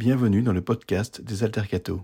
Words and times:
Bienvenue 0.00 0.40
dans 0.40 0.54
le 0.54 0.62
podcast 0.62 1.20
des 1.20 1.44
Altercato. 1.44 2.00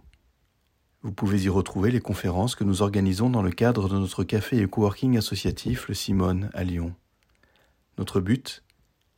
Vous 1.00 1.12
pouvez 1.12 1.44
y 1.44 1.48
retrouver 1.48 1.90
les 1.90 2.00
conférences 2.00 2.54
que 2.54 2.62
nous 2.62 2.82
organisons 2.82 3.30
dans 3.30 3.40
le 3.40 3.50
cadre 3.50 3.88
de 3.88 3.98
notre 3.98 4.22
café 4.22 4.58
et 4.58 4.66
coworking 4.66 5.16
associatif 5.16 5.88
Le 5.88 5.94
Simone 5.94 6.50
à 6.52 6.62
Lyon. 6.62 6.92
Notre 7.96 8.20
but 8.20 8.62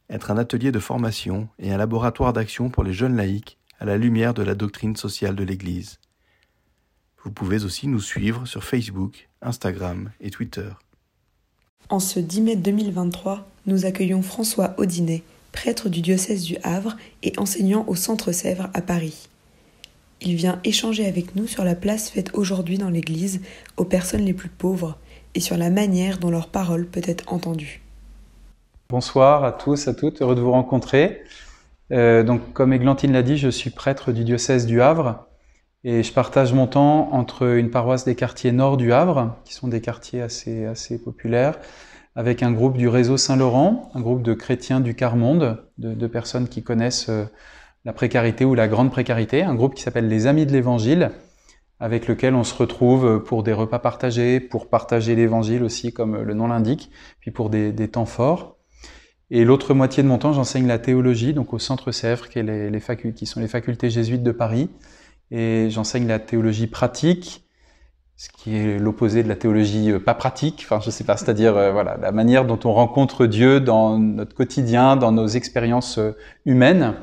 Être 0.08 0.30
un 0.30 0.38
atelier 0.38 0.70
de 0.70 0.78
formation 0.78 1.48
et 1.58 1.72
un 1.72 1.76
laboratoire 1.76 2.32
d'action 2.32 2.70
pour 2.70 2.84
les 2.84 2.92
jeunes 2.92 3.16
laïcs 3.16 3.58
à 3.80 3.84
la 3.84 3.98
lumière 3.98 4.32
de 4.32 4.44
la 4.44 4.54
doctrine 4.54 4.94
sociale 4.94 5.34
de 5.34 5.42
l'Église. 5.42 5.98
Vous 7.24 7.32
pouvez 7.32 7.64
aussi 7.64 7.88
nous 7.88 8.00
suivre 8.00 8.46
sur 8.46 8.62
Facebook, 8.62 9.28
Instagram 9.42 10.12
et 10.20 10.30
Twitter. 10.30 10.70
En 11.88 11.98
ce 11.98 12.20
10 12.20 12.42
mai 12.42 12.54
2023, 12.54 13.44
nous 13.66 13.86
accueillons 13.86 14.22
François 14.22 14.74
Audinet, 14.78 15.24
prêtre 15.52 15.88
du 15.88 16.00
diocèse 16.00 16.42
du 16.42 16.56
Havre 16.62 16.96
et 17.22 17.32
enseignant 17.38 17.84
au 17.88 17.94
Centre 17.94 18.32
Sèvres 18.32 18.70
à 18.74 18.82
Paris. 18.82 19.28
Il 20.20 20.34
vient 20.34 20.60
échanger 20.64 21.06
avec 21.06 21.36
nous 21.36 21.46
sur 21.46 21.64
la 21.64 21.74
place 21.74 22.10
faite 22.10 22.30
aujourd'hui 22.34 22.78
dans 22.78 22.90
l'Église 22.90 23.40
aux 23.76 23.84
personnes 23.84 24.24
les 24.24 24.34
plus 24.34 24.48
pauvres 24.48 24.98
et 25.34 25.40
sur 25.40 25.56
la 25.56 25.70
manière 25.70 26.18
dont 26.18 26.30
leur 26.30 26.48
parole 26.48 26.86
peut 26.86 27.02
être 27.04 27.32
entendue. 27.32 27.82
Bonsoir 28.88 29.44
à 29.44 29.52
tous, 29.52 29.86
à 29.86 29.94
toutes, 29.94 30.22
heureux 30.22 30.34
de 30.34 30.40
vous 30.40 30.50
rencontrer. 30.50 31.22
Euh, 31.92 32.22
donc, 32.22 32.52
comme 32.52 32.72
Églantine 32.72 33.12
l'a 33.12 33.22
dit, 33.22 33.36
je 33.36 33.48
suis 33.48 33.70
prêtre 33.70 34.12
du 34.12 34.24
diocèse 34.24 34.66
du 34.66 34.82
Havre 34.82 35.26
et 35.84 36.02
je 36.02 36.12
partage 36.12 36.52
mon 36.52 36.66
temps 36.66 37.12
entre 37.12 37.56
une 37.56 37.70
paroisse 37.70 38.04
des 38.04 38.14
quartiers 38.14 38.50
nord 38.50 38.76
du 38.76 38.92
Havre, 38.92 39.36
qui 39.44 39.54
sont 39.54 39.68
des 39.68 39.80
quartiers 39.80 40.20
assez, 40.20 40.64
assez 40.64 40.98
populaires, 40.98 41.58
avec 42.18 42.42
un 42.42 42.50
groupe 42.50 42.76
du 42.76 42.88
réseau 42.88 43.16
Saint-Laurent, 43.16 43.92
un 43.94 44.00
groupe 44.00 44.24
de 44.24 44.34
chrétiens 44.34 44.80
du 44.80 44.96
quart-monde, 44.96 45.62
de, 45.78 45.94
de, 45.94 46.06
personnes 46.08 46.48
qui 46.48 46.64
connaissent 46.64 47.08
euh, 47.10 47.26
la 47.84 47.92
précarité 47.92 48.44
ou 48.44 48.56
la 48.56 48.66
grande 48.66 48.90
précarité, 48.90 49.44
un 49.44 49.54
groupe 49.54 49.76
qui 49.76 49.82
s'appelle 49.84 50.08
les 50.08 50.26
Amis 50.26 50.44
de 50.44 50.50
l'Évangile, 50.50 51.12
avec 51.78 52.08
lequel 52.08 52.34
on 52.34 52.42
se 52.42 52.56
retrouve 52.56 53.22
pour 53.22 53.44
des 53.44 53.52
repas 53.52 53.78
partagés, 53.78 54.40
pour 54.40 54.68
partager 54.68 55.14
l'Évangile 55.14 55.62
aussi, 55.62 55.92
comme 55.92 56.20
le 56.20 56.34
nom 56.34 56.48
l'indique, 56.48 56.90
puis 57.20 57.30
pour 57.30 57.50
des, 57.50 57.72
temps 57.88 58.04
forts. 58.04 58.56
Et 59.30 59.44
l'autre 59.44 59.72
moitié 59.72 60.02
de 60.02 60.08
mon 60.08 60.18
temps, 60.18 60.32
j'enseigne 60.32 60.66
la 60.66 60.80
théologie, 60.80 61.34
donc 61.34 61.54
au 61.54 61.60
Centre 61.60 61.92
Sèvres, 61.92 62.28
qui, 62.28 62.40
est 62.40 62.42
les 62.42 63.12
qui 63.14 63.26
sont 63.26 63.38
les 63.38 63.46
facultés 63.46 63.90
jésuites 63.90 64.24
de 64.24 64.32
Paris, 64.32 64.70
et 65.30 65.68
j'enseigne 65.70 66.08
la 66.08 66.18
théologie 66.18 66.66
pratique, 66.66 67.47
ce 68.18 68.28
qui 68.30 68.56
est 68.56 68.78
l'opposé 68.80 69.22
de 69.22 69.28
la 69.28 69.36
théologie 69.36 69.92
euh, 69.92 70.00
pas 70.00 70.14
pratique, 70.14 70.62
enfin 70.64 70.80
je 70.84 70.90
sais 70.90 71.04
pas, 71.04 71.16
c'est-à-dire 71.16 71.56
euh, 71.56 71.70
voilà 71.70 71.96
la 71.96 72.10
manière 72.10 72.44
dont 72.44 72.58
on 72.64 72.72
rencontre 72.72 73.26
Dieu 73.26 73.60
dans 73.60 73.96
notre 73.96 74.34
quotidien, 74.34 74.96
dans 74.96 75.12
nos 75.12 75.28
expériences 75.28 75.98
euh, 75.98 76.16
humaines. 76.44 76.94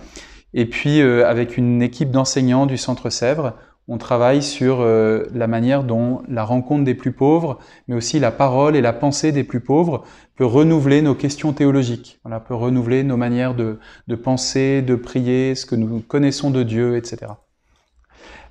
Et 0.53 0.65
puis 0.65 1.01
avec 1.01 1.57
une 1.57 1.81
équipe 1.81 2.11
d'enseignants 2.11 2.65
du 2.65 2.77
Centre 2.77 3.09
Sèvres, 3.09 3.55
on 3.89 3.97
travaille 3.97 4.41
sur 4.41 4.85
la 4.85 5.47
manière 5.47 5.83
dont 5.83 6.21
la 6.29 6.45
rencontre 6.45 6.85
des 6.85 6.95
plus 6.95 7.11
pauvres, 7.11 7.59
mais 7.89 7.95
aussi 7.95 8.19
la 8.19 8.31
parole 8.31 8.77
et 8.77 8.81
la 8.81 8.93
pensée 8.93 9.33
des 9.33 9.43
plus 9.43 9.59
pauvres 9.59 10.05
peut 10.37 10.45
renouveler 10.45 11.01
nos 11.01 11.13
questions 11.13 11.51
théologiques, 11.51 12.21
voilà, 12.23 12.39
peut 12.39 12.55
renouveler 12.55 13.03
nos 13.03 13.17
manières 13.17 13.53
de, 13.53 13.79
de 14.07 14.15
penser, 14.15 14.81
de 14.81 14.95
prier, 14.95 15.55
ce 15.55 15.65
que 15.65 15.75
nous 15.75 15.99
connaissons 15.99 16.51
de 16.51 16.63
Dieu, 16.63 16.95
etc. 16.95 17.33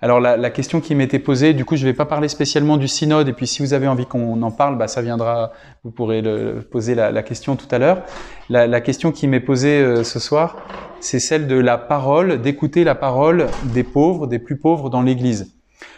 Alors 0.02 0.20
la, 0.20 0.50
question 0.50 0.80
qui 0.80 0.94
m'était 0.94 1.18
posée, 1.18 1.54
du 1.54 1.64
coup 1.64 1.76
je 1.76 1.84
ne 1.86 1.90
vais 1.90 1.96
pas 1.96 2.04
parler 2.04 2.28
spécialement 2.28 2.76
du 2.76 2.88
synode, 2.88 3.28
et 3.28 3.32
puis 3.32 3.46
si 3.46 3.62
vous 3.62 3.72
avez 3.72 3.88
envie 3.88 4.06
qu'on 4.06 4.42
en 4.42 4.50
parle, 4.50 4.76
bah, 4.76 4.88
ça 4.88 5.00
viendra, 5.00 5.52
vous 5.82 5.90
pourrez 5.90 6.22
poser 6.70 6.94
la, 6.94 7.22
question 7.22 7.56
tout 7.56 7.68
à 7.70 7.78
l'heure. 7.78 8.02
La, 8.50 8.66
la, 8.66 8.80
question 8.80 9.12
qui 9.12 9.28
m'est 9.28 9.40
posée 9.40 9.80
euh, 9.80 10.04
ce 10.04 10.18
soir, 10.18 10.56
c'est 11.00 11.20
celle 11.20 11.46
de 11.46 11.56
la 11.56 11.78
parole, 11.78 12.42
d'écouter 12.42 12.84
la 12.84 12.94
parole 12.94 13.46
des 13.72 13.84
pauvres, 13.84 14.26
des 14.26 14.38
plus 14.38 14.56
pauvres 14.56 14.90
dans 14.90 15.02
l'Église. 15.02 15.54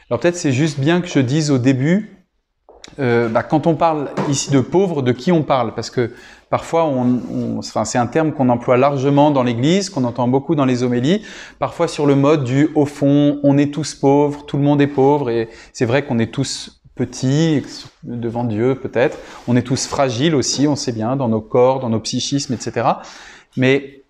Alors 0.08 0.20
peut-être 0.20 0.36
c'est 0.36 0.53
juste 0.53 0.78
bien 0.78 1.00
que 1.00 1.08
je 1.08 1.19
dise 1.19 1.50
au 1.50 1.58
début, 1.58 2.16
euh, 2.98 3.28
bah, 3.28 3.42
quand 3.42 3.66
on 3.66 3.75
parle 3.75 4.10
ici 4.28 4.50
de 4.50 4.60
pauvres, 4.60 5.03
de 5.03 5.12
qui 5.12 5.32
on 5.32 5.42
parle? 5.42 5.75
Parce 5.75 5.91
que 5.91 6.12
parfois, 6.51 6.84
on, 6.84 7.21
on 7.33 7.59
enfin, 7.59 7.84
c'est 7.84 7.99
un 7.99 8.07
terme 8.07 8.33
qu'on 8.33 8.49
emploie 8.49 8.77
largement 8.77 9.31
dans 9.31 9.43
l'Église, 9.43 9.91
qu'on 9.91 10.05
entend 10.05 10.29
beaucoup 10.29 10.55
dans 10.55 10.65
les 10.65 10.83
homélies, 10.83 11.23
parfois 11.59 11.89
sur 11.89 12.07
le 12.07 12.15
mode 12.15 12.45
du 12.45 12.71
au 12.75 12.87
fond, 12.87 13.41
on 13.43 13.59
est 13.59 13.73
tous 13.73 13.95
pauvres, 13.95 14.47
tout 14.47 14.57
le 14.57 14.62
monde 14.62 14.81
est 14.81 14.87
pauvre, 14.87 15.31
et 15.31 15.49
c'est 15.73 15.87
vrai 15.87 16.05
qu'on 16.05 16.19
est 16.19 16.33
tous 16.33 16.81
petits 16.95 17.62
devant 18.03 18.45
Dieu 18.45 18.75
peut-être, 18.75 19.19
on 19.47 19.57
est 19.57 19.62
tous 19.62 19.87
fragiles 19.87 20.34
aussi, 20.34 20.67
on 20.67 20.77
sait 20.77 20.93
bien, 20.93 21.17
dans 21.17 21.29
nos 21.29 21.41
corps, 21.41 21.81
dans 21.81 21.91
nos 21.91 22.01
psychismes, 22.01 22.55
etc. 22.55 22.89
Mais 23.57 24.03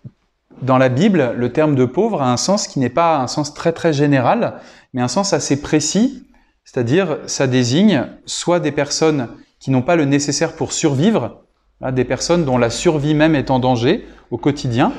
dans 0.61 0.77
la 0.77 0.89
Bible, 0.89 1.33
le 1.35 1.51
terme 1.51 1.75
de 1.75 1.85
pauvre 1.85 2.21
a 2.21 2.31
un 2.31 2.37
sens 2.37 2.67
qui 2.67 2.79
n'est 2.79 2.89
pas 2.89 3.17
un 3.17 3.27
sens 3.27 3.53
très 3.53 3.73
très 3.73 3.93
général, 3.93 4.59
mais 4.93 5.01
un 5.01 5.07
sens 5.07 5.33
assez 5.33 5.61
précis. 5.61 6.23
C'est-à-dire, 6.63 7.19
ça 7.27 7.47
désigne 7.47 8.07
soit 8.25 8.59
des 8.59 8.71
personnes 8.71 9.29
qui 9.59 9.71
n'ont 9.71 9.81
pas 9.81 9.95
le 9.95 10.05
nécessaire 10.05 10.53
pour 10.53 10.73
survivre, 10.73 11.43
des 11.81 12.03
personnes 12.03 12.45
dont 12.45 12.57
la 12.57 12.69
survie 12.69 13.13
même 13.13 13.35
est 13.35 13.51
en 13.51 13.59
danger 13.59 14.05
au 14.31 14.37
quotidien, 14.37 14.93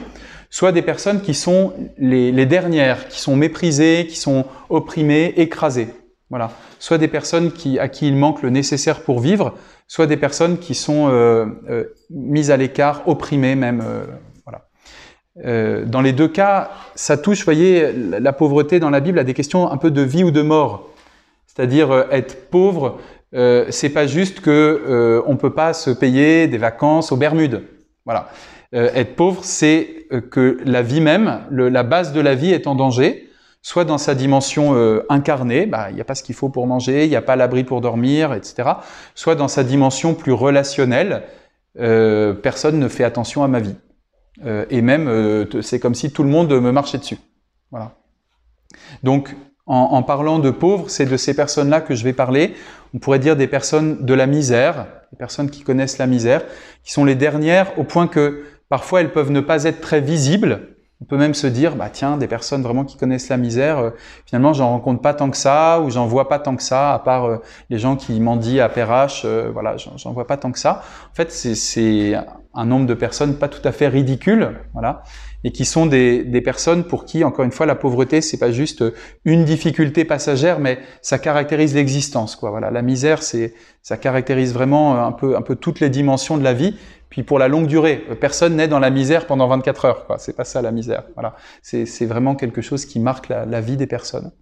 soit 0.50 0.72
des 0.72 0.82
personnes 0.82 1.20
qui 1.20 1.34
sont 1.34 1.72
les, 1.98 2.46
dernières, 2.46 3.08
qui 3.08 3.20
sont 3.20 3.36
méprisées, 3.36 4.06
qui 4.08 4.16
sont 4.16 4.46
opprimées, 4.68 5.34
écrasées. 5.36 5.88
Voilà. 6.30 6.50
Soit 6.78 6.98
des 6.98 7.08
personnes 7.08 7.52
qui, 7.52 7.78
à 7.78 7.88
qui 7.88 8.08
il 8.08 8.16
manque 8.16 8.42
le 8.42 8.50
nécessaire 8.50 9.00
pour 9.00 9.20
vivre, 9.20 9.54
soit 9.86 10.06
des 10.06 10.16
personnes 10.16 10.58
qui 10.58 10.74
sont 10.74 11.08
euh, 11.08 11.46
euh, 11.68 11.84
mises 12.10 12.50
à 12.50 12.56
l'écart, 12.56 13.02
opprimées 13.06 13.54
même. 13.54 13.82
Euh, 13.84 14.04
voilà. 14.44 15.84
Dans 15.86 16.00
les 16.00 16.12
deux 16.12 16.28
cas, 16.28 16.70
ça 16.94 17.16
touche, 17.16 17.44
voyez, 17.44 17.92
la 17.92 18.32
pauvreté 18.32 18.80
dans 18.80 18.90
la 18.90 19.00
Bible 19.00 19.18
à 19.20 19.24
des 19.24 19.34
questions 19.34 19.70
un 19.70 19.76
peu 19.76 19.90
de 19.90 20.02
vie 20.02 20.24
ou 20.24 20.30
de 20.30 20.42
mort. 20.42 20.90
C'est-à-dire 21.46 22.06
être 22.10 22.50
pauvre, 22.50 22.98
euh, 23.34 23.66
c'est 23.70 23.90
pas 23.90 24.06
juste 24.06 24.40
que 24.40 24.50
euh, 24.50 25.22
on 25.26 25.36
peut 25.36 25.52
pas 25.52 25.72
se 25.74 25.90
payer 25.90 26.48
des 26.48 26.58
vacances 26.58 27.12
aux 27.12 27.16
Bermudes. 27.16 27.62
Voilà. 28.04 28.30
Euh, 28.74 28.90
être 28.94 29.16
pauvre, 29.16 29.44
c'est 29.44 30.06
euh, 30.12 30.20
que 30.20 30.58
la 30.64 30.82
vie 30.82 31.00
même, 31.00 31.42
la 31.50 31.82
base 31.82 32.12
de 32.12 32.20
la 32.20 32.34
vie 32.34 32.52
est 32.52 32.66
en 32.66 32.74
danger, 32.74 33.28
soit 33.60 33.84
dans 33.84 33.98
sa 33.98 34.14
dimension 34.14 34.74
incarnée, 35.08 35.66
bah, 35.66 35.88
il 35.90 35.96
n'y 35.96 36.00
a 36.00 36.04
pas 36.04 36.14
ce 36.14 36.22
qu'il 36.22 36.34
faut 36.34 36.48
pour 36.48 36.66
manger, 36.66 37.04
il 37.04 37.10
n'y 37.10 37.16
a 37.16 37.22
pas 37.22 37.36
l'abri 37.36 37.64
pour 37.64 37.80
dormir, 37.80 38.32
etc. 38.32 38.70
Soit 39.14 39.34
dans 39.34 39.48
sa 39.48 39.64
dimension 39.64 40.14
plus 40.14 40.32
relationnelle, 40.32 41.24
personne 41.74 42.78
ne 42.78 42.88
fait 42.88 43.04
attention 43.04 43.42
à 43.42 43.48
ma 43.48 43.58
vie. 43.58 43.74
et 44.70 44.80
même, 44.80 45.46
c'est 45.60 45.80
comme 45.80 45.96
si 45.96 46.12
tout 46.12 46.22
le 46.22 46.30
monde 46.30 46.52
me 46.52 46.70
marchait 46.70 46.98
dessus. 46.98 47.18
Voilà. 47.70 47.96
Donc, 49.02 49.34
en, 49.68 49.90
en 49.92 50.02
parlant 50.02 50.38
de 50.38 50.50
pauvres, 50.50 50.88
c'est 50.88 51.06
de 51.06 51.16
ces 51.16 51.34
personnes-là 51.34 51.80
que 51.80 51.94
je 51.94 52.02
vais 52.02 52.14
parler. 52.14 52.54
On 52.94 52.98
pourrait 52.98 53.18
dire 53.18 53.36
des 53.36 53.46
personnes 53.46 54.04
de 54.04 54.14
la 54.14 54.26
misère, 54.26 54.86
des 55.12 55.18
personnes 55.18 55.50
qui 55.50 55.62
connaissent 55.62 55.98
la 55.98 56.06
misère, 56.06 56.42
qui 56.82 56.92
sont 56.92 57.04
les 57.04 57.14
dernières 57.14 57.78
au 57.78 57.84
point 57.84 58.08
que 58.08 58.44
parfois 58.68 59.02
elles 59.02 59.12
peuvent 59.12 59.30
ne 59.30 59.40
pas 59.40 59.64
être 59.64 59.80
très 59.80 60.00
visibles. 60.00 60.74
On 61.00 61.04
peut 61.04 61.16
même 61.16 61.34
se 61.34 61.46
dire, 61.46 61.76
bah 61.76 61.90
tiens, 61.92 62.16
des 62.16 62.26
personnes 62.26 62.62
vraiment 62.62 62.84
qui 62.84 62.96
connaissent 62.96 63.28
la 63.28 63.36
misère, 63.36 63.78
euh, 63.78 63.90
finalement 64.26 64.52
j'en 64.52 64.70
rencontre 64.70 65.00
pas 65.00 65.14
tant 65.14 65.30
que 65.30 65.36
ça, 65.36 65.80
ou 65.80 65.90
j'en 65.90 66.06
vois 66.06 66.28
pas 66.28 66.40
tant 66.40 66.56
que 66.56 66.62
ça, 66.62 66.92
à 66.92 66.98
part 66.98 67.26
euh, 67.26 67.36
les 67.70 67.78
gens 67.78 67.94
qui 67.94 68.18
mendient 68.18 68.58
à 68.58 68.68
Perrache, 68.68 69.22
euh, 69.24 69.48
voilà, 69.52 69.76
j'en 69.76 70.12
vois 70.12 70.26
pas 70.26 70.36
tant 70.36 70.50
que 70.50 70.58
ça. 70.58 70.82
En 71.12 71.14
fait, 71.14 71.30
c'est 71.30 72.14
un 72.52 72.64
nombre 72.64 72.86
de 72.86 72.94
personnes 72.94 73.36
pas 73.36 73.46
tout 73.46 73.66
à 73.68 73.70
fait 73.70 73.86
ridicule, 73.86 74.58
voilà 74.72 75.02
et 75.44 75.53
qui 75.53 75.65
sont 75.65 75.87
des, 75.87 76.25
des, 76.25 76.41
personnes 76.41 76.84
pour 76.84 77.04
qui, 77.04 77.22
encore 77.22 77.44
une 77.44 77.53
fois, 77.53 77.66
la 77.66 77.76
pauvreté, 77.76 78.21
c'est 78.21 78.38
pas 78.38 78.50
juste 78.50 78.84
une 79.25 79.44
difficulté 79.44 80.04
passagère, 80.04 80.59
mais 80.59 80.81
ça 81.00 81.19
caractérise 81.19 81.75
l'existence. 81.75 82.34
Quoi. 82.34 82.50
Voilà, 82.50 82.71
la 82.71 82.82
misère, 82.82 83.22
c'est 83.22 83.54
ça 83.82 83.97
caractérise 83.97 84.53
vraiment 84.53 85.04
un 85.06 85.12
peu, 85.12 85.37
un 85.37 85.43
peu 85.43 85.54
toutes 85.54 85.81
les 85.81 85.91
dimensions 85.91 86.37
de 86.37 86.44
la 86.44 86.54
vie. 86.54 86.76
Puis 87.09 87.22
pour 87.22 87.38
la 87.38 87.49
longue 87.49 87.66
durée, 87.66 88.04
personne 88.21 88.56
n'est 88.56 88.69
dans 88.69 88.81
la 88.81 88.91
misère 88.91 89.26
pendant 89.26 89.49
24 89.49 89.84
heures. 89.87 90.06
Quoi. 90.06 90.19
C'est 90.19 90.37
pas 90.37 90.44
ça 90.44 90.60
la 90.60 90.72
misère. 90.72 91.04
Voilà, 91.15 91.37
c'est, 91.62 91.87
c'est 91.87 92.05
vraiment 92.05 92.34
quelque 92.34 92.60
chose 92.60 92.84
qui 92.84 93.00
marque 93.00 93.29
la, 93.29 93.61
vie 93.61 93.76
des 93.76 93.87
personnes. 93.87 94.32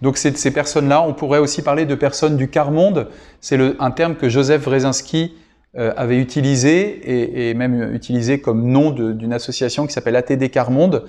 Donc 0.00 0.16
c'est 0.16 0.30
de 0.30 0.36
ces 0.36 0.52
personnes-là. 0.52 1.02
On 1.02 1.12
pourrait 1.12 1.38
aussi 1.38 1.60
parler 1.60 1.84
de 1.84 1.94
personnes 1.94 2.36
du 2.36 2.48
quart 2.48 2.70
monde. 2.70 3.10
C'est 3.40 3.58
le, 3.58 3.76
un 3.78 3.90
terme 3.90 4.14
que 4.14 4.28
Joseph 4.28 4.64
Wrezinski 4.64 5.34
euh, 5.34 5.43
avait 5.76 6.18
utilisé 6.18 6.80
et, 6.80 7.50
et, 7.50 7.54
même 7.54 7.94
utilisé 7.94 8.40
comme 8.40 8.66
nom 8.66 8.90
d'une 8.90 9.32
association 9.32 9.86
qui 9.86 9.92
s'appelle 9.92 10.16
ATD 10.16 10.50
Carmonde, 10.50 11.04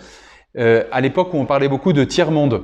euh, 0.58 0.84
à 0.92 1.02
l'époque 1.02 1.34
où 1.34 1.38
on 1.38 1.46
parlait 1.46 1.68
beaucoup 1.68 1.94
de 1.94 2.04
tiers-monde. 2.04 2.64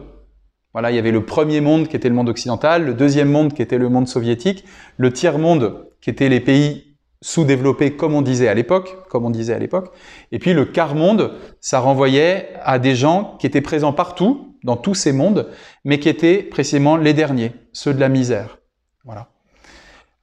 Voilà, 0.74 0.92
il 0.92 0.96
y 0.96 1.00
avait 1.00 1.12
le 1.12 1.26
premier 1.26 1.60
monde 1.60 1.90
qui 1.90 1.98
était 1.98 2.08
le 2.08 2.16
monde 2.16 2.30
occidental, 2.30 2.86
le 2.86 2.94
deuxième 2.94 3.30
monde 3.30 3.54
qui 3.54 3.62
était 3.62 3.78
le 3.78 3.90
monde 3.90 4.08
soviétique, 4.08 4.64
le 4.98 5.12
tiers-monde 5.12 5.88
qui 6.00 6.10
était 6.10 6.30
les 6.30 6.40
pays 6.40 6.96
sous-développés 7.22 7.98
comme 7.98 8.16
on 8.16 8.22
disait 8.22 8.48
à 8.48 8.54
l'époque, 8.54 8.98
comme 9.10 9.26
on 9.26 9.30
disait 9.30 9.54
à 9.54 9.60
l'époque, 9.60 9.92
et 10.32 10.40
puis 10.40 10.54
le 10.54 10.66
quart-monde, 10.66 11.34
ça 11.60 11.80
renvoyait 11.80 12.50
à 12.64 12.80
des 12.80 12.96
gens 12.96 13.36
qui 13.40 13.46
étaient 13.46 13.62
présents 13.62 13.94
partout, 13.94 14.56
dans 14.64 14.78
tous 14.78 14.96
ces 14.96 15.12
mondes, 15.12 15.50
mais 15.84 16.00
qui 16.00 16.08
étaient 16.08 16.44
précisément 16.44 16.96
les 16.96 17.14
derniers, 17.14 17.52
ceux 17.74 17.94
de 17.94 18.00
la 18.00 18.10
misère. 18.10 18.60
Voilà. 19.04 19.31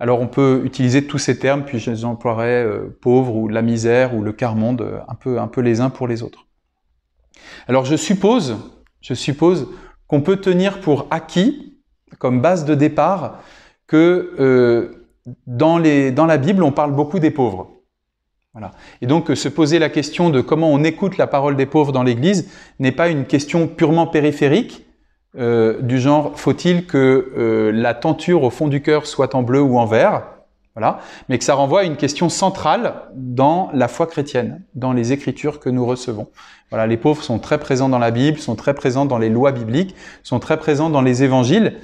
Alors 0.00 0.21
on 0.21 0.29
peut 0.29 0.62
utiliser 0.65 1.06
tous 1.06 1.19
ces 1.19 1.39
termes, 1.39 1.65
puis 1.65 1.79
je 1.79 2.05
emploierai 2.05 2.62
euh, 2.62 2.97
pauvre 3.00 3.35
ou 3.35 3.49
la 3.49 3.62
misère 3.62 4.15
ou 4.15 4.23
le 4.23 4.33
quart-monde, 4.33 4.83
euh, 4.83 5.00
un 5.09 5.15
peu, 5.15 5.41
un 5.41 5.49
peu 5.49 5.61
les 5.61 5.81
uns 5.81 5.91
pour 5.91 6.06
les 6.06 6.23
autres. 6.23 6.47
Alors 7.67 7.85
je 7.85 7.97
suppose, 7.97 8.56
je 9.00 9.15
suppose 9.15 9.69
qu'on 10.06 10.21
peut 10.21 10.37
tenir 10.37 10.81
pour 10.81 11.09
acquis, 11.11 11.79
comme 12.19 12.41
base 12.41 12.65
de 12.65 12.75
départ, 12.75 13.41
que 13.87 14.35
euh, 14.39 15.09
dans, 15.47 15.79
les, 15.79 16.12
dans 16.12 16.27
la 16.27 16.39
Bible, 16.39 16.62
on 16.62 16.73
parle 16.73 16.93
beaucoup 16.93 17.19
des 17.19 17.31
pauvres. 17.31 17.73
Voilà. 18.53 18.71
Et 19.03 19.06
donc 19.06 19.31
se 19.35 19.49
poser 19.49 19.79
la 19.79 19.89
question 19.89 20.31
de 20.31 20.41
comment 20.41 20.73
on 20.73 20.83
écoute 20.85 21.17
la 21.17 21.27
parole 21.27 21.56
des 21.56 21.67
pauvres 21.67 21.93
dans 21.93 22.03
l'Église 22.03 22.50
n'est 22.79 22.93
pas 22.93 23.09
une 23.09 23.25
question 23.27 23.69
purement 23.69 24.06
périphérique, 24.06 24.88
euh, 25.38 25.81
du 25.81 26.00
genre 26.00 26.32
faut-il 26.38 26.87
que 26.87 27.32
euh, 27.37 27.70
la 27.73 27.94
tenture 27.94 28.43
au 28.43 28.50
fond 28.50 28.69
du 28.69 28.82
cœur 28.82 29.06
soit 29.06 29.35
en 29.35 29.43
bleu 29.43 29.61
ou 29.61 29.79
en 29.79 29.87
vert, 29.87 30.25
voilà, 30.75 31.00
mais 31.29 31.38
que 31.38 31.44
ça 31.44 31.55
renvoie 31.55 31.81
à 31.81 31.85
une 31.85 31.96
question 31.96 32.29
centrale 32.29 32.94
dans 33.14 33.70
la 33.73 33.88
foi 33.88 34.06
chrétienne, 34.06 34.62
dans 34.75 34.93
les 34.93 35.12
écritures 35.12 35.58
que 35.58 35.69
nous 35.69 35.85
recevons. 35.85 36.29
Voilà, 36.70 36.87
les 36.87 36.96
pauvres 36.96 37.23
sont 37.23 37.38
très 37.38 37.58
présents 37.58 37.88
dans 37.88 37.99
la 37.99 38.11
Bible, 38.11 38.38
sont 38.38 38.55
très 38.55 38.75
présents 38.75 39.05
dans 39.05 39.19
les 39.19 39.29
lois 39.29 39.52
bibliques, 39.52 39.96
sont 40.23 40.38
très 40.38 40.56
présents 40.56 40.90
dans 40.90 41.02
les 41.02 41.25
évangiles 41.25 41.79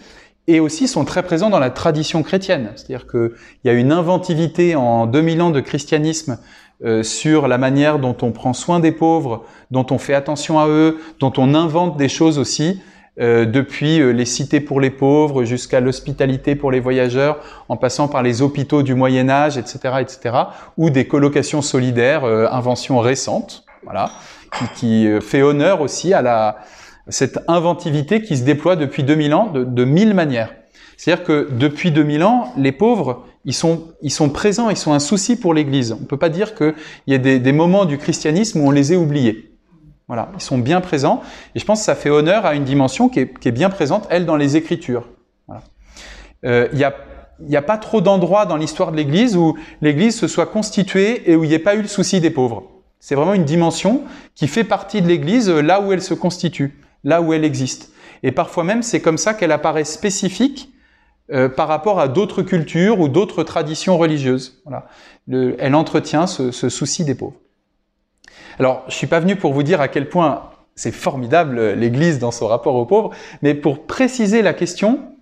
et 0.46 0.60
aussi 0.60 0.88
sont 0.88 1.04
très 1.04 1.22
présents 1.22 1.50
dans 1.50 1.58
la 1.58 1.70
tradition 1.70 2.22
chrétienne. 2.22 2.70
C'est-à-dire 2.76 3.06
qu'il 3.06 3.32
y 3.64 3.68
a 3.68 3.72
une 3.72 3.92
inventivité 3.92 4.76
en 4.76 5.06
2000 5.06 5.42
ans 5.42 5.50
de 5.50 5.60
christianisme 5.60 6.38
euh, 6.84 7.02
sur 7.02 7.48
la 7.48 7.56
manière 7.56 7.98
dont 7.98 8.16
on 8.22 8.30
prend 8.30 8.52
soin 8.52 8.78
des 8.78 8.92
pauvres, 8.92 9.44
dont 9.70 9.86
on 9.90 9.98
fait 9.98 10.14
attention 10.14 10.58
à 10.58 10.68
eux, 10.68 10.98
dont 11.18 11.32
on 11.36 11.54
invente 11.54 11.96
des 11.96 12.08
choses 12.08 12.38
aussi, 12.38 12.80
euh, 13.20 13.44
depuis 13.44 14.00
euh, 14.00 14.10
les 14.10 14.24
cités 14.24 14.60
pour 14.60 14.80
les 14.80 14.90
pauvres 14.90 15.44
jusqu'à 15.44 15.80
l'hospitalité 15.80 16.56
pour 16.56 16.70
les 16.70 16.80
voyageurs, 16.80 17.38
en 17.68 17.76
passant 17.76 18.08
par 18.08 18.22
les 18.22 18.42
hôpitaux 18.42 18.82
du 18.82 18.94
Moyen 18.94 19.28
Âge, 19.28 19.56
etc., 19.58 19.96
etc., 20.00 20.36
ou 20.76 20.90
des 20.90 21.06
colocations 21.06 21.62
solidaires, 21.62 22.24
invention 22.24 22.98
récente, 22.98 23.64
voilà, 23.84 24.10
qui, 24.58 24.64
qui, 24.74 25.20
fait 25.20 25.42
honneur 25.42 25.80
aussi 25.80 26.14
à 26.14 26.22
la, 26.22 26.58
cette 27.08 27.38
inventivité 27.48 28.22
qui 28.22 28.36
se 28.36 28.44
déploie 28.44 28.76
depuis 28.76 29.02
2000 29.02 29.34
ans 29.34 29.50
de, 29.50 29.64
de 29.64 29.84
mille 29.84 30.14
manières. 30.14 30.52
C'est-à-dire 30.96 31.24
que 31.24 31.48
depuis 31.52 31.90
2000 31.90 32.22
ans, 32.24 32.52
les 32.56 32.72
pauvres, 32.72 33.24
ils 33.44 33.54
sont, 33.54 33.88
ils 34.00 34.12
sont 34.12 34.30
présents, 34.30 34.70
ils 34.70 34.76
sont 34.76 34.92
un 34.92 35.00
souci 35.00 35.36
pour 35.36 35.52
l'Église. 35.54 35.92
On 35.92 36.00
ne 36.00 36.06
peut 36.06 36.16
pas 36.16 36.28
dire 36.28 36.54
qu'il 36.54 36.74
y 37.06 37.14
a 37.14 37.18
des, 37.18 37.38
des, 37.38 37.52
moments 37.52 37.84
du 37.84 37.98
christianisme 37.98 38.60
où 38.60 38.68
on 38.68 38.70
les 38.70 38.92
ait 38.92 38.96
oubliés. 38.96 39.53
Voilà, 40.06 40.30
ils 40.34 40.42
sont 40.42 40.58
bien 40.58 40.80
présents. 40.80 41.22
Et 41.54 41.58
je 41.58 41.64
pense 41.64 41.80
que 41.80 41.84
ça 41.84 41.94
fait 41.94 42.10
honneur 42.10 42.44
à 42.46 42.54
une 42.54 42.64
dimension 42.64 43.08
qui 43.08 43.20
est, 43.20 43.38
qui 43.38 43.48
est 43.48 43.52
bien 43.52 43.70
présente, 43.70 44.06
elle, 44.10 44.26
dans 44.26 44.36
les 44.36 44.56
Écritures. 44.56 45.08
Voilà. 45.46 45.62
Euh, 46.44 46.68
il 46.72 46.84
a 46.84 46.94
il 47.40 47.48
n'y 47.48 47.56
a 47.56 47.62
pas 47.62 47.78
trop 47.78 48.00
d'endroits 48.00 48.46
dans 48.46 48.56
l'histoire 48.56 48.92
de 48.92 48.96
l'Église 48.96 49.36
où 49.36 49.56
l'Église 49.80 50.16
se 50.16 50.28
soit 50.28 50.46
constituée 50.46 51.30
et 51.30 51.36
où 51.36 51.44
il 51.44 51.48
n'y 51.48 51.54
ait 51.54 51.58
pas 51.58 51.74
eu 51.74 51.82
le 51.82 51.88
souci 51.88 52.20
des 52.20 52.30
pauvres. 52.30 52.70
C'est 53.00 53.14
vraiment 53.14 53.34
une 53.34 53.44
dimension 53.44 54.02
qui 54.34 54.48
fait 54.48 54.64
partie 54.64 55.02
de 55.02 55.08
l'Église 55.08 55.50
là 55.50 55.80
où 55.80 55.92
elle 55.92 56.02
se 56.02 56.14
constitue, 56.14 56.78
là 57.02 57.20
où 57.20 57.32
elle 57.32 57.44
existe. 57.44 57.92
Et 58.22 58.32
parfois 58.32 58.64
même, 58.64 58.82
c'est 58.82 59.00
comme 59.00 59.18
ça 59.18 59.34
qu'elle 59.34 59.52
apparaît 59.52 59.84
spécifique 59.84 60.72
euh, 61.30 61.48
par 61.48 61.68
rapport 61.68 62.00
à 62.00 62.08
d'autres 62.08 62.42
cultures 62.42 63.00
ou 63.00 63.08
d'autres 63.08 63.42
traditions 63.42 63.98
religieuses. 63.98 64.62
Voilà. 64.64 64.86
Le, 65.26 65.56
elle 65.58 65.74
entretient 65.74 66.26
ce, 66.26 66.50
ce, 66.50 66.68
souci 66.68 67.04
des 67.04 67.14
pauvres. 67.14 67.36
Alors, 68.58 68.84
je 68.88 68.94
suis 68.94 69.06
pas 69.06 69.20
venu 69.20 69.36
pour 69.36 69.52
vous 69.52 69.62
dire 69.62 69.80
à 69.80 69.88
quel 69.88 70.08
point 70.08 70.50
c'est 70.74 70.92
formidable 70.92 71.72
l'Église 71.72 72.18
dans 72.18 72.30
son 72.30 72.46
rapport 72.46 72.74
aux 72.74 72.86
pauvres, 72.86 73.10
mais 73.42 73.54
pour 73.54 73.86
préciser 73.86 74.42
la 74.42 74.54
question 74.54 75.14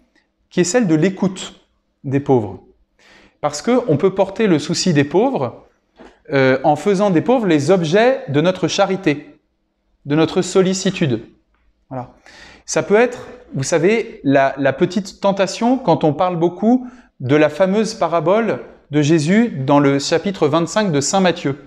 qui 0.50 0.60
est 0.60 0.64
celle 0.64 0.86
de 0.86 0.94
l'écoute 0.94 1.66
des 2.04 2.20
pauvres. 2.20 2.62
Parce 3.40 3.62
que 3.62 3.82
on 3.88 3.96
peut 3.96 4.14
porter 4.14 4.46
le 4.46 4.58
souci 4.58 4.92
des 4.92 5.04
pauvres 5.04 5.66
euh, 6.32 6.58
en 6.64 6.76
faisant 6.76 7.10
des 7.10 7.20
pauvres 7.20 7.46
les 7.46 7.70
objets 7.70 8.20
de 8.28 8.40
notre 8.40 8.68
charité, 8.68 9.38
de 10.06 10.14
notre 10.14 10.42
sollicitude. 10.42 11.22
Voilà. 11.88 12.10
Ça 12.64 12.82
peut 12.82 12.96
être 12.96 13.26
vous 13.54 13.62
savez, 13.62 14.20
la, 14.24 14.54
la, 14.56 14.72
petite 14.72 15.20
tentation 15.20 15.76
quand 15.76 16.04
on 16.04 16.14
parle 16.14 16.36
beaucoup 16.36 16.88
de 17.20 17.36
la 17.36 17.48
fameuse 17.48 17.94
parabole 17.94 18.60
de 18.90 19.02
Jésus 19.02 19.48
dans 19.48 19.78
le 19.78 19.98
chapitre 19.98 20.48
25 20.48 20.90
de 20.90 21.00
Saint 21.00 21.20
Matthieu. 21.20 21.58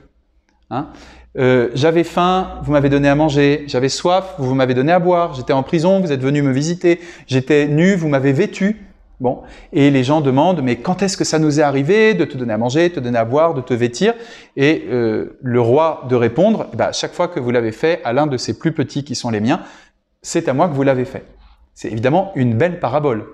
Hein 0.72 0.90
euh, 1.38 1.70
j'avais 1.74 2.04
faim, 2.04 2.60
vous 2.64 2.72
m'avez 2.72 2.90
donné 2.90 3.10
à 3.10 3.16
manger, 3.16 3.66
j'avais 3.68 3.90
soif, 3.90 4.36
vous 4.38 4.56
m'avez 4.56 4.74
donné 4.74 4.92
à 4.92 5.00
boire, 5.00 5.34
j'étais 5.34 5.54
en 5.54 5.64
prison, 5.64 6.00
vous 6.00 6.12
êtes 6.12 6.22
venu 6.22 6.42
me 6.42 6.52
visiter, 6.52 7.02
j'étais 7.28 7.68
nu, 7.68 7.96
vous 7.96 8.08
m'avez 8.08 8.32
vêtu. 8.32 8.86
Bon, 9.22 9.44
et 9.72 9.92
les 9.92 10.04
gens 10.04 10.20
demandent, 10.20 10.62
mais 10.62 10.76
quand 10.76 11.02
est-ce 11.02 11.16
que 11.16 11.24
ça 11.24 11.40
nous 11.40 11.62
est 11.62 11.64
arrivé 11.64 12.16
de 12.16 12.26
te 12.26 12.38
donner 12.38 12.52
à 12.52 12.58
manger, 12.58 12.90
de 12.90 12.96
te 12.96 13.00
donner 13.00 13.18
à 13.18 13.24
boire, 13.24 13.54
de 13.54 13.62
te 13.62 13.74
vêtir? 13.74 14.14
Et 14.58 14.86
euh, 14.90 15.38
le 15.42 15.62
roi 15.62 16.06
de 16.10 16.16
répondre, 16.16 16.68
bah, 16.74 16.92
chaque 16.92 17.14
fois 17.14 17.30
que 17.30 17.40
vous 17.40 17.52
l'avez 17.52 17.72
fait 17.72 18.02
à 18.04 18.12
l'un 18.12 18.28
de 18.28 18.36
ces 18.36 18.60
plus 18.60 18.74
petits 18.74 19.06
qui 19.06 19.16
sont 19.16 19.30
les 19.30 19.40
miens, 19.40 19.62
c'est 20.22 20.50
à 20.50 20.54
moi 20.54 20.68
que 20.68 20.74
vous 20.74 20.84
l'avez 20.84 21.06
fait. 21.06 21.26
C'est 21.74 21.90
évidemment 21.90 22.34
une 22.36 22.58
belle 22.58 22.80
parabole. 22.80 23.26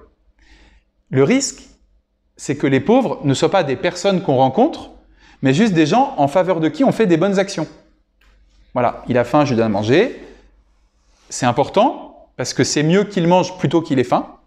Le 1.09 1.23
risque, 1.23 1.63
c'est 2.37 2.55
que 2.55 2.67
les 2.67 2.79
pauvres 2.79 3.19
ne 3.23 3.33
soient 3.33 3.51
pas 3.51 3.63
des 3.63 3.75
personnes 3.75 4.21
qu'on 4.21 4.35
rencontre, 4.35 4.91
mais 5.41 5.53
juste 5.53 5.73
des 5.73 5.87
gens 5.87 6.13
en 6.17 6.27
faveur 6.27 6.59
de 6.59 6.69
qui 6.69 6.83
on 6.83 6.91
fait 6.91 7.07
des 7.07 7.17
bonnes 7.17 7.39
actions. 7.39 7.67
Voilà, 8.73 9.03
il 9.07 9.17
a 9.17 9.23
faim, 9.23 9.45
je 9.45 9.51
lui 9.51 9.57
donne 9.57 9.67
à 9.67 9.69
manger. 9.69 10.21
C'est 11.29 11.45
important, 11.45 12.29
parce 12.37 12.53
que 12.53 12.63
c'est 12.63 12.83
mieux 12.83 13.03
qu'il 13.03 13.27
mange 13.27 13.57
plutôt 13.57 13.81
qu'il 13.81 13.99
ait 13.99 14.03
faim, 14.03 14.37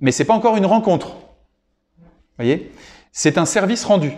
mais 0.00 0.12
c'est 0.12 0.24
pas 0.24 0.34
encore 0.34 0.56
une 0.56 0.66
rencontre. 0.66 1.16
Vous 1.98 2.04
voyez? 2.38 2.72
C'est 3.12 3.38
un 3.38 3.46
service 3.46 3.84
rendu. 3.84 4.12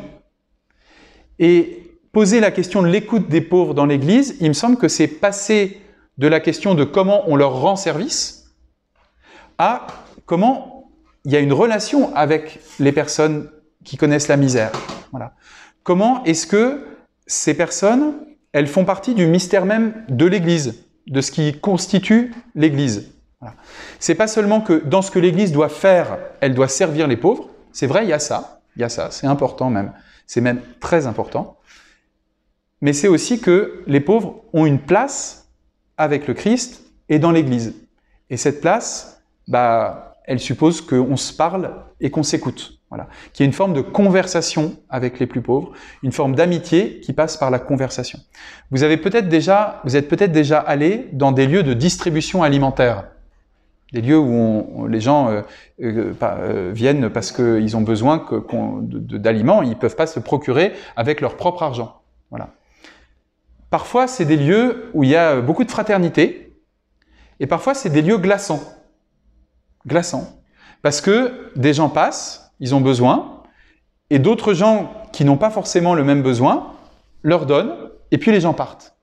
Et 1.38 1.98
poser 2.12 2.40
la 2.40 2.50
question 2.50 2.82
de 2.82 2.88
l'écoute 2.88 3.28
des 3.28 3.40
pauvres 3.40 3.74
dans 3.74 3.86
l'Église, 3.86 4.36
il 4.40 4.48
me 4.48 4.54
semble 4.54 4.76
que 4.76 4.88
c'est 4.88 5.06
passer 5.06 5.80
de 6.16 6.26
la 6.26 6.40
question 6.40 6.74
de 6.74 6.82
comment 6.84 7.22
on 7.30 7.36
leur 7.36 7.60
rend 7.60 7.76
service 7.76 8.50
à 9.58 9.86
comment 10.26 10.90
il 11.24 11.32
y 11.32 11.36
a 11.36 11.40
une 11.40 11.52
relation 11.52 12.14
avec 12.16 12.60
les 12.80 12.92
personnes 12.92 13.50
qui 13.84 13.96
connaissent 13.96 14.28
la 14.28 14.36
misère. 14.36 14.72
Voilà. 15.10 15.34
Comment 15.84 16.24
est-ce 16.24 16.46
que 16.46 16.86
ces 17.26 17.54
personnes, 17.54 18.14
elles 18.52 18.66
font 18.66 18.84
partie 18.84 19.14
du 19.14 19.26
mystère 19.26 19.64
même 19.64 20.04
de 20.08 20.26
l'Église, 20.26 20.84
de 21.06 21.20
ce 21.20 21.30
qui 21.30 21.58
constitue 21.58 22.32
l'Église. 22.54 23.12
C'est 23.98 24.14
pas 24.14 24.26
seulement 24.26 24.60
que 24.60 24.82
dans 24.84 25.02
ce 25.02 25.10
que 25.10 25.18
l'Église 25.18 25.52
doit 25.52 25.68
faire, 25.68 26.18
elle 26.40 26.54
doit 26.54 26.68
servir 26.68 27.06
les 27.06 27.16
pauvres. 27.16 27.48
C'est 27.72 27.86
vrai, 27.86 28.04
il 28.04 28.08
y 28.08 28.12
a 28.12 28.18
ça, 28.18 28.62
il 28.76 28.82
y 28.82 28.84
a 28.84 28.88
ça, 28.88 29.10
c'est 29.10 29.26
important 29.26 29.70
même, 29.70 29.92
c'est 30.26 30.40
même 30.40 30.60
très 30.80 31.06
important. 31.06 31.58
Mais 32.80 32.92
c'est 32.92 33.08
aussi 33.08 33.40
que 33.40 33.82
les 33.86 34.00
pauvres 34.00 34.44
ont 34.52 34.66
une 34.66 34.80
place 34.80 35.48
avec 35.96 36.26
le 36.26 36.34
Christ 36.34 36.82
et 37.08 37.18
dans 37.18 37.32
l'Église. 37.32 37.74
Et 38.30 38.36
cette 38.36 38.60
place, 38.60 39.22
bah, 39.46 40.16
elle 40.24 40.38
suppose 40.38 40.80
qu'on 40.80 41.16
se 41.16 41.32
parle 41.32 41.84
et 42.00 42.10
qu'on 42.10 42.22
s'écoute. 42.22 42.77
Voilà. 42.90 43.08
Qu'il 43.32 43.44
y 43.44 43.46
ait 43.46 43.50
une 43.50 43.54
forme 43.54 43.74
de 43.74 43.82
conversation 43.82 44.76
avec 44.88 45.18
les 45.18 45.26
plus 45.26 45.42
pauvres, 45.42 45.72
une 46.02 46.12
forme 46.12 46.34
d'amitié 46.34 47.00
qui 47.00 47.12
passe 47.12 47.36
par 47.36 47.50
la 47.50 47.58
conversation. 47.58 48.18
Vous 48.70 48.82
avez 48.82 48.96
peut-être 48.96 49.28
déjà, 49.28 49.82
vous 49.84 49.96
êtes 49.96 50.08
peut-être 50.08 50.32
déjà 50.32 50.58
allé 50.58 51.08
dans 51.12 51.32
des 51.32 51.46
lieux 51.46 51.62
de 51.62 51.74
distribution 51.74 52.42
alimentaire. 52.42 53.04
Des 53.92 54.00
lieux 54.00 54.18
où 54.18 54.32
on, 54.32 54.86
les 54.86 55.00
gens 55.00 55.30
euh, 55.30 55.42
euh, 55.82 56.12
euh 56.22 56.72
viennent 56.74 57.08
parce 57.10 57.32
qu'ils 57.32 57.76
ont 57.76 57.82
besoin 57.82 58.18
que, 58.18 58.42
d'aliments, 59.16 59.62
ils 59.62 59.76
peuvent 59.76 59.96
pas 59.96 60.06
se 60.06 60.20
procurer 60.20 60.72
avec 60.96 61.20
leur 61.20 61.36
propre 61.36 61.62
argent. 61.62 62.00
Voilà. 62.30 62.50
Parfois, 63.70 64.06
c'est 64.06 64.24
des 64.24 64.36
lieux 64.36 64.90
où 64.94 65.04
il 65.04 65.10
y 65.10 65.16
a 65.16 65.40
beaucoup 65.40 65.64
de 65.64 65.70
fraternité, 65.70 66.54
et 67.40 67.46
parfois, 67.46 67.74
c'est 67.74 67.90
des 67.90 68.02
lieux 68.02 68.18
glaçants 68.18 68.60
glaçant. 69.88 70.42
Parce 70.82 71.00
que 71.00 71.50
des 71.56 71.74
gens 71.74 71.88
passent, 71.88 72.47
ils 72.60 72.74
ont 72.74 72.80
besoin, 72.80 73.42
et 74.10 74.18
d'autres 74.18 74.54
gens 74.54 74.92
qui 75.12 75.24
n'ont 75.24 75.36
pas 75.36 75.50
forcément 75.50 75.94
le 75.94 76.04
même 76.04 76.22
besoin 76.22 76.72
leur 77.22 77.46
donnent, 77.46 77.74
et 78.10 78.18
puis 78.18 78.32
les 78.32 78.40
gens 78.40 78.54
partent. 78.54 78.94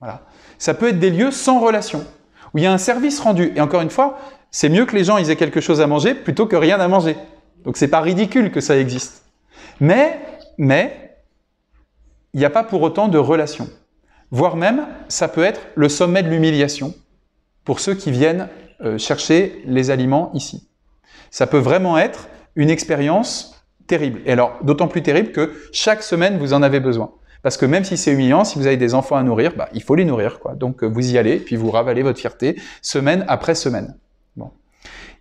Voilà. 0.00 0.22
Ça 0.58 0.74
peut 0.74 0.88
être 0.88 0.98
des 0.98 1.10
lieux 1.10 1.30
sans 1.30 1.60
relation, 1.60 2.04
où 2.52 2.58
il 2.58 2.64
y 2.64 2.66
a 2.66 2.72
un 2.72 2.78
service 2.78 3.20
rendu. 3.20 3.52
Et 3.56 3.60
encore 3.60 3.80
une 3.80 3.90
fois, 3.90 4.18
c'est 4.50 4.68
mieux 4.68 4.86
que 4.86 4.94
les 4.94 5.04
gens 5.04 5.18
aient 5.18 5.36
quelque 5.36 5.60
chose 5.60 5.80
à 5.80 5.86
manger 5.86 6.14
plutôt 6.14 6.46
que 6.46 6.56
rien 6.56 6.78
à 6.78 6.88
manger. 6.88 7.16
Donc 7.64 7.76
c'est 7.76 7.88
pas 7.88 8.00
ridicule 8.00 8.50
que 8.52 8.60
ça 8.60 8.78
existe. 8.78 9.24
Mais, 9.80 10.20
mais, 10.58 11.16
il 12.32 12.40
n'y 12.40 12.46
a 12.46 12.50
pas 12.50 12.64
pour 12.64 12.82
autant 12.82 13.08
de 13.08 13.18
relation. 13.18 13.68
Voire 14.30 14.56
même, 14.56 14.86
ça 15.08 15.28
peut 15.28 15.42
être 15.42 15.60
le 15.74 15.88
sommet 15.88 16.22
de 16.22 16.28
l'humiliation 16.28 16.94
pour 17.64 17.80
ceux 17.80 17.94
qui 17.94 18.10
viennent 18.10 18.48
euh, 18.80 18.98
chercher 18.98 19.62
les 19.66 19.90
aliments 19.90 20.30
ici. 20.34 20.68
Ça 21.30 21.46
peut 21.46 21.58
vraiment 21.58 21.96
être 21.98 22.28
une 22.56 22.70
expérience 22.70 23.64
terrible. 23.86 24.20
Et 24.26 24.32
alors, 24.32 24.58
d'autant 24.62 24.88
plus 24.88 25.02
terrible 25.02 25.32
que 25.32 25.52
chaque 25.72 26.02
semaine, 26.02 26.38
vous 26.38 26.52
en 26.52 26.62
avez 26.62 26.80
besoin. 26.80 27.12
Parce 27.42 27.58
que 27.58 27.66
même 27.66 27.84
si 27.84 27.98
c'est 27.98 28.12
humiliant, 28.12 28.44
si 28.44 28.58
vous 28.58 28.66
avez 28.66 28.78
des 28.78 28.94
enfants 28.94 29.16
à 29.16 29.22
nourrir, 29.22 29.52
bah, 29.56 29.68
il 29.74 29.82
faut 29.82 29.94
les 29.94 30.06
nourrir. 30.06 30.40
Quoi. 30.40 30.54
Donc 30.54 30.82
euh, 30.82 30.86
vous 30.86 31.12
y 31.12 31.18
allez, 31.18 31.36
puis 31.36 31.56
vous 31.56 31.70
ravalez 31.70 32.02
votre 32.02 32.18
fierté 32.18 32.56
semaine 32.80 33.24
après 33.28 33.54
semaine. 33.54 33.96
Bon. 34.36 34.50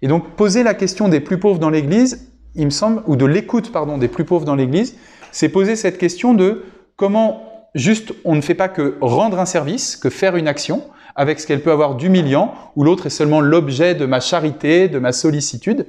Et 0.01 0.07
donc 0.07 0.37
poser 0.37 0.63
la 0.63 0.73
question 0.73 1.09
des 1.09 1.19
plus 1.19 1.37
pauvres 1.37 1.59
dans 1.59 1.69
l'Église, 1.69 2.31
il 2.55 2.65
me 2.65 2.69
semble, 2.69 3.03
ou 3.07 3.17
de 3.17 3.25
l'écoute 3.25 3.73
pardon 3.73 3.97
des 3.97 4.07
plus 4.07 4.23
pauvres 4.23 4.45
dans 4.45 4.55
l'Église, 4.55 4.95
c'est 5.33 5.49
poser 5.49 5.75
cette 5.75 5.97
question 5.97 6.33
de 6.33 6.63
comment 6.95 7.53
juste, 7.75 8.13
on 8.23 8.35
ne 8.35 8.41
fait 8.41 8.55
pas 8.55 8.69
que 8.69 8.95
rendre 9.01 9.39
un 9.39 9.45
service, 9.45 9.97
que 9.97 10.09
faire 10.09 10.37
une 10.37 10.47
action, 10.47 10.83
avec 11.15 11.39
ce 11.39 11.47
qu'elle 11.47 11.61
peut 11.61 11.71
avoir 11.71 11.95
d'humiliant, 11.95 12.53
où 12.75 12.83
l'autre 12.83 13.07
est 13.07 13.11
seulement 13.11 13.41
l'objet 13.41 13.95
de 13.95 14.05
ma 14.05 14.19
charité, 14.19 14.87
de 14.87 14.99
ma 14.99 15.11
sollicitude, 15.11 15.87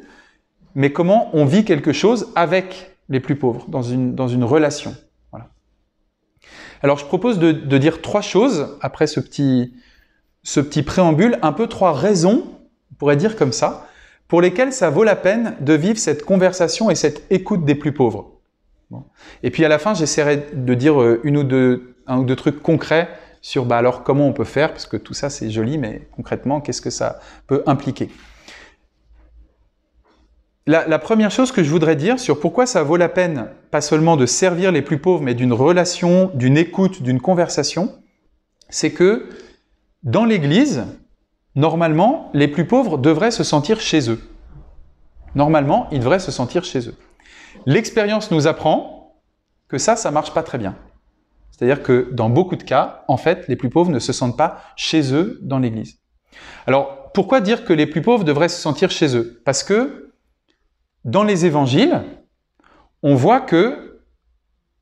mais 0.75 0.93
comment 0.93 1.31
on 1.33 1.45
vit 1.45 1.65
quelque 1.65 1.93
chose 1.93 2.33
avec 2.35 2.97
les 3.09 3.21
plus 3.21 3.37
pauvres, 3.37 3.67
dans 3.69 3.83
une, 3.83 4.45
relation. 4.45 4.95
Alors 6.83 6.99
je 6.99 7.05
propose 7.05 7.39
de, 7.39 7.79
dire 7.79 8.03
trois 8.03 8.21
choses, 8.21 8.77
après 8.81 9.07
ce 9.07 9.21
petit, 9.21 10.83
préambule, 10.83 11.39
un 11.43 11.53
peu 11.53 11.67
trois 11.67 11.93
raisons, 11.93 12.45
on 12.93 12.95
pourrait 12.97 13.17
dire 13.17 13.37
comme 13.37 13.53
ça, 13.53 13.87
pour 14.29 14.41
lesquelles 14.41 14.73
ça 14.73 14.91
vaut 14.91 15.05
la 15.05 15.17
peine 15.17 15.55
de 15.61 15.75
vivre 15.75 15.99
cette 15.99 16.25
conversation 16.25 16.91
et 16.91 16.95
cette 16.95 17.25
écoute 17.31 17.65
des 17.65 17.75
plus 17.75 17.93
pauvres. 17.93 18.33
Et 19.43 19.51
puis 19.51 19.65
à 19.65 19.69
la 19.69 19.79
fin, 19.79 19.95
j'essaierai 19.95 20.47
de 20.53 20.75
dire 20.75 21.01
euh, 21.01 21.21
un 22.07 22.19
ou 22.19 22.25
deux 22.25 22.37
trucs 22.37 22.63
concrets 22.63 23.09
sur 23.41 23.67
bah, 23.67 23.77
alors 23.77 24.03
comment 24.03 24.27
on 24.27 24.33
peut 24.33 24.45
faire, 24.45 24.71
parce 24.71 24.87
que 24.87 24.97
tout 24.97 25.15
ça 25.15 25.31
c'est 25.31 25.51
joli, 25.51 25.79
mais 25.79 26.09
concrètement, 26.13 26.61
qu'est-ce 26.61 26.81
que 26.81 26.91
ça 26.91 27.21
peut 27.47 27.63
impliquer 27.67 28.09
la, 30.67 30.99
première 30.99 31.31
chose 31.31 31.53
que 31.53 31.63
je 31.63 31.71
voudrais 31.71 31.97
dire 31.97 32.19
sur 32.19 32.41
pourquoi 32.41 32.67
ça 32.67 32.83
vaut 32.83 32.97
la 32.97 33.09
peine, 33.09 33.49
pas 33.71 33.83
seulement 33.83 34.17
de 34.17 34.25
servir 34.25 34.73
les 34.73 34.83
plus 34.83 34.99
pauvres, 34.99 35.23
mais 35.23 35.35
d'une 35.35 35.53
relation, 35.53 36.31
d'une 36.35 36.57
écoute, 36.57 37.03
d'une 37.03 37.21
conversation, 37.21 37.95
c'est 38.71 38.93
que 38.93 39.29
dans 40.03 40.25
l'Église, 40.25 40.85
normalement, 41.55 42.31
les 42.33 42.49
plus 42.49 42.67
pauvres 42.67 42.97
devraient 42.97 43.31
se 43.31 43.45
sentir 43.45 43.81
chez 43.81 44.11
eux. 44.11 44.21
Normalement, 45.35 45.89
ils 45.93 46.01
devraient 46.01 46.19
se 46.19 46.31
sentir 46.31 46.65
chez 46.65 46.89
eux. 46.89 46.95
L'expérience 47.67 48.31
nous 48.31 48.47
apprend 48.47 49.21
que 49.69 49.79
ça, 49.79 49.97
ça 49.97 50.11
marche 50.11 50.33
pas 50.33 50.43
très 50.43 50.59
bien. 50.59 50.77
C'est-à-dire 51.51 51.83
que 51.83 52.09
dans 52.13 52.31
beaucoup 52.31 52.57
de 52.57 52.63
cas, 52.63 53.05
en 53.09 53.17
fait, 53.17 53.49
les 53.49 53.57
plus 53.57 53.71
pauvres 53.71 53.91
ne 53.91 53.99
se 53.99 54.13
sentent 54.13 54.37
pas 54.37 54.63
chez 54.77 55.15
eux 55.15 55.39
dans 55.43 55.59
l'Église. 55.59 55.99
Alors, 56.67 57.13
pourquoi 57.13 57.41
dire 57.41 57.65
que 57.65 57.73
les 57.73 57.87
plus 57.87 58.03
pauvres 58.03 58.25
devraient 58.25 58.49
se 58.49 58.61
sentir 58.61 58.91
chez 58.91 59.17
eux? 59.17 59.41
Parce 59.45 59.63
que 59.63 60.04
dans 61.05 61.23
les 61.23 61.47
évangiles, 61.47 62.03
on 63.03 63.15
voit 63.15 63.41
que 63.41 64.01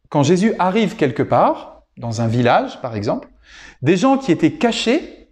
quand 0.08 0.22
Jésus 0.22 0.54
arrive 0.58 0.96
quelque 0.96 1.22
part, 1.22 1.82
dans 1.96 2.20
un 2.20 2.28
village 2.28 2.80
par 2.80 2.96
exemple, 2.96 3.28
des 3.82 3.96
gens 3.96 4.18
qui 4.18 4.32
étaient 4.32 4.52
cachés 4.52 5.28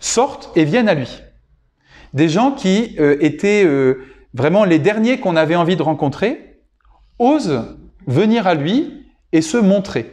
sortent 0.00 0.50
et 0.56 0.64
viennent 0.64 0.88
à 0.88 0.94
lui. 0.94 1.22
Des 2.12 2.28
gens 2.28 2.52
qui 2.52 2.96
euh, 2.98 3.16
étaient 3.20 3.64
euh, 3.64 4.02
vraiment 4.34 4.64
les 4.64 4.78
derniers 4.78 5.20
qu'on 5.20 5.36
avait 5.36 5.56
envie 5.56 5.76
de 5.76 5.82
rencontrer, 5.82 6.60
osent 7.18 7.76
venir 8.06 8.46
à 8.46 8.54
lui 8.54 9.06
et 9.32 9.42
se 9.42 9.56
montrer, 9.56 10.10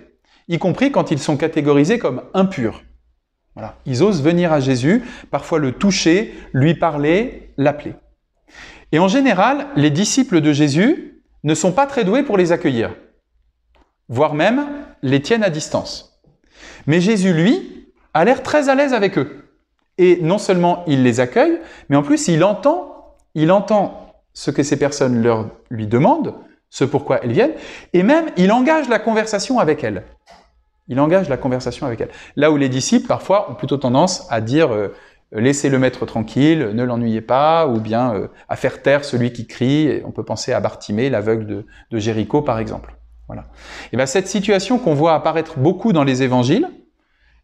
y 0.47 0.59
compris 0.59 0.91
quand 0.91 1.09
ils 1.09 1.19
sont 1.19 1.37
catégorisés 1.37 1.97
comme 1.97 2.21
impurs. 2.33 2.83
Voilà. 3.55 3.75
Ils 3.87 4.03
osent 4.03 4.21
venir 4.21 4.53
à 4.53 4.59
Jésus, 4.59 5.03
parfois 5.31 5.57
le 5.57 5.71
toucher, 5.71 6.35
lui 6.53 6.75
parler, 6.75 7.53
l'appeler. 7.57 7.95
Et 8.91 8.99
en 8.99 9.07
général, 9.07 9.67
les 9.75 9.89
disciples 9.89 10.41
de 10.41 10.53
Jésus 10.53 11.23
ne 11.43 11.55
sont 11.55 11.71
pas 11.71 11.85
très 11.85 12.03
doués 12.03 12.23
pour 12.23 12.37
les 12.37 12.51
accueillir, 12.51 12.95
voire 14.09 14.33
même 14.33 14.67
les 15.01 15.21
tiennent 15.21 15.43
à 15.43 15.49
distance. 15.49 16.21
Mais 16.87 17.01
Jésus, 17.01 17.33
lui, 17.33 17.87
a 18.13 18.25
l'air 18.25 18.43
très 18.43 18.69
à 18.69 18.75
l'aise 18.75 18.93
avec 18.93 19.17
eux. 19.17 19.43
Et 19.97 20.19
non 20.21 20.37
seulement 20.37 20.83
il 20.87 21.03
les 21.03 21.19
accueille, 21.19 21.59
mais 21.89 21.95
en 21.95 22.03
plus 22.03 22.27
il 22.27 22.43
entend, 22.43 23.15
ce 24.33 24.51
que 24.51 24.63
ces 24.63 24.77
personnes 24.77 25.49
lui 25.69 25.87
demandent, 25.87 26.35
ce 26.69 26.83
pourquoi 26.83 27.19
elles 27.23 27.31
viennent, 27.31 27.53
et 27.93 28.03
même 28.03 28.25
il 28.37 28.51
engage 28.51 28.89
la 28.89 28.99
conversation 28.99 29.59
avec 29.59 29.83
elles. 29.83 30.03
Il 30.87 30.99
engage 30.99 31.27
la 31.27 31.37
conversation 31.37 31.85
avec 31.85 32.01
elles. 32.01 32.11
Là 32.35 32.51
où 32.51 32.57
les 32.57 32.69
disciples, 32.69 33.07
parfois, 33.07 33.51
ont 33.51 33.55
plutôt 33.55 33.77
tendance 33.77 34.25
à 34.29 34.39
dire 34.39 34.73
euh, 34.73 34.95
laissez 35.31 35.69
le 35.69 35.79
maître 35.79 36.05
tranquille, 36.05 36.71
ne 36.73 36.83
l'ennuyez 36.83 37.21
pas, 37.21 37.67
ou 37.67 37.79
bien 37.79 38.13
euh, 38.13 38.27
à 38.49 38.55
faire 38.55 38.81
taire 38.81 39.05
celui 39.05 39.33
qui 39.33 39.47
crie. 39.47 40.01
on 40.05 40.11
peut 40.11 40.23
penser 40.23 40.53
à 40.53 40.59
Bartimée, 40.59 41.09
l'aveugle 41.09 41.45
de, 41.45 41.65
de, 41.91 41.99
Jéricho, 41.99 42.41
par 42.41 42.59
exemple. 42.59 42.95
Voilà. 43.27 43.45
Et 43.91 43.97
bien 43.97 44.05
cette 44.05 44.27
situation 44.27 44.79
qu'on 44.79 44.93
voit 44.93 45.13
apparaître 45.13 45.59
beaucoup 45.59 45.91
dans 45.93 46.03
les 46.03 46.23
évangiles, 46.23 46.69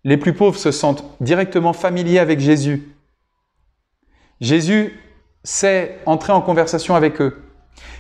les 0.03 0.17
plus 0.17 0.33
pauvres 0.33 0.57
se 0.57 0.71
sentent 0.71 1.03
directement 1.21 1.73
familiers 1.73 2.19
avec 2.19 2.39
Jésus. 2.39 2.93
Jésus 4.39 4.99
c'est 5.43 5.99
entrer 6.05 6.31
en 6.31 6.41
conversation 6.41 6.95
avec 6.95 7.21
eux. 7.21 7.43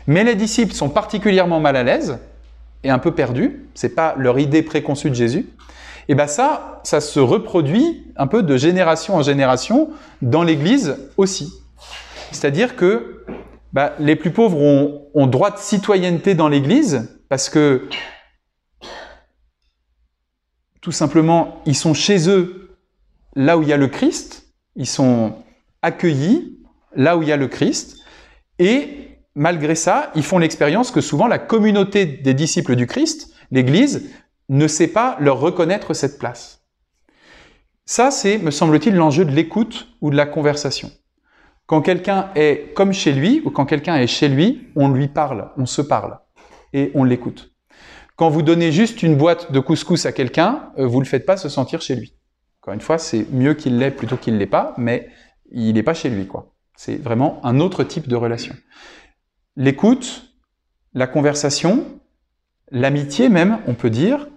Mais 0.07 0.23
les 0.23 0.35
disciples 0.35 0.73
sont 0.73 0.89
particulièrement 0.89 1.59
mal 1.59 1.75
à 1.75 1.83
l'aise 1.83 2.19
et 2.83 2.89
un 2.89 2.99
peu 2.99 3.13
perdus, 3.13 3.65
c'est 3.73 3.95
pas 3.95 4.15
leur 4.17 4.39
idée 4.39 4.63
préconçue 4.63 5.09
de 5.09 5.15
Jésus. 5.15 5.47
Et 6.07 6.15
ben 6.15 6.27
ça, 6.27 6.81
ça 6.83 7.01
se 7.01 7.19
reproduit 7.19 8.11
un 8.17 8.27
peu 8.27 8.43
de 8.43 8.57
génération 8.57 9.15
en 9.15 9.21
génération 9.21 9.89
dans 10.21 10.43
l'Église 10.43 10.97
aussi. 11.17 11.53
C'est-à-dire 12.31 12.75
que 12.75 13.25
bah, 13.71 13.93
les 13.99 14.15
plus 14.15 14.31
pauvres 14.31 14.59
ont 15.13 15.27
droit 15.27 15.51
de 15.51 15.57
citoyenneté 15.57 16.35
dans 16.35 16.49
l'Église 16.49 17.09
parce 17.29 17.49
que 17.49 17.87
tout 20.81 20.91
simplement, 20.91 21.61
ils 21.65 21.75
sont 21.75 21.93
chez 21.93 22.29
eux 22.29 22.77
là 23.35 23.57
où 23.57 23.61
il 23.61 23.69
y 23.69 23.73
a 23.73 23.77
le 23.77 23.87
Christ, 23.87 24.53
ils 24.75 24.85
sont 24.85 25.35
accueillis, 25.81 26.59
là 26.93 27.17
où 27.17 27.23
il 27.23 27.29
y 27.29 27.31
a 27.31 27.37
le 27.37 27.47
Christ, 27.47 27.97
et 28.59 29.17
malgré 29.33 29.75
ça, 29.75 30.11
ils 30.13 30.23
font 30.23 30.39
l'expérience 30.39 30.91
que 30.91 31.01
souvent 31.01 31.27
la 31.27 31.39
communauté 31.39 32.05
des 32.05 32.33
disciples 32.33 32.75
du 32.75 32.85
Christ, 32.85 33.33
l'Église, 33.49 34.09
ne 34.57 34.67
sait 34.67 34.87
pas 34.87 35.17
leur 35.19 35.39
reconnaître 35.39 35.93
cette 35.93 36.19
place. 36.19 36.63
Ça, 37.85 38.11
c'est, 38.11 38.37
me 38.37 38.51
semble-t-il, 38.51 38.95
l'enjeu 38.95 39.25
de 39.25 39.31
l'écoute 39.31 39.87
ou 40.01 40.09
de 40.09 40.15
la 40.15 40.25
conversation. 40.25 40.91
Quand 41.65 41.81
quelqu'un 41.81 42.29
est 42.35 42.73
comme 42.73 42.93
chez 42.93 43.11
lui, 43.11 43.41
ou 43.45 43.49
quand 43.49 43.65
quelqu'un 43.65 43.95
est 43.97 44.07
chez 44.07 44.29
lui, 44.29 44.69
on 44.75 44.89
lui 44.89 45.07
parle, 45.07 45.51
on 45.57 45.65
se 45.65 45.81
parle, 45.81 46.19
et 46.71 46.91
on 46.93 47.03
l'écoute. 47.03 47.51
Quand 48.15 48.29
vous 48.29 48.41
donnez 48.41 48.71
juste 48.71 49.03
une 49.03 49.17
boîte 49.17 49.51
de 49.51 49.59
couscous 49.59 50.05
à 50.05 50.11
quelqu'un, 50.11 50.71
euh, 50.77 50.85
vous 50.85 50.99
ne 50.99 51.03
le 51.03 51.09
faites 51.09 51.25
pas 51.25 51.37
se 51.37 51.49
sentir 51.49 51.81
chez 51.81 51.95
lui. 51.95 52.15
Encore 52.61 52.73
une 52.73 52.81
fois, 52.81 52.97
c'est 52.97 53.25
mieux 53.31 53.55
qu'il 53.55 53.77
l'ait 53.79 53.91
plutôt 53.91 54.17
qu'il 54.17 54.35
ne 54.35 54.39
l'ait 54.39 54.45
pas, 54.45 54.73
mais 54.77 55.09
il 55.51 55.73
n'est 55.73 55.83
pas 55.83 55.93
chez 55.93 56.09
lui, 56.09 56.27
quoi. 56.27 56.53
C'est 56.75 56.95
vraiment 56.95 57.41
un 57.43 57.59
autre 57.59 57.83
type 57.83 58.07
de 58.07 58.15
relation. 58.15 58.55
L'écoute, 59.55 60.33
la 60.93 61.07
conversation, 61.07 61.85
l'amitié 62.71 63.29
même, 63.29 63.59
on 63.67 63.73
peut 63.73 63.89
dire, 63.89 64.27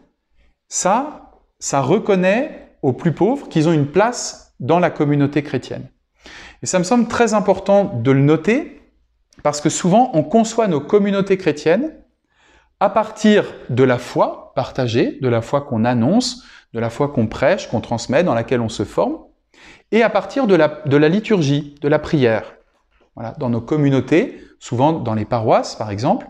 ça, 0.69 1.33
ça 1.59 1.81
reconnaît 1.81 2.77
aux 2.83 2.93
plus 2.93 3.13
pauvres 3.13 3.49
qu'ils 3.49 3.69
ont 3.69 3.73
une 3.73 3.91
place 3.91 4.55
dans 4.61 4.79
la 4.79 4.91
communauté 4.91 5.43
chrétienne. 5.43 5.89
Et 6.63 6.67
ça 6.67 6.79
me 6.79 6.85
semble 6.85 7.09
très 7.09 7.35
important 7.35 7.85
de 7.85 8.11
le 8.11 8.21
noter, 8.21 8.83
parce 9.43 9.61
que 9.61 9.69
souvent 9.69 10.11
on 10.15 10.23
conçoit 10.23 10.69
nos 10.69 10.81
communautés 10.81 11.37
chrétiennes 11.37 11.95
à 12.81 12.91
partir 12.91 13.45
de 13.71 13.85
la 13.85 13.99
foi 13.99 14.53
partagée, 14.55 15.19
de 15.21 15.29
la 15.29 15.43
foi 15.43 15.63
qu'on 15.63 15.85
annonce, 15.85 16.45
de 16.73 16.81
la 16.81 16.91
foi 16.91 17.09
qu'on 17.09 17.27
prêche, 17.27 17.69
qu'on 17.69 17.81
transmet, 17.81 18.23
dans 18.23 18.35
laquelle 18.35 18.61
on 18.61 18.69
se 18.69 18.85
forme, 18.85 19.19
et 19.93 20.03
à 20.03 20.11
partir 20.11 20.47
de 20.47 20.55
la, 20.55 21.09
liturgie, 21.09 21.75
de 21.81 21.89
la 21.89 21.99
prière. 21.99 22.55
Voilà, 23.15 23.33
dans 23.39 23.49
nos 23.49 23.61
communautés, 23.61 24.41
souvent 24.59 24.93
dans 24.93 25.15
les 25.15 25.25
paroisses 25.25 25.77
par 25.77 25.91
exemple, 25.91 26.27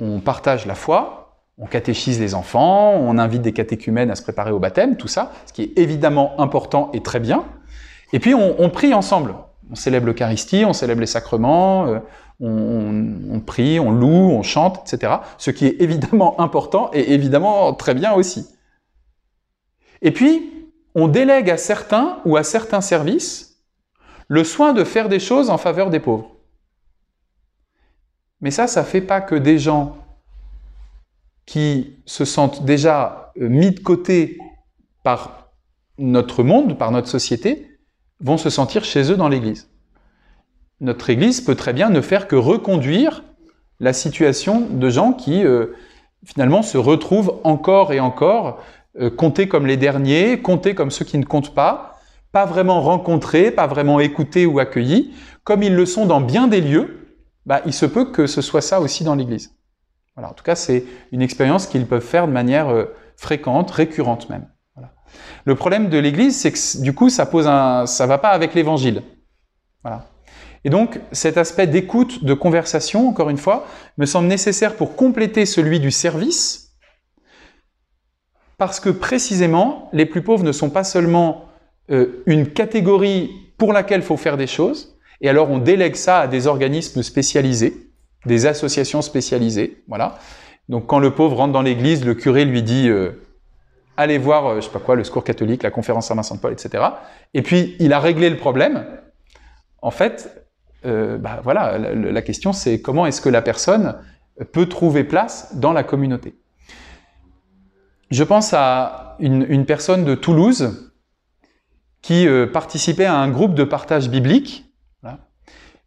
on 0.00 0.20
partage 0.20 0.66
la 0.66 0.74
foi, 0.74 1.25
on 1.58 1.66
catéchise 1.66 2.20
les 2.20 2.34
enfants, 2.34 2.92
on 2.92 3.18
invite 3.18 3.42
des 3.42 3.52
catéchumènes 3.52 4.10
à 4.10 4.14
se 4.14 4.22
préparer 4.22 4.50
au 4.50 4.58
baptême, 4.58 4.96
tout 4.96 5.08
ça, 5.08 5.32
ce 5.46 5.52
qui 5.52 5.62
est 5.62 5.78
évidemment 5.78 6.38
important 6.40 6.90
et 6.92 7.02
très 7.02 7.20
bien. 7.20 7.44
Et 8.12 8.20
puis 8.20 8.34
on, 8.34 8.70
prie 8.70 8.94
ensemble. 8.94 9.34
On 9.70 9.74
célèbre 9.74 10.06
l'Eucharistie, 10.06 10.64
on 10.64 10.72
célèbre 10.72 11.00
les 11.00 11.06
sacrements, 11.06 11.86
euh, 11.86 11.98
on, 12.40 13.14
on, 13.30 13.40
prie, 13.40 13.80
on 13.80 13.90
loue, 13.90 14.30
on 14.30 14.42
chante, 14.42 14.92
etc. 14.92 15.14
Ce 15.38 15.50
qui 15.50 15.66
est 15.66 15.80
évidemment 15.80 16.38
important 16.40 16.90
et 16.92 17.12
évidemment 17.14 17.72
très 17.74 17.94
bien 17.94 18.12
aussi. 18.12 18.46
Et 20.02 20.12
puis, 20.12 20.70
on 20.94 21.08
délègue 21.08 21.50
à 21.50 21.56
certains 21.56 22.18
ou 22.24 22.36
à 22.36 22.42
certains 22.42 22.80
services 22.80 23.62
le 24.28 24.44
soin 24.44 24.72
de 24.72 24.84
faire 24.84 25.08
des 25.08 25.20
choses 25.20 25.50
en 25.50 25.58
faveur 25.58 25.90
des 25.90 26.00
pauvres. 26.00 26.32
Mais 28.40 28.50
ça, 28.50 28.66
ça 28.66 28.84
fait 28.84 29.00
pas 29.00 29.20
que 29.20 29.34
des 29.34 29.58
gens 29.58 29.96
qui 31.46 31.94
se 32.04 32.24
sentent 32.24 32.64
déjà 32.64 33.32
euh, 33.40 33.48
mis 33.48 33.70
de 33.70 33.80
côté 33.80 34.38
par 35.02 35.50
notre 35.98 36.42
monde, 36.42 36.76
par 36.76 36.90
notre 36.90 37.08
société, 37.08 37.78
vont 38.20 38.36
se 38.36 38.50
sentir 38.50 38.84
chez 38.84 39.10
eux 39.10 39.16
dans 39.16 39.28
l'Église. 39.28 39.70
Notre 40.80 41.08
Église 41.08 41.40
peut 41.40 41.54
très 41.54 41.72
bien 41.72 41.88
ne 41.88 42.00
faire 42.00 42.28
que 42.28 42.36
reconduire 42.36 43.22
la 43.80 43.92
situation 43.92 44.60
de 44.60 44.90
gens 44.90 45.12
qui 45.12 45.44
euh, 45.44 45.68
finalement 46.24 46.62
se 46.62 46.76
retrouvent 46.76 47.40
encore 47.44 47.92
et 47.92 48.00
encore 48.00 48.60
euh, 48.98 49.10
compter 49.10 49.48
comme 49.48 49.66
les 49.66 49.76
derniers, 49.76 50.40
compter 50.40 50.74
comme 50.74 50.90
ceux 50.90 51.04
qui 51.04 51.18
ne 51.18 51.24
comptent 51.24 51.54
pas, 51.54 51.98
pas 52.32 52.44
vraiment 52.44 52.82
rencontrés, 52.82 53.50
pas 53.50 53.66
vraiment 53.66 54.00
écoutés 54.00 54.44
ou 54.44 54.58
accueillis, 54.58 55.14
comme 55.44 55.62
ils 55.62 55.74
le 55.74 55.86
sont 55.86 56.06
dans 56.06 56.20
bien 56.20 56.48
des 56.48 56.60
lieux, 56.60 57.06
bah, 57.46 57.62
il 57.64 57.72
se 57.72 57.86
peut 57.86 58.06
que 58.06 58.26
ce 58.26 58.42
soit 58.42 58.60
ça 58.60 58.80
aussi 58.80 59.04
dans 59.04 59.14
l'Église. 59.14 59.55
Voilà, 60.16 60.30
en 60.30 60.34
tout 60.34 60.44
cas, 60.44 60.54
c'est 60.54 60.84
une 61.12 61.22
expérience 61.22 61.66
qu'ils 61.66 61.86
peuvent 61.86 62.02
faire 62.02 62.26
de 62.26 62.32
manière 62.32 62.68
euh, 62.68 62.86
fréquentes, 63.16 63.70
récurrentes 63.70 64.28
même. 64.30 64.48
Le 65.44 65.54
problème 65.54 65.88
de 65.88 65.98
l'Église, 65.98 66.36
c'est 66.36 66.52
que 66.52 66.82
du 66.82 66.92
coup, 66.92 67.08
ça 67.08 67.24
pose 67.24 67.46
un, 67.46 67.86
ça 67.86 68.06
va 68.06 68.18
pas 68.18 68.30
avec 68.30 68.54
l'Évangile. 68.54 69.02
Voilà. 69.82 70.06
Et 70.64 70.70
donc, 70.70 70.98
cet 71.12 71.36
aspect 71.36 71.68
d'écoute, 71.68 72.24
de 72.24 72.34
conversation, 72.34 73.08
encore 73.08 73.30
une 73.30 73.36
fois, 73.36 73.66
me 73.98 74.06
semble 74.06 74.26
nécessaire 74.26 74.74
pour 74.74 74.96
compléter 74.96 75.46
celui 75.46 75.78
du 75.78 75.92
service, 75.92 76.76
parce 78.58 78.80
que 78.80 78.90
précisément, 78.90 79.88
les 79.92 80.06
plus 80.06 80.22
pauvres 80.22 80.42
ne 80.42 80.52
sont 80.52 80.70
pas 80.70 80.82
seulement 80.82 81.44
euh, 81.90 82.22
une 82.26 82.48
catégorie 82.48 83.30
pour 83.58 83.72
laquelle 83.72 84.00
il 84.00 84.06
faut 84.06 84.16
faire 84.16 84.36
des 84.36 84.48
choses, 84.48 84.98
et 85.20 85.28
alors 85.28 85.50
on 85.50 85.58
délègue 85.58 85.94
ça 85.94 86.20
à 86.20 86.26
des 86.26 86.46
organismes 86.46 87.02
spécialisés, 87.02 87.85
des 88.26 88.46
associations 88.46 89.02
spécialisées, 89.02 89.82
voilà. 89.88 90.18
Donc 90.68 90.86
quand 90.86 90.98
le 90.98 91.14
pauvre 91.14 91.36
rentre 91.36 91.52
dans 91.52 91.62
l'église, 91.62 92.04
le 92.04 92.14
curé 92.14 92.44
lui 92.44 92.62
dit 92.62 92.88
euh, 92.88 93.22
allez 93.96 94.18
voir, 94.18 94.46
euh, 94.46 94.56
je 94.56 94.66
sais 94.66 94.72
pas 94.72 94.80
quoi, 94.80 94.96
le 94.96 95.04
secours 95.04 95.24
catholique, 95.24 95.62
la 95.62 95.70
conférence 95.70 96.08
Saint-Vincent-de-Paul, 96.08 96.52
etc. 96.52 96.84
Et 97.34 97.42
puis 97.42 97.76
il 97.78 97.92
a 97.92 98.00
réglé 98.00 98.28
le 98.28 98.36
problème. 98.36 98.84
En 99.80 99.90
fait, 99.90 100.46
euh, 100.84 101.18
bah, 101.18 101.40
voilà, 101.44 101.78
la, 101.78 102.22
question 102.22 102.52
c'est 102.52 102.80
comment 102.80 103.06
est-ce 103.06 103.20
que 103.20 103.28
la 103.28 103.42
personne 103.42 103.96
peut 104.52 104.66
trouver 104.66 105.04
place 105.04 105.54
dans 105.54 105.72
la 105.72 105.84
communauté. 105.84 106.36
Je 108.10 108.22
pense 108.22 108.52
à 108.52 109.16
une, 109.18 109.64
personne 109.64 110.04
de 110.04 110.14
Toulouse 110.14 110.92
qui 112.02 112.28
participait 112.52 113.06
à 113.06 113.16
un 113.16 113.28
groupe 113.30 113.54
de 113.54 113.64
partage 113.64 114.10
biblique 114.10 114.64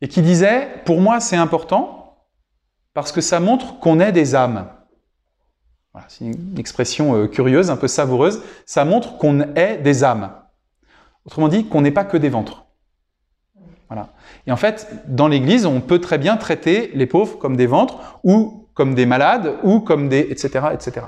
et 0.01 0.07
qui 0.07 0.21
disait, 0.21 0.67
pour 0.85 0.99
moi 0.99 1.19
c'est 1.19 1.37
important 1.37 1.98
parce 2.99 3.13
que 3.13 3.21
ça 3.21 3.39
montre 3.39 3.79
qu'on 3.79 4.01
est 4.01 4.11
des 4.11 4.35
âmes. 4.35 4.67
c'est 6.09 6.25
une 6.25 6.59
expression 6.59 7.15
euh, 7.15 7.27
curieuse, 7.27 7.69
un 7.69 7.77
peu 7.77 7.87
savoureuse. 7.87 8.41
Ça 8.65 8.83
montre 8.83 9.17
qu'on 9.17 9.39
est 9.55 9.77
des 9.77 10.03
âmes. 10.03 10.33
Autrement 11.25 11.47
dit, 11.47 11.65
qu'on 11.65 11.79
n'est 11.79 11.91
pas 11.91 12.03
que 12.03 12.17
des 12.17 12.27
ventres. 12.27 12.65
Voilà. 13.87 14.09
Et 14.47 14.51
en 14.51 14.57
fait, 14.57 14.87
dans 15.07 15.29
l'Église, 15.29 15.65
on 15.65 15.79
peut 15.79 15.99
très 15.99 16.17
bien 16.17 16.35
traiter 16.35 16.91
les 16.93 17.05
pauvres 17.05 17.37
comme 17.37 17.55
des 17.55 17.67
ventres, 17.67 18.19
ou 18.23 18.67
comme 18.73 18.95
des 18.95 19.05
malades, 19.05 19.55
ou 19.63 19.79
comme 19.79 20.09
des... 20.09 20.27
etc. 20.29 20.67
etc. 20.73 21.05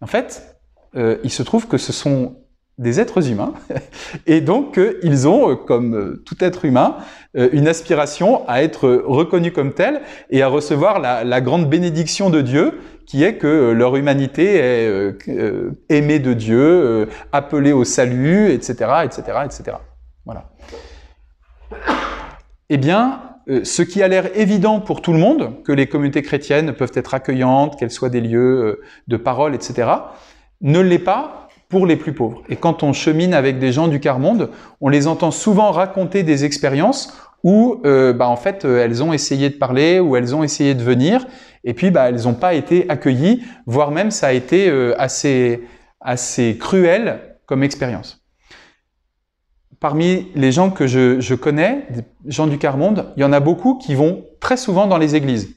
En 0.00 0.06
fait, 0.08 0.56
euh, 0.96 1.18
il 1.22 1.30
se 1.30 1.44
trouve 1.44 1.68
que 1.68 1.78
ce 1.78 1.92
sont 1.92 2.34
des 2.78 3.00
êtres 3.00 3.28
humains, 3.30 3.52
et 4.26 4.40
donc 4.40 4.78
euh, 4.78 4.98
ils 5.02 5.26
ont, 5.26 5.50
euh, 5.50 5.54
comme 5.56 5.94
euh, 5.94 6.22
tout 6.24 6.36
être 6.40 6.64
humain, 6.64 6.96
une 7.34 7.68
aspiration 7.68 8.48
à 8.48 8.62
être 8.62 8.88
reconnus 9.06 9.52
comme 9.54 9.72
tels 9.72 10.00
et 10.30 10.42
à 10.42 10.48
recevoir 10.48 10.98
la, 10.98 11.24
la 11.24 11.40
grande 11.40 11.68
bénédiction 11.68 12.30
de 12.30 12.40
Dieu, 12.40 12.80
qui 13.06 13.22
est 13.22 13.36
que 13.36 13.70
leur 13.70 13.96
humanité 13.96 14.56
est 14.56 15.18
aimée 15.88 16.18
de 16.18 16.32
Dieu, 16.32 17.06
appelée 17.30 17.72
au 17.72 17.84
salut, 17.84 18.50
etc., 18.50 18.72
etc., 19.04 19.22
etc. 19.44 19.76
Voilà 20.24 20.46
eh 22.70 22.76
bien, 22.76 23.20
ce 23.62 23.82
qui 23.82 24.02
a 24.02 24.08
l'air 24.08 24.36
évident 24.36 24.80
pour 24.80 25.00
tout 25.00 25.12
le 25.12 25.18
monde, 25.18 25.62
que 25.64 25.72
les 25.72 25.86
communautés 25.86 26.22
chrétiennes 26.22 26.72
peuvent 26.72 26.92
être 26.94 27.14
accueillantes, 27.14 27.78
qu'elles 27.78 27.90
soient 27.90 28.10
des 28.10 28.20
lieux 28.20 28.80
de 29.06 29.16
parole, 29.16 29.54
etc., 29.54 29.90
ne 30.60 30.80
l'est 30.80 30.98
pas 30.98 31.47
pour 31.68 31.86
les 31.86 31.96
plus 31.96 32.12
pauvres. 32.12 32.42
Et 32.48 32.56
quand 32.56 32.82
on 32.82 32.92
chemine 32.92 33.34
avec 33.34 33.58
des 33.58 33.72
gens 33.72 33.88
du 33.88 34.00
quart-monde, 34.00 34.50
on 34.80 34.88
les 34.88 35.06
entend 35.06 35.30
souvent 35.30 35.70
raconter 35.70 36.22
des 36.22 36.44
expériences 36.44 37.12
où, 37.44 37.80
euh, 37.84 38.12
bah, 38.12 38.28
en 38.28 38.36
fait, 38.36 38.64
elles 38.64 39.02
ont 39.02 39.12
essayé 39.12 39.50
de 39.50 39.54
parler, 39.54 40.00
ou 40.00 40.16
elles 40.16 40.34
ont 40.34 40.42
essayé 40.42 40.74
de 40.74 40.82
venir, 40.82 41.26
et 41.64 41.74
puis 41.74 41.90
bah, 41.90 42.08
elles 42.08 42.22
n'ont 42.24 42.34
pas 42.34 42.54
été 42.54 42.86
accueillies, 42.88 43.42
voire 43.66 43.90
même 43.90 44.10
ça 44.10 44.28
a 44.28 44.32
été 44.32 44.70
assez, 44.98 45.62
assez 46.00 46.56
cruel 46.58 47.20
comme 47.46 47.62
expérience 47.62 48.18
parmi 49.80 50.28
les 50.34 50.52
gens 50.52 50.70
que 50.70 50.86
je, 50.86 51.34
connais, 51.34 51.86
des 51.90 52.02
gens 52.26 52.46
du 52.46 52.58
quart-monde, 52.58 53.12
il 53.16 53.20
y 53.20 53.24
en 53.24 53.32
a 53.32 53.40
beaucoup 53.40 53.78
qui 53.78 53.94
vont 53.94 54.24
très 54.40 54.56
souvent 54.56 54.86
dans 54.86 54.98
les 54.98 55.14
églises, 55.14 55.54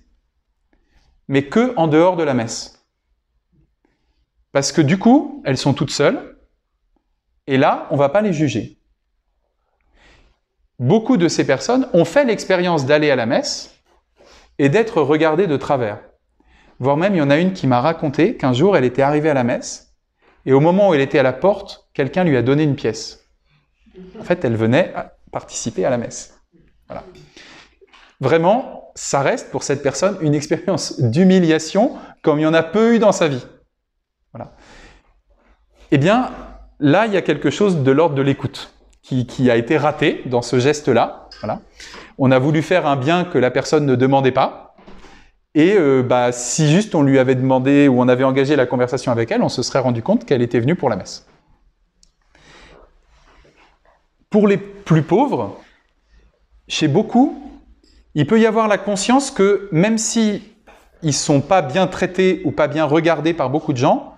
mais 1.28 1.44
que 1.44 1.74
en 1.78 1.88
dehors 1.88 2.18
de 2.18 2.24
la 2.24 2.34
messe. 2.34 2.81
Parce 4.52 4.72
que 4.72 4.82
du 4.82 4.98
coup, 4.98 5.42
elles 5.46 5.58
sont 5.58 5.74
toutes 5.74 5.92
seules, 5.92 6.38
et 7.48 7.58
là, 7.58 7.88
on 7.90 7.96
ne 7.96 8.00
va 8.00 8.10
pas 8.10 8.22
les 8.22 8.34
juger. 8.34 8.78
Beaucoup 10.80 11.18
de 11.18 11.28
ces 11.28 11.46
personnes 11.46 11.88
ont 11.94 12.06
fait 12.06 12.26
l'expérience 12.26 12.86
d'aller 12.86 13.12
à 13.12 13.16
la 13.16 13.26
messe 13.26 13.76
et 14.58 14.70
d'être 14.70 15.02
regardées 15.02 15.48
de 15.48 15.58
travers. 15.58 16.00
Voire 16.80 16.98
même, 16.98 17.14
il 17.14 17.20
y 17.20 17.22
en 17.22 17.30
a 17.30 17.38
une 17.38 17.54
qui 17.54 17.68
m'a 17.68 17.80
raconté 17.80 18.36
qu'un 18.36 18.54
jour, 18.54 18.76
elle 18.76 18.86
était 18.86 19.04
arrivée 19.04 19.30
à 19.30 19.36
la 19.36 19.44
messe, 19.44 19.94
et 20.46 20.54
au 20.54 20.60
moment 20.60 20.90
où 20.90 20.94
elle 20.94 21.02
était 21.02 21.20
à 21.20 21.24
la 21.24 21.34
porte, 21.34 21.88
quelqu'un 21.94 22.24
lui 22.24 22.36
a 22.36 22.42
donné 22.42 22.64
une 22.64 22.76
pièce. 22.76 23.30
En 24.20 24.24
fait, 24.24 24.44
elle 24.44 24.56
venait 24.56 24.94
participer 25.32 25.86
à 25.86 25.90
la 25.90 25.98
messe. 25.98 26.40
Vraiment, 28.20 28.92
ça 28.96 29.22
reste 29.22 29.52
pour 29.52 29.64
cette 29.64 29.84
personne 29.84 30.18
une 30.22 30.36
expérience 30.36 31.00
d'humiliation 31.00 31.96
comme 32.22 32.40
il 32.40 32.44
y 32.44 32.48
en 32.48 32.54
a 32.54 32.64
peu 32.64 32.96
eu 32.96 33.00
dans 33.00 33.12
sa 33.12 33.28
vie. 33.28 33.46
Eh 35.92 35.98
bien, 35.98 36.32
là, 36.80 37.06
il 37.06 37.14
y 37.14 37.18
a 37.18 37.22
quelque 37.22 37.50
chose 37.50 37.84
de 37.84 37.92
l'ordre 37.92 38.16
de 38.16 38.22
l'écoute 38.22 38.74
qui, 39.02 39.52
a 39.52 39.58
été 39.58 39.78
raté 39.78 40.22
dans 40.26 40.42
ce 40.42 40.58
geste-là. 40.58 41.28
On 42.18 42.32
a 42.32 42.40
voulu 42.40 42.62
faire 42.62 42.88
un 42.88 42.96
bien 42.96 43.26
que 43.26 43.38
la 43.38 43.52
personne 43.52 43.86
ne 43.86 43.96
demandait 43.96 44.32
pas. 44.32 44.76
Et 45.54 45.74
euh, 45.74 46.02
bah, 46.02 46.32
si 46.32 46.72
juste 46.72 46.96
on 46.96 47.04
lui 47.04 47.20
avait 47.20 47.36
demandé 47.36 47.90
ou 47.90 48.00
on 48.00 48.08
avait 48.08 48.24
engagé 48.24 48.56
la 48.56 48.66
conversation 48.66 49.12
avec 49.12 49.32
elle, 49.32 49.42
on 49.42 49.50
se 49.50 49.64
serait 49.64 49.80
rendu 49.80 50.02
compte 50.02 50.24
qu'elle 50.24 50.42
était 50.42 50.62
venue 50.62 50.76
pour 50.76 50.90
la 50.90 50.96
messe. 50.96 51.28
Pour 54.30 54.48
les 54.48 54.56
plus 54.56 55.02
pauvres, 55.02 55.58
chez 56.70 56.88
beaucoup, 56.88 57.38
il 58.16 58.28
peut 58.28 58.40
y 58.40 58.46
avoir 58.46 58.70
la 58.70 58.78
conscience 58.78 59.30
que 59.30 59.68
même 59.74 59.98
si 59.98 60.42
ils 61.04 61.14
sont 61.14 61.42
pas 61.42 61.62
bien 61.62 61.88
traités 61.88 62.42
ou 62.46 62.52
pas 62.52 62.68
bien 62.70 62.86
regardés 62.86 63.34
par 63.34 63.50
beaucoup 63.50 63.74
de 63.74 63.78
gens, 63.78 64.11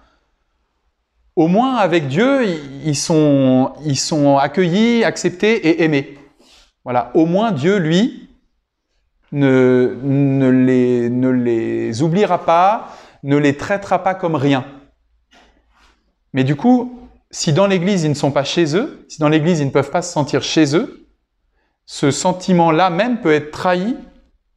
au 1.36 1.48
moins 1.48 1.76
avec 1.76 2.08
Dieu, 2.08 2.46
ils 2.86 2.96
sont, 2.96 4.38
accueillis, 4.40 5.04
acceptés 5.04 5.68
et 5.68 5.84
aimés. 5.84 6.18
Voilà, 6.84 7.12
au 7.16 7.26
moins 7.26 7.52
Dieu, 7.52 7.78
lui, 7.78 8.30
ne, 9.32 9.98
ne, 10.04 10.50
les, 10.50 11.10
ne 11.10 11.30
les 11.30 12.04
oubliera 12.04 12.46
pas, 12.46 12.96
ne 13.24 13.38
les 13.38 13.58
traitera 13.58 14.04
pas 14.04 14.14
comme 14.14 14.36
rien. 14.36 14.66
Mais 16.34 16.44
du 16.44 16.56
coup, 16.56 17.00
si 17.32 17.54
dans 17.54 17.68
l'Église 17.68 18.04
ils 18.04 18.10
ne 18.10 18.16
sont 18.16 18.32
pas 18.32 18.44
chez 18.44 18.76
eux, 18.76 19.06
si 19.10 19.20
dans 19.20 19.30
l'Église 19.30 19.60
ils 19.60 19.66
ne 19.66 19.72
peuvent 19.72 19.92
pas 19.92 20.02
se 20.02 20.12
sentir 20.12 20.44
chez 20.44 20.76
eux, 20.76 21.08
ce 21.86 22.12
sentiment-là 22.12 22.90
même 22.90 23.22
peut 23.22 23.34
être 23.34 23.52
trahi 23.52 23.96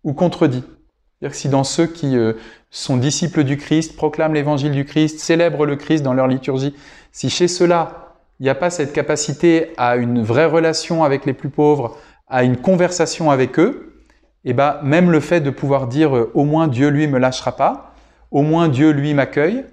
ou 0.05 0.13
contredit. 0.13 0.63
C'est-à-dire 0.63 1.31
que 1.33 1.37
si 1.37 1.49
dans 1.49 1.65
ceux 1.65 1.87
qui 1.87 2.17
euh, 2.17 2.35
sont 2.77 2.99
disciples 2.99 3.45
du 3.45 3.57
Christ, 3.57 3.97
proclament 3.97 4.35
l'évangile 4.35 4.73
du 4.73 4.85
Christ, 4.85 5.19
célèbrent 5.19 5.65
le 5.65 5.77
Christ 5.77 6.03
dans 6.03 6.13
leur 6.13 6.29
liturgie, 6.29 6.75
si 7.11 7.31
chez 7.31 7.49
ceux-là, 7.49 8.17
il 8.39 8.43
n'y 8.43 8.51
a 8.51 8.55
pas 8.55 8.69
cette 8.69 8.93
capacité 8.93 9.73
à 9.79 9.97
une 9.97 10.23
vraie 10.23 10.45
relation 10.45 11.03
avec 11.03 11.25
les 11.25 11.33
plus 11.33 11.49
pauvres, 11.49 11.97
à 12.29 12.45
une 12.45 12.59
conversation 12.59 13.31
avec 13.31 13.59
eux, 13.59 14.05
eh 14.45 14.53
ben 14.53 14.79
même 14.83 15.11
le 15.11 15.21
fait 15.21 15.41
de 15.41 15.49
pouvoir 15.49 15.87
dire 15.87 16.15
euh, 16.15 16.31
au 16.35 16.45
moins 16.45 16.69
Dieu 16.69 16.89
lui 16.89 17.07
me 17.07 17.19
lâchera 17.19 17.57
pas, 17.57 17.95
au 18.31 18.43
moins 18.43 18.69
Dieu 18.69 18.91
lui 18.91 19.15
m'accueille, 19.15 19.65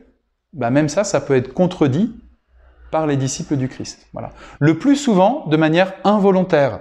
ben 0.53 0.69
même 0.69 0.87
ça, 0.87 1.03
ça 1.03 1.19
peut 1.19 1.35
être 1.35 1.53
contredit 1.53 2.15
par 2.89 3.05
les 3.05 3.17
disciples 3.17 3.57
du 3.57 3.67
Christ. 3.67 4.07
Voilà. 4.13 4.29
Le 4.59 4.77
plus 4.77 4.95
souvent 4.95 5.45
de 5.47 5.57
manière 5.57 5.93
involontaire. 6.05 6.79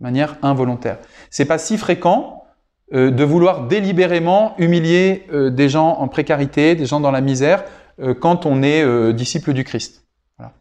Manière 0.00 0.36
involontaire. 0.40 0.98
C'est 1.28 1.44
pas 1.44 1.58
si 1.58 1.76
fréquent 1.76 2.39
euh, 2.92 3.10
de 3.10 3.24
vouloir 3.24 3.66
délibérément 3.66 4.54
humilier 4.58 5.26
euh, 5.32 5.50
des 5.50 5.68
gens 5.68 5.96
en 5.98 6.08
précarité, 6.08 6.74
des 6.74 6.86
gens 6.86 7.00
dans 7.00 7.10
la 7.10 7.20
misère, 7.20 7.64
euh, 8.00 8.14
quand 8.14 8.46
on 8.46 8.62
est 8.62 9.12
disciple 9.12 9.52
du 9.52 9.64
Christ. 9.64 10.06
Voilà. 10.38 10.52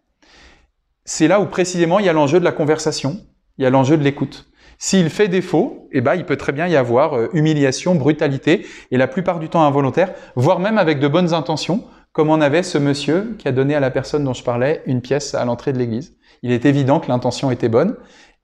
C'est 1.06 1.28
là 1.28 1.40
où 1.40 1.46
précisément 1.46 2.00
il 2.00 2.06
y 2.06 2.10
a 2.10 2.14
l'enjeu 2.14 2.40
de 2.40 2.46
la 2.46 2.52
conversation, 2.52 3.18
il 3.58 3.64
y 3.64 3.66
a 3.66 3.70
l'enjeu 3.70 3.98
de 3.98 4.04
l'écoute. 4.04 4.50
S'il 4.78 5.10
fait 5.10 5.28
défaut, 5.28 5.90
eh 5.92 6.02
ben, 6.02 6.16
il 6.16 6.26
peut 6.26 6.38
très 6.38 6.54
bien 6.54 6.68
y 6.68 6.76
avoir 6.78 7.34
humiliation, 7.34 7.96
brutalité, 7.96 8.66
et 8.92 8.98
la 8.98 9.08
plupart 9.08 9.40
du 9.40 9.50
temps 9.50 9.64
involontaire, 9.64 10.14
voire 10.36 10.60
même 10.60 10.78
avec 10.78 11.00
de 11.00 11.08
bonnes 11.10 11.34
intentions, 11.34 11.84
comme 12.14 12.30
on 12.30 12.40
avait 12.40 12.64
ce 12.64 12.78
monsieur 12.78 13.36
qui 13.38 13.48
a 13.48 13.52
donné 13.52 13.76
à 13.76 13.80
la 13.80 13.92
personne 13.92 14.24
dont 14.24 14.34
je 14.34 14.44
parlais 14.44 14.82
une 14.86 15.02
pièce 15.02 15.36
à 15.36 15.44
l'entrée 15.44 15.74
de 15.74 15.78
l'église. 15.78 16.16
Il 16.44 16.52
est 16.52 16.66
évident 16.66 17.00
que 17.00 17.10
l'intention 17.10 17.52
était 17.52 17.70
bonne, 17.70 17.96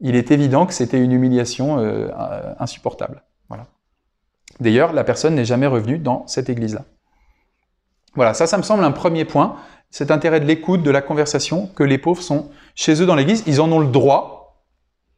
il 0.01 0.15
est 0.15 0.31
évident 0.31 0.65
que 0.65 0.73
c'était 0.73 1.01
une 1.01 1.11
humiliation 1.11 1.79
euh, 1.79 2.09
insupportable. 2.59 3.23
D'ailleurs, 4.59 4.93
la 4.93 5.03
personne 5.03 5.35
n'est 5.35 5.45
jamais 5.45 5.67
revenue 5.67 5.97
dans 5.97 6.25
cette 6.27 6.49
église-là. 6.49 6.85
Voilà, 8.15 8.33
ça, 8.33 8.47
ça 8.47 8.57
me 8.57 8.63
semble 8.63 8.83
un 8.83 8.91
premier 8.91 9.25
point, 9.25 9.57
cet 9.89 10.11
intérêt 10.11 10.39
de 10.39 10.45
l'écoute, 10.45 10.83
de 10.83 10.91
la 10.91 11.01
conversation, 11.01 11.67
que 11.75 11.83
les 11.83 11.97
pauvres 11.97 12.21
sont 12.21 12.49
chez 12.73 13.01
eux 13.01 13.05
dans 13.05 13.15
l'église, 13.15 13.43
ils 13.47 13.61
en 13.61 13.71
ont 13.71 13.79
le 13.79 13.87
droit, 13.87 14.63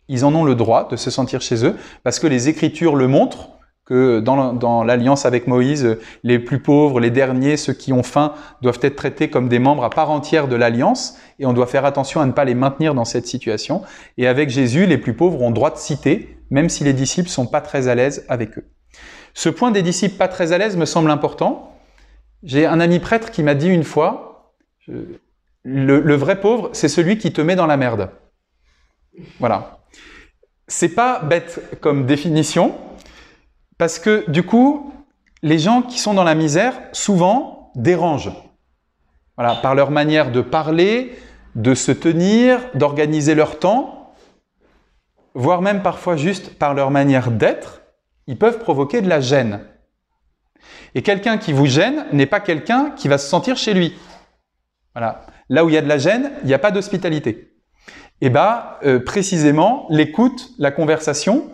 ils 0.08 0.26
en 0.26 0.34
ont 0.34 0.44
le 0.44 0.56
droit 0.56 0.88
de 0.88 0.96
se 0.96 1.12
sentir 1.12 1.42
chez 1.42 1.66
eux, 1.66 1.76
parce 2.04 2.20
que 2.20 2.28
les 2.28 2.50
Écritures 2.50 2.96
le 2.96 3.08
montrent, 3.08 3.50
que 3.88 4.20
dans, 4.20 4.84
l'alliance 4.84 5.26
avec 5.26 5.48
Moïse, 5.48 5.98
les 6.24 6.40
plus 6.40 6.60
pauvres, 6.60 7.00
les 7.00 7.10
derniers, 7.10 7.56
ceux 7.56 7.72
qui 7.72 7.94
ont 7.94 8.04
faim, 8.04 8.34
doivent 8.62 8.80
être 8.82 8.98
traités 8.98 9.30
comme 9.30 9.48
des 9.48 9.60
membres 9.60 9.86
à 9.86 9.90
part 9.90 10.12
entière 10.12 10.50
de 10.50 10.58
l'alliance, 10.58 11.18
et 11.40 11.46
on 11.46 11.54
doit 11.54 11.68
faire 11.68 11.86
attention 11.86 12.20
à 12.20 12.26
ne 12.26 12.34
pas 12.34 12.44
les 12.44 12.54
maintenir 12.54 12.94
dans 12.94 13.06
cette 13.06 13.28
situation. 13.28 13.82
Et 14.18 14.28
avec 14.28 14.50
Jésus, 14.50 14.88
les 14.88 14.98
plus 14.98 15.14
pauvres 15.14 15.42
ont 15.42 15.52
droit 15.52 15.72
de 15.72 15.78
citer, 15.78 16.38
même 16.50 16.68
si 16.68 16.84
les 16.84 16.92
disciples 16.92 17.30
sont 17.30 17.48
pas 17.48 17.62
très 17.62 17.88
à 17.88 17.96
l'aise 17.96 18.26
avec 18.28 18.58
eux. 18.58 18.66
Ce 19.38 19.50
point 19.50 19.70
des 19.70 19.84
disciples 19.84 20.18
pas 20.18 20.28
très 20.28 20.52
à 20.52 20.58
l'aise 20.58 20.78
me 20.78 20.86
semble 20.86 21.12
important. 21.12 21.78
J'ai 22.42 22.66
un 22.66 22.80
ami 22.80 22.98
prêtre 22.98 23.30
qui 23.30 23.44
m'a 23.44 23.54
dit 23.54 23.68
une 23.68 23.84
fois, 23.84 24.56
le, 24.88 25.22
le 25.64 26.16
vrai 26.16 26.42
pauvre, 26.42 26.72
c'est 26.74 26.88
celui 26.88 27.20
qui 27.20 27.32
te 27.32 27.40
met 27.40 27.56
dans 27.56 27.68
la 27.68 27.78
merde. 27.78 28.10
Voilà. 29.40 29.78
C'est 30.68 30.90
pas 30.90 31.20
bête 31.20 31.78
comme 31.82 32.08
définition, 32.08 32.74
parce 33.78 34.00
que 34.00 34.28
du 34.28 34.42
coup, 34.42 34.92
les 35.44 35.60
gens 35.60 35.84
qui 35.84 36.00
sont 36.00 36.16
dans 36.16 36.24
la 36.24 36.34
misère, 36.34 36.74
souvent, 36.92 37.72
dérangent. 37.76 38.34
Voilà, 39.38 39.54
par 39.54 39.76
leur 39.76 39.92
manière 39.92 40.32
de 40.32 40.42
parler, 40.42 41.16
de 41.54 41.76
se 41.76 41.92
tenir, 41.92 42.72
d'organiser 42.74 43.36
leur 43.36 43.60
temps, 43.60 44.16
voire 45.36 45.62
même 45.62 45.84
parfois 45.84 46.16
juste 46.16 46.58
par 46.58 46.74
leur 46.74 46.90
manière 46.90 47.30
d'être, 47.30 47.84
ils 48.28 48.38
peuvent 48.38 48.60
provoquer 48.60 49.02
de 49.02 49.10
la 49.10 49.22
gêne. 49.22 49.62
Et 50.96 51.02
quelqu'un 51.02 51.38
qui 51.38 51.54
vous 51.54 51.66
gêne 51.66 52.06
n'est 52.12 52.26
pas 52.26 52.40
quelqu'un 52.40 52.92
qui 52.92 53.08
va 53.08 53.18
se 53.18 53.28
sentir 53.28 53.58
chez 53.58 53.74
lui. 53.74 53.94
Voilà. 54.94 55.26
Là 55.50 55.64
où 55.64 55.70
il 55.70 55.76
y 55.76 55.78
a 55.78 55.82
de 55.82 55.88
la 55.88 55.98
gêne, 55.98 56.32
il 56.42 56.48
n'y 56.48 56.54
a 56.54 56.60
pas 56.60 56.72
d'hospitalité. 56.72 57.54
Et 58.22 58.30
bien, 58.30 58.64
euh, 58.84 59.00
précisément, 59.00 59.86
l'écoute, 59.90 60.52
la 60.58 60.72
conversation, 60.72 61.50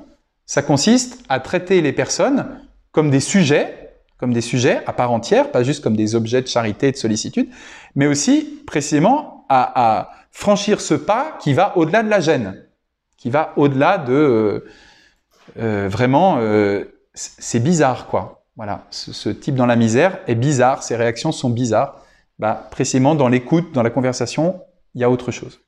ça 0.46 0.62
consiste 0.62 1.24
à 1.30 1.40
traiter 1.40 1.82
les 1.82 1.94
personnes 1.94 2.60
comme 2.92 3.10
des 3.10 3.20
sujets, 3.20 3.84
comme 4.18 4.34
des 4.34 4.42
sujets 4.42 4.82
à 4.86 4.94
part 4.94 5.12
entière, 5.12 5.52
pas 5.52 5.64
juste 5.64 5.84
comme 5.84 5.98
des 5.98 6.16
objets 6.16 6.42
de 6.42 6.48
charité 6.48 6.88
et 6.88 6.92
de 6.92 6.98
sollicitude, 6.98 7.50
mais 7.96 8.08
aussi 8.08 8.62
précisément 8.66 9.46
à, 9.50 10.10
franchir 10.32 10.82
ce 10.82 10.96
pas 10.96 11.38
qui 11.40 11.54
va 11.54 11.78
au-delà 11.78 12.02
de 12.02 12.10
la 12.10 12.20
gêne, 12.20 12.66
qui 13.18 13.30
va 13.30 13.54
au-delà 13.56 14.00
de 14.00 14.14
euh, 14.14 14.66
euh, 15.58 15.88
vraiment, 15.90 16.38
euh, 16.40 16.86
c'est 17.14 17.62
bizarre 17.62 18.08
quoi. 18.08 18.46
Voilà, 18.56 18.86
ce, 18.92 19.30
type 19.30 19.56
dans 19.56 19.66
la 19.66 19.76
misère 19.76 20.20
est 20.28 20.36
bizarre, 20.36 20.84
ses 20.84 20.96
réactions 20.96 21.32
sont 21.32 21.50
bizarres. 21.50 22.04
Bah, 22.38 22.68
précisément 22.72 23.16
dans 23.16 23.28
l'écoute, 23.28 23.72
dans 23.74 23.82
la 23.82 23.90
conversation, 23.90 24.62
il 24.94 25.02
y 25.02 25.04
a 25.04 25.10
autre 25.10 25.32
chose. 25.32 25.60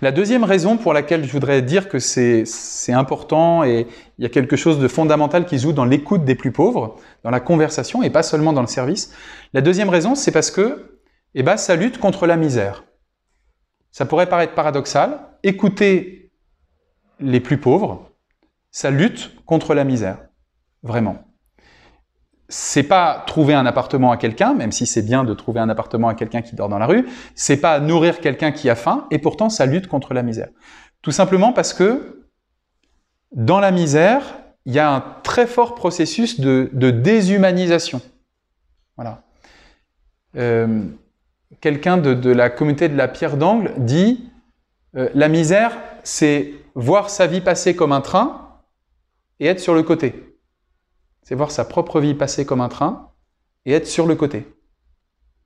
La 0.00 0.12
deuxième 0.12 0.44
raison 0.44 0.76
pour 0.76 0.92
laquelle 0.92 1.24
je 1.24 1.32
voudrais 1.32 1.62
dire 1.62 1.88
que 1.88 1.98
c'est 1.98 2.44
important 2.92 3.64
et 3.64 3.86
il 4.18 4.22
y 4.22 4.26
a 4.26 4.28
quelque 4.28 4.56
chose 4.56 4.78
de 4.78 4.88
fondamental 4.88 5.46
qui 5.46 5.58
joue 5.58 5.72
dans 5.72 5.84
l'écoute 5.84 6.24
des 6.24 6.34
plus 6.34 6.52
pauvres, 6.52 6.96
dans 7.22 7.30
la 7.30 7.40
conversation 7.40 8.02
et 8.02 8.10
pas 8.10 8.22
seulement 8.22 8.52
dans 8.52 8.60
le 8.60 8.66
service. 8.66 9.12
La 9.54 9.60
deuxième 9.60 9.88
raison, 9.88 10.14
c'est 10.14 10.32
parce 10.32 10.50
que 10.50 11.00
eh 11.34 11.42
ben, 11.42 11.56
ça 11.56 11.76
lutte 11.76 11.98
contre 11.98 12.26
la 12.26 12.36
misère. 12.36 12.84
Ça 13.90 14.04
pourrait 14.04 14.28
paraître 14.28 14.54
paradoxal. 14.54 15.20
Écouter 15.42 16.30
les 17.20 17.40
plus 17.40 17.58
pauvres, 17.58 18.11
ça 18.72 18.90
lutte 18.90 19.32
contre 19.46 19.74
la 19.74 19.84
misère. 19.84 20.18
Vraiment 20.82 21.24
c'est 22.52 22.82
pas 22.82 23.24
trouver 23.26 23.54
un 23.54 23.64
appartement 23.64 24.12
à 24.12 24.18
quelqu'un, 24.18 24.52
même 24.52 24.72
si 24.72 24.84
c'est 24.84 25.00
bien 25.00 25.24
de 25.24 25.32
trouver 25.32 25.60
un 25.60 25.70
appartement 25.70 26.08
à 26.08 26.14
quelqu'un 26.14 26.42
qui 26.42 26.54
dort 26.54 26.68
dans 26.68 26.78
la 26.78 26.86
rue, 26.86 27.08
c'est 27.34 27.56
pas 27.56 27.80
nourrir 27.80 28.20
quelqu'un 28.20 28.52
qui 28.52 28.68
a 28.68 28.74
faim, 28.74 29.06
et 29.10 29.18
pourtant 29.18 29.48
ça 29.48 29.64
lutte 29.64 29.86
contre 29.86 30.12
la 30.12 30.22
misère. 30.22 30.50
Tout 31.00 31.12
simplement 31.12 31.54
parce 31.54 31.72
que 31.72 32.26
dans 33.34 33.58
la 33.58 33.70
misère, 33.70 34.22
il 34.66 34.74
y 34.74 34.78
a 34.78 34.92
un 34.92 35.02
très 35.22 35.46
fort 35.46 35.74
processus 35.74 36.40
de, 36.40 36.68
déshumanisation. 36.74 38.02
Voilà. 38.96 39.22
Euh, 40.36 40.82
quelqu'un 41.62 41.96
de, 41.96 42.30
la 42.30 42.50
communauté 42.50 42.90
de 42.90 42.96
la 42.96 43.08
pierre 43.08 43.38
d'angle 43.38 43.72
dit 43.78 44.28
euh, 44.94 45.08
la 45.14 45.28
misère, 45.28 45.72
c'est 46.02 46.52
voir 46.74 47.08
sa 47.08 47.26
vie 47.26 47.40
passer 47.40 47.74
comme 47.74 47.92
un 47.92 48.02
train 48.02 48.51
et 49.42 49.46
être 49.46 49.60
sur 49.60 49.74
le 49.74 49.82
côté 49.82 50.32
c'est 51.22 51.34
voir 51.34 51.50
sa 51.50 51.64
propre 51.64 52.00
vie 52.00 52.14
passer 52.14 52.44
comme 52.44 52.60
un 52.60 52.68
train 52.68 53.10
et 53.64 53.72
être 53.72 53.86
sur 53.86 54.06
le 54.06 54.16
côté. 54.16 54.46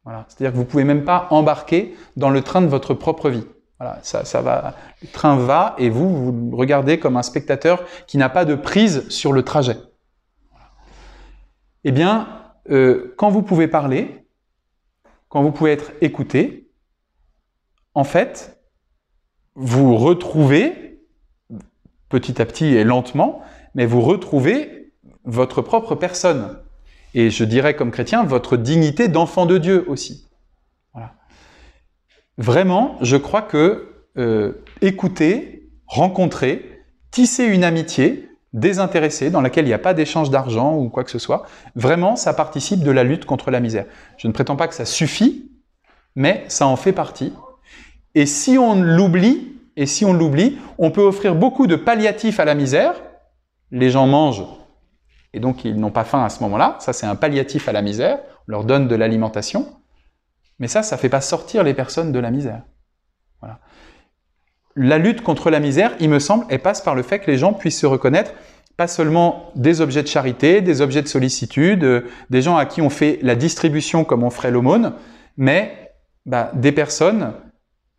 Voilà. 0.05 0.25
C'est-à-dire 0.29 0.53
que 0.53 0.57
vous 0.57 0.65
pouvez 0.65 0.85
même 0.85 1.05
pas 1.05 1.29
embarquer 1.31 1.95
dans 2.17 2.31
le 2.31 2.43
train 2.43 2.63
de 2.63 2.67
votre 2.67 2.95
propre 2.95 3.29
vie. 3.29 3.45
Voilà, 3.79 3.99
ça, 4.03 4.25
ça 4.25 4.41
va, 4.41 4.75
le 5.03 5.09
train 5.09 5.37
va 5.37 5.75
et 5.77 5.91
vous, 5.91 6.33
vous 6.33 6.57
regardez 6.57 6.99
comme 6.99 7.17
un 7.19 7.23
spectateur 7.23 7.85
qui 8.07 8.17
n'a 8.17 8.31
pas 8.31 8.47
de 8.47 8.55
prise 8.55 9.07
sur 9.11 9.33
le 9.33 9.43
trajet. 9.43 9.77
Eh 11.85 11.93
bien, 11.93 12.27
euh, 12.71 13.15
quand 13.19 13.29
vous 13.29 13.43
pouvez 13.43 13.69
parler, 13.69 14.27
quand 15.29 15.43
vous 15.43 15.53
pouvez 15.53 15.73
être 15.73 15.93
écouté, 16.01 16.71
en 17.93 18.05
fait, 18.05 18.59
vous 19.55 19.97
retrouvez, 19.97 21.03
petit 22.09 22.41
à 22.41 22.47
petit 22.47 22.67
et 22.67 22.85
lentement, 22.85 23.43
mais 23.77 23.87
vous 23.87 24.01
retrouvez 24.01 24.91
votre 25.25 25.63
propre 25.63 25.95
personne. 25.95 26.59
Et 27.15 27.31
je 27.31 27.45
dirais 27.45 27.77
comme 27.77 27.93
chrétien, 27.93 28.25
votre 28.25 28.57
dignité 28.57 29.07
d'enfant 29.07 29.47
de 29.47 29.59
Dieu 29.59 29.85
aussi. 29.87 30.27
Voilà. 30.93 31.15
Vraiment, 32.39 32.97
je 33.03 33.17
crois 33.17 33.43
que 33.43 33.93
euh, 34.17 34.65
écouter, 34.81 35.69
rencontrer, 35.87 36.83
tisser 37.11 37.45
une 37.45 37.65
amitié 37.65 38.29
désintéressée 38.55 39.31
dans 39.31 39.43
laquelle 39.43 39.67
il 39.67 39.69
n'y 39.69 39.75
a 39.75 39.79
pas 39.79 39.95
d'échange 39.95 40.31
d'argent 40.31 40.75
ou 40.77 40.89
quoi 40.89 41.05
que 41.05 41.11
ce 41.11 41.19
soit, 41.19 41.45
vraiment, 41.75 42.17
ça 42.17 42.33
participe 42.33 42.83
de 42.83 42.91
la 42.91 43.05
lutte 43.05 43.27
contre 43.27 43.51
la 43.51 43.61
misère. 43.61 43.85
Je 44.17 44.27
ne 44.27 44.33
prétends 44.33 44.57
pas 44.57 44.69
que 44.69 44.75
ça 44.75 44.87
suffit, 44.87 45.51
mais 46.15 46.45
ça 46.49 46.67
en 46.67 46.77
fait 46.77 46.93
partie. 46.93 47.35
Et 48.15 48.23
et 48.23 48.27
si 48.27 48.59
on 48.59 48.75
l'oublie, 50.15 50.59
on 50.79 50.91
peut 50.91 51.03
offrir 51.03 51.35
beaucoup 51.35 51.67
de 51.67 51.77
palliatifs 51.77 52.41
à 52.41 52.47
la 52.47 52.55
misère. 52.55 52.95
Les 53.71 53.91
gens 53.91 54.07
mangent 54.07 54.45
et 55.33 55.41
donc 55.41 55.65
ils 55.65 55.79
n'ont 55.79 55.91
pas 55.91 56.05
faim 56.05 56.25
à 56.25 56.29
ce 56.29 56.43
moment-là. 56.45 56.77
Ça, 56.81 56.93
c'est 56.93 57.07
un 57.07 57.15
palliatif 57.15 57.69
à 57.69 57.73
la 57.73 57.83
misère. 57.83 58.19
On 58.49 58.53
leur 58.53 58.65
donne 58.65 58.89
de 58.89 58.95
l'alimentation. 58.95 59.67
Mais 60.59 60.69
ça, 60.69 60.83
ça 60.83 60.97
ne 60.97 61.01
fait 61.01 61.09
pas 61.09 61.21
sortir 61.21 61.63
les 61.63 61.75
personnes 61.75 62.13
de 62.13 62.19
la 62.19 62.31
misère. 62.31 62.63
Voilà. 63.41 63.59
La 64.77 64.99
lutte 64.99 65.23
contre 65.23 65.51
la 65.51 65.61
misère, 65.61 65.95
il 66.01 66.09
me 66.09 66.19
semble, 66.19 66.47
elle 66.49 66.61
passe 66.61 66.81
par 66.81 66.95
le 66.95 67.03
fait 67.03 67.19
que 67.19 67.31
les 67.31 67.39
gens 67.39 67.53
puissent 67.53 67.81
se 67.81 67.87
reconnaître 67.87 68.33
pas 68.77 68.87
seulement 68.87 69.53
des 69.55 69.81
objets 69.81 70.03
de 70.03 70.09
charité, 70.09 70.61
des 70.61 70.83
objets 70.83 71.03
de 71.03 71.09
sollicitude, 71.09 71.85
euh, 71.85 72.03
des 72.31 72.43
gens 72.43 72.57
à 72.57 72.67
qui 72.67 72.83
on 72.83 72.91
fait 72.91 73.19
la 73.23 73.35
distribution 73.35 74.05
comme 74.05 74.23
on 74.23 74.31
ferait 74.31 74.51
l'aumône, 74.51 74.93
mais 75.37 75.93
bah, 76.27 76.51
des 76.55 76.73
personnes 76.73 77.33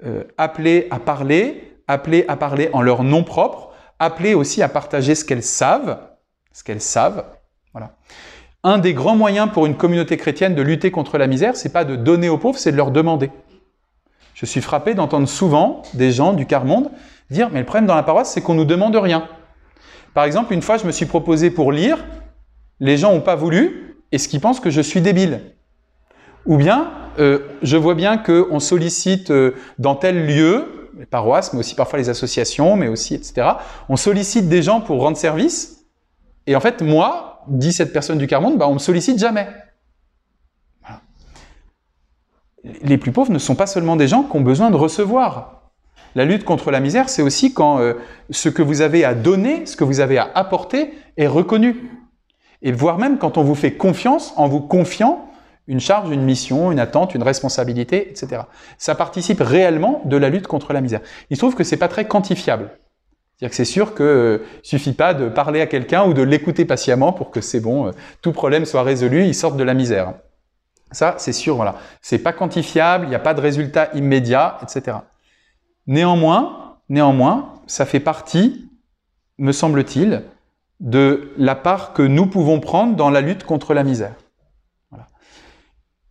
euh, 0.06 0.23
appelées 0.38 0.88
à 0.91 0.99
parler, 0.99 1.80
appelées 1.88 2.25
à 2.27 2.36
parler 2.36 2.69
en 2.73 2.82
leur 2.82 3.03
nom 3.03 3.23
propre, 3.23 3.66
appelées 4.00 4.34
aussi 4.34 4.62
à 4.62 4.70
partager 4.70 5.16
ce 5.16 5.26
qu'elles 5.26 5.44
savent, 5.44 6.00
ce 6.54 6.64
qu'elles 6.64 6.82
savent. 6.82 7.26
Voilà. 7.74 7.96
Un 8.64 8.78
des 8.78 8.94
grands 8.94 9.16
moyens 9.16 9.50
pour 9.52 9.66
une 9.66 9.76
communauté 9.76 10.18
chrétienne 10.18 10.56
de 10.56 10.62
lutter 10.62 10.92
contre 10.92 11.18
la 11.18 11.28
misère, 11.28 11.56
c'est 11.56 11.72
pas 11.72 11.86
de 11.86 11.96
donner 11.96 12.30
aux 12.30 12.38
pauvres, 12.38 12.60
c'est 12.60 12.72
de 12.72 12.78
leur 12.78 12.92
demander. 12.92 13.32
Je 14.34 14.46
suis 14.46 14.62
frappé 14.62 14.94
d'entendre 14.94 15.28
souvent 15.28 15.82
des 15.94 16.12
gens 16.12 16.34
du 16.34 16.46
quart 16.46 16.66
monde 16.66 16.92
dire 17.30 17.50
mais 17.52 17.60
le 17.60 17.66
problème 17.66 17.86
dans 17.86 17.96
la 17.96 18.04
paroisse, 18.04 18.32
c'est 18.32 18.42
qu'on 18.42 18.54
nous 18.54 18.66
demande 18.66 18.96
rien. 18.96 19.28
Par 20.14 20.26
exemple, 20.26 20.54
une 20.54 20.62
fois, 20.62 20.78
je 20.78 20.86
me 20.86 20.92
suis 20.92 21.06
proposé 21.06 21.52
pour 21.52 21.72
lire, 21.72 22.04
les 22.80 22.98
gens 22.98 23.14
n'ont 23.14 23.22
pas 23.22 23.36
voulu, 23.36 23.98
et 24.12 24.18
ce 24.18 24.28
qu'ils 24.28 24.42
pensent 24.42 24.60
que 24.60 24.70
je 24.70 24.82
suis 24.82 25.02
débile? 25.02 25.42
Ou 26.46 26.58
bien, 26.58 26.92
euh, 27.20 27.40
je 27.62 27.78
vois 27.78 27.96
bien 27.96 28.18
qu'on 28.18 28.60
sollicite 28.60 29.32
euh, 29.32 29.52
dans 29.80 29.96
tel 29.96 30.26
lieu, 30.26 30.77
les 30.98 31.06
paroisses, 31.06 31.54
mais 31.54 31.60
aussi 31.60 31.76
parfois 31.76 32.00
les 32.00 32.10
associations, 32.10 32.76
mais 32.76 32.88
aussi, 32.88 33.16
etc., 33.16 33.48
on 33.90 33.96
sollicite 33.96 34.50
des 34.50 34.62
gens 34.62 34.82
pour 34.82 35.02
rendre 35.02 35.18
service, 35.18 35.86
et 36.48 36.56
en 36.56 36.62
fait, 36.62 36.82
moi, 36.82 37.44
dit 37.48 37.74
cette 37.74 37.94
personne 37.94 38.18
du 38.18 38.26
quart-monde, 38.26 38.58
bah, 38.58 38.68
on 38.68 38.74
me 38.74 38.80
sollicite 38.80 39.20
jamais. 39.20 39.48
Les 42.82 42.98
plus 42.98 43.12
pauvres 43.12 43.32
ne 43.32 43.40
sont 43.40 43.56
pas 43.56 43.68
seulement 43.68 43.96
des 43.96 44.08
gens 44.08 44.24
qui 44.24 44.36
ont 44.36 44.42
besoin 44.42 44.72
de 44.72 44.76
recevoir. 44.76 45.72
La 46.16 46.26
lutte 46.26 46.46
contre 46.46 46.72
la 46.72 46.80
misère, 46.80 47.10
c'est 47.10 47.22
aussi 47.22 47.54
quand 47.54 47.80
euh, 47.80 47.94
ce 48.30 48.50
que 48.50 48.62
vous 48.62 48.82
avez 48.82 49.06
à 49.06 49.14
donner, 49.14 49.66
ce 49.66 49.76
que 49.76 49.84
vous 49.84 50.00
avez 50.00 50.18
à 50.18 50.30
apporter 50.34 50.94
est 51.18 51.28
reconnu. 51.28 51.92
Et 52.62 52.72
voire 52.72 52.98
même 52.98 53.18
quand 53.18 53.38
on 53.38 53.44
vous 53.44 53.56
fait 53.56 53.74
confiance 53.74 54.34
en 54.36 54.48
vous 54.48 54.62
confiant 54.62 55.27
une 55.67 55.80
charge, 55.80 56.10
une 56.12 56.23
mission, 56.23 56.71
une 56.71 56.80
attente, 56.80 57.13
une 57.13 57.23
responsabilité, 57.23 58.10
etc. 58.10 58.43
Ça 58.77 58.95
participe 58.95 59.41
réellement 59.41 60.01
de 60.06 60.17
la 60.17 60.30
lutte 60.30 60.47
contre 60.47 60.73
la 60.73 60.82
misère. 60.82 61.01
Il 61.30 61.36
se 61.36 61.41
trouve 61.41 61.56
que 61.56 61.63
c'est 61.63 61.77
pas 61.77 61.88
très 61.88 62.08
quantifiable. 62.08 62.71
C'est-à-dire 63.38 63.51
que 63.51 63.56
c'est 63.56 63.65
sûr 63.65 63.93
qu'il 63.93 64.06
ne 64.06 64.39
suffit 64.63 64.93
pas 64.93 65.13
de 65.13 65.30
parler 65.30 65.62
à 65.62 65.67
quelqu'un 65.67 66.06
ou 66.06 66.13
de 66.13 66.23
l'écouter 66.23 66.65
patiemment 66.65 67.13
pour 67.13 67.30
que 67.30 67.41
c'est 67.41 67.60
bon, 67.60 67.88
euh, 67.88 67.91
tout 68.21 68.32
problème 68.32 68.65
soit 68.65 68.82
résolu, 68.82 69.25
il 69.25 69.36
sorte 69.36 69.58
de 69.58 69.63
la 69.63 69.75
misère. 69.75 70.13
Ça, 70.91 71.15
c'est 71.19 71.34
sûr, 71.34 71.56
voilà. 71.56 71.75
C'est 72.01 72.17
pas 72.17 72.34
quantifiable, 72.34 73.06
il 73.06 73.10
n'y 73.10 73.15
a 73.15 73.19
pas 73.19 73.34
de 73.34 73.41
résultat 73.41 73.89
immédiat, 73.93 74.58
etc. 74.63 74.97
Néanmoins, 75.86 76.77
néanmoins, 76.89 77.53
ça 77.67 77.86
fait 77.86 77.99
partie, 77.99 78.71
me 79.38 79.51
semble-t-il, 79.51 80.23
de 80.80 81.32
la 81.38 81.56
part 81.56 81.93
que 81.93 82.01
nous 82.01 82.25
pouvons 82.25 82.60
prendre 82.60 82.95
dans 82.95 83.10
la 83.10 83.21
lutte 83.21 83.43
contre 83.43 83.73
la 83.73 83.84
misère. 83.84 84.15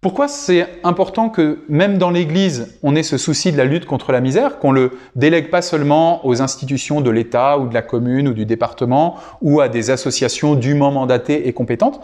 Pourquoi 0.06 0.28
c'est 0.28 0.68
important 0.84 1.30
que 1.30 1.64
même 1.68 1.98
dans 1.98 2.10
l'Église, 2.10 2.78
on 2.84 2.94
ait 2.94 3.02
ce 3.02 3.18
souci 3.18 3.50
de 3.50 3.56
la 3.56 3.64
lutte 3.64 3.86
contre 3.86 4.12
la 4.12 4.20
misère, 4.20 4.60
qu'on 4.60 4.70
le 4.70 4.92
délègue 5.16 5.50
pas 5.50 5.62
seulement 5.62 6.24
aux 6.24 6.42
institutions 6.42 7.00
de 7.00 7.10
l'État 7.10 7.58
ou 7.58 7.66
de 7.66 7.74
la 7.74 7.82
commune 7.82 8.28
ou 8.28 8.32
du 8.32 8.46
département 8.46 9.16
ou 9.40 9.60
à 9.60 9.68
des 9.68 9.90
associations 9.90 10.54
dûment 10.54 10.92
mandatées 10.92 11.48
et 11.48 11.52
compétentes? 11.52 12.00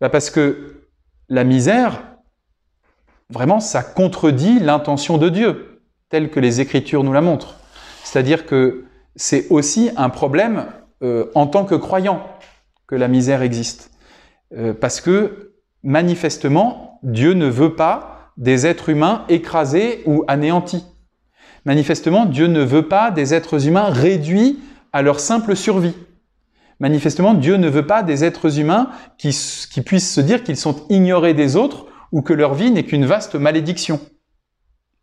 Bah 0.00 0.08
Parce 0.08 0.28
que 0.28 0.74
la 1.28 1.44
misère, 1.44 2.02
vraiment, 3.30 3.60
ça 3.60 3.84
contredit 3.84 4.58
l'intention 4.58 5.16
de 5.16 5.28
Dieu, 5.28 5.82
telle 6.08 6.30
que 6.30 6.40
les 6.40 6.60
Écritures 6.60 7.04
nous 7.04 7.12
la 7.12 7.20
montrent. 7.20 7.60
C'est-à-dire 8.02 8.46
que 8.46 8.86
c'est 9.14 9.46
aussi 9.50 9.92
un 9.96 10.08
problème 10.08 10.66
euh, 11.04 11.26
en 11.36 11.46
tant 11.46 11.64
que 11.64 11.76
croyant 11.76 12.26
que 12.88 12.96
la 12.96 13.06
misère 13.06 13.42
existe. 13.42 13.92
Euh, 14.52 14.74
parce 14.74 15.00
que 15.00 15.52
manifestement, 15.82 16.98
Dieu 17.02 17.32
ne 17.32 17.46
veut 17.46 17.74
pas 17.74 18.32
des 18.36 18.66
êtres 18.66 18.88
humains 18.88 19.24
écrasés 19.28 20.02
ou 20.06 20.24
anéantis. 20.28 20.84
Manifestement, 21.64 22.26
Dieu 22.26 22.46
ne 22.46 22.62
veut 22.62 22.86
pas 22.86 23.10
des 23.10 23.34
êtres 23.34 23.66
humains 23.66 23.90
réduits 23.90 24.60
à 24.92 25.02
leur 25.02 25.20
simple 25.20 25.56
survie. 25.56 25.94
Manifestement, 26.78 27.34
Dieu 27.34 27.56
ne 27.56 27.68
veut 27.68 27.86
pas 27.86 28.02
des 28.02 28.24
êtres 28.24 28.58
humains 28.58 28.90
qui, 29.18 29.32
puissent 29.84 30.12
se 30.12 30.20
dire 30.20 30.44
qu'ils 30.44 30.58
sont 30.58 30.84
ignorés 30.90 31.34
des 31.34 31.56
autres 31.56 31.86
ou 32.12 32.22
que 32.22 32.34
leur 32.34 32.54
vie 32.54 32.70
n'est 32.70 32.84
qu'une 32.84 33.06
vaste 33.06 33.34
malédiction. 33.34 34.00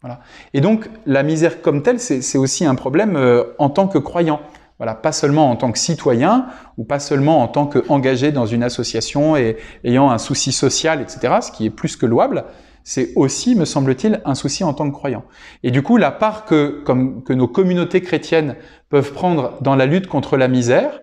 Voilà. 0.01 0.19
Et 0.53 0.61
donc, 0.61 0.89
la 1.05 1.23
misère 1.23 1.61
comme 1.61 1.81
telle, 1.81 1.99
c'est 1.99 2.37
aussi 2.37 2.65
un 2.65 2.75
problème 2.75 3.15
euh, 3.15 3.43
en 3.57 3.69
tant 3.69 3.87
que 3.87 3.97
croyant. 3.97 4.41
Voilà, 4.79 4.95
pas 4.95 5.11
seulement 5.11 5.49
en 5.49 5.55
tant 5.55 5.71
que 5.71 5.79
citoyen 5.79 6.47
ou 6.77 6.83
pas 6.83 6.99
seulement 6.99 7.41
en 7.41 7.47
tant 7.47 7.67
qu'engagé 7.67 8.31
dans 8.31 8.45
une 8.45 8.63
association 8.63 9.37
et 9.37 9.57
ayant 9.83 10.09
un 10.09 10.17
souci 10.17 10.51
social, 10.51 11.01
etc., 11.01 11.35
ce 11.41 11.51
qui 11.51 11.65
est 11.65 11.69
plus 11.69 11.95
que 11.95 12.05
louable, 12.05 12.45
c'est 12.83 13.13
aussi, 13.15 13.55
me 13.55 13.65
semble-t-il, 13.65 14.21
un 14.25 14.35
souci 14.35 14.63
en 14.63 14.73
tant 14.73 14.89
que 14.89 14.95
croyant. 14.95 15.23
Et 15.63 15.71
du 15.71 15.81
coup, 15.81 15.97
la 15.97 16.11
part 16.11 16.45
que, 16.45 16.81
comme, 16.85 17.23
que 17.23 17.33
nos 17.33 17.47
communautés 17.47 18.01
chrétiennes 18.01 18.55
peuvent 18.89 19.13
prendre 19.13 19.57
dans 19.61 19.75
la 19.75 19.85
lutte 19.85 20.07
contre 20.07 20.37
la 20.37 20.47
misère, 20.47 21.01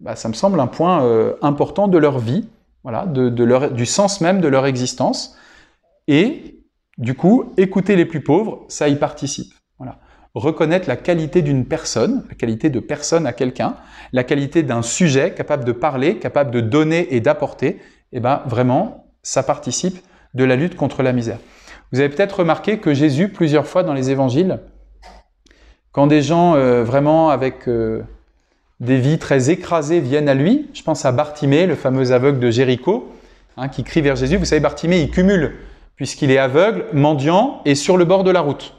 bah, 0.00 0.16
ça 0.16 0.28
me 0.28 0.34
semble 0.34 0.58
un 0.58 0.66
point 0.66 1.04
euh, 1.04 1.34
important 1.42 1.88
de 1.88 1.98
leur 1.98 2.18
vie, 2.18 2.48
voilà, 2.82 3.06
de, 3.06 3.28
de 3.28 3.44
leur, 3.44 3.70
du 3.70 3.86
sens 3.86 4.20
même 4.20 4.40
de 4.40 4.48
leur 4.48 4.66
existence. 4.66 5.36
Et 6.08 6.64
du 6.98 7.14
coup, 7.14 7.52
écouter 7.56 7.94
les 7.94 8.04
plus 8.04 8.22
pauvres, 8.22 8.64
ça 8.68 8.88
y 8.88 8.96
participe. 8.96 9.52
Reconnaître 10.36 10.86
la 10.86 10.96
qualité 10.96 11.40
d'une 11.40 11.64
personne, 11.64 12.26
la 12.28 12.34
qualité 12.34 12.68
de 12.68 12.78
personne 12.78 13.26
à 13.26 13.32
quelqu'un, 13.32 13.74
la 14.12 14.22
qualité 14.22 14.62
d'un 14.62 14.82
sujet 14.82 15.32
capable 15.32 15.64
de 15.64 15.72
parler, 15.72 16.18
capable 16.18 16.50
de 16.50 16.60
donner 16.60 17.14
et 17.14 17.20
d'apporter, 17.20 17.80
eh 18.12 18.20
ben 18.20 18.42
vraiment, 18.44 19.06
ça 19.22 19.42
participe 19.42 19.96
de 20.34 20.44
la 20.44 20.56
lutte 20.56 20.76
contre 20.76 21.02
la 21.02 21.14
misère. 21.14 21.38
Vous 21.90 22.00
avez 22.00 22.10
peut-être 22.10 22.40
remarqué 22.40 22.76
que 22.76 22.92
Jésus, 22.92 23.30
plusieurs 23.30 23.66
fois 23.66 23.82
dans 23.82 23.94
les 23.94 24.10
évangiles, 24.10 24.60
quand 25.90 26.06
des 26.06 26.20
gens 26.20 26.54
euh, 26.54 26.84
vraiment 26.84 27.30
avec 27.30 27.66
euh, 27.66 28.02
des 28.78 28.98
vies 28.98 29.18
très 29.18 29.48
écrasées 29.48 30.00
viennent 30.00 30.28
à 30.28 30.34
lui. 30.34 30.68
Je 30.74 30.82
pense 30.82 31.06
à 31.06 31.12
Bartimée, 31.12 31.66
le 31.66 31.76
fameux 31.76 32.12
aveugle 32.12 32.40
de 32.40 32.50
Jéricho, 32.50 33.10
hein, 33.56 33.68
qui 33.68 33.84
crie 33.84 34.02
vers 34.02 34.16
Jésus. 34.16 34.36
Vous 34.36 34.44
savez, 34.44 34.60
Bartimée, 34.60 35.00
il 35.00 35.10
cumule, 35.10 35.54
puisqu'il 35.94 36.30
est 36.30 36.36
aveugle, 36.36 36.84
mendiant 36.92 37.62
et 37.64 37.74
sur 37.74 37.96
le 37.96 38.04
bord 38.04 38.22
de 38.22 38.30
la 38.30 38.42
route. 38.42 38.74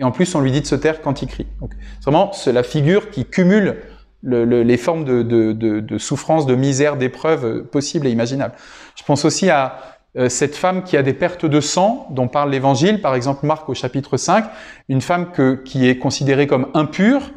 Et 0.00 0.04
en 0.04 0.10
plus, 0.10 0.34
on 0.34 0.40
lui 0.40 0.50
dit 0.50 0.62
de 0.62 0.66
se 0.66 0.74
taire 0.74 1.02
quand 1.02 1.20
il 1.20 1.28
crie. 1.28 1.46
Donc, 1.60 1.72
vraiment, 2.02 2.32
c'est 2.32 2.52
la 2.52 2.62
figure 2.62 3.10
qui 3.10 3.26
cumule 3.26 3.76
les 4.22 4.76
formes 4.78 5.04
de, 5.04 5.22
de, 5.22 5.98
souffrance, 5.98 6.46
de 6.46 6.54
misère, 6.54 6.96
d'épreuve 6.96 7.44
euh, 7.44 7.62
possibles 7.62 8.06
et 8.06 8.10
imaginables. 8.10 8.54
Je 8.96 9.04
pense 9.04 9.24
aussi 9.24 9.48
à 9.48 9.78
euh, 10.16 10.28
cette 10.28 10.56
femme 10.56 10.84
qui 10.84 10.96
a 10.96 11.02
des 11.02 11.12
pertes 11.14 11.46
de 11.46 11.60
sang 11.60 12.06
dont 12.10 12.28
parle 12.28 12.50
l'Évangile, 12.50 13.00
par 13.00 13.14
exemple 13.14 13.46
Marc 13.46 13.68
au 13.68 13.74
chapitre 13.74 14.16
5, 14.16 14.44
une 14.88 15.00
femme 15.00 15.32
qui 15.64 15.88
est 15.88 15.98
considérée 15.98 16.46
comme 16.46 16.68
impure, 16.74 17.30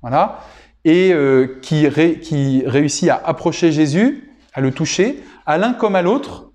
voilà, 0.00 0.40
et 0.84 1.12
euh, 1.12 1.58
qui, 1.60 1.88
qui 2.20 2.62
réussit 2.66 3.08
à 3.08 3.20
approcher 3.24 3.72
Jésus, 3.72 4.32
à 4.52 4.60
le 4.60 4.70
toucher, 4.70 5.22
à 5.44 5.58
l'un 5.58 5.74
comme 5.74 5.96
à 5.96 6.02
l'autre, 6.02 6.52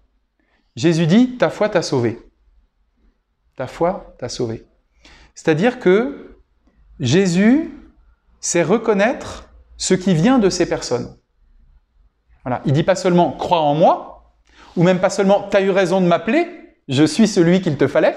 Jésus 0.75 1.07
dit, 1.07 1.37
ta 1.37 1.49
foi 1.49 1.67
t'a 1.69 1.81
sauvé. 1.81 2.19
Ta 3.57 3.67
foi 3.67 4.15
t'a 4.17 4.29
sauvé. 4.29 4.65
C'est-à-dire 5.43 5.79
que 5.79 6.37
Jésus 6.99 7.71
sait 8.41 8.61
reconnaître 8.61 9.49
ce 9.75 9.95
qui 9.95 10.13
vient 10.13 10.37
de 10.37 10.51
ces 10.51 10.69
personnes. 10.69 11.17
Voilà. 12.45 12.61
Il 12.65 12.73
dit 12.73 12.83
pas 12.83 12.93
seulement 12.93 13.31
crois 13.31 13.61
en 13.61 13.73
moi, 13.73 14.35
ou 14.77 14.83
même 14.83 14.99
pas 14.99 15.09
seulement 15.09 15.47
tu 15.49 15.57
as 15.57 15.61
eu 15.61 15.71
raison 15.71 15.99
de 15.99 16.05
m'appeler, 16.05 16.47
je 16.87 17.03
suis 17.03 17.27
celui 17.27 17.59
qu'il 17.59 17.75
te 17.75 17.87
fallait. 17.87 18.15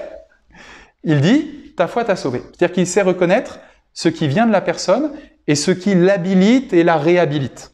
Il 1.03 1.19
dit 1.19 1.73
ta 1.75 1.87
foi 1.87 2.05
t'a 2.05 2.15
sauvé. 2.15 2.43
C'est-à-dire 2.45 2.75
qu'il 2.75 2.85
sait 2.85 3.01
reconnaître 3.01 3.59
ce 3.91 4.07
qui 4.07 4.27
vient 4.27 4.45
de 4.45 4.51
la 4.51 4.61
personne 4.61 5.11
et 5.47 5.55
ce 5.55 5.71
qui 5.71 5.95
l'habilite 5.95 6.73
et 6.73 6.83
la 6.83 6.97
réhabilite. 6.97 7.73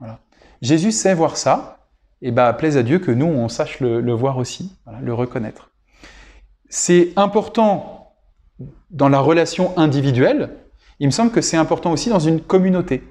Voilà. 0.00 0.18
Jésus 0.60 0.90
sait 0.90 1.14
voir 1.14 1.36
ça, 1.36 1.86
et 2.20 2.32
bah 2.32 2.52
plaise 2.52 2.76
à 2.76 2.82
Dieu 2.82 2.98
que 2.98 3.12
nous 3.12 3.26
on 3.26 3.48
sache 3.48 3.78
le, 3.78 4.12
voir 4.12 4.38
aussi, 4.38 4.76
le 5.00 5.14
reconnaître. 5.14 5.70
C'est 6.68 7.12
important 7.14 7.95
dans 8.90 9.08
la 9.08 9.20
relation 9.20 9.76
individuelle. 9.78 10.50
Il 11.00 11.06
me 11.06 11.12
semble 11.12 11.30
que 11.30 11.40
c'est 11.40 11.56
important 11.56 11.92
aussi 11.92 12.08
dans 12.08 12.18
une 12.18 12.40
communauté. 12.40 13.02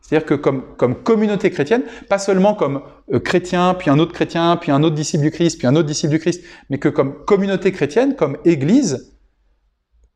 C'est-à-dire 0.00 0.26
que 0.26 0.34
comme, 0.34 0.62
comme 0.76 0.96
communauté 0.96 1.50
chrétienne, 1.50 1.82
pas 2.08 2.18
seulement 2.18 2.54
comme 2.54 2.82
euh, 3.12 3.20
chrétien, 3.20 3.74
puis 3.74 3.88
un 3.88 3.98
autre 3.98 4.12
chrétien, 4.12 4.56
puis 4.56 4.72
un 4.72 4.82
autre 4.82 4.96
disciple 4.96 5.22
du 5.22 5.30
Christ, 5.30 5.58
puis 5.58 5.66
un 5.66 5.76
autre 5.76 5.86
disciple 5.86 6.12
du 6.12 6.18
Christ, 6.18 6.42
mais 6.70 6.78
que 6.78 6.88
comme 6.88 7.24
communauté 7.24 7.70
chrétienne, 7.72 8.16
comme 8.16 8.36
Église, 8.44 9.14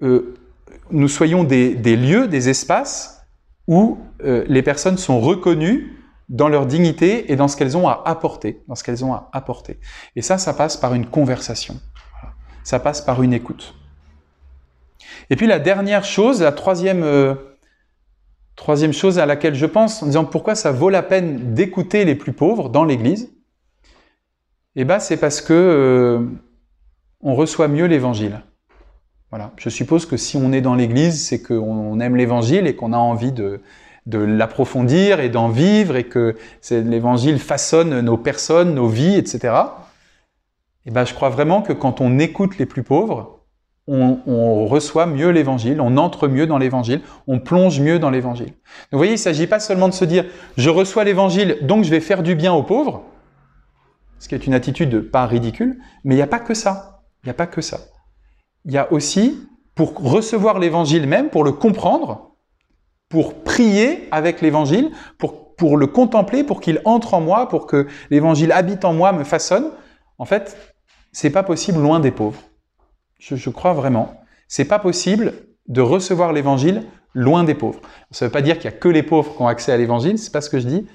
euh, 0.02 0.34
nous 0.90 1.08
soyons 1.08 1.44
des, 1.44 1.74
lieux, 1.96 2.28
des 2.28 2.48
espaces 2.48 3.22
où 3.68 3.98
euh, 4.24 4.44
les 4.48 4.62
personnes 4.62 4.98
sont 4.98 5.20
reconnues 5.20 5.96
dans 6.28 6.48
leur 6.48 6.66
dignité 6.66 7.32
et 7.32 7.36
dans 7.36 7.48
ce 7.48 7.56
qu'elles 7.56 7.76
ont 7.76 7.88
à 7.88 8.02
apporter, 8.04 8.62
dans 8.68 8.74
ce 8.74 8.82
qu'elles 8.82 9.04
ont 9.04 9.14
à 9.14 9.30
apporter. 9.32 9.78
Et 10.16 10.22
ça, 10.22 10.38
ça 10.38 10.52
passe 10.52 10.76
par 10.76 10.94
une 10.94 11.06
conversation. 11.06 11.80
Ça 12.64 12.80
passe 12.80 13.00
par 13.00 13.22
une 13.22 13.32
écoute. 13.32 13.74
Et 15.30 15.36
puis 15.36 15.46
la 15.46 15.58
dernière 15.58 16.04
chose, 16.04 16.42
la 16.42 16.52
troisième, 16.52 17.02
euh, 17.02 17.34
troisième 18.54 18.92
chose 18.92 19.18
à 19.18 19.26
laquelle 19.26 19.54
je 19.54 19.66
pense, 19.66 20.02
en 20.02 20.06
disant 20.06 20.24
pourquoi 20.24 20.54
ça 20.54 20.72
vaut 20.72 20.90
la 20.90 21.02
peine 21.02 21.54
d'écouter 21.54 22.04
les 22.04 22.14
plus 22.14 22.32
pauvres 22.32 22.68
dans 22.68 22.84
l'Église, 22.84 23.32
eh 24.76 24.84
ben 24.84 24.98
c'est 24.98 25.16
parce 25.16 25.40
que 25.40 25.52
euh, 25.52 26.20
on 27.20 27.34
reçoit 27.34 27.68
mieux 27.68 27.86
l'Évangile. 27.86 28.42
Voilà. 29.30 29.52
Je 29.56 29.68
suppose 29.68 30.06
que 30.06 30.16
si 30.16 30.36
on 30.36 30.52
est 30.52 30.60
dans 30.60 30.74
l'Église, 30.74 31.26
c'est 31.26 31.42
qu'on 31.42 31.98
aime 31.98 32.16
l'Évangile 32.16 32.66
et 32.66 32.76
qu'on 32.76 32.92
a 32.92 32.98
envie 32.98 33.32
de, 33.32 33.60
de 34.06 34.18
l'approfondir 34.18 35.18
et 35.20 35.28
d'en 35.28 35.48
vivre 35.48 35.96
et 35.96 36.04
que 36.04 36.36
l'Évangile 36.70 37.40
façonne 37.40 38.00
nos 38.00 38.16
personnes, 38.16 38.74
nos 38.74 38.88
vies, 38.88 39.16
etc. 39.16 39.54
Et 40.86 40.90
ben, 40.90 41.04
je 41.04 41.12
crois 41.12 41.28
vraiment 41.28 41.62
que 41.62 41.72
quand 41.72 42.00
on 42.00 42.18
écoute 42.18 42.58
les 42.58 42.66
plus 42.66 42.84
pauvres, 42.84 43.35
on, 43.88 44.66
reçoit 44.66 45.06
mieux 45.06 45.30
l'Évangile, 45.30 45.80
on 45.80 45.96
entre 45.96 46.28
mieux 46.28 46.46
dans 46.46 46.58
l'Évangile, 46.58 47.02
on 47.26 47.38
plonge 47.38 47.80
mieux 47.80 47.98
dans 47.98 48.10
l'Évangile. 48.10 48.46
Donc 48.46 48.92
vous 48.92 48.98
voyez, 48.98 49.12
il 49.12 49.16
ne 49.16 49.20
s'agit 49.20 49.46
pas 49.46 49.60
seulement 49.60 49.88
de 49.88 49.94
se 49.94 50.04
dire 50.04 50.24
je 50.56 50.70
reçois 50.70 51.04
l'Évangile, 51.04 51.58
donc 51.62 51.84
je 51.84 51.90
vais 51.90 52.00
faire 52.00 52.22
du 52.22 52.34
bien 52.34 52.52
aux 52.52 52.64
pauvres, 52.64 53.04
ce 54.18 54.28
qui 54.28 54.34
est 54.34 54.46
une 54.46 54.54
attitude 54.54 55.10
pas 55.10 55.26
ridicule, 55.26 55.78
mais 56.04 56.14
il 56.14 56.18
n'y 56.18 56.22
a 56.22 56.26
pas 56.26 56.40
que 56.40 56.54
ça. 56.54 57.02
Il 57.22 57.26
n'y 57.26 57.30
a 57.30 57.34
pas 57.34 57.46
que 57.46 57.60
ça 57.60 57.78
il 58.66 58.72
y 58.72 58.78
a 58.78 58.92
aussi, 58.92 59.48
pour 59.74 59.94
recevoir 59.94 60.58
l'évangile 60.58 61.06
même, 61.06 61.30
pour 61.30 61.44
le 61.44 61.52
comprendre, 61.52 62.32
pour 63.08 63.42
prier 63.44 64.08
avec 64.10 64.40
l'évangile, 64.42 64.90
pour, 65.18 65.54
pour 65.54 65.76
le 65.76 65.86
contempler, 65.86 66.44
pour 66.44 66.60
qu'il 66.60 66.82
entre 66.84 67.14
en 67.14 67.20
moi, 67.20 67.48
pour 67.48 67.66
que 67.66 67.86
l'évangile 68.10 68.52
habite 68.52 68.84
en 68.84 68.92
moi, 68.92 69.12
me 69.12 69.24
façonne, 69.24 69.70
en 70.18 70.24
fait, 70.24 70.74
c'est 71.12 71.30
pas 71.30 71.44
possible 71.44 71.80
loin 71.80 72.00
des 72.00 72.10
pauvres. 72.10 72.42
Je, 73.18 73.50
crois 73.50 73.72
vraiment. 73.72 74.20
C'est 74.48 74.66
pas 74.66 74.78
possible 74.78 75.32
de 75.68 75.80
recevoir 75.80 76.32
l'évangile 76.32 76.84
loin 77.14 77.44
des 77.44 77.54
pauvres. 77.54 77.80
Ça 78.10 78.24
ne 78.24 78.28
veut 78.28 78.32
pas 78.32 78.42
dire 78.42 78.56
qu'il 78.56 78.66
y 78.66 78.74
a 78.74 78.76
que 78.76 78.88
les 78.88 79.02
pauvres 79.02 79.34
qui 79.34 79.42
ont 79.42 79.48
accès 79.48 79.72
à 79.72 79.76
l'évangile, 79.76 80.18
c'est 80.18 80.32
pas 80.32 80.40
ce 80.40 80.50
que 80.50 80.60
je 80.60 80.66
dis, 80.66 80.86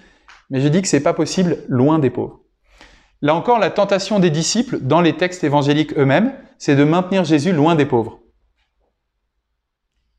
mais 0.50 0.62
je 0.62 0.68
dis 0.68 0.82
que 0.82 0.88
c'est 0.88 1.02
pas 1.02 1.14
possible 1.14 1.58
loin 1.68 2.00
des 2.00 2.10
pauvres. 2.10 2.42
Là 3.22 3.36
encore, 3.36 3.60
la 3.60 3.70
tentation 3.70 4.20
des 4.20 4.30
disciples 4.30 4.80
dans 4.80 5.02
les 5.02 5.18
textes 5.18 5.44
évangéliques 5.44 5.98
eux-mêmes, 5.98 6.34
c'est 6.58 6.76
de 6.76 6.84
maintenir 6.84 7.24
Jésus 7.24 7.52
loin 7.52 7.76
des 7.76 7.86
pauvres. 7.86 8.20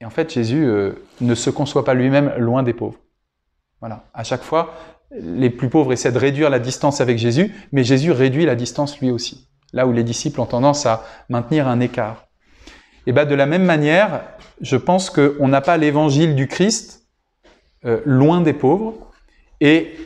Et 0.01 0.05
en 0.05 0.11
fait, 0.11 0.33
Jésus 0.33 0.65
euh, 0.65 0.93
ne 1.21 1.35
se 1.35 1.51
conçoit 1.51 1.85
pas 1.85 1.95
lui-même 1.95 2.35
loin 2.37 2.63
des 2.63 2.73
pauvres. 2.73 2.99
Voilà. 3.81 4.05
À 4.15 4.25
chaque 4.25 4.43
fois, 4.43 4.75
les 5.13 5.51
plus 5.51 5.69
pauvres 5.69 5.93
essaient 5.93 6.13
de 6.13 6.19
réduire 6.19 6.51
la 6.51 6.59
distance 6.59 7.01
avec 7.01 7.19
Jésus, 7.19 7.55
mais 7.73 7.85
Jésus 7.85 8.11
réduit 8.11 8.47
la 8.47 8.55
distance 8.55 8.99
lui 9.01 9.11
aussi. 9.11 9.49
Là 9.73 9.87
où 9.87 9.93
les 9.93 10.05
disciples 10.05 10.41
ont 10.41 10.47
tendance 10.47 10.87
à 10.87 11.05
maintenir 11.29 11.69
un 11.69 11.81
écart. 11.81 12.27
Et 13.07 13.13
bien, 13.13 13.25
de 13.25 13.35
la 13.35 13.47
même 13.47 13.65
manière, 13.65 14.23
je 14.61 14.77
pense 14.77 15.11
qu'on 15.11 15.49
n'a 15.49 15.61
pas 15.61 15.77
l'évangile 15.77 16.37
du 16.37 16.47
Christ 16.47 17.09
euh, 17.85 18.01
loin 18.05 18.41
des 18.41 18.53
pauvres, 18.53 18.95
et 19.61 19.97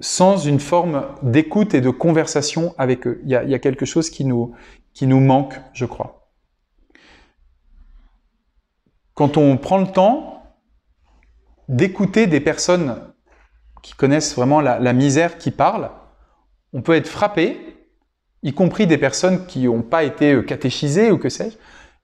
sans 0.00 0.36
une 0.36 0.60
forme 0.60 1.06
d'écoute 1.22 1.72
et 1.72 1.80
de 1.80 1.88
conversation 1.88 2.74
avec 2.76 3.06
eux. 3.06 3.20
Il 3.24 3.30
y, 3.30 3.34
a, 3.36 3.58
quelque 3.58 3.86
chose 3.86 4.10
qui 4.10 4.24
nous, 4.24 4.54
manque, 5.02 5.54
je 5.72 5.86
crois. 5.86 6.28
Quand 9.14 9.38
on 9.38 9.56
prend 9.56 9.78
le 9.78 9.86
temps 9.86 10.42
d'écouter 11.68 12.26
des 12.26 12.40
personnes 12.40 13.14
qui 13.82 13.94
connaissent 13.94 14.34
vraiment 14.34 14.60
la, 14.60 14.92
misère 14.92 15.38
qui 15.38 15.50
parlent, 15.50 15.90
on 16.74 16.82
peut 16.82 16.94
être 16.94 17.08
frappé, 17.08 17.73
y 18.44 18.52
compris 18.52 18.86
des 18.86 18.98
personnes 18.98 19.46
qui 19.46 19.64
n'ont 19.64 19.82
pas 19.82 20.04
été 20.04 20.44
catéchisées 20.44 21.10
ou 21.10 21.18
que 21.18 21.30
sais-je, 21.30 21.56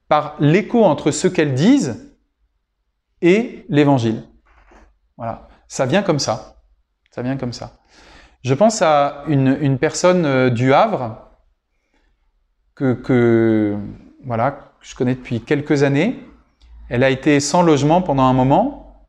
par 0.09 0.35
l'écho 0.41 0.83
entre 0.83 1.13
ce 1.13 1.29
qu'elles 1.29 1.55
disent 1.55 2.11
et 3.23 3.65
l'évangile. 3.69 4.25
Voilà. 5.17 5.49
Ça 5.69 5.87
vient 5.87 6.03
comme 6.03 6.19
ça. 6.19 6.57
Ça 7.13 7.23
vient 7.23 7.37
comme 7.37 7.53
ça. 7.53 7.79
Je 8.43 8.55
pense 8.55 8.81
à 8.81 9.25
une, 9.29 9.59
une 9.61 9.79
personne 9.79 10.25
euh, 10.25 10.51
du 10.51 10.73
Havre 10.73 11.19
que, 12.75 12.95
que, 12.95 13.77
voilà, 14.25 14.73
je 14.81 14.95
connais 14.95 15.15
depuis 15.15 15.43
quelques 15.43 15.83
années. 15.83 16.19
Elle 16.89 17.05
a 17.05 17.11
été 17.11 17.39
sans 17.39 17.63
logement 17.63 18.01
pendant 18.01 18.25
un 18.25 18.33
moment. 18.33 19.07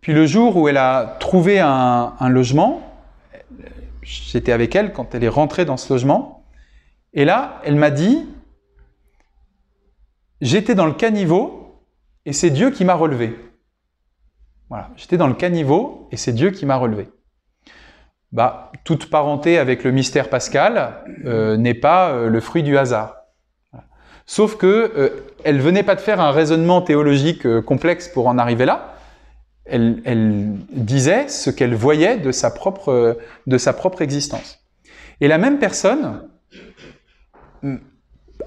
Puis 0.00 0.12
le 0.12 0.24
jour 0.26 0.56
où 0.56 0.68
elle 0.68 0.76
a 0.76 1.16
trouvé 1.18 1.58
un, 1.58 2.14
un 2.20 2.28
logement, 2.28 2.80
j'étais 4.02 4.52
avec 4.52 4.76
elle 4.76 4.92
quand 4.92 5.14
elle 5.14 5.24
est 5.24 5.28
rentrée 5.28 5.64
dans 5.64 5.76
ce 5.76 5.92
logement. 5.92 6.43
Et 7.14 7.24
là, 7.24 7.60
elle 7.64 7.76
m'a 7.76 7.90
dit, 7.90 8.26
j'étais 10.40 10.74
dans 10.74 10.86
le 10.86 10.92
caniveau 10.92 11.80
et 12.26 12.32
c'est 12.32 12.50
Dieu 12.50 12.70
qui 12.70 12.84
m'a 12.84 12.94
relevé. 12.94 13.38
Voilà, 14.68 14.90
j'étais 14.96 15.16
dans 15.16 15.28
le 15.28 15.34
caniveau 15.34 16.08
et 16.10 16.16
c'est 16.16 16.32
Dieu 16.32 16.50
qui 16.50 16.66
m'a 16.66 16.76
relevé. 16.76 17.08
Bah, 18.32 18.72
toute 18.82 19.10
parenté 19.10 19.58
avec 19.58 19.84
le 19.84 19.92
mystère 19.92 20.28
pascal 20.28 21.04
euh, 21.24 21.56
n'est 21.56 21.74
pas 21.74 22.10
euh, 22.10 22.28
le 22.28 22.40
fruit 22.40 22.64
du 22.64 22.76
hasard. 22.76 23.14
Sauf 24.26 24.56
que 24.56 24.66
euh, 24.66 25.10
elle 25.44 25.60
venait 25.60 25.84
pas 25.84 25.94
de 25.94 26.00
faire 26.00 26.20
un 26.20 26.32
raisonnement 26.32 26.82
théologique 26.82 27.46
euh, 27.46 27.62
complexe 27.62 28.08
pour 28.08 28.26
en 28.26 28.38
arriver 28.38 28.64
là. 28.64 28.96
Elle, 29.66 30.02
elle 30.04 30.56
disait 30.72 31.28
ce 31.28 31.50
qu'elle 31.50 31.74
voyait 31.74 32.16
de 32.16 32.32
sa 32.32 32.50
propre 32.50 33.18
de 33.46 33.58
sa 33.58 33.72
propre 33.72 34.02
existence. 34.02 34.58
Et 35.20 35.28
la 35.28 35.38
même 35.38 35.58
personne 35.58 36.28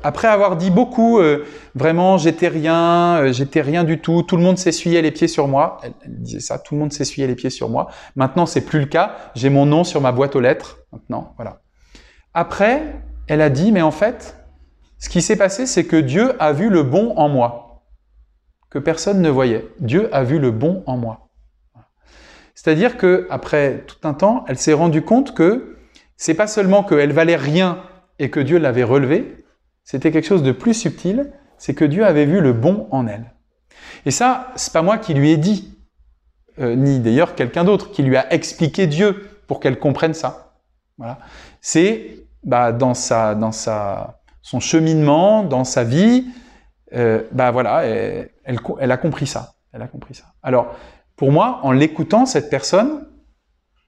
après 0.03 0.27
avoir 0.27 0.57
dit 0.57 0.69
beaucoup, 0.69 1.19
euh, 1.19 1.45
vraiment, 1.75 2.17
j'étais 2.17 2.47
rien, 2.47 3.17
euh, 3.17 3.33
j'étais 3.33 3.61
rien 3.61 3.83
du 3.83 3.99
tout, 3.99 4.23
tout 4.23 4.37
le 4.37 4.43
monde 4.43 4.57
s'essuyait 4.57 5.01
les 5.01 5.11
pieds 5.11 5.27
sur 5.27 5.47
moi. 5.47 5.79
Elle, 5.83 5.93
disait 6.05 6.39
ça, 6.39 6.59
tout 6.59 6.75
le 6.75 6.81
monde 6.81 6.93
s'essuyait 6.93 7.27
les 7.27 7.35
pieds 7.35 7.49
sur 7.49 7.69
moi. 7.69 7.89
Maintenant, 8.15 8.45
c'est 8.45 8.61
plus 8.61 8.79
le 8.79 8.85
cas. 8.85 9.15
J'ai 9.35 9.49
mon 9.49 9.65
nom 9.65 9.83
sur 9.83 10.01
ma 10.01 10.11
boîte 10.11 10.35
aux 10.35 10.39
lettres. 10.39 10.79
Maintenant, 10.91 11.33
voilà. 11.37 11.61
Après, 12.33 13.01
elle 13.27 13.41
a 13.41 13.49
dit, 13.49 13.71
mais 13.71 13.81
en 13.81 13.91
fait, 13.91 14.35
ce 14.99 15.09
qui 15.09 15.21
s'est 15.21 15.35
passé, 15.35 15.65
c'est 15.65 15.85
que 15.85 15.97
Dieu 15.97 16.33
a 16.41 16.51
vu 16.51 16.69
le 16.69 16.83
bon 16.83 17.13
en 17.15 17.29
moi, 17.29 17.83
que 18.69 18.79
personne 18.79 19.21
ne 19.21 19.29
voyait. 19.29 19.67
Dieu 19.79 20.13
a 20.13 20.23
vu 20.23 20.39
le 20.39 20.51
bon 20.51 20.83
en 20.85 20.97
moi. 20.97 21.29
C'est-à-dire 22.55 22.97
que 22.97 23.27
après 23.29 23.83
tout 23.85 24.07
un 24.07 24.13
temps, 24.13 24.43
elle 24.47 24.57
s'est 24.57 24.73
rendue 24.73 25.03
compte 25.03 25.33
que 25.35 25.77
c'est 26.17 26.33
pas 26.33 26.47
seulement 26.47 26.83
qu'elle 26.83 27.13
valait 27.13 27.35
rien 27.35 27.83
et 28.19 28.29
que 28.29 28.39
Dieu 28.39 28.57
l'avait 28.57 28.83
relevée, 28.83 29.45
c'était 29.83 30.11
quelque 30.11 30.27
chose 30.27 30.43
de 30.43 30.51
plus 30.51 30.73
subtil, 30.73 31.31
c'est 31.57 31.73
que 31.73 31.85
Dieu 31.85 32.05
avait 32.05 32.25
vu 32.25 32.41
le 32.41 32.53
bon 32.53 32.87
en 32.91 33.07
elle. 33.07 33.33
Et 34.05 34.11
ça, 34.11 34.51
c'est 34.55 34.73
pas 34.73 34.81
moi 34.81 34.97
qui 34.97 35.13
lui 35.13 35.31
ai 35.31 35.37
dit, 35.37 35.77
euh, 36.59 36.75
ni 36.75 36.99
d'ailleurs 36.99 37.35
quelqu'un 37.35 37.63
d'autre 37.63 37.91
qui 37.91 38.03
lui 38.03 38.17
a 38.17 38.31
expliqué 38.33 38.87
Dieu 38.87 39.29
pour 39.47 39.59
qu'elle 39.59 39.79
comprenne 39.79 40.13
ça. 40.13 40.55
Voilà. 40.97 41.19
C'est 41.61 42.25
bah, 42.43 42.71
dans 42.71 42.93
sa, 42.93 43.35
dans 43.35 43.51
sa, 43.51 44.21
son 44.41 44.59
cheminement, 44.59 45.43
dans 45.43 45.63
sa 45.63 45.83
vie, 45.83 46.25
euh, 46.93 47.23
bah 47.31 47.51
voilà, 47.51 47.83
elle, 47.85 48.29
elle, 48.45 48.91
a 48.91 48.97
compris 48.97 49.27
ça. 49.27 49.55
Elle 49.73 49.81
a 49.81 49.87
compris 49.87 50.15
ça. 50.15 50.25
Alors, 50.41 50.75
pour 51.15 51.31
moi, 51.31 51.59
en 51.63 51.71
l'écoutant 51.71 52.25
cette 52.25 52.49
personne, 52.49 53.05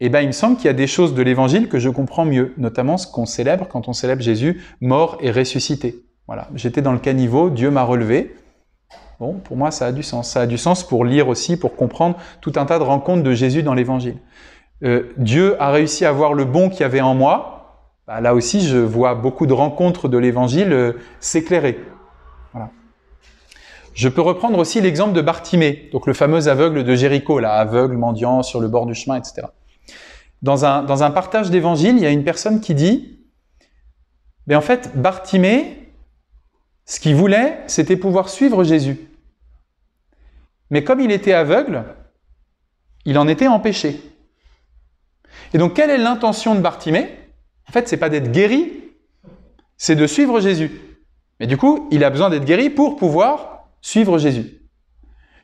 eh 0.02 0.10
ben, 0.10 0.22
il 0.22 0.28
me 0.28 0.32
semble 0.32 0.56
qu'il 0.56 0.66
y 0.66 0.70
a 0.70 0.74
des 0.74 0.88
choses 0.88 1.14
de 1.14 1.22
l'évangile 1.22 1.68
que 1.68 1.80
je 1.80 1.90
comprends 1.90 2.26
mieux, 2.26 2.54
notamment 2.58 2.98
ce 2.98 3.06
qu'on 3.06 3.26
célèbre 3.26 3.68
quand 3.68 3.88
on 3.90 3.94
célèbre 3.94 4.22
Jésus 4.22 4.62
mort 4.80 5.18
et 5.22 5.32
ressuscité. 5.32 6.06
Voilà, 6.28 6.48
j'étais 6.56 6.82
dans 6.82 6.94
le 6.94 7.00
caniveau, 7.00 7.50
Dieu 7.50 7.70
m'a 7.70 7.84
relevé. 7.84 8.36
Bon, 9.20 9.34
pour 9.34 9.58
moi, 9.58 9.72
ça 9.72 9.88
a 9.88 9.92
du 9.92 10.04
sens. 10.04 10.30
Ça 10.30 10.42
a 10.42 10.46
du 10.46 10.58
sens 10.58 10.88
pour 10.88 11.04
lire 11.04 11.28
aussi, 11.28 11.58
pour 11.58 11.76
comprendre 11.76 12.16
tout 12.40 12.54
un 12.56 12.66
tas 12.66 12.80
de 12.80 12.84
rencontres 12.84 13.24
de 13.24 13.34
Jésus 13.34 13.64
dans 13.64 13.74
l'évangile. 13.74 14.18
Euh, 14.84 15.12
Dieu 15.18 15.62
a 15.62 15.72
réussi 15.72 16.06
à 16.06 16.12
voir 16.14 16.34
le 16.34 16.46
bon 16.46 16.70
qu'il 16.70 16.82
y 16.82 16.84
avait 16.84 17.02
en 17.02 17.16
moi. 17.16 17.90
Bah, 18.08 18.22
là 18.22 18.34
aussi, 18.34 18.62
je 18.66 18.78
vois 18.78 19.16
beaucoup 19.16 19.46
de 19.46 19.54
rencontres 19.54 20.08
de 20.08 20.18
l'évangile 20.18 20.72
euh, 20.72 20.94
s'éclairer. 21.20 21.78
Voilà. 22.54 22.70
Je 23.94 24.08
peux 24.08 24.22
reprendre 24.22 24.58
aussi 24.58 24.80
l'exemple 24.80 25.12
de 25.12 25.22
Bartimée, 25.22 25.90
donc 25.92 26.08
le 26.08 26.14
fameux 26.14 26.48
aveugle 26.48 26.86
de 26.86 26.96
Jéricho, 26.96 27.40
là, 27.40 27.56
aveugle, 27.56 27.98
mendiant 27.98 28.42
sur 28.44 28.62
le 28.62 28.70
bord 28.70 28.86
du 28.86 28.96
chemin, 28.96 29.18
etc. 29.18 29.48
Dans 30.42 30.66
un, 30.66 30.84
dans 30.84 31.04
un 31.04 31.12
partage 31.12 31.50
d'évangile, 31.50 31.98
il 31.98 32.04
y 32.04 32.06
a 32.06 32.12
une 32.12 32.24
personne 32.24 32.62
qui 32.62 32.74
dit, 32.74 33.20
mais 34.48 34.56
en 34.56 34.62
fait, 34.62 34.92
Bartimée, 34.96 35.94
ce 36.86 37.00
qu'il 37.00 37.16
voulait, 37.16 37.62
c'était 37.68 37.98
pouvoir 37.98 38.30
suivre 38.30 38.64
Jésus. 38.64 38.98
Mais 40.72 40.84
comme 40.84 41.00
il 41.00 41.12
était 41.12 41.34
aveugle, 41.34 41.84
il 43.06 43.18
en 43.18 43.28
était 43.28 43.48
empêché. 43.48 44.02
Et 45.54 45.58
donc, 45.58 45.76
quelle 45.76 45.90
est 45.90 45.98
l'intention 45.98 46.56
de 46.56 46.62
Bartimée? 46.62 47.10
En 47.68 47.72
fait, 47.72 47.88
c'est 47.88 47.98
pas 47.98 48.10
d'être 48.10 48.32
guéri, 48.32 48.74
c'est 49.78 49.96
de 49.96 50.08
suivre 50.08 50.40
Jésus. 50.40 50.72
Mais 51.40 51.48
du 51.48 51.58
coup, 51.58 51.88
il 51.92 52.04
a 52.04 52.10
besoin 52.10 52.30
d'être 52.30 52.46
guéri 52.46 52.70
pour 52.70 52.96
pouvoir 52.96 53.70
suivre 53.82 54.18
Jésus. 54.18 54.60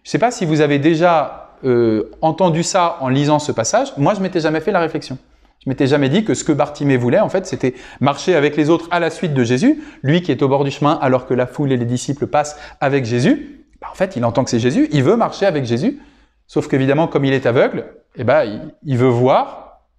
Je 0.03 0.09
ne 0.09 0.11
sais 0.11 0.19
pas 0.19 0.31
si 0.31 0.45
vous 0.45 0.61
avez 0.61 0.79
déjà 0.79 1.44
euh, 1.63 2.11
entendu 2.21 2.63
ça 2.63 2.97
en 3.01 3.09
lisant 3.09 3.39
ce 3.39 3.51
passage, 3.51 3.93
moi 3.97 4.13
je 4.13 4.21
m'étais 4.21 4.39
jamais 4.39 4.59
fait 4.59 4.71
la 4.71 4.79
réflexion. 4.79 5.17
Je 5.63 5.69
m'étais 5.69 5.87
jamais 5.87 6.09
dit 6.09 6.23
que 6.23 6.35
ce 6.35 6.43
que 6.43 6.51
Bartimée 6.51 6.97
voulait, 6.97 7.19
en 7.19 7.29
fait, 7.29 7.47
c'était 7.47 7.73
marcher 7.99 8.35
avec 8.35 8.55
les 8.55 8.69
autres 8.69 8.87
à 8.91 8.99
la 8.99 9.09
suite 9.09 9.33
de 9.33 9.43
Jésus, 9.43 9.83
lui 10.03 10.21
qui 10.21 10.31
est 10.31 10.43
au 10.43 10.47
bord 10.47 10.63
du 10.63 10.69
chemin 10.69 10.93
alors 11.01 11.25
que 11.25 11.33
la 11.33 11.47
foule 11.47 11.71
et 11.71 11.77
les 11.77 11.85
disciples 11.85 12.27
passent 12.27 12.57
avec 12.81 13.05
Jésus. 13.05 13.65
Bah, 13.81 13.87
en 13.91 13.95
fait, 13.95 14.15
il 14.15 14.23
entend 14.25 14.43
que 14.43 14.51
c'est 14.51 14.59
Jésus, 14.59 14.87
il 14.91 15.03
veut 15.03 15.15
marcher 15.15 15.47
avec 15.47 15.65
Jésus, 15.65 15.99
sauf 16.45 16.67
qu'évidemment, 16.67 17.07
comme 17.07 17.25
il 17.25 17.33
est 17.33 17.47
aveugle, 17.47 17.85
eh 18.15 18.23
ben, 18.23 18.71
il, 18.83 18.97
veut 18.97 19.07
voir, 19.07 19.89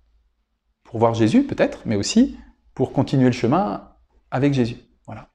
pour 0.85 1.01
voir 1.01 1.14
Jésus 1.14 1.42
peut-être, 1.42 1.81
mais 1.85 1.97
aussi 1.97 2.37
pour 2.75 2.92
continuer 2.92 3.27
le 3.27 3.33
chemin 3.33 3.88
avec 4.31 4.55
Jésus. 4.55 4.77
Voilà. 5.07 5.29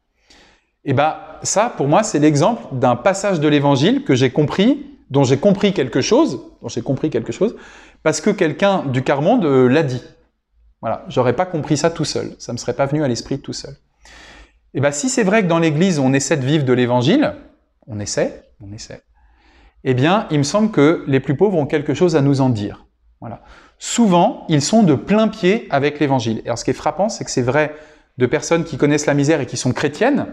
Et 0.86 0.94
ben, 0.94 1.18
ça, 1.44 1.74
pour 1.76 1.88
moi, 1.88 2.04
c'est 2.04 2.20
l'exemple 2.20 2.64
d'un 2.72 2.96
passage 2.96 3.42
de 3.42 3.48
l'évangile 3.50 4.06
que 4.06 4.16
j'ai 4.16 4.32
compris 4.32 4.91
dont 5.12 5.24
j'ai 5.24 5.38
compris 5.38 5.74
quelque 5.74 6.02
chose, 6.02 6.42
dont 6.62 6.70
j'ai 6.70 6.82
compris 6.82 7.10
quelque 7.10 7.32
chose, 7.32 7.56
parce 8.02 8.22
que 8.22 8.32
quelqu'un 8.32 8.84
du 8.86 9.04
quart 9.04 9.22
monde 9.22 9.46
euh, 9.46 9.68
l'a 9.68 9.84
dit. 9.84 10.02
Voilà, 10.82 11.06
j'aurais 11.10 11.36
pas 11.36 11.46
compris 11.46 11.78
ça 11.78 11.92
tout 11.92 12.06
seul, 12.06 12.32
ça 12.40 12.54
me 12.54 12.58
serait 12.58 12.74
pas 12.74 12.88
venu 12.88 13.04
à 13.04 13.08
l'esprit 13.08 13.40
tout 13.40 13.54
seul. 13.54 13.76
Et 14.74 14.80
ben 14.80 14.92
si 14.92 15.10
c'est 15.10 15.24
vrai 15.24 15.44
que 15.44 15.48
dans 15.48 15.60
l'Église 15.60 16.00
on 16.00 16.14
essaie 16.14 16.38
de 16.38 16.46
vivre 16.46 16.64
de 16.66 16.74
l'Évangile, 16.74 17.36
on 17.86 18.00
essaie, 18.00 18.50
on 18.62 18.72
essaie. 18.72 19.02
Eh 19.84 19.94
bien, 19.94 20.28
il 20.32 20.38
me 20.38 20.44
semble 20.44 20.72
que 20.72 21.04
les 21.08 21.20
plus 21.20 21.36
pauvres 21.36 21.58
ont 21.58 21.66
quelque 21.66 21.94
chose 21.94 22.16
à 22.16 22.22
nous 22.22 22.40
en 22.40 22.50
dire. 22.50 22.86
Voilà. 23.20 23.42
Souvent, 23.80 24.46
ils 24.48 24.62
sont 24.62 24.84
de 24.84 24.94
plein 24.94 25.28
pied 25.28 25.68
avec 25.72 26.00
l'Évangile. 26.00 26.42
Et 26.44 26.46
alors, 26.46 26.60
ce 26.60 26.64
qui 26.64 26.70
est 26.70 26.76
frappant, 26.76 27.10
c'est 27.10 27.26
que 27.26 27.32
c'est 27.32 27.42
vrai 27.42 27.76
de 28.18 28.28
personnes 28.28 28.64
qui 28.64 28.78
connaissent 28.78 29.08
la 29.08 29.16
misère 29.16 29.42
et 29.42 29.48
qui 29.48 29.58
sont 29.58 29.74
chrétiennes, 29.74 30.28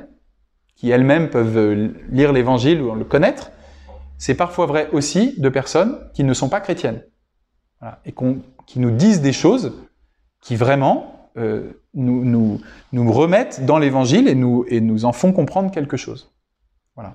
qui 0.77 0.91
elles-mêmes 0.91 1.31
peuvent 1.31 1.91
lire 2.11 2.33
l'Évangile 2.33 2.83
ou 2.83 2.95
le 2.95 3.05
connaître, 3.05 3.51
c'est 4.19 4.35
parfois 4.35 4.67
vrai 4.67 4.89
aussi 4.93 5.35
de 5.41 5.49
personnes 5.49 5.99
qui 6.15 6.25
ne 6.25 6.35
sont 6.35 6.49
pas 6.49 6.61
chrétiennes 6.61 7.03
et 8.05 8.13
qui 8.67 8.81
nous 8.81 8.91
disent 8.91 9.21
des 9.21 9.33
choses 9.33 9.73
qui 10.43 10.57
vraiment 10.57 11.31
euh, 11.37 11.71
nous, 11.95 12.25
nous, 12.25 12.61
nous, 12.93 13.13
remettent 13.13 13.65
dans 13.65 13.79
l'évangile 13.79 14.29
et 14.29 14.35
nous, 14.35 14.65
et 14.69 14.81
nous 14.81 15.05
en 15.05 15.13
font 15.13 15.33
comprendre 15.33 15.71
quelque 15.71 15.97
chose. 15.97 16.33
Voilà. 16.97 17.15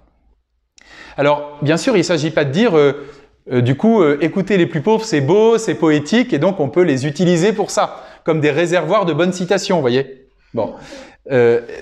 Alors, 1.17 1.57
bien 1.61 1.77
sûr, 1.77 1.95
il 1.95 1.99
ne 1.99 2.03
s'agit 2.03 2.31
pas 2.31 2.45
de 2.45 2.51
dire, 2.51 2.77
euh, 2.77 3.05
euh, 3.51 3.61
du 3.61 3.75
coup, 3.75 4.01
euh, 4.01 4.17
écouter 4.21 4.57
les 4.57 4.65
plus 4.65 4.81
pauvres, 4.81 5.05
c'est 5.05 5.21
beau, 5.21 5.57
c'est 5.57 5.75
poétique, 5.75 6.33
et 6.33 6.39
donc 6.39 6.59
on 6.59 6.69
peut 6.69 6.81
les 6.81 7.05
utiliser 7.05 7.53
pour 7.53 7.71
ça, 7.71 8.03
comme 8.23 8.39
des 8.39 8.51
réservoirs 8.51 9.05
de 9.05 9.13
bonnes 9.13 9.33
citations, 9.33 9.75
vous 9.77 9.81
voyez 9.81 10.27
Bon, 10.53 10.75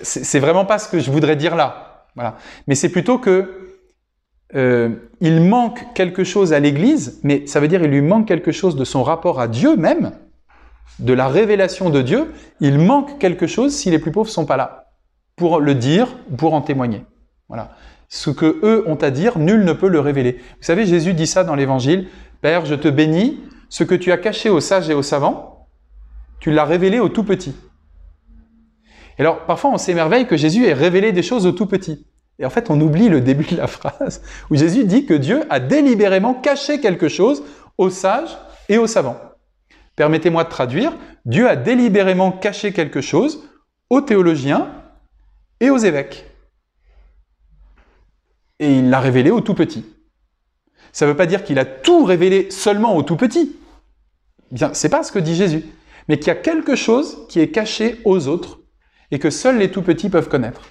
c'est 0.02 0.40
vraiment 0.40 0.64
pas 0.64 0.80
ce 0.80 0.88
que 0.88 1.00
je 1.00 1.12
voudrais 1.12 1.36
dire 1.36 1.56
là. 1.58 2.06
Voilà. 2.16 2.38
Mais 2.68 2.76
c'est 2.76 2.88
plutôt 2.88 3.18
que 3.18 3.71
euh, 4.56 4.90
il 5.22 5.42
manque 5.42 5.86
quelque 5.94 6.24
chose 6.24 6.54
à 6.54 6.60
l'Église, 6.60 7.20
mais 7.24 7.48
ça 7.48 7.60
veut 7.60 7.68
dire 7.68 7.82
il 7.84 7.90
lui 7.90 8.02
manque 8.02 8.28
quelque 8.28 8.52
chose 8.52 8.76
de 8.76 8.84
son 8.84 9.04
rapport 9.04 9.40
à 9.40 9.48
Dieu 9.48 9.76
même, 9.76 10.12
de 11.00 11.14
la 11.14 11.28
révélation 11.28 11.90
de 11.90 12.02
Dieu. 12.02 12.32
Il 12.60 12.80
manque 12.80 13.18
quelque 13.18 13.48
chose 13.48 13.74
si 13.74 13.90
les 13.90 14.00
plus 14.00 14.12
pauvres 14.12 14.30
sont 14.30 14.46
pas 14.46 14.58
là 14.58 14.82
pour 15.36 15.60
le 15.60 15.74
dire, 15.74 16.08
pour 16.38 16.54
en 16.54 16.62
témoigner. 16.62 17.04
Voilà. 17.50 17.76
Ce 18.10 18.30
que 18.30 18.60
eux 18.64 18.84
ont 18.88 18.96
à 18.96 19.10
dire, 19.10 19.40
nul 19.40 19.64
ne 19.64 19.74
peut 19.74 19.88
le 19.88 20.00
révéler. 20.00 20.34
Vous 20.34 20.64
savez, 20.64 20.86
Jésus 20.86 21.14
dit 21.14 21.28
ça 21.28 21.44
dans 21.44 21.56
l'Évangile. 21.56 22.10
Père, 22.42 22.66
je 22.66 22.76
te 22.76 22.88
bénis 22.88 23.40
ce 23.70 23.84
que 23.84 23.96
tu 23.96 24.12
as 24.12 24.18
caché 24.18 24.50
aux 24.50 24.60
sages 24.60 24.90
et 24.90 24.94
aux 24.94 25.02
savants, 25.02 25.68
tu 26.40 26.52
l'as 26.52 26.66
révélé 26.66 27.00
aux 27.00 27.10
tout 27.10 27.24
petits. 27.24 27.56
Et 29.18 29.22
alors, 29.22 29.46
parfois, 29.46 29.72
on 29.72 29.78
s'émerveille 29.78 30.28
que 30.28 30.38
Jésus 30.38 30.66
ait 30.66 30.74
révélé 30.74 31.12
des 31.12 31.24
choses 31.24 31.46
aux 31.46 31.52
tout 31.52 31.68
petits. 31.68 32.06
Et 32.42 32.46
en 32.46 32.50
fait, 32.50 32.72
on 32.72 32.82
oublie 32.82 33.08
le 33.08 33.22
début 33.22 33.46
de 33.46 33.56
la 33.56 33.68
phrase, 33.68 34.24
où 34.50 34.56
Jésus 34.56 34.84
dit 34.86 35.06
que 35.06 35.14
Dieu 35.14 35.44
a 35.52 35.60
délibérément 35.60 36.34
caché 36.34 36.82
quelque 36.82 37.08
chose 37.08 37.44
aux 37.78 37.92
sages 37.92 38.36
et 38.68 38.80
aux 38.80 38.88
savants. 38.88 39.22
Permettez-moi 39.96 40.44
de 40.44 40.50
traduire, 40.50 40.98
Dieu 41.24 41.48
a 41.48 41.56
délibérément 41.56 42.32
caché 42.32 42.74
quelque 42.74 43.00
chose 43.00 43.48
aux 43.92 44.02
théologiens 44.02 44.72
et 45.60 45.70
aux 45.70 45.78
évêques. 45.78 46.26
Et 48.60 48.80
il 48.80 48.90
l'a 48.90 49.00
révélé 49.00 49.30
aux 49.30 49.42
tout 49.42 49.54
petits. 49.54 49.86
Ça 50.94 51.06
ne 51.06 51.12
veut 51.12 51.18
pas 51.18 51.28
dire 51.28 51.44
qu'il 51.44 51.60
a 51.60 51.66
tout 51.66 52.06
révélé 52.06 52.50
seulement 52.50 52.96
aux 52.96 53.04
tout 53.04 53.18
petits. 53.18 53.56
Bien, 54.50 54.74
c'est 54.74 54.90
pas 54.90 55.04
ce 55.04 55.12
que 55.12 55.20
dit 55.20 55.36
Jésus. 55.36 55.64
Mais 56.08 56.18
qu'il 56.18 56.28
y 56.28 56.32
a 56.32 56.36
quelque 56.36 56.76
chose 56.76 57.28
qui 57.30 57.40
est 57.40 57.52
caché 57.52 58.02
aux 58.04 58.28
autres 58.28 58.62
et 59.12 59.20
que 59.20 59.30
seuls 59.30 59.60
les 59.60 59.70
tout 59.70 59.84
petits 59.84 60.10
peuvent 60.10 60.28
connaître. 60.28 60.62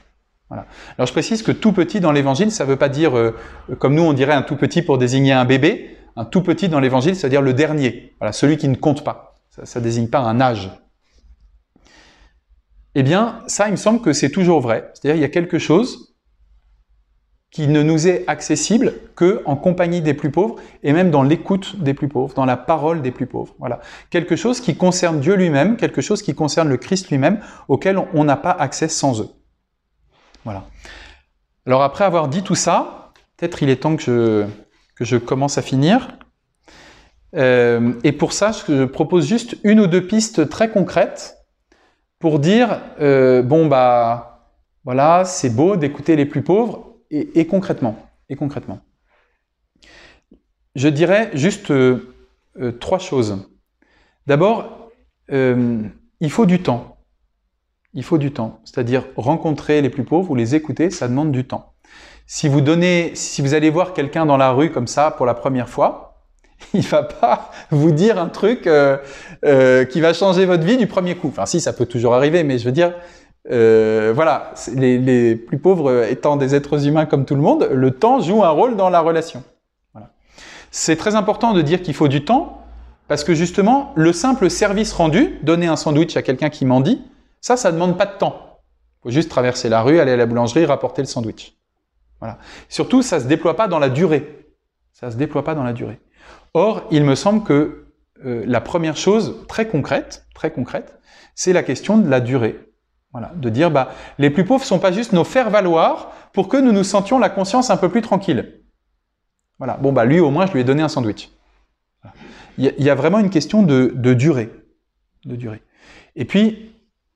Alors 0.51 1.07
je 1.07 1.13
précise 1.13 1.43
que 1.43 1.53
tout 1.53 1.73
petit 1.73 2.01
dans 2.01 2.13
l'évangile, 2.13 2.51
ça 2.51 2.65
ne 2.65 2.71
veut 2.71 2.77
pas 2.77 2.89
dire, 2.89 3.17
euh, 3.17 3.37
comme 3.79 3.95
nous 3.95 4.03
on 4.03 4.13
dirait 4.13 4.33
un 4.33 4.43
tout 4.43 4.57
petit 4.57 4.83
pour 4.83 4.99
désigner 4.99 5.33
un 5.33 5.45
bébé, 5.45 5.97
un 6.17 6.25
tout 6.25 6.43
petit 6.43 6.69
dans 6.69 6.81
l'évangile, 6.81 7.15
c'est-à-dire 7.15 7.43
le 7.43 7.55
dernier, 7.55 8.15
celui 8.33 8.57
qui 8.57 8.69
ne 8.69 8.75
compte 8.75 9.05
pas. 9.05 9.37
Ça 9.65 9.81
ne 9.81 9.85
désigne 9.85 10.09
pas 10.09 10.21
un 10.21 10.41
âge. 10.41 10.71
Eh 12.95 13.03
bien, 13.03 13.41
ça, 13.47 13.69
il 13.69 13.73
me 13.73 13.77
semble 13.77 14.01
que 14.01 14.13
c'est 14.13 14.31
toujours 14.31 14.61
vrai. 14.61 14.91
C'est-à-dire, 14.95 15.17
il 15.17 15.23
y 15.23 15.25
a 15.25 15.29
quelque 15.29 15.59
chose 15.59 16.15
qui 17.51 17.67
ne 17.67 17.83
nous 17.83 18.07
est 18.07 18.25
accessible 18.29 18.95
que 19.17 19.43
en 19.45 19.57
compagnie 19.57 20.03
des 20.03 20.15
plus 20.15 20.31
pauvres 20.31 20.57
et 20.85 20.93
même 20.93 21.11
dans 21.11 21.23
l'écoute 21.23 21.83
des 21.83 21.95
plus 21.95 22.09
pauvres, 22.09 22.35
dans 22.35 22.45
la 22.45 22.57
parole 22.57 23.03
des 23.03 23.11
plus 23.11 23.27
pauvres. 23.27 23.55
Voilà. 23.59 23.81
Quelque 24.11 24.37
chose 24.37 24.61
qui 24.61 24.77
concerne 24.77 25.21
Dieu 25.21 25.35
lui-même, 25.35 25.77
quelque 25.77 26.01
chose 26.01 26.23
qui 26.23 26.35
concerne 26.35 26.69
le 26.69 26.77
Christ 26.77 27.11
lui-même, 27.11 27.41
auquel 27.69 27.99
on 28.15 28.25
n'a 28.25 28.37
pas 28.37 28.53
accès 28.53 28.89
sans 28.89 29.21
eux. 29.21 29.29
Voilà. 30.45 30.65
Alors 31.67 31.83
après 31.83 32.05
avoir 32.05 32.29
dit 32.29 32.43
tout 32.43 32.55
ça, 32.55 33.13
peut-être 33.37 33.63
il 33.63 33.69
est 33.69 33.77
temps 33.77 33.97
que 33.97 34.47
je, 35.01 35.17
commence 35.17 35.59
à 35.59 35.63
finir. 35.63 36.19
Euh, 37.37 37.93
et 38.03 38.13
pour 38.13 38.33
ça, 38.33 38.51
je 38.53 38.85
propose 38.85 39.27
juste 39.27 39.57
une 39.63 39.81
ou 39.81 39.87
deux 39.87 40.07
pistes 40.07 40.49
très 40.49 40.71
concrètes 40.71 41.39
pour 42.19 42.39
dire 42.39 42.81
euh, 43.01 43.43
bon 43.43 43.67
bah 43.67 44.51
voilà, 44.85 45.25
c'est 45.25 45.51
beau 45.51 45.77
d'écouter 45.77 46.17
les 46.17 46.27
plus 46.27 46.43
pauvres 46.43 46.97
et, 47.11 47.47
concrètement, 47.47 47.97
et 48.29 48.37
concrètement. 48.37 48.81
Je 50.75 50.89
dirais 50.89 51.31
juste 51.35 51.71
euh, 51.71 52.13
trois 52.81 52.99
choses. 52.99 53.49
D'abord, 54.27 54.91
il 55.29 56.31
faut 56.31 56.47
du 56.47 56.63
temps. 56.63 57.00
Il 57.95 58.05
faut 58.05 58.19
du 58.19 58.33
temps, 58.33 58.61
c'est-à-dire 58.65 59.05
rencontrer 59.17 59.83
les 59.83 59.91
plus 59.91 60.05
pauvres 60.05 60.31
ou 60.31 60.35
les 60.35 60.55
écouter, 60.55 60.91
ça 60.91 61.09
demande 61.09 61.33
du 61.33 61.45
temps. 61.45 61.73
Si 62.27 62.49
vous 62.49 62.61
donnez, 62.61 63.13
si 63.15 63.43
vous 63.43 63.55
allez 63.55 63.71
voir 63.71 63.93
quelqu'un 63.93 64.27
dans 64.27 64.37
la 64.37 64.53
rue 64.53 64.71
comme 64.71 64.87
ça 64.87 65.11
pour 65.11 65.27
la 65.27 65.35
première 65.35 65.69
fois, 65.69 66.11
il 66.75 66.83
va 66.83 67.03
pas 67.03 67.51
vous 67.71 67.91
dire 67.91 68.19
un 68.19 68.29
truc 68.29 68.67
euh, 68.67 68.97
euh, 69.45 69.85
qui 69.85 70.01
va 70.01 70.13
changer 70.13 70.47
votre 70.47 70.65
vie 70.65 70.77
du 70.77 70.87
premier 70.87 71.17
coup. 71.17 71.29
Enfin, 71.29 71.47
si, 71.47 71.61
ça 71.61 71.73
peut 71.73 71.87
toujours 71.87 72.15
arriver, 72.15 72.45
mais 72.45 72.59
je 72.59 72.65
veux 72.65 72.73
dire, 72.73 72.95
euh, 73.51 74.13
voilà, 74.15 74.53
les, 74.75 74.99
les, 74.99 75.35
plus 75.35 75.59
pauvres 75.59 76.05
étant 76.05 76.37
des 76.37 76.55
êtres 76.55 76.87
humains 76.87 77.07
comme 77.07 77.25
tout 77.25 77.35
le 77.35 77.41
monde, 77.41 77.69
le 77.73 77.91
temps 77.91 78.21
joue 78.21 78.45
un 78.45 78.51
rôle 78.51 78.77
dans 78.77 78.91
la 78.91 79.01
relation. 79.01 79.43
Voilà. 79.95 80.11
C'est 80.71 80.97
très 80.97 81.15
important 81.15 81.53
de 81.53 81.63
dire 81.63 81.83
qu'il 81.83 81.95
faut 81.95 82.09
du 82.09 82.25
temps, 82.25 82.63
parce 83.09 83.25
que 83.25 83.35
justement, 83.35 83.93
le 83.97 84.13
simple 84.13 84.51
service 84.51 84.93
rendu, 84.93 85.39
donner 85.43 85.67
un 85.67 85.77
sandwich 85.77 86.17
à 86.17 86.23
quelqu'un 86.23 86.51
qui 86.51 86.65
dit, 86.83 87.03
ça, 87.41 87.57
ça 87.57 87.73
demande 87.73 87.97
pas 87.97 88.07
de 88.07 88.17
temps. 88.19 88.61
Faut 89.03 89.11
juste 89.11 89.31
traverser 89.31 89.69
la 89.69 89.83
rue, 89.83 89.99
aller 89.99 90.13
à 90.13 90.17
la 90.17 90.27
boulangerie, 90.27 90.65
rapporter 90.65 91.03
le 91.03 91.07
sandwich. 91.07 91.57
Voilà. 92.19 92.39
Surtout, 92.69 93.03
ça 93.03 93.19
se 93.19 93.27
déploie 93.27 93.57
pas 93.57 93.67
dans 93.67 93.79
la 93.79 93.89
durée. 93.89 94.47
Ça 94.93 95.11
se 95.11 95.17
déploie 95.17 95.43
pas 95.43 95.55
dans 95.55 95.65
la 95.65 95.73
durée. 95.73 96.01
Or, 96.53 96.87
il 96.91 97.05
me 97.05 97.15
semble 97.15 97.43
que 97.43 97.87
euh, 98.25 98.45
la 98.47 98.61
première 98.61 98.97
chose 98.97 99.47
très 99.49 99.67
concrète, 99.67 100.27
très 100.35 100.51
concrète, 100.51 100.99
c'est 101.35 101.55
la 101.55 101.63
question 101.63 101.97
de 101.97 102.09
la 102.09 102.21
durée. 102.21 102.61
Voilà, 103.13 103.33
de 103.35 103.49
dire 103.49 103.73
bah 103.73 103.93
les 104.19 104.31
plus 104.31 104.45
pauvres 104.45 104.65
sont 104.65 104.79
pas 104.79 104.93
juste 104.93 105.13
nos 105.13 105.25
faire 105.25 105.51
valoir 105.51 106.13
pour 106.33 106.49
que 106.49 106.57
nous 106.57 106.71
nous 106.71 106.85
sentions 106.85 107.19
la 107.19 107.29
conscience 107.29 107.71
un 107.71 107.77
peu 107.77 107.89
plus 107.89 108.03
tranquille. 108.03 108.61
Voilà. 109.59 109.77
Bon 109.79 109.93
bah 109.93 110.05
lui 110.05 110.21
au 110.21 110.31
moins 110.31 110.47
je 110.47 110.53
lui 110.53 110.61
ai 110.61 110.65
donné 110.65 110.83
un 110.83 110.89
sandwich. 110.89 111.31
Il 112.59 112.73
y, 112.79 112.91
a 112.91 112.95
vraiment 112.95 113.19
une 113.19 113.31
question 113.31 113.63
de, 113.63 113.93
de 113.95 114.13
durée, 114.13 114.51
de 115.25 115.35
durée. 115.35 115.63
Et 116.15 116.27
puis 116.27 116.70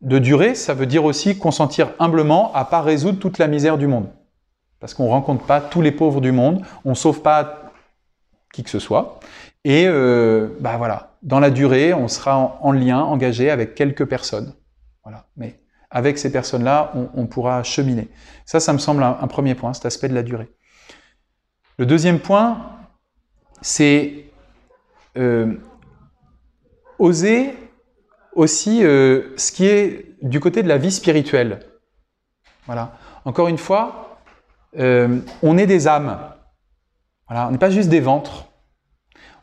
de 0.05 0.19
durée, 0.19 0.55
ça 0.55 0.75
veut 0.75 0.87
dire 0.87 1.05
aussi 1.05 1.39
consentir 1.39 1.93
humblement 1.99 2.53
à 2.55 2.65
pas 2.67 2.83
résoudre 2.83 3.19
toute 3.19 3.39
la 3.39 3.49
misère 3.49 3.79
du 3.79 3.87
monde. 3.87 4.09
Parce 4.79 4.93
qu'on 4.93 5.09
rencontre 5.09 5.47
pas 5.47 5.63
tous 5.63 5.81
les 5.81 5.93
pauvres 5.93 6.21
du 6.21 6.31
monde, 6.31 6.63
on 6.85 6.95
sauve 6.95 7.23
pas 7.23 7.73
qui 8.53 8.63
que 8.63 8.71
ce 8.71 8.79
soit. 8.79 9.19
Et 9.65 9.87
euh, 9.89 10.49
bah 10.61 10.77
voilà, 10.77 11.15
dans 11.23 11.41
la 11.41 11.51
durée, 11.51 11.95
on 11.95 12.07
sera 12.07 12.59
en, 12.61 12.73
lien, 12.73 13.01
engagé 13.01 13.51
avec 13.51 13.75
quelques 13.75 14.05
personnes. 14.05 14.53
Voilà. 15.05 15.25
Mais 15.39 15.59
avec 15.91 16.19
ces 16.19 16.31
personnes-là, 16.31 16.93
on, 17.15 17.27
pourra 17.27 17.63
cheminer. 17.63 18.09
Ça, 18.45 18.61
ça 18.61 18.73
me 18.73 18.79
semble 18.79 19.03
un, 19.03 19.27
premier 19.27 19.55
point, 19.55 19.73
cet 19.73 19.87
aspect 19.87 20.09
de 20.09 20.15
la 20.15 20.23
durée. 20.23 20.51
Le 21.79 21.87
deuxième 21.87 22.19
point, 22.19 22.59
c'est 23.63 24.27
euh, 25.17 25.55
oser 26.99 27.55
aussi 28.35 28.85
euh, 28.85 29.33
ce 29.37 29.53
qui 29.53 29.67
est 29.67 30.17
du 30.23 30.41
côté 30.41 30.63
de 30.63 30.69
la 30.69 30.79
vie 30.79 30.93
spirituelle. 30.93 31.61
Voilà. 32.67 32.97
Encore 33.25 33.49
une 33.49 33.59
fois, 33.59 34.19
euh, 34.79 35.21
on 35.43 35.59
est 35.59 35.67
des 35.67 35.87
âmes. 35.87 36.19
Voilà. 37.29 37.49
On 37.49 37.51
n'est 37.51 37.59
pas 37.59 37.71
juste 37.71 37.89
des 37.89 38.01
ventres. 38.01 38.47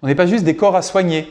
On 0.01 0.07
n'est 0.07 0.15
pas 0.15 0.25
juste 0.25 0.43
des 0.43 0.55
corps 0.55 0.75
à 0.75 0.81
soigner. 0.81 1.29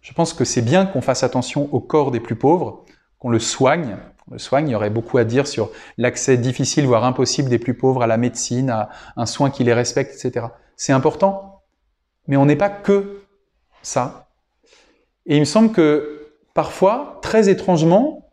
Je 0.00 0.12
pense 0.12 0.32
que 0.32 0.44
c'est 0.44 0.62
bien 0.62 0.86
qu'on 0.86 1.00
fasse 1.00 1.24
attention 1.24 1.68
au 1.72 1.80
corps 1.80 2.12
des 2.12 2.20
plus 2.20 2.36
pauvres, 2.36 2.84
qu'on 3.18 3.30
le 3.30 3.40
soigne. 3.40 3.96
On 4.28 4.34
le 4.34 4.38
soigne. 4.38 4.68
Il 4.68 4.72
y 4.72 4.74
aurait 4.74 4.90
beaucoup 4.90 5.18
à 5.18 5.24
dire 5.24 5.46
sur 5.46 5.70
l'accès 5.98 6.36
difficile, 6.36 6.86
voire 6.86 7.04
impossible 7.04 7.48
des 7.48 7.58
plus 7.58 7.74
pauvres 7.74 8.02
à 8.02 8.06
la 8.06 8.16
médecine, 8.16 8.70
à 8.70 8.88
un 9.16 9.26
soin 9.26 9.50
qui 9.50 9.64
les 9.64 9.74
respecte, 9.74 10.14
etc. 10.14 10.46
C'est 10.76 10.92
important. 10.92 11.62
Mais 12.28 12.36
on 12.36 12.46
n'est 12.46 12.56
pas 12.56 12.70
que 12.70 13.22
ça. 13.82 14.28
Et 15.26 15.36
il 15.36 15.40
me 15.40 15.44
semble 15.44 15.72
que 15.72 16.15
parfois, 16.56 17.20
très 17.22 17.48
étrangement, 17.48 18.28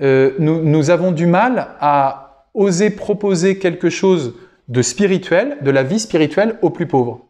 euh, 0.00 0.34
nous, 0.38 0.88
avons 0.90 1.12
du 1.12 1.26
mal 1.26 1.76
à 1.80 2.46
oser 2.54 2.88
proposer 2.88 3.58
quelque 3.58 3.90
chose 3.90 4.34
de 4.68 4.80
spirituel, 4.80 5.58
de 5.60 5.70
la 5.70 5.82
vie 5.82 6.00
spirituelle 6.00 6.58
aux 6.62 6.70
plus 6.70 6.86
pauvres. 6.86 7.26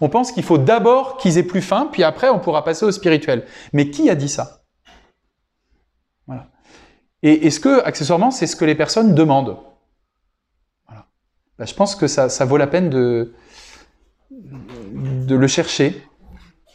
On 0.00 0.08
pense 0.08 0.32
qu'il 0.32 0.44
faut 0.44 0.56
d'abord 0.56 1.16
qu'ils 1.18 1.36
aient 1.36 1.42
plus 1.42 1.60
faim, 1.60 1.88
puis 1.92 2.04
après 2.04 2.28
on 2.30 2.38
pourra 2.38 2.64
passer 2.64 2.86
au 2.86 2.92
spirituel. 2.92 3.44
Mais 3.72 3.90
qui 3.90 4.08
a 4.08 4.14
dit 4.14 4.28
ça? 4.28 4.62
Et 7.24 7.48
est-ce 7.48 7.58
que, 7.58 7.82
accessoirement, 7.82 8.30
c'est 8.30 8.46
ce 8.46 8.54
que 8.54 8.64
les 8.64 8.76
personnes 8.76 9.12
demandent? 9.12 9.56
Ben, 11.58 11.66
je 11.66 11.74
pense 11.74 11.96
que 11.96 12.06
ça, 12.06 12.44
vaut 12.44 12.56
la 12.56 12.68
peine 12.68 12.88
de 12.88 13.34
le 14.30 15.46
chercher 15.48 16.07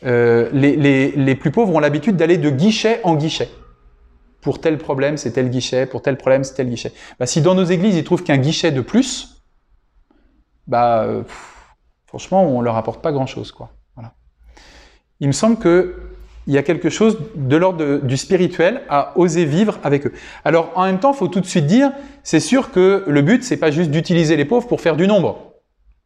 euh, 0.06 0.49
les, 0.51 1.36
plus 1.36 1.51
pauvres 1.51 1.74
ont 1.74 1.80
l'habitude 1.80 2.16
d'aller 2.16 2.38
de 2.38 2.49
guichet 2.49 2.99
en 3.04 3.16
guichet. 3.16 3.49
Pour 4.41 4.60
tel 4.60 4.78
problème, 4.78 5.18
c'est 5.18 5.32
tel 5.32 5.49
guichet, 5.49 5.86
pour 5.86 6.01
tel 6.01 6.18
problème, 6.18 6.43
c'est 6.43 6.56
tel 6.56 6.70
guichet. 6.70 6.91
Bah, 7.20 7.26
si 7.26 7.41
dans 7.41 7.56
nos 7.56 7.64
églises, 7.64 7.95
ils 7.95 8.04
trouvent 8.04 8.24
qu'un 8.24 8.38
guichet 8.38 8.72
de 8.72 8.82
plus, 8.82 9.41
bah, 10.68 11.04
euh, 11.04 11.24
franchement, 12.06 12.43
on 12.43 12.62
leur 12.62 12.76
apporte 12.76 13.01
pas 13.01 13.14
grand-chose. 13.14 13.51
quoi. 13.51 13.72
Voilà. 13.95 14.14
Il 15.22 15.28
me 15.28 15.34
semble 15.34 15.58
qu'il 15.60 15.93
y 16.47 16.58
a 16.58 16.64
quelque 16.64 16.89
chose 16.89 17.20
de 17.36 17.56
l'ordre 17.56 17.99
du 17.99 18.18
spirituel 18.18 18.82
à 18.89 19.18
oser 19.18 19.45
vivre 19.45 19.80
avec 19.84 20.08
eux. 20.08 20.14
Alors, 20.43 20.72
en 20.76 20.86
même 20.86 20.99
temps, 20.99 21.14
il 21.14 21.18
faut 21.18 21.30
tout 21.30 21.39
de 21.39 21.45
suite 21.45 21.68
dire, 21.68 21.93
c'est 22.24 22.41
sûr 22.41 22.72
que 22.72 23.06
le 23.08 23.22
but, 23.22 23.45
c'est 23.45 23.58
pas 23.58 23.72
juste 23.72 23.91
d'utiliser 23.91 24.36
les 24.36 24.45
pauvres 24.45 24.68
pour 24.68 24.82
faire 24.82 24.97
du 24.97 25.08
nombre. 25.08 25.53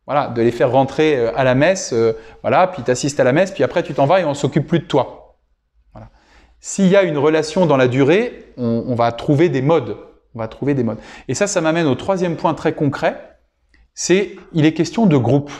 Voilà, 0.07 0.29
de 0.29 0.41
les 0.41 0.51
faire 0.51 0.71
rentrer 0.71 1.17
euh, 1.17 1.31
à 1.35 1.43
la 1.43 1.53
messe, 1.53 1.91
euh, 1.91 2.13
voilà, 2.41 2.67
puis 2.67 2.81
tu 2.81 2.89
assistes 2.89 3.19
à 3.19 3.25
la 3.25 3.33
messe, 3.33 3.51
puis 3.51 3.63
après 3.63 3.83
tu 3.83 3.93
t'en 3.93 4.05
vas 4.05 4.21
et 4.21 4.25
on 4.25 4.33
s'occupe 4.33 4.65
plus 4.65 4.79
de 4.79 4.85
toi. 4.85 5.35
Voilà. 5.91 6.07
S'il 6.61 6.87
y 6.87 6.95
a 6.95 7.03
une 7.03 7.17
relation 7.17 7.65
dans 7.65 7.75
la 7.75 7.89
durée, 7.89 8.53
on, 8.55 8.95
va 8.95 9.11
trouver 9.11 9.49
des 9.49 9.61
modes. 9.61 9.97
On 10.33 10.39
va 10.39 10.47
trouver 10.47 10.73
des 10.73 10.83
modes. 10.83 10.97
Et 11.27 11.33
ça, 11.33 11.45
ça 11.45 11.59
m'amène 11.59 11.87
au 11.87 11.95
troisième 11.95 12.37
point 12.37 12.53
très 12.53 12.73
concret, 12.73 13.37
c'est 13.93 14.37
il 14.53 14.65
est 14.65 14.73
question 14.73 15.07
de 15.07 15.17
groupe. 15.17 15.51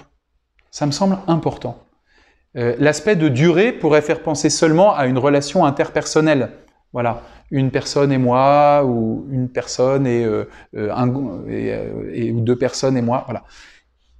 Ça 0.72 0.86
me 0.86 0.92
semble 0.92 1.18
important. 1.28 1.84
Euh, 2.56 2.76
l'aspect 2.80 3.18
de 3.18 3.28
durée 3.28 3.74
pourrait 3.74 4.02
faire 4.02 4.24
penser 4.24 4.50
seulement 4.50 4.96
à 4.96 5.08
une 5.08 5.18
relation 5.18 5.66
interpersonnelle. 5.66 6.52
Voilà, 6.94 7.22
une 7.52 7.70
personne 7.70 8.14
et 8.14 8.18
moi, 8.18 8.84
ou 8.86 9.28
une 9.30 9.50
personne 9.50 10.08
et, 10.08 10.26
ou 12.32 12.42
deux 12.42 12.56
personnes 12.56 12.96
et 12.96 13.02
moi. 13.02 13.26
Voilà 13.26 13.44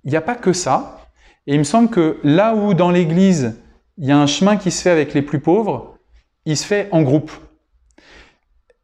il 0.08 0.12
n'y 0.12 0.18
a 0.18 0.22
pas 0.22 0.36
que 0.36 0.54
ça. 0.54 1.02
Et 1.46 1.54
il 1.54 1.60
me 1.60 1.66
semble 1.66 1.90
que 1.90 2.18
là 2.24 2.56
où 2.56 2.74
dans 2.74 2.92
l'Église, 2.92 3.62
il 3.98 4.06
y 4.06 4.12
a 4.12 4.18
un 4.18 4.26
chemin 4.26 4.56
qui 4.56 4.72
se 4.72 4.82
fait 4.82 4.90
avec 4.90 5.14
les 5.14 5.22
plus 5.22 5.42
pauvres, 5.42 5.98
il 6.46 6.56
se 6.56 6.66
fait 6.66 6.88
en 6.92 7.02
groupe. 7.02 7.30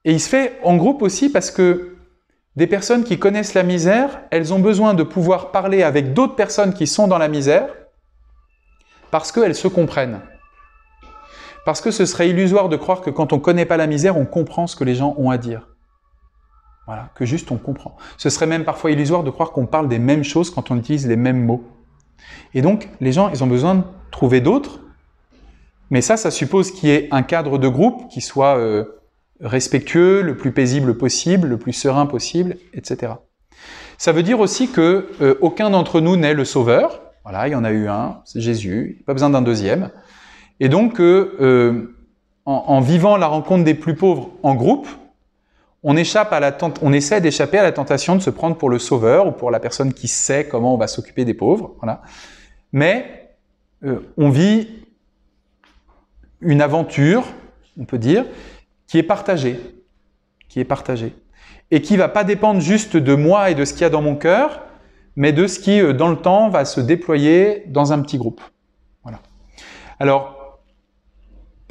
Et 0.04 0.12
il 0.12 0.20
se 0.20 0.28
fait 0.28 0.60
en 0.64 0.76
groupe 0.76 1.02
aussi 1.02 1.32
parce 1.32 1.50
que 1.50 1.96
des 2.58 2.68
personnes 2.68 3.06
qui 3.06 3.18
connaissent 3.18 3.54
la 3.54 3.64
misère, 3.64 4.22
elles 4.32 4.54
ont 4.54 4.60
besoin 4.60 4.94
de 4.94 5.04
pouvoir 5.04 5.52
parler 5.52 5.82
avec 5.82 6.14
d'autres 6.14 6.36
personnes 6.36 6.74
qui 6.74 6.88
sont 6.88 7.08
dans 7.08 7.18
la 7.18 7.30
misère 7.30 7.74
parce 9.10 9.32
qu'elles 9.32 9.56
se 9.56 9.70
comprennent. 9.70 10.20
Parce 11.66 11.80
que 11.80 11.92
ce 11.92 12.06
serait 12.06 12.30
illusoire 12.30 12.68
de 12.68 12.76
croire 12.76 13.00
que 13.00 13.10
quand 13.10 13.32
on 13.32 13.38
ne 13.38 13.42
connaît 13.42 13.66
pas 13.66 13.78
la 13.78 13.88
misère, 13.88 14.18
on 14.18 14.26
comprend 14.26 14.68
ce 14.68 14.76
que 14.76 14.84
les 14.84 14.96
gens 14.96 15.16
ont 15.18 15.30
à 15.30 15.38
dire. 15.38 15.73
Voilà, 16.86 17.10
que 17.16 17.26
juste 17.26 17.52
on 17.52 17.58
comprend. 17.58 17.96
Ce 18.18 18.30
serait 18.30 18.46
même 18.46 18.66
parfois 18.66 18.92
illusoire 18.92 19.24
de 19.24 19.30
croire 19.30 19.52
qu'on 19.52 19.66
parle 19.66 19.88
des 19.88 20.00
mêmes 20.00 20.24
choses 20.24 20.50
quand 20.50 20.70
on 20.70 20.78
utilise 20.78 21.08
les 21.08 21.16
mêmes 21.16 21.44
mots. 21.44 21.64
Et 22.54 22.62
donc, 22.62 22.90
les 23.00 23.12
gens, 23.12 23.30
ils 23.30 23.44
ont 23.44 23.48
besoin 23.48 23.76
de 23.76 23.84
trouver 24.12 24.42
d'autres, 24.42 24.82
mais 25.90 26.02
ça, 26.02 26.18
ça 26.18 26.32
suppose 26.32 26.72
qu'il 26.72 26.90
y 26.90 26.92
ait 26.92 27.08
un 27.12 27.24
cadre 27.24 27.58
de 27.58 27.68
groupe 27.68 28.10
qui 28.10 28.20
soit 28.20 28.58
euh, 28.58 28.86
respectueux, 29.40 30.22
le 30.22 30.36
plus 30.36 30.52
paisible 30.52 30.98
possible, 30.98 31.48
le 31.48 31.58
plus 31.58 31.74
serein 31.74 32.06
possible, 32.06 32.58
etc. 32.74 33.14
Ça 33.98 34.12
veut 34.12 34.24
dire 34.24 34.40
aussi 34.40 34.70
que 34.70 35.10
euh, 35.22 35.36
aucun 35.42 35.70
d'entre 35.70 36.02
nous 36.02 36.18
n'est 36.18 36.34
le 36.34 36.46
sauveur. 36.46 37.02
Voilà, 37.24 37.48
il 37.48 37.52
y 37.52 37.56
en 37.56 37.64
a 37.64 37.72
eu 37.72 37.88
un, 37.88 38.22
c'est 38.26 38.42
Jésus, 38.42 39.04
pas 39.06 39.14
besoin 39.14 39.30
d'un 39.30 39.42
deuxième. 39.42 39.92
Et 40.60 40.68
donc, 40.68 41.00
euh, 41.00 41.96
en, 42.46 42.82
vivant 42.82 43.16
la 43.16 43.28
rencontre 43.28 43.64
des 43.64 43.74
plus 43.76 43.96
pauvres 43.96 44.32
en 44.44 44.56
groupe, 44.56 44.88
on, 45.84 45.96
échappe 45.98 46.34
à 46.34 46.40
la 46.40 46.58
on 46.82 46.94
essaie 46.94 47.22
d'échapper 47.22 47.58
à 47.58 47.64
la 47.64 47.72
tentation 47.72 48.16
de 48.16 48.22
se 48.22 48.30
prendre 48.30 48.58
pour 48.58 48.70
le 48.70 48.80
sauveur 48.80 49.28
ou 49.28 49.32
pour 49.32 49.52
la 49.52 49.60
personne 49.60 49.94
qui 49.94 50.08
sait 50.08 50.48
comment 50.48 50.74
on 50.74 50.78
va 50.78 50.88
s'occuper 50.88 51.26
des 51.26 51.34
pauvres. 51.34 51.76
Voilà. 51.80 52.02
Mais 52.72 53.36
on 54.18 54.30
vit 54.30 54.68
une 56.42 56.62
aventure, 56.62 57.24
on 57.78 57.86
peut 57.86 57.98
dire, 57.98 58.26
qui 58.88 58.98
est 58.98 59.04
partagée, 59.04 59.60
qui 60.50 60.60
est 60.60 60.66
partagée, 60.66 61.16
et 61.72 61.82
qui 61.82 61.98
va 61.98 62.10
pas 62.10 62.24
dépendre 62.24 62.62
juste 62.62 62.98
de 62.98 63.16
moi 63.16 63.50
et 63.50 63.56
de 63.56 63.66
ce 63.66 63.74
qu'il 63.74 63.82
y 63.82 63.86
a 63.86 63.90
dans 63.90 64.02
mon 64.02 64.16
cœur, 64.16 64.62
mais 65.16 65.32
de 65.32 65.48
ce 65.48 65.60
qui, 65.60 65.80
euh, 65.80 65.94
dans 65.94 66.10
le 66.10 66.18
temps, 66.18 66.50
va 66.50 66.66
se 66.66 66.82
déployer 66.82 67.64
dans 67.68 67.94
un 67.94 68.02
petit 68.02 68.18
groupe. 68.18 68.42
Voilà. 69.04 69.20
Alors, 70.00 70.43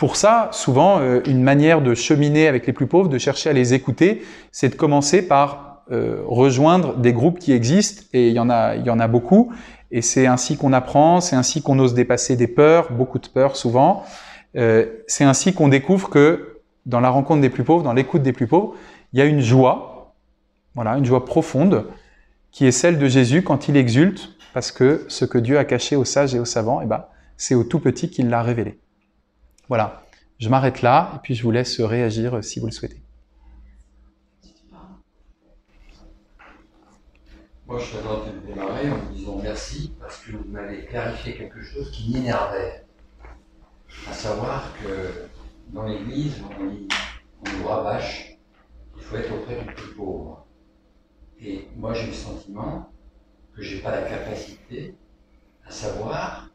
pour 0.02 0.16
ça, 0.16 0.48
souvent, 0.50 0.98
euh, 0.98 1.20
une 1.28 1.44
manière 1.44 1.80
de 1.80 1.94
cheminer 1.94 2.48
avec 2.48 2.66
les 2.66 2.72
plus 2.72 2.88
pauvres, 2.88 3.08
de 3.08 3.18
chercher 3.18 3.50
à 3.50 3.52
les 3.52 3.72
écouter, 3.72 4.24
c'est 4.50 4.70
de 4.70 4.74
commencer 4.74 5.22
par 5.22 5.84
euh, 5.92 6.24
rejoindre 6.26 6.96
des 6.96 7.12
groupes 7.12 7.38
qui 7.38 7.52
existent, 7.52 8.02
et 8.12 8.26
il 8.26 8.34
y 8.34 8.40
en 8.40 8.50
a, 8.50 8.74
il 8.74 8.84
y 8.84 8.90
en 8.90 8.98
a 8.98 9.06
beaucoup, 9.06 9.52
et 9.92 10.02
c'est 10.02 10.26
ainsi 10.26 10.56
qu'on 10.56 10.72
apprend, 10.72 11.20
c'est 11.20 11.36
ainsi 11.36 11.62
qu'on 11.62 11.78
ose 11.78 11.94
dépasser 11.94 12.34
des 12.34 12.48
peurs, 12.48 12.90
beaucoup 12.90 13.20
de 13.20 13.28
peurs 13.28 13.54
souvent, 13.54 14.02
euh, 14.56 14.86
c'est 15.06 15.22
ainsi 15.22 15.54
qu'on 15.54 15.68
découvre 15.68 16.10
que 16.10 16.58
dans 16.84 16.98
la 16.98 17.08
rencontre 17.08 17.40
des 17.40 17.48
plus 17.48 17.62
pauvres, 17.62 17.84
dans 17.84 17.92
l'écoute 17.92 18.24
des 18.24 18.32
plus 18.32 18.48
pauvres, 18.48 18.74
il 19.12 19.20
y 19.20 19.22
a 19.22 19.24
une 19.26 19.38
joie, 19.38 20.16
voilà, 20.74 20.98
une 20.98 21.04
joie 21.04 21.24
profonde, 21.24 21.86
qui 22.50 22.66
est 22.66 22.72
celle 22.72 22.98
de 22.98 23.06
Jésus 23.06 23.42
quand 23.42 23.68
il 23.68 23.76
exulte, 23.76 24.30
parce 24.52 24.72
que 24.72 25.04
ce 25.06 25.24
que 25.24 25.38
Dieu 25.38 25.58
a 25.58 25.64
caché 25.64 25.94
aux 25.94 26.04
sages 26.04 26.34
et 26.34 26.40
aux 26.40 26.44
savants, 26.44 26.80
eh 26.82 26.86
ben, 26.86 27.04
c'est 27.36 27.54
au 27.54 27.62
tout 27.62 27.78
petit 27.78 28.10
qu'il 28.10 28.30
l'a 28.30 28.42
révélé. 28.42 28.81
Voilà, 29.72 30.04
je 30.38 30.50
m'arrête 30.50 30.82
là, 30.82 31.12
et 31.16 31.18
puis 31.22 31.34
je 31.34 31.42
vous 31.42 31.50
laisse 31.50 31.80
réagir 31.80 32.44
si 32.44 32.60
vous 32.60 32.66
le 32.66 32.72
souhaitez. 32.72 33.02
Moi, 37.66 37.78
je 37.78 37.96
tenté 37.96 38.32
de 38.32 38.52
démarrer 38.52 38.90
en 38.90 38.98
vous 38.98 39.14
disant 39.14 39.40
merci, 39.42 39.94
parce 39.98 40.18
que 40.18 40.32
vous 40.32 40.44
m'avez 40.50 40.84
clarifié 40.84 41.38
quelque 41.38 41.62
chose 41.62 41.90
qui 41.90 42.12
m'énervait 42.12 42.84
à 44.10 44.12
savoir 44.12 44.74
que 44.84 45.30
dans 45.72 45.84
l'Église, 45.84 46.34
on, 46.60 47.48
on 47.48 47.58
nous 47.58 47.66
rabâche, 47.66 48.36
il 48.98 49.02
faut 49.02 49.16
être 49.16 49.32
auprès 49.32 49.58
du 49.58 49.64
plus 49.72 49.94
pauvre. 49.94 50.46
Et 51.40 51.66
moi, 51.76 51.94
j'ai 51.94 52.08
le 52.08 52.12
sentiment 52.12 52.92
que 53.56 53.62
je 53.62 53.76
n'ai 53.76 53.80
pas 53.80 53.92
la 53.92 54.02
capacité 54.02 54.94
à 55.66 55.70
savoir 55.70 56.51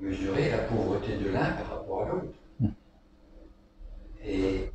mesurer 0.00 0.50
la 0.50 0.58
pauvreté 0.58 1.16
de 1.16 1.30
l'un 1.30 1.52
par 1.52 1.78
rapport 1.78 2.02
à 2.02 2.08
l'autre. 2.08 2.34
Hmm. 2.60 2.68
Et 4.24 4.70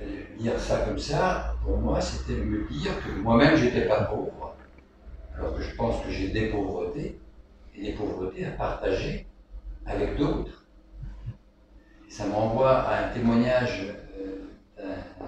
euh, 0.00 0.22
dire 0.38 0.58
ça 0.58 0.80
comme 0.80 0.98
ça, 0.98 1.54
pour 1.64 1.78
moi, 1.78 2.00
c'était 2.00 2.40
de 2.40 2.44
me 2.44 2.68
dire 2.68 2.92
que 3.04 3.10
moi-même, 3.20 3.56
je 3.56 3.66
n'étais 3.66 3.86
pas 3.86 4.04
pauvre, 4.04 4.54
alors 5.36 5.56
que 5.56 5.62
je 5.62 5.74
pense 5.76 6.04
que 6.04 6.10
j'ai 6.10 6.28
des 6.28 6.48
pauvretés, 6.48 7.18
et 7.74 7.82
des 7.82 7.92
pauvretés 7.92 8.46
à 8.46 8.50
partager 8.50 9.26
avec 9.86 10.16
d'autres 10.16 10.60
ça 12.10 12.26
me 12.26 12.32
renvoie 12.32 12.72
à 12.72 13.06
un 13.06 13.08
témoignage 13.14 13.94
euh, 14.18 14.46
d'un 14.76 15.26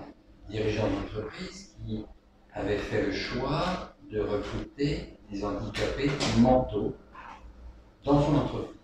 dirigeant 0.51 0.89
d'entreprise 0.89 1.77
qui 1.87 2.05
avait 2.53 2.77
fait 2.77 3.07
le 3.07 3.13
choix 3.13 3.95
de 4.11 4.21
recruter 4.21 5.17
des 5.31 5.45
handicapés 5.45 6.11
mentaux 6.39 6.95
dans 8.05 8.21
son 8.21 8.35
entreprise. 8.35 8.82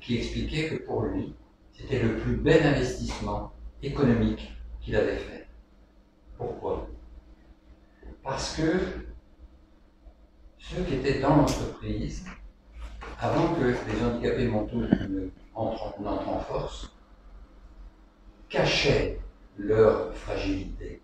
Qui 0.00 0.16
expliquait 0.18 0.68
que 0.68 0.84
pour 0.84 1.02
lui, 1.02 1.34
c'était 1.72 2.02
le 2.02 2.16
plus 2.16 2.36
bel 2.36 2.66
investissement 2.66 3.52
économique 3.82 4.52
qu'il 4.80 4.96
avait 4.96 5.16
fait. 5.16 5.46
Pourquoi? 6.36 6.88
Parce 8.22 8.56
que 8.56 8.62
ceux 10.58 10.82
qui 10.84 10.94
étaient 10.94 11.20
dans 11.20 11.36
l'entreprise, 11.36 12.24
avant 13.18 13.54
que 13.54 13.64
les 13.64 14.02
handicapés 14.02 14.48
mentaux 14.48 14.76
ne 14.76 15.28
entre, 15.54 15.94
en 16.06 16.38
force, 16.40 16.90
cachaient 18.48 19.20
leur 19.58 20.14
fragilité. 20.14 21.02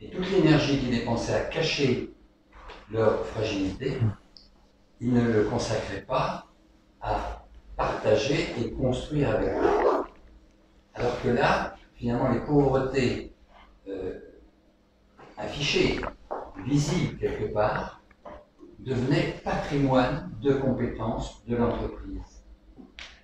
Et 0.00 0.10
toute 0.10 0.30
l'énergie 0.30 0.78
qu'ils 0.78 0.90
dépensaient 0.90 1.34
à 1.34 1.44
cacher 1.44 2.14
leur 2.90 3.26
fragilité, 3.26 3.98
ils 5.00 5.12
ne 5.12 5.30
le 5.30 5.44
consacraient 5.44 6.02
pas 6.02 6.46
à 7.04 7.44
partager 7.76 8.54
et 8.58 8.70
construire 8.72 9.30
avec 9.30 9.50
eux. 9.50 10.04
Alors 10.94 11.20
que 11.22 11.28
là, 11.28 11.76
finalement, 11.94 12.32
les 12.32 12.40
pauvretés 12.40 13.32
euh, 13.88 14.18
affichées, 15.36 16.00
visibles 16.64 17.18
quelque 17.18 17.52
part, 17.52 18.00
devenaient 18.78 19.34
patrimoine 19.44 20.30
de 20.40 20.54
compétences 20.54 21.44
de 21.46 21.56
l'entreprise. 21.56 22.42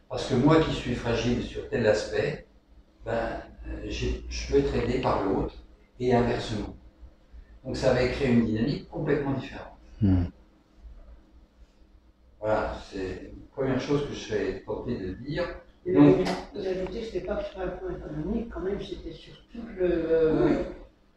Parce 0.09 0.29
que 0.29 0.35
moi 0.35 0.61
qui 0.61 0.73
suis 0.73 0.95
fragile 0.95 1.43
sur 1.43 1.69
tel 1.69 1.87
aspect, 1.87 2.47
ben, 3.05 3.43
euh, 3.69 3.87
je 3.89 4.53
peux 4.53 4.59
être 4.59 4.75
aidé 4.75 5.01
par 5.01 5.25
l'autre 5.25 5.55
et 5.99 6.15
inversement. 6.15 6.75
Donc 7.65 7.77
ça 7.77 7.93
va 7.93 8.07
créer 8.09 8.33
une 8.33 8.47
dynamique 8.47 8.89
complètement 8.89 9.35
différente. 9.35 9.77
Hmm. 10.01 10.25
Voilà, 12.41 12.75
c'est 12.91 13.33
première 13.53 13.81
chose 13.81 14.07
que 14.09 14.15
je 14.15 14.21
serais 14.21 14.63
tenté 14.67 14.97
de 14.97 15.13
dire. 15.13 15.45
Donc, 15.87 16.17
vous 16.55 16.67
avez 16.67 16.87
dit 16.91 17.01
que 17.01 17.07
ce 17.07 17.15
n'était 17.15 17.27
pas 17.27 17.43
sur 17.43 17.61
un 17.61 17.69
point 17.69 17.91
économique, 17.97 18.51
quand 18.53 18.61
même, 18.61 18.81
c'était 18.81 19.13
sur 19.13 19.33
toute 19.51 19.63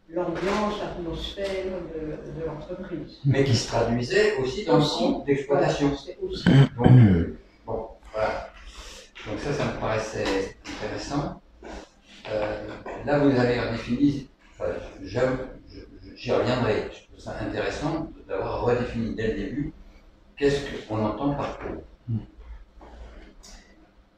l'ambiance, 0.10 0.80
l'atmosphère 0.80 1.66
de, 1.96 2.46
l'entreprise. 2.46 3.20
Mais 3.26 3.44
qui 3.44 3.56
se 3.56 3.68
traduisait 3.68 4.38
aussi 4.38 4.66
dans 4.66 4.78
le 4.78 4.84
compte 4.84 5.26
d'exploitation. 5.26 5.90
Donc, 5.90 6.88
euh, 6.88 7.38
bon, 7.66 7.88
voilà. 8.14 8.50
Donc 9.28 9.40
ça, 9.40 9.54
ça 9.54 9.66
me 9.66 9.80
paraissait 9.80 10.56
intéressant. 10.66 11.42
Euh, 12.32 12.68
là, 13.06 13.20
vous 13.20 13.38
avez 13.38 13.60
redéfini, 13.60 14.28
enfin, 14.54 14.72
j'y 16.16 16.32
reviendrai, 16.32 16.90
je 16.92 17.04
trouve 17.08 17.20
ça 17.20 17.38
intéressant 17.42 18.10
d'avoir 18.28 18.64
redéfini 18.64 19.16
dès 19.16 19.28
le 19.28 19.34
début 19.34 19.74
qu'est-ce 20.38 20.88
qu'on 20.88 21.04
entend 21.06 21.34
par 21.36 21.58
pauvre. 21.58 21.82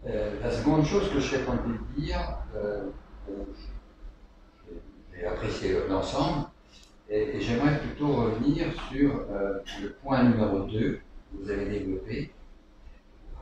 Euh, 0.08 0.40
la 0.42 0.52
seconde 0.52 0.86
chose 0.86 1.10
que 1.12 1.20
je 1.20 1.32
serais 1.32 1.44
tenté 1.44 1.68
de 1.68 2.02
dire, 2.02 2.38
euh, 2.56 2.90
j'ai 5.14 5.26
apprécié 5.26 5.76
l'ensemble, 5.90 6.46
et, 7.10 7.40
j'aimerais 7.42 7.80
plutôt 7.80 8.14
revenir 8.14 8.68
sur 8.92 9.26
le 9.82 9.90
point 10.04 10.24
numéro 10.24 10.60
2 10.60 10.70
que 10.72 11.00
vous 11.34 11.50
avez 11.50 11.66
développé, 11.66 12.32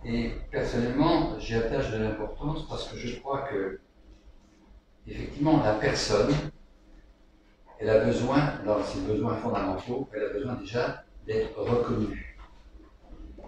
et 0.06 0.32
personnellement, 0.52 1.40
j'y 1.40 1.56
attache 1.56 1.92
de 1.92 1.98
l'importance 1.98 2.68
parce 2.68 2.90
que 2.90 2.98
je 2.98 3.20
crois 3.20 3.48
que, 3.50 3.80
effectivement, 5.08 5.64
la 5.64 5.74
personne, 5.74 6.34
elle 7.80 7.90
a 7.90 8.04
besoin, 8.04 8.54
dans 8.66 8.84
ses 8.84 9.00
besoins 9.02 9.36
fondamentaux, 9.38 10.10
elle 10.14 10.24
a 10.24 10.30
besoin 10.30 10.54
déjà 10.56 11.04
d'être 11.26 11.58
reconnue. 11.58 12.38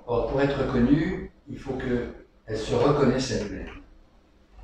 Or, 0.08 0.30
pour 0.30 0.42
être 0.42 0.58
reconnue, 0.58 1.32
il 1.50 1.60
faut 1.60 1.74
qu'elle 2.46 2.58
se 2.58 2.76
reconnaisse 2.76 3.32
elle-même. 3.32 3.70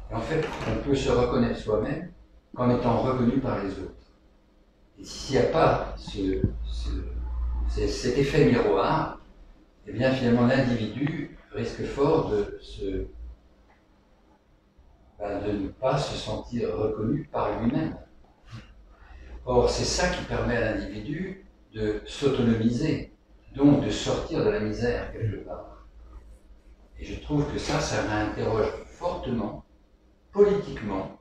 Et 0.09 0.13
en 0.13 0.21
fait, 0.21 0.43
on 0.69 0.83
peut 0.83 0.95
se 0.95 1.09
reconnaître 1.09 1.59
soi-même 1.59 2.11
qu'en 2.55 2.69
étant 2.69 3.01
reconnu 3.01 3.39
par 3.39 3.63
les 3.63 3.71
autres. 3.71 3.93
Et 4.99 5.03
s'il 5.03 5.39
n'y 5.39 5.45
a 5.45 5.49
pas 5.49 5.95
ce, 5.97 6.41
cet 7.69 8.17
effet 8.17 8.45
miroir, 8.45 9.19
eh 9.87 9.93
bien 9.93 10.11
finalement 10.11 10.45
l'individu 10.45 11.37
risque 11.51 11.83
fort 11.85 12.29
de, 12.29 12.59
se, 12.61 13.05
ben, 15.19 15.41
de 15.45 15.51
ne 15.51 15.67
pas 15.69 15.97
se 15.97 16.15
sentir 16.15 16.75
reconnu 16.75 17.27
par 17.31 17.59
lui-même. 17.59 17.95
Or, 19.45 19.69
c'est 19.69 19.85
ça 19.85 20.09
qui 20.09 20.23
permet 20.25 20.57
à 20.57 20.75
l'individu 20.75 21.45
de 21.73 22.01
s'autonomiser, 22.05 23.11
donc 23.55 23.83
de 23.83 23.89
sortir 23.89 24.45
de 24.45 24.49
la 24.49 24.59
misère 24.59 25.11
quelque 25.11 25.37
part. 25.37 25.80
Et 27.01 27.05
je 27.05 27.19
trouve 27.19 27.51
que 27.51 27.57
ça, 27.57 27.79
ça 27.79 28.03
m'interroge 28.03 28.71
fortement, 28.85 29.65
politiquement, 30.31 31.17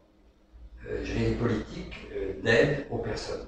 euh, 0.87 1.03
je 1.05 1.13
dirais 1.15 1.33
politique, 1.33 1.95
euh, 2.13 2.35
d'aide 2.43 2.87
aux 2.91 2.99
personnes. 2.99 3.47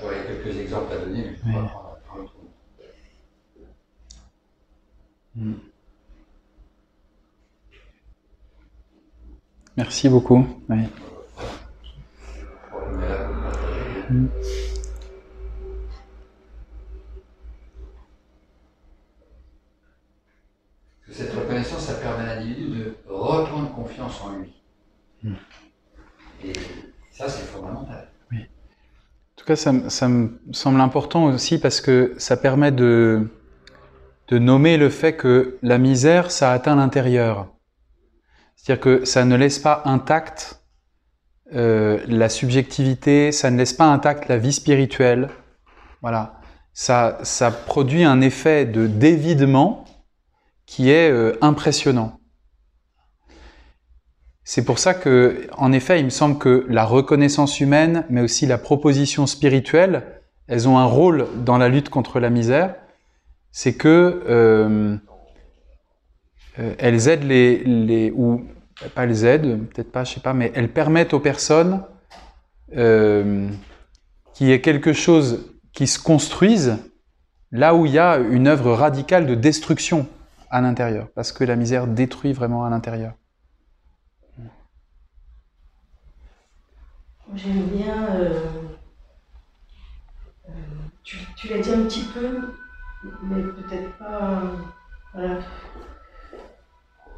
J'aurais 0.00 0.24
quelques 0.26 0.58
exemples 0.58 0.92
à 0.92 0.98
donner, 0.98 1.24
mais 1.24 1.36
je 1.42 1.48
ne 1.48 1.52
vais 1.52 1.68
pas 1.68 1.98
prendre, 2.06 2.34
le 5.36 5.42
hmm. 5.42 5.54
Merci 9.76 10.08
beaucoup. 10.08 10.46
Oui. 10.68 10.78
Mm. 14.10 14.26
Cette 21.12 21.34
reconnaissance, 21.34 21.82
ça 21.82 21.94
permet 21.94 22.24
à 22.24 22.36
l'individu 22.36 22.78
de 22.78 22.96
reprendre 23.06 23.74
confiance 23.74 24.18
en 24.22 24.38
lui. 24.38 24.54
Mm. 25.22 25.34
Et 26.44 26.52
ça, 27.10 27.28
c'est 27.28 27.44
fondamental. 27.44 28.08
Oui. 28.30 28.38
En 28.38 29.36
tout 29.36 29.44
cas, 29.44 29.56
ça, 29.56 29.72
ça, 29.90 30.08
me 30.08 30.40
semble 30.52 30.80
important 30.80 31.24
aussi 31.24 31.60
parce 31.60 31.82
que 31.82 32.14
ça 32.16 32.38
permet 32.38 32.72
de, 32.72 33.28
de 34.28 34.38
nommer 34.38 34.78
le 34.78 34.88
fait 34.88 35.14
que 35.14 35.58
la 35.62 35.76
misère, 35.76 36.30
ça 36.30 36.50
atteint 36.50 36.76
l'intérieur. 36.76 37.48
C'est-à-dire 38.56 38.80
que 38.80 39.04
ça 39.04 39.26
ne 39.26 39.36
laisse 39.36 39.58
pas 39.58 39.82
intact 39.84 40.62
euh, 41.54 42.00
la 42.08 42.30
subjectivité, 42.30 43.32
ça 43.32 43.50
ne 43.50 43.58
laisse 43.58 43.74
pas 43.74 43.84
intacte 43.84 44.28
la 44.28 44.38
vie 44.38 44.54
spirituelle. 44.54 45.28
Voilà. 46.00 46.40
Ça, 46.72 47.18
ça 47.22 47.50
produit 47.50 48.02
un 48.02 48.22
effet 48.22 48.64
de 48.64 48.86
dévidement 48.86 49.84
qui 50.72 50.88
est 50.88 51.10
euh, 51.10 51.36
impressionnant. 51.42 52.18
C'est 54.42 54.64
pour 54.64 54.78
ça 54.78 54.94
que, 54.94 55.46
en 55.58 55.70
effet, 55.70 56.00
il 56.00 56.06
me 56.06 56.10
semble 56.10 56.38
que 56.38 56.64
la 56.66 56.86
reconnaissance 56.86 57.60
humaine, 57.60 58.06
mais 58.08 58.22
aussi 58.22 58.46
la 58.46 58.56
proposition 58.56 59.26
spirituelle, 59.26 60.22
elles 60.48 60.66
ont 60.70 60.78
un 60.78 60.86
rôle 60.86 61.26
dans 61.44 61.58
la 61.58 61.68
lutte 61.68 61.90
contre 61.90 62.20
la 62.20 62.30
misère. 62.30 62.74
C'est 63.50 63.74
que 63.74 64.22
euh, 64.26 64.96
elles 66.78 67.06
aident 67.06 67.24
les, 67.24 67.58
les 67.64 68.10
ou 68.10 68.42
pas 68.94 69.04
elles 69.04 69.26
aident, 69.26 69.66
peut-être 69.68 69.92
pas, 69.92 70.04
je 70.04 70.14
sais 70.14 70.20
pas, 70.20 70.32
mais 70.32 70.52
elles 70.54 70.72
permettent 70.72 71.12
aux 71.12 71.20
personnes 71.20 71.82
euh, 72.74 73.46
qu'il 74.32 74.46
y 74.46 74.52
ait 74.52 74.62
quelque 74.62 74.94
chose 74.94 75.52
qui 75.74 75.86
se 75.86 75.98
construise 75.98 76.78
là 77.50 77.74
où 77.74 77.84
il 77.84 77.92
y 77.92 77.98
a 77.98 78.16
une 78.16 78.46
œuvre 78.46 78.72
radicale 78.72 79.26
de 79.26 79.34
destruction 79.34 80.08
à 80.52 80.60
l'intérieur, 80.60 81.08
parce 81.14 81.32
que 81.32 81.44
la 81.44 81.56
misère 81.56 81.86
détruit 81.86 82.32
vraiment 82.34 82.64
à 82.64 82.70
l'intérieur. 82.70 83.14
J'aime 87.34 87.62
bien, 87.68 88.14
euh, 88.16 88.42
euh, 90.48 90.52
tu, 91.02 91.48
l'as 91.48 91.58
dit 91.58 91.70
un 91.70 91.84
petit 91.84 92.04
peu, 92.14 92.52
mais 93.22 93.42
peut-être 93.42 93.96
pas. 93.96 94.42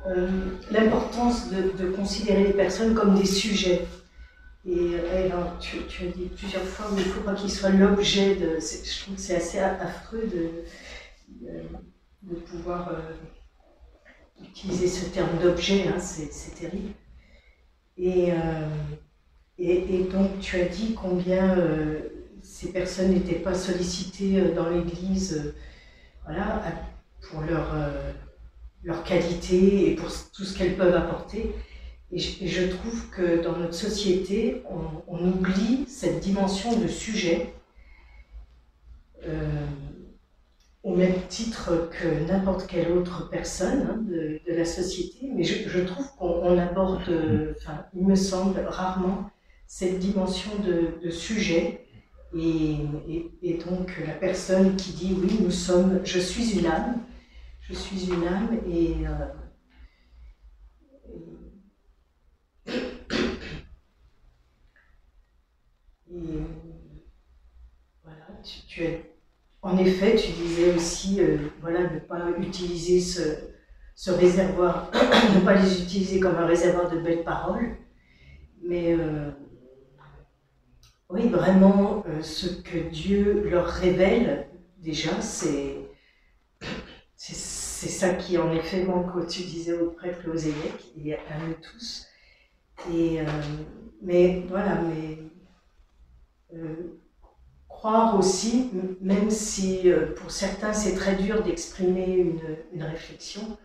Euh, 0.07 0.27
l'importance 0.71 1.51
de, 1.51 1.91
considérer 1.91 2.45
les 2.45 2.53
personnes 2.53 2.95
comme 2.95 3.19
des 3.19 3.27
sujets. 3.27 3.87
Et, 4.67 4.97
alors, 5.25 5.59
tu, 5.59 5.79
as 5.79 6.11
dit 6.13 6.31
plusieurs 6.37 6.63
fois, 6.63 6.87
qu'il 6.95 6.99
ne 6.99 7.13
faut 7.13 7.23
pas 7.23 7.35
qu'ils 7.35 7.51
soient 7.51 7.71
l'objet 7.71 8.37
de. 8.37 8.59
Je 8.61 9.03
trouve 9.03 9.17
que 9.17 9.21
c'est 9.21 9.37
assez 9.37 9.59
affreux 9.59 10.31
de, 10.33 11.49
pouvoir 12.47 12.89
euh, 12.89 14.43
utiliser 14.43 14.89
ce 14.89 15.07
terme 15.07 15.39
d'objet, 15.43 15.89
hein, 15.89 15.99
c'est 15.99 16.55
terrible. 16.55 16.93
Et, 17.97 18.33
euh, 18.33 18.69
et, 19.59 19.95
et, 19.95 20.05
donc, 20.05 20.41
tu 20.41 20.61
as 20.61 20.67
dit 20.67 20.95
combien 20.95 21.57
ces 22.43 22.73
personnes 22.73 23.13
n'étaient 23.13 23.35
pas 23.39 23.55
sollicitées 23.55 24.53
dans 24.53 24.69
l'Église 24.69 25.55
voilà, 26.25 26.63
pour 27.23 27.43
leur 27.43 27.73
leur 28.85 29.03
qualité 29.03 29.91
et 29.91 29.95
pour 29.95 30.09
tout 30.33 30.45
ce 30.45 30.57
qu'elles 30.57 30.77
peuvent 30.77 30.95
apporter. 30.95 31.55
Et 32.13 32.19
je, 32.19 32.69
trouve 32.69 33.09
que 33.11 33.43
dans 33.43 33.57
notre 33.57 33.75
société, 33.75 34.63
on, 35.09 35.27
oublie 35.27 35.85
cette 35.89 36.21
dimension 36.21 36.79
de 36.79 36.87
sujet 36.87 37.53
euh, 39.25 39.67
au 40.85 40.95
même 40.95 41.27
titre 41.29 41.89
que 41.91 42.31
n'importe 42.31 42.67
quelle 42.67 42.93
autre 42.93 43.31
personne 43.31 43.89
hein, 43.91 44.05
de, 44.07 44.41
la 44.47 44.65
société. 44.67 45.31
Mais 45.35 45.43
je, 45.43 45.81
trouve 45.81 46.07
qu'on 46.17 46.59
aborde, 46.59 47.11
enfin, 47.57 47.87
il 47.95 48.07
me 48.07 48.15
semble, 48.15 48.61
rarement 48.69 49.31
cette 49.67 49.99
dimension 49.99 50.51
de, 50.59 51.11
sujet. 51.11 51.81
Et, 52.37 52.79
donc 53.67 53.99
la 54.07 54.15
personne 54.15 54.77
qui 54.77 54.93
dit 54.93 55.17
oui, 55.21 55.39
nous 55.41 55.51
sommes, 55.51 56.01
je 56.05 56.19
suis 56.19 56.59
une 56.59 56.67
âme, 56.67 57.01
je 57.61 57.75
suis 57.75 58.07
une 58.07 58.27
âme 58.27 58.59
et, 58.69 58.97
euh, 59.07 59.27
voilà, 68.03 68.27
tu, 68.69 68.83
es, 68.83 69.14
en 69.65 69.77
effet, 69.79 70.15
tu 70.15 70.31
disais 70.33 70.75
aussi, 70.75 71.21
euh, 71.21 71.39
voilà, 71.61 71.91
ne 71.91 71.99
pas 71.99 72.31
utiliser 72.39 73.01
ce, 73.01 74.11
réservoir, 74.11 74.91
ne 75.35 75.45
pas 75.45 75.55
les 75.55 75.83
utiliser 75.83 76.21
comme 76.21 76.37
un 76.37 76.47
réservoir 76.47 76.91
de 76.91 77.01
belles 77.01 77.25
paroles, 77.25 77.77
mais 78.63 78.95
euh, 78.95 79.31
oui, 81.09 81.29
vraiment, 81.29 82.05
ce 82.23 82.47
que 82.47 82.79
Dieu 82.79 83.49
leur 83.51 83.67
révèle, 83.67 84.49
déjà, 84.79 85.21
c'est 85.21 85.77
c'est 87.85 87.89
ça 87.91 88.15
qui 88.15 88.39
en 88.39 88.51
effet 88.53 88.85
manque, 88.85 89.27
tu 89.27 89.43
disais, 89.43 89.75
aux 89.75 89.91
prêtres 89.91 90.27
et 90.27 90.31
aux 90.31 90.37
et 90.37 91.15
à 91.15 91.39
nous 91.47 91.55
tous. 91.55 92.07
Et, 92.93 93.21
euh, 93.21 93.25
mais 94.03 94.45
voilà, 94.49 94.81
mais 94.83 95.19
euh, 96.55 96.99
croire 97.85 98.19
aussi, 98.19 98.71
même 99.03 99.29
si 99.29 99.93
euh, 99.93 100.15
pour 100.15 100.31
certains 100.31 100.73
c'est 100.73 100.95
très 100.95 101.17
dur 101.17 101.43
d'exprimer 101.43 102.17
une, 102.17 102.41
une, 102.73 102.83
réflexion, 102.83 103.59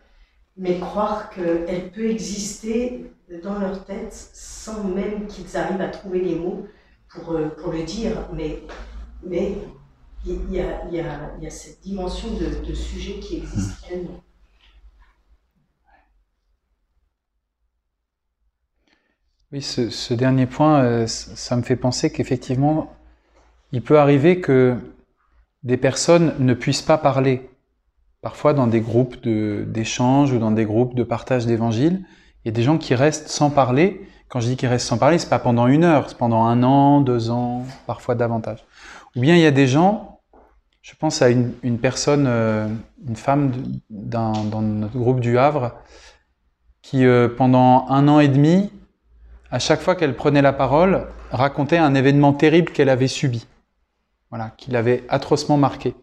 mais 0.58 0.78
croire 0.78 1.30
qu'elle 1.30 1.90
peut 1.92 2.10
exister 2.10 3.14
dans 3.42 3.58
leur 3.58 3.86
tête 3.86 4.12
sans 4.34 4.84
même 4.84 5.26
qu'ils 5.28 5.56
arrivent 5.56 5.80
à 5.80 5.88
trouver 5.88 6.20
les 6.20 6.36
mots 6.36 6.68
pour, 7.08 7.40
pour 7.62 7.72
le 7.72 7.84
dire, 7.84 8.28
mais, 8.34 8.62
mais 9.24 9.56
il 10.26 10.52
y, 10.52 10.60
a, 10.60 10.86
y 10.92 11.00
a, 11.00 11.32
y 11.40 11.48
a, 11.48 11.50
cette 11.50 11.80
dimension 11.80 12.28
de, 12.34 12.68
de, 12.68 12.74
sujet 12.74 13.20
qui 13.22 13.38
existe 13.38 13.86
pleinement. 13.86 14.22
Oui, 19.54 19.62
ce, 19.62 19.90
ce 19.90 20.14
dernier 20.14 20.46
point, 20.46 20.84
euh, 20.84 21.08
ça 21.08 21.56
me 21.56 21.62
fait 21.62 21.78
penser 21.78 22.12
qu'effectivement, 22.12 22.99
il 23.72 23.82
peut 23.82 24.00
arriver 24.00 24.40
que 24.40 24.76
des 25.64 25.78
personnes 25.78 26.34
ne 26.40 26.54
puissent 26.54 26.82
pas 26.82 26.98
parler. 26.98 27.50
Parfois, 28.22 28.54
dans 28.54 28.68
des 28.68 28.82
groupes 28.82 29.18
d'échange 29.26 30.34
ou 30.34 30.40
dans 30.40 30.52
des 30.52 30.66
groupes 30.66 30.96
de 30.96 31.04
partage 31.04 31.46
d'évangile, 31.46 32.06
il 32.44 32.48
y 32.48 32.50
a 32.50 32.54
des 32.54 32.64
gens 32.64 32.78
qui 32.78 32.96
restent 32.96 33.30
sans 33.30 33.50
parler. 33.50 34.02
Quand 34.28 34.40
je 34.40 34.48
dis 34.48 34.58
qu'ils 34.58 34.70
restent 34.70 34.88
sans 34.88 34.98
parler, 34.98 35.18
c'est 35.20 35.30
pas 35.30 35.40
pendant 35.40 35.68
une 35.68 35.84
heure, 35.84 36.10
c'est 36.10 36.18
pendant 36.18 36.44
un 36.46 36.64
an, 36.64 37.02
deux 37.02 37.30
ans, 37.30 37.66
parfois 37.88 38.16
davantage. 38.16 38.64
Ou 39.16 39.22
bien 39.22 39.36
il 39.36 39.42
y 39.42 39.46
a 39.46 39.52
des 39.52 39.68
gens, 39.68 40.20
je 40.82 40.94
pense 40.96 41.22
à 41.22 41.30
une, 41.30 41.80
personne, 41.80 42.26
euh, 42.28 42.68
une 43.08 43.16
femme 43.16 43.52
dans 43.90 44.62
notre 44.62 44.98
groupe 44.98 45.20
du 45.20 45.38
Havre, 45.38 45.74
qui 46.82 47.06
euh, 47.06 47.28
pendant 47.28 47.88
un 47.90 48.08
an 48.08 48.20
et 48.20 48.28
demi, 48.28 48.72
à 49.52 49.60
chaque 49.60 49.82
fois 49.82 49.96
qu'elle 49.96 50.16
prenait 50.16 50.42
la 50.42 50.54
parole, 50.54 51.08
racontait 51.32 51.78
un 51.78 51.96
événement 51.96 52.34
terrible 52.34 52.72
qu'elle 52.72 52.90
avait 52.90 53.08
subi, 53.08 53.46
voilà, 54.30 54.52
qui 54.58 54.72
l'avait 54.72 55.04
atrocement 55.10 55.58
marqué. 55.58 55.96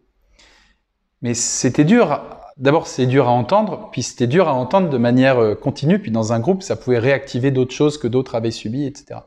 Mais 1.22 1.34
c'était 1.34 1.84
dur. 1.84 2.20
D'abord, 2.56 2.86
c'est 2.86 3.06
dur 3.06 3.28
à 3.28 3.32
entendre, 3.32 3.90
puis 3.92 4.02
c'était 4.02 4.26
dur 4.26 4.48
à 4.48 4.54
entendre 4.54 4.88
de 4.88 4.98
manière 4.98 5.38
euh, 5.38 5.54
continue, 5.54 5.98
puis 5.98 6.10
dans 6.10 6.32
un 6.32 6.40
groupe, 6.40 6.62
ça 6.62 6.76
pouvait 6.76 6.98
réactiver 6.98 7.50
d'autres 7.50 7.74
choses 7.74 7.98
que 7.98 8.08
d'autres 8.08 8.34
avaient 8.34 8.50
subies, 8.50 8.86
etc. 8.86 9.20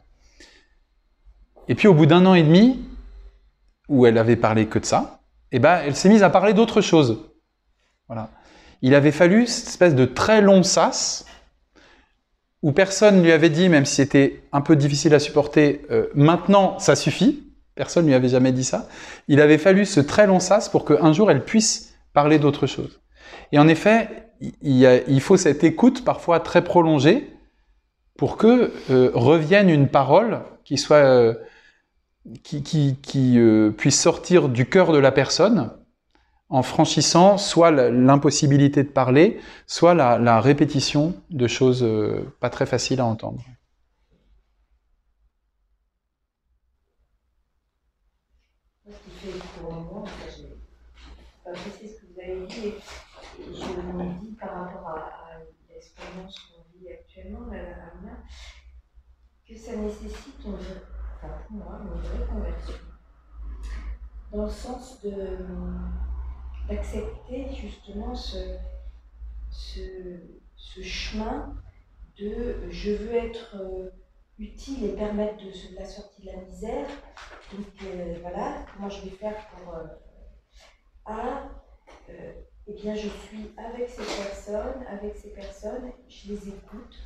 Et 1.67 1.75
puis 1.75 1.87
au 1.87 1.93
bout 1.93 2.07
d'un 2.07 2.25
an 2.25 2.33
et 2.33 2.43
demi, 2.43 2.79
où 3.87 4.05
elle 4.05 4.17
avait 4.17 4.35
parlé 4.35 4.65
que 4.67 4.79
de 4.79 4.85
ça, 4.85 5.21
eh 5.51 5.59
ben, 5.59 5.81
elle 5.85 5.95
s'est 5.95 6.09
mise 6.09 6.23
à 6.23 6.29
parler 6.29 6.53
d'autre 6.53 6.81
chose. 6.81 7.25
Voilà. 8.07 8.29
Il 8.81 8.95
avait 8.95 9.11
fallu 9.11 9.45
cette 9.45 9.67
espèce 9.67 9.95
de 9.95 10.05
très 10.05 10.41
long 10.41 10.63
sas 10.63 11.25
où 12.61 12.71
personne 12.71 13.23
lui 13.23 13.31
avait 13.31 13.49
dit, 13.49 13.69
même 13.69 13.85
si 13.85 13.95
c'était 13.95 14.43
un 14.51 14.61
peu 14.61 14.75
difficile 14.75 15.13
à 15.13 15.19
supporter, 15.19 15.81
euh, 15.91 16.07
maintenant 16.13 16.77
ça 16.79 16.95
suffit. 16.95 17.48
Personne 17.79 18.05
lui 18.05 18.13
avait 18.13 18.27
jamais 18.27 18.51
dit 18.51 18.63
ça. 18.63 18.89
Il 19.29 19.39
avait 19.39 19.57
fallu 19.57 19.85
ce 19.85 20.01
très 20.01 20.27
long 20.27 20.39
sas 20.39 20.67
pour 20.67 20.83
qu'un 20.83 21.13
jour 21.13 21.31
elle 21.31 21.45
puisse 21.45 21.95
parler 22.13 22.37
d'autre 22.37 22.67
chose. 22.67 22.99
Et 23.51 23.57
en 23.57 23.67
effet, 23.67 24.29
il, 24.61 25.21
faut 25.21 25.37
cette 25.37 25.63
écoute 25.63 26.03
parfois 26.03 26.39
très 26.39 26.63
prolongée 26.63 27.33
pour 28.17 28.37
que 28.37 28.73
euh, 28.89 29.11
revienne 29.13 29.69
une 29.69 29.87
parole 29.87 30.41
qui 30.65 30.77
soit 30.77 30.97
euh, 30.97 31.33
qui, 32.43 32.61
qui, 32.61 33.39
puisse 33.77 33.99
sortir 33.99 34.49
du 34.49 34.67
cœur 34.67 34.91
de 34.91 34.99
la 34.99 35.13
personne 35.13 35.71
en 36.49 36.63
franchissant 36.63 37.37
soit 37.37 37.71
l'impossibilité 37.71 38.83
de 38.83 38.89
parler, 38.89 39.39
soit 39.67 39.93
la, 39.93 40.41
répétition 40.41 41.13
de 41.29 41.47
choses 41.47 41.83
euh, 41.83 42.35
pas 42.39 42.49
très 42.49 42.65
faciles 42.65 42.99
à 42.99 43.05
entendre. 43.05 43.39
Ce 48.87 48.91
qui 48.91 49.31
fait 49.31 49.39
pour 49.61 49.73
moi, 49.73 50.03
j'ai 50.35 50.49
apprécié 51.45 51.87
ce 51.87 52.01
que 52.01 52.13
vous 52.13 52.19
avez 52.19 52.47
dit, 52.47 52.67
et 52.67 52.73
je 53.53 53.93
me 53.93 54.19
dis 54.19 54.35
par 54.39 54.49
rapport 54.49 54.89
à, 54.89 55.09
l'expérience 56.09 56.39
qu'on 56.39 56.77
vit 56.77 56.89
actuellement, 56.91 57.49
que 59.47 59.57
ça 59.57 59.75
nécessite 59.75 60.45
une, 60.45 60.53
enfin 60.53 61.33
pour 61.47 61.57
moi, 61.57 61.79
une 61.81 62.01
vraie 62.01 62.25
conversion. 62.27 62.73
Dans 64.31 64.43
le 64.43 64.49
sens 64.49 65.03
d'accepter 66.67 67.53
justement 67.55 68.13
ce, 68.13 68.57
ce, 69.49 70.81
chemin 70.81 71.55
de 72.17 72.69
je 72.69 72.91
veux 72.91 73.15
être 73.15 73.55
euh, 73.55 73.89
utile 74.37 74.85
et 74.85 74.95
permettre 74.95 75.37
de, 75.37 75.75
la 75.75 75.85
sortie 75.85 76.21
de 76.21 76.27
la 76.27 76.37
misère. 76.37 76.87
Donc 77.51 77.65
euh, 77.83 78.17
voilà, 78.21 78.65
comment 78.73 78.89
je 78.89 79.03
vais 79.05 79.15
faire 79.15 79.47
pour 79.47 79.73
euh, 79.73 79.87
A, 81.05 81.49
eh 82.69 82.73
bien 82.73 82.93
je 82.93 83.07
suis 83.07 83.51
avec 83.57 83.89
ces 83.89 84.03
personnes, 84.03 84.85
avec 84.87 85.15
ces 85.15 85.29
personnes, 85.29 85.91
je 86.07 86.33
les 86.33 86.49
écoute 86.49 86.99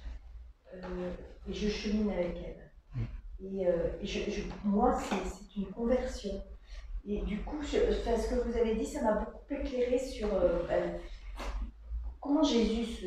et 1.48 1.54
je 1.54 1.70
chemine 1.70 2.12
avec 2.12 2.36
elles. 2.38 2.72
Mm. 2.96 3.60
Et, 4.02 4.06
je, 4.06 4.42
moi, 4.64 5.00
c'est 5.00 5.56
une 5.60 5.68
conversion. 5.68 6.44
Et 7.06 7.22
du 7.22 7.40
coup, 7.40 7.62
ce 7.64 7.78
que 7.78 8.48
vous 8.48 8.58
avez 8.58 8.76
dit, 8.76 8.86
ça 8.86 9.04
m'a 9.04 9.14
beaucoup 9.14 9.54
éclairé 9.54 10.00
sur 10.00 10.34
euh, 10.34 10.66
ben, 10.68 11.00
comment 12.20 12.44
Jésus 12.44 13.06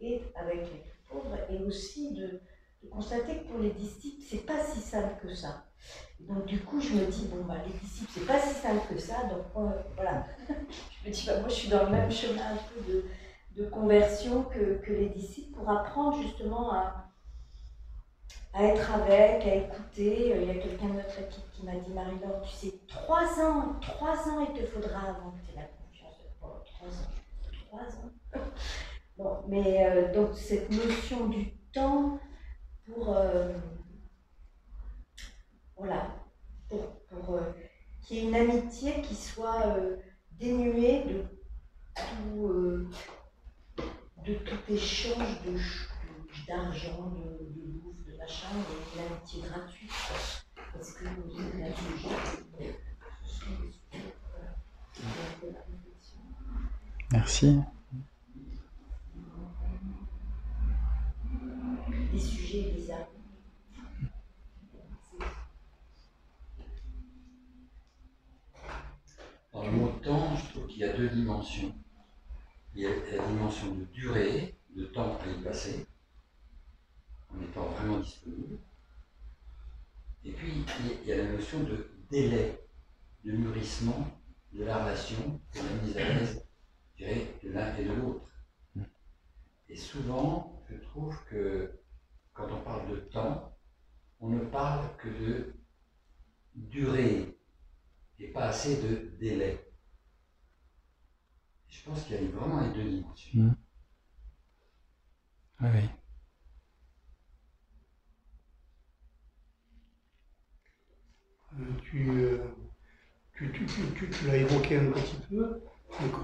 est 0.00 0.22
avec 0.34 0.60
les 0.60 0.82
pauvres 1.08 1.38
et 1.50 1.62
aussi 1.62 2.12
de, 2.14 2.40
constater 2.88 3.38
que 3.38 3.48
pour 3.48 3.58
les 3.60 3.70
disciples, 3.70 4.22
c'est 4.28 4.46
pas 4.46 4.64
si 4.64 4.80
simple 4.80 5.14
que 5.22 5.34
ça. 5.34 5.64
donc 6.20 6.46
du 6.46 6.60
coup, 6.60 6.80
je 6.80 6.94
me 6.94 7.06
dis, 7.06 7.26
bon, 7.26 7.44
bah, 7.44 7.56
les 7.66 7.72
disciples, 7.78 8.10
c'est 8.14 8.26
pas 8.26 8.40
si 8.40 8.54
simple 8.54 8.94
que 8.94 8.98
ça, 8.98 9.24
donc 9.24 9.44
voilà. 9.96 10.26
je 10.48 11.08
me 11.08 11.14
dis, 11.14 11.26
bah, 11.26 11.40
moi, 11.40 11.48
je 11.48 11.54
suis 11.54 11.68
dans 11.68 11.84
le 11.84 11.90
même 11.90 12.10
chemin 12.10 12.52
un 12.52 12.56
peu 12.56 12.92
de, 12.92 13.04
de 13.56 13.68
conversion 13.68 14.44
que, 14.44 14.78
que 14.84 14.92
les 14.92 15.08
disciples 15.08 15.52
pour 15.58 15.68
apprendre 15.68 16.22
justement 16.22 16.72
à 16.72 17.10
à 18.52 18.64
être 18.64 18.92
avec, 18.92 19.46
à 19.46 19.54
écouter. 19.54 20.32
Euh, 20.34 20.42
il 20.42 20.48
y 20.48 20.50
a 20.50 20.54
quelqu'un 20.54 20.88
de 20.88 20.94
notre 20.94 21.18
équipe 21.20 21.50
qui 21.52 21.64
m'a 21.64 21.74
dit, 21.76 21.92
Marie-Laure, 21.92 22.42
tu 22.42 22.54
sais, 22.54 22.74
trois 22.88 23.40
ans, 23.40 23.76
trois 23.80 24.28
ans 24.28 24.46
il 24.48 24.60
te 24.60 24.66
faudra 24.66 25.00
avant 25.00 25.30
que 25.30 25.46
tu 25.46 25.52
aies 25.52 25.60
la 25.60 25.68
confiance 25.68 26.18
de 26.18 26.38
toi. 26.38 26.62
Trois 26.64 26.88
ans, 26.88 27.90
trois 28.32 28.40
ans. 28.40 28.44
Bon, 29.18 29.36
mais 29.48 29.84
euh, 29.84 30.14
donc 30.14 30.34
cette 30.34 30.70
notion 30.70 31.26
du 31.26 31.50
temps 31.74 32.18
pour, 32.94 33.16
euh, 33.16 33.52
voilà, 35.76 36.14
pour, 36.68 37.00
pour 37.08 37.40
qu'il 38.02 38.16
y 38.16 38.20
ait 38.20 38.28
une 38.28 38.34
amitié 38.34 39.02
qui 39.02 39.14
soit 39.14 39.76
dénuée 40.38 41.04
de 41.04 41.24
tout, 41.94 42.88
de 44.24 44.34
tout 44.34 44.72
échange 44.72 45.38
d'argent, 46.46 47.12
de, 47.16 48.10
de, 48.10 48.16
machin, 48.18 48.48
et 48.58 48.98
l'amitié 48.98 49.42
gratuite. 49.42 49.90
Parce 50.72 50.92
que 50.92 51.04
là 51.04 51.10
Merci. 57.12 57.58
Les 62.12 62.20
sujets 62.20 62.70
bizarres. 62.72 63.08
Dans 69.60 69.66
le 69.66 69.72
mot 69.72 69.92
temps, 70.02 70.34
je 70.36 70.52
trouve 70.52 70.66
qu'il 70.68 70.78
y 70.78 70.84
a 70.84 70.96
deux 70.96 71.10
dimensions. 71.10 71.74
Il 72.74 72.80
y 72.80 72.86
a 72.86 72.88
la 72.88 73.26
dimension 73.26 73.74
de 73.74 73.84
durée, 73.92 74.58
de 74.74 74.86
temps 74.86 75.18
à 75.18 75.28
y 75.28 75.42
passer, 75.42 75.86
en 77.28 77.42
étant 77.42 77.68
vraiment 77.68 77.98
disponible. 77.98 78.56
Et 80.24 80.32
puis, 80.32 80.64
il 81.02 81.06
y 81.06 81.12
a 81.12 81.18
la 81.18 81.32
notion 81.32 81.62
de 81.64 81.90
délai, 82.10 82.58
de 83.22 83.32
mûrissement 83.32 84.10
de 84.54 84.64
la 84.64 84.82
relation, 84.82 85.38
de 85.54 85.58
la 85.58 85.82
mise 85.82 85.96
à 85.98 86.08
l'aise, 86.08 86.42
je 86.94 87.04
dirais, 87.04 87.26
de 87.42 87.50
l'un 87.50 87.76
et 87.76 87.84
de 87.84 87.92
l'autre. 87.92 88.30
Et 89.68 89.76
souvent, 89.76 90.64
je 90.70 90.76
trouve 90.76 91.22
que 91.28 91.78
quand 92.32 92.50
on 92.50 92.62
parle 92.62 92.88
de 92.88 92.96
temps, 92.96 93.54
on 94.20 94.30
ne 94.30 94.40
parle 94.40 94.88
que 94.96 95.08
de 95.08 95.54
durée 96.54 97.36
et 98.20 98.28
pas 98.28 98.44
assez 98.44 98.76
de 98.82 99.12
délai. 99.18 99.66
Je 101.68 101.84
pense 101.84 102.04
qu'il 102.04 102.16
y 102.16 102.18
a 102.18 102.30
vraiment 102.30 102.60
les 102.60 102.72
deux 102.72 102.90
dimensions. 102.90 103.42
Mmh. 103.42 103.56
Oui. 105.62 105.88
Euh, 111.58 112.38
tu, 113.34 113.48
tu, 113.54 114.26
l'as 114.26 114.36
évoqué 114.36 114.78
un 114.78 114.90
petit 114.92 115.16
peu, 115.28 115.62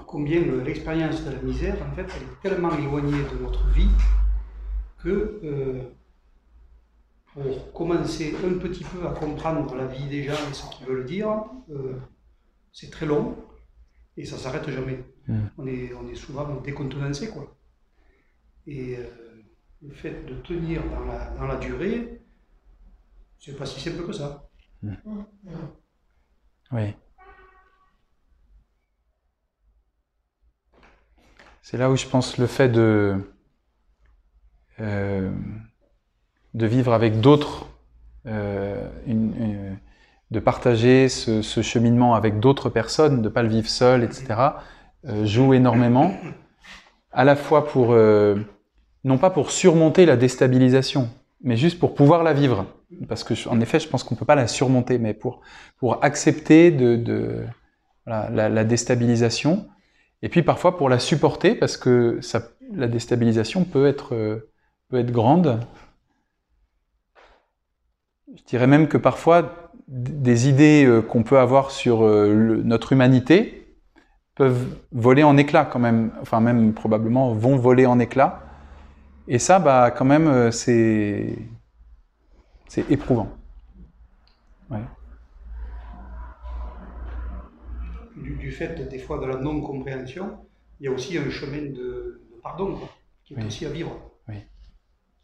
combien 0.05 0.41
l'expérience 0.63 1.23
de 1.23 1.31
la 1.31 1.41
misère, 1.41 1.75
en 1.81 1.95
fait, 1.95 2.03
elle 2.15 2.23
est 2.23 2.41
tellement 2.41 2.75
éloignée 2.77 3.23
de 3.31 3.43
notre 3.43 3.67
vie 3.69 3.89
que 4.99 5.39
euh, 5.43 5.96
pour 7.41 7.73
commencer 7.73 8.35
un 8.43 8.57
petit 8.57 8.83
peu 8.83 9.07
à 9.07 9.11
comprendre 9.11 9.75
la 9.75 9.85
vie 9.87 10.07
des 10.07 10.23
gens 10.23 10.33
et 10.49 10.53
ce 10.53 10.69
qu'ils 10.75 10.87
veulent 10.87 11.05
dire, 11.05 11.29
euh, 11.69 11.99
c'est 12.71 12.89
très 12.89 13.05
long 13.05 13.35
et 14.15 14.25
ça 14.25 14.37
s'arrête 14.37 14.69
jamais. 14.69 15.03
Mmh. 15.27 15.39
On, 15.57 15.67
est, 15.67 15.93
on 15.93 16.07
est 16.07 16.15
souvent 16.15 16.55
décontenancé, 16.61 17.29
quoi. 17.29 17.55
Et 18.65 18.97
le 19.81 19.93
fait 19.93 20.25
de 20.25 20.35
tenir 20.41 20.83
dans 20.89 21.05
la, 21.05 21.29
dans 21.31 21.45
la 21.45 21.57
durée, 21.57 22.21
c'est 23.39 23.55
pas 23.55 23.65
si 23.65 23.79
simple 23.79 24.05
que 24.05 24.13
ça. 24.13 24.49
Mm. 24.81 24.93
Oui. 26.71 26.95
C'est 31.61 31.77
là 31.77 31.91
où 31.91 31.95
je 31.95 32.07
pense 32.07 32.37
le 32.37 32.47
fait 32.47 32.69
de, 32.69 33.19
euh, 34.79 35.31
de 36.57 36.65
vivre 36.65 36.91
avec 36.91 37.21
d'autres, 37.21 37.67
euh, 38.25 38.83
de 40.31 40.39
partager 40.39 41.07
ce, 41.07 41.61
cheminement 41.61 42.15
avec 42.15 42.39
d'autres 42.39 42.69
personnes, 42.69 43.17
de 43.17 43.27
ne 43.27 43.29
pas 43.29 43.43
le 43.43 43.49
vivre 43.49 43.69
seul, 43.69 44.03
etc., 44.03 44.25
euh, 45.07 45.25
joue 45.25 45.53
énormément, 45.53 46.11
à 47.11 47.23
la 47.23 47.35
fois 47.35 47.67
pour, 47.67 47.95
non 49.03 49.17
pas 49.17 49.29
pour 49.29 49.51
surmonter 49.51 50.05
la 50.05 50.17
déstabilisation, 50.17 51.09
mais 51.43 51.57
juste 51.57 51.79
pour 51.79 51.93
pouvoir 51.93 52.23
la 52.23 52.33
vivre. 52.33 52.65
Parce 53.07 53.23
que, 53.23 53.33
en 53.49 53.61
effet, 53.61 53.79
je 53.79 53.87
pense 53.87 54.03
qu'on 54.03 54.15
peut 54.15 54.25
pas 54.25 54.35
la 54.35 54.47
surmonter, 54.47 54.97
mais 54.97 55.13
pour, 55.13 55.41
pour 55.77 56.03
accepter 56.03 56.71
de, 56.71 57.45
la, 58.07 58.63
déstabilisation, 58.63 59.67
et 60.23 60.29
puis 60.29 60.41
parfois 60.41 60.75
pour 60.77 60.89
la 60.89 60.97
supporter, 60.97 61.53
parce 61.53 61.77
que 61.77 62.19
la 62.73 62.87
déstabilisation 62.87 63.63
peut 63.63 63.87
être, 63.87 64.41
peut 64.89 64.99
être 64.99 65.11
grande. 65.11 65.59
Je 68.37 68.43
dirais 68.43 68.67
même 68.67 68.87
que 68.87 68.97
parfois, 68.97 69.71
des 69.87 70.47
idées 70.47 70.85
euh, 70.85 71.01
qu'on 71.01 71.23
peut 71.23 71.39
avoir 71.39 71.71
sur 71.71 72.03
euh, 72.03 72.61
notre 72.63 72.93
humanité 72.93 73.75
peuvent 74.35 74.77
voler 74.91 75.23
en 75.23 75.37
éclats 75.37 75.65
quand 75.65 75.79
même, 75.79 76.11
enfin 76.21 76.39
même 76.39 76.73
probablement 76.73 77.33
vont 77.33 77.57
voler 77.57 77.85
en 77.85 77.99
éclats 77.99 78.47
et 79.27 79.39
ça, 79.39 79.59
bah, 79.59 79.91
quand 79.91 80.05
même, 80.05 80.27
euh, 80.27 80.51
c'est, 80.51 81.37
c'est 82.67 82.89
éprouvant. 82.89 83.29
Du 88.15 88.35
du, 88.35 88.51
fait, 88.51 88.87
des 88.89 88.99
fois, 88.99 89.19
de 89.19 89.25
la 89.25 89.37
non-compréhension, 89.37 90.39
il 90.79 90.85
y 90.85 90.87
a 90.87 90.91
aussi 90.91 91.17
un 91.17 91.29
chemin 91.29 91.69
de, 91.69 92.21
pardon, 92.41 92.79
qui 93.23 93.35
est 93.35 93.45
aussi 93.45 93.65
à 93.65 93.69
vivre. 93.69 93.95
Oui. 94.27 94.35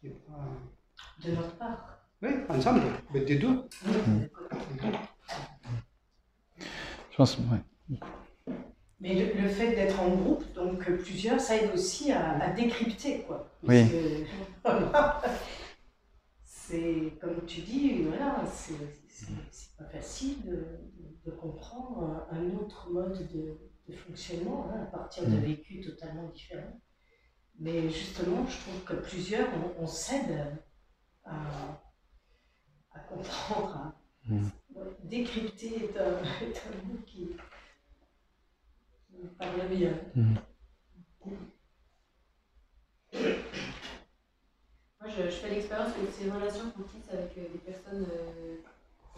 De 0.02 1.30
notre 1.32 1.56
part. 1.56 1.93
Oui, 2.24 2.30
ensemble, 2.48 2.80
des 3.12 3.36
deux. 3.36 3.68
Je 7.10 7.16
pense, 7.16 7.38
ouais. 7.38 7.98
Mais 8.98 9.14
le, 9.14 9.48
fait 9.48 9.74
d'être 9.74 10.00
en 10.00 10.08
groupe, 10.08 10.50
donc 10.54 10.90
plusieurs, 10.90 11.38
ça 11.38 11.56
aide 11.56 11.70
aussi 11.74 12.10
à, 12.10 12.48
décrypter, 12.50 13.24
quoi. 13.26 13.50
oui. 13.62 13.84
c'est, 16.44 17.12
comme 17.20 17.44
tu 17.46 17.60
dis, 17.60 18.04
voilà, 18.04 18.42
c'est, 18.50 18.74
pas 19.76 19.84
facile 19.84 20.36
de, 20.46 21.30
comprendre 21.32 22.26
un, 22.30 22.56
autre 22.56 22.88
mode 22.90 23.28
de, 23.34 23.94
fonctionnement 23.94 24.70
hein, 24.70 24.80
à 24.82 24.86
partir 24.86 25.24
de 25.24 25.36
mm. 25.36 25.40
vécus 25.40 25.86
totalement 25.86 26.28
différents. 26.28 26.80
Mais 27.58 27.90
justement, 27.90 28.46
je 28.48 28.56
trouve 28.58 28.82
que 28.84 28.94
plusieurs, 28.94 29.48
on, 29.78 29.86
s'aide 29.86 30.58
à, 31.24 31.83
comprendre, 33.00 33.76
à 33.76 34.32
mm. 34.32 34.50
décrypter 35.04 35.84
est 35.84 35.96
un, 35.98 36.12
mot 36.86 36.98
qui, 37.06 37.36
me 39.12 39.28
parle 39.28 39.68
bien. 39.68 39.94
Mm. 40.14 40.34
Moi, 45.00 45.12
je, 45.16 45.30
fais 45.30 45.50
l'expérience 45.50 45.92
que 45.92 46.10
ces 46.10 46.30
relations 46.30 46.70
qu'on 46.70 46.82
tisse 46.82 47.08
avec 47.12 47.36
euh, 47.38 47.52
des 47.52 47.58
personnes. 47.58 48.06
Euh, 48.10 48.56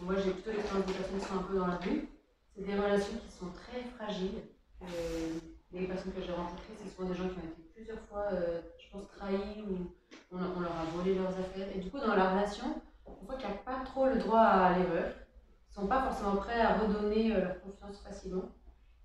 moi, 0.01 0.15
j'ai 0.23 0.31
plutôt 0.31 0.51
l'expérience 0.51 0.85
des 0.85 0.93
personnes 0.93 1.19
qui 1.19 1.25
sont 1.25 1.39
un 1.39 1.43
peu 1.43 1.57
dans 1.57 1.67
la 1.67 1.77
rue. 1.77 2.09
C'est 2.53 2.63
des 2.63 2.75
relations 2.75 3.17
qui 3.25 3.31
sont 3.31 3.51
très 3.51 3.83
fragiles. 3.95 4.43
Euh, 4.83 5.39
les 5.71 5.87
personnes 5.87 6.13
que 6.13 6.21
j'ai 6.21 6.31
rencontrées, 6.31 6.73
c'est 6.83 6.93
souvent 6.93 7.09
des 7.09 7.15
gens 7.15 7.29
qui 7.29 7.39
ont 7.39 7.49
été 7.49 7.61
plusieurs 7.73 7.99
fois, 8.01 8.29
je 8.31 8.91
pense, 8.91 9.07
trahis 9.09 9.63
ou 9.69 9.91
on, 10.31 10.59
leur 10.59 10.71
a 10.71 10.85
volé 10.95 11.15
leurs 11.15 11.37
affaires. 11.39 11.67
Et 11.75 11.79
du 11.79 11.89
coup, 11.89 11.99
dans 11.99 12.15
la 12.15 12.31
relation, 12.31 12.81
on 13.07 13.25
voit 13.25 13.35
qu'il 13.35 13.47
n'y 13.47 13.53
a 13.53 13.57
pas 13.57 13.83
trop 13.85 14.07
le 14.07 14.17
droit 14.17 14.39
à 14.39 14.77
l'erreur. 14.77 15.11
Ils 15.11 15.79
ne 15.79 15.81
sont 15.81 15.87
pas 15.87 16.01
forcément 16.01 16.35
prêts 16.37 16.59
à 16.59 16.77
redonner 16.77 17.29
leur 17.29 17.61
confiance 17.61 17.99
facilement. 17.99 18.51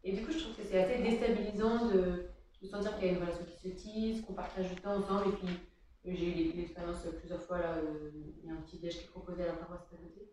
Et 0.05 0.12
du 0.12 0.24
coup, 0.24 0.32
je 0.32 0.38
trouve 0.38 0.57
que 0.57 0.62
c'est 0.64 0.82
assez 0.82 1.03
déstabilisant 1.03 1.86
de, 1.86 2.26
sentir 2.64 2.96
qu'il 2.96 3.07
y 3.07 3.11
a 3.11 3.12
une 3.14 3.20
relation 3.20 3.44
qui 3.44 3.68
se 3.68 3.74
tisse, 3.74 4.20
qu'on 4.22 4.34
partage 4.34 4.68
du 4.68 4.76
temps 4.76 4.96
ensemble 4.96 5.28
et 5.28 5.32
puis 5.32 5.48
j'ai 6.05 6.48
eu 6.48 6.53
l'expérience 6.57 7.07
plusieurs 7.18 7.42
fois, 7.42 7.59
là, 7.59 7.74
euh, 7.76 8.11
il 8.42 8.48
y 8.48 8.50
a 8.50 8.55
un 8.55 8.61
petit 8.62 8.78
déj 8.78 8.98
qui 8.98 9.05
est 9.05 9.09
proposé 9.09 9.42
à 9.44 9.46
la 9.46 9.53
paroisse 9.53 9.86
à 9.92 9.96
côté. 9.96 10.30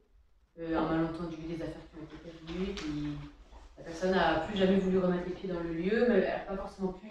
Euh, 0.59 0.78
un 0.78 0.89
malentendu, 0.89 1.36
des 1.38 1.61
affaires 1.61 1.82
qui 1.89 1.99
ont 1.99 2.03
été 2.03 2.17
prévenues, 2.17 2.74
puis 2.76 3.17
la 3.78 3.84
personne 3.84 4.11
n'a 4.11 4.41
plus 4.41 4.57
jamais 4.57 4.80
voulu 4.80 4.97
remettre 4.97 5.26
les 5.28 5.34
pieds 5.34 5.49
dans 5.49 5.59
le 5.59 5.74
lieu, 5.74 6.07
mais 6.09 6.15
elle 6.15 6.24
n'a 6.24 6.39
pas 6.39 6.57
forcément 6.57 6.93
pu 6.93 7.07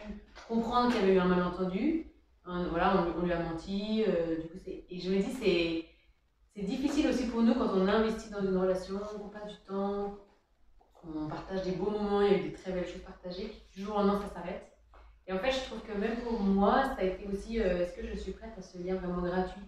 comprendre 0.48 0.92
qu'il 0.92 1.00
y 1.00 1.04
avait 1.04 1.14
eu 1.14 1.18
un 1.18 1.26
malentendu. 1.26 2.06
voilà, 2.44 3.06
on, 3.16 3.24
lui 3.24 3.32
a 3.32 3.38
menti. 3.38 4.04
Euh, 4.06 4.36
et 4.66 5.00
je 5.00 5.11
me 5.11 5.16
dis, 5.16 5.32
c'est, 5.40 5.84
c'est 6.59 6.64
difficile 6.64 7.06
aussi 7.06 7.26
pour 7.26 7.42
nous 7.42 7.54
quand 7.54 7.70
on 7.72 7.86
investit 7.86 8.30
dans 8.30 8.40
une 8.40 8.56
relation, 8.56 8.98
qu'on 8.98 9.28
passe 9.28 9.48
du 9.48 9.56
temps, 9.59 10.18
qu'on 10.92 11.28
partage 11.28 11.62
des 11.62 11.70
beaux 11.70 11.90
moments, 11.90 12.20
il 12.20 12.32
y 12.32 12.34
a 12.34 12.38
eu 12.38 12.42
des 12.48 12.52
très 12.52 12.72
belles 12.72 12.86
choses 12.86 13.02
partagées, 13.02 13.52
du 13.76 13.82
jour 13.82 13.94
au 13.94 13.98
lendemain, 14.00 14.20
ça 14.22 14.34
s'arrête. 14.34 14.66
Et 15.28 15.32
en 15.32 15.38
fait, 15.38 15.52
je 15.52 15.61
trouve 15.66 15.80
que 15.82 15.96
même 15.96 16.16
pour 16.16 16.40
moi, 16.40 16.82
ça 16.96 17.02
a 17.02 17.04
été 17.04 17.28
aussi, 17.28 17.61
euh, 17.61 17.78
est-ce 17.78 17.94
que 17.94 18.04
je 18.04 18.18
suis 18.18 18.32
prête 18.32 18.54
à 18.59 18.62
ce 18.62 18.76
lien 18.78 18.96
vraiment 18.96 19.22
gratuit 19.22 19.62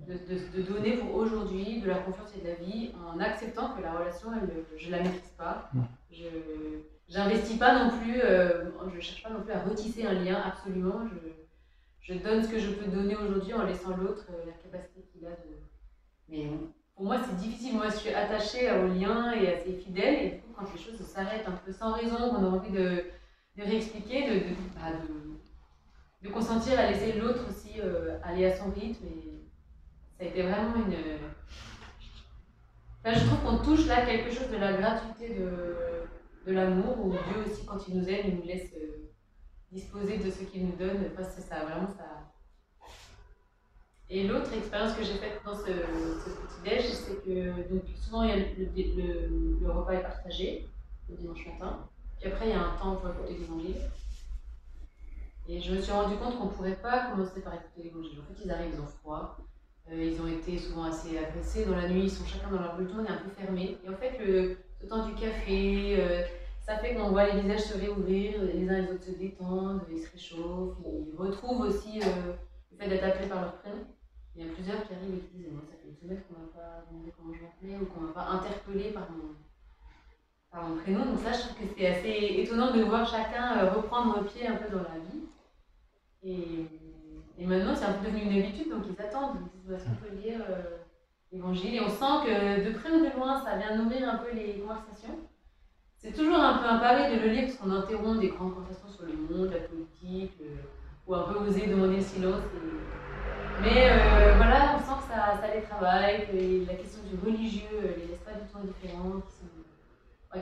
de, 0.00 0.12
de, 0.12 0.62
donner 0.62 0.98
pour 0.98 1.14
aujourd'hui 1.14 1.80
de 1.80 1.88
la 1.88 1.96
confiance 2.00 2.28
et 2.36 2.42
de 2.42 2.48
la 2.48 2.54
vie 2.56 2.92
en 3.08 3.18
acceptant 3.18 3.70
que 3.74 3.80
la 3.80 3.92
relation, 3.92 4.28
elle, 4.34 4.64
je 4.76 4.86
ne 4.88 4.90
la 4.90 5.02
maîtrise 5.04 5.32
pas. 5.38 5.70
Je 6.10 7.16
n'investis 7.16 7.56
pas 7.56 7.82
non 7.82 7.98
plus, 7.98 8.20
euh, 8.20 8.72
je 8.90 8.96
ne 8.96 9.00
cherche 9.00 9.22
pas 9.22 9.30
non 9.30 9.40
plus 9.40 9.52
à 9.52 9.62
retisser 9.62 10.04
un 10.04 10.12
lien 10.12 10.38
absolument. 10.44 11.06
Je, 11.08 12.12
je 12.12 12.18
donne 12.18 12.44
ce 12.44 12.48
que 12.50 12.58
je 12.58 12.72
peux 12.72 12.90
donner 12.90 13.16
aujourd'hui 13.16 13.54
en 13.54 13.64
laissant 13.64 13.96
l'autre 13.96 14.26
euh, 14.30 14.44
la 14.44 14.52
capacité 14.52 15.00
qu'il 15.10 15.26
a 15.26 15.30
de. 15.30 15.56
Mais 16.28 16.50
pour 16.94 17.06
moi, 17.06 17.18
c'est 17.24 17.36
difficile. 17.36 17.74
Moi, 17.74 17.88
je 17.88 17.96
suis 17.96 18.14
attachée 18.14 18.70
au 18.72 18.88
lien 18.88 19.32
et 19.32 19.52
assez 19.52 19.72
fidèle. 19.72 20.14
Et 20.14 20.30
du 20.30 20.40
coup, 20.40 20.52
quand 20.56 20.66
les 20.72 20.80
choses 20.80 21.00
s'arrêtent 21.06 21.48
un 21.48 21.52
peu 21.52 21.72
sans 21.72 21.92
raison, 21.92 22.30
qu'on 22.30 22.44
a 22.44 22.48
envie 22.48 22.70
de 22.70 23.04
de 23.56 23.62
réexpliquer, 23.62 24.28
de, 24.28 24.40
bah, 24.74 24.92
de, 26.22 26.28
de, 26.28 26.32
consentir 26.32 26.78
à 26.78 26.90
laisser 26.90 27.14
l'autre 27.14 27.40
aussi 27.48 27.80
euh, 27.80 28.18
aller 28.22 28.46
à 28.46 28.56
son 28.56 28.70
rythme. 28.70 29.06
Et 29.06 29.42
ça 30.18 30.24
a 30.24 30.28
été 30.28 30.42
vraiment 30.42 30.74
une. 30.76 30.94
je 33.04 33.26
trouve 33.26 33.40
qu'on 33.40 33.64
touche 33.64 33.86
là 33.86 34.04
quelque 34.04 34.30
chose 34.30 34.50
de 34.50 34.56
la 34.56 34.74
gratuité 34.74 35.34
de, 35.34 35.74
de 36.46 36.52
l'amour, 36.52 37.06
où 37.06 37.10
Dieu 37.10 37.44
aussi, 37.46 37.64
quand 37.64 37.88
il 37.88 37.98
nous 37.98 38.08
aime, 38.08 38.26
il 38.26 38.36
nous 38.36 38.46
laisse 38.46 38.72
euh, 38.74 39.10
disposer 39.72 40.18
de 40.18 40.30
ce 40.30 40.44
qu'il 40.44 40.66
nous 40.66 40.76
donne. 40.76 41.04
Enfin, 41.12 41.24
ça, 41.24 41.64
vraiment 41.64 41.88
ça. 41.88 42.32
Et 44.08 44.26
l'autre 44.26 44.52
expérience 44.52 44.94
que 44.94 45.02
j'ai 45.02 45.14
faite 45.14 45.40
dans 45.44 45.54
ce, 45.54 45.64
petit 45.64 46.62
déj, 46.64 46.84
c'est 46.92 47.24
que 47.24 47.68
donc, 47.72 47.82
souvent 47.96 48.24
le, 48.24 49.58
le 49.60 49.70
repas 49.70 49.92
est 49.92 50.02
partagé 50.02 50.68
le 51.08 51.16
dimanche 51.16 51.46
matin. 51.46 51.88
Puis 52.20 52.30
après, 52.30 52.48
il 52.48 52.50
y 52.50 52.54
a 52.54 52.60
un 52.60 52.76
temps 52.76 52.96
pour 52.96 53.10
écouter 53.10 53.36
l'évangile. 53.38 53.76
Et 55.48 55.60
je 55.60 55.72
me 55.72 55.80
suis 55.80 55.92
rendu 55.92 56.16
compte 56.16 56.38
qu'on 56.38 56.46
ne 56.46 56.50
pourrait 56.50 56.76
pas 56.76 57.10
commencer 57.10 57.40
par 57.40 57.54
écouter 57.54 57.84
l'évangile. 57.84 58.18
En 58.20 58.34
fait, 58.34 58.42
ils 58.44 58.50
arrivent, 58.50 58.74
ils 58.74 58.80
ont 58.80 58.86
froid. 58.86 59.36
Euh, 59.92 60.04
ils 60.04 60.20
ont 60.20 60.26
été 60.26 60.58
souvent 60.58 60.84
assez 60.84 61.16
agressés. 61.16 61.64
Dans 61.64 61.76
la 61.76 61.88
nuit, 61.88 62.04
ils 62.04 62.10
sont 62.10 62.24
chacun 62.24 62.50
dans 62.50 62.60
leur 62.60 62.76
bulle, 62.76 62.90
on 62.96 63.04
est 63.04 63.08
un 63.08 63.18
peu 63.18 63.30
fermé. 63.30 63.78
Et 63.84 63.88
en 63.88 63.96
fait, 63.96 64.18
le, 64.18 64.56
temps 64.88 65.06
du 65.06 65.14
café, 65.14 65.96
euh, 65.98 66.22
ça 66.64 66.78
fait 66.78 66.94
qu'on 66.94 67.10
voit 67.10 67.26
les 67.26 67.40
visages 67.40 67.62
se 67.62 67.78
réouvrir, 67.78 68.40
les 68.42 68.68
uns 68.68 68.80
les 68.82 68.90
autres 68.92 69.04
se 69.04 69.10
détendent, 69.12 69.82
ils 69.90 69.98
se 69.98 70.10
réchauffent, 70.12 70.76
ils 70.84 71.16
retrouvent 71.16 71.60
aussi 71.60 72.00
euh, 72.02 72.32
le 72.72 72.78
fait 72.78 72.88
d'être 72.88 73.04
appelés 73.04 73.28
par 73.28 73.40
leur 73.40 73.56
prénom. 73.58 73.84
Il 74.36 74.44
y 74.46 74.50
a 74.50 74.52
plusieurs 74.52 74.86
qui 74.86 74.92
arrivent 74.92 75.14
et 75.14 75.20
qui 75.20 75.36
disent 75.38 75.52
Moi, 75.52 75.62
ça 75.64 75.76
fait 75.80 75.88
une 75.88 75.96
semaine 75.96 76.22
qu'on 76.28 76.40
ne 76.40 76.46
m'a 76.46 76.52
pas 76.52 76.84
demandé 76.90 77.12
comment 77.16 77.32
je 77.32 77.40
m'appelais 77.40 77.80
ou 77.80 77.86
qu'on 77.86 78.02
ne 78.02 78.06
m'a 78.08 78.12
pas 78.12 78.28
interpellé 78.36 78.90
par 78.90 79.08
mon, 79.10 79.32
par 80.52 80.68
mon 80.68 80.76
prénom. 80.76 81.06
Donc 81.06 81.20
ça, 81.20 81.32
je 81.32 81.40
trouve 81.40 81.56
que 81.56 81.74
c'est 81.74 81.86
assez 81.86 82.42
étonnant 82.42 82.70
de 82.70 82.82
voir 82.82 83.08
chacun 83.08 83.56
euh, 83.56 83.70
reprendre 83.72 84.24
pied 84.24 84.46
un 84.46 84.56
peu 84.56 84.68
dans 84.68 84.82
la 84.82 84.98
vie. 85.00 85.24
Et, 86.22 86.66
et 87.38 87.46
maintenant, 87.46 87.74
c'est 87.74 87.86
un 87.86 87.94
peu 87.94 88.10
devenu 88.10 88.30
une 88.30 88.42
habitude, 88.42 88.68
donc 88.68 88.84
ils 88.86 89.00
attendent. 89.02 89.38
Ils 89.40 89.60
disent, 89.62 89.72
est-ce 89.72 89.84
qu'on 89.88 90.04
peut 90.04 90.14
lire 90.14 90.40
euh, 90.50 90.76
l'évangile? 91.32 91.74
Et 91.76 91.80
on 91.80 91.88
sent 91.88 92.26
que 92.26 92.68
de 92.68 92.78
près 92.78 92.90
ou 92.90 93.00
de 93.00 93.16
loin, 93.16 93.42
ça 93.42 93.56
vient 93.56 93.74
nourrir 93.74 94.06
un 94.06 94.18
peu 94.18 94.34
les 94.34 94.58
conversations. 94.60 95.16
C'est 95.96 96.12
toujours 96.12 96.38
un 96.38 96.58
peu 96.58 96.66
un 96.66 96.78
pari 96.78 97.16
de 97.16 97.22
le 97.22 97.28
lire 97.30 97.44
parce 97.46 97.56
qu'on 97.56 97.70
interrompt 97.70 98.20
des 98.20 98.28
grandes 98.28 98.54
conversations 98.54 98.90
sur 98.90 99.06
le 99.06 99.14
monde, 99.14 99.50
la 99.50 99.60
politique, 99.60 100.32
ou 101.06 101.14
un 101.14 101.22
peu 101.22 101.38
oser 101.38 101.68
demander 101.68 101.96
le 101.96 102.02
silence. 102.02 102.42
Mais 103.62 103.90
euh, 103.90 104.34
voilà, 104.36 104.76
on 104.76 104.78
sent 104.78 105.00
que 105.02 105.14
ça, 105.14 105.40
ça 105.40 105.54
les 105.54 105.62
travaille, 105.62 106.26
que 106.26 106.66
la 106.68 106.74
question 106.74 107.00
du 107.04 107.16
religieux 107.24 107.94
les 107.96 108.06
laisse 108.06 108.20
pas 108.20 108.32
du 108.32 108.46
tout 108.50 108.58
indifférents, 108.58 109.22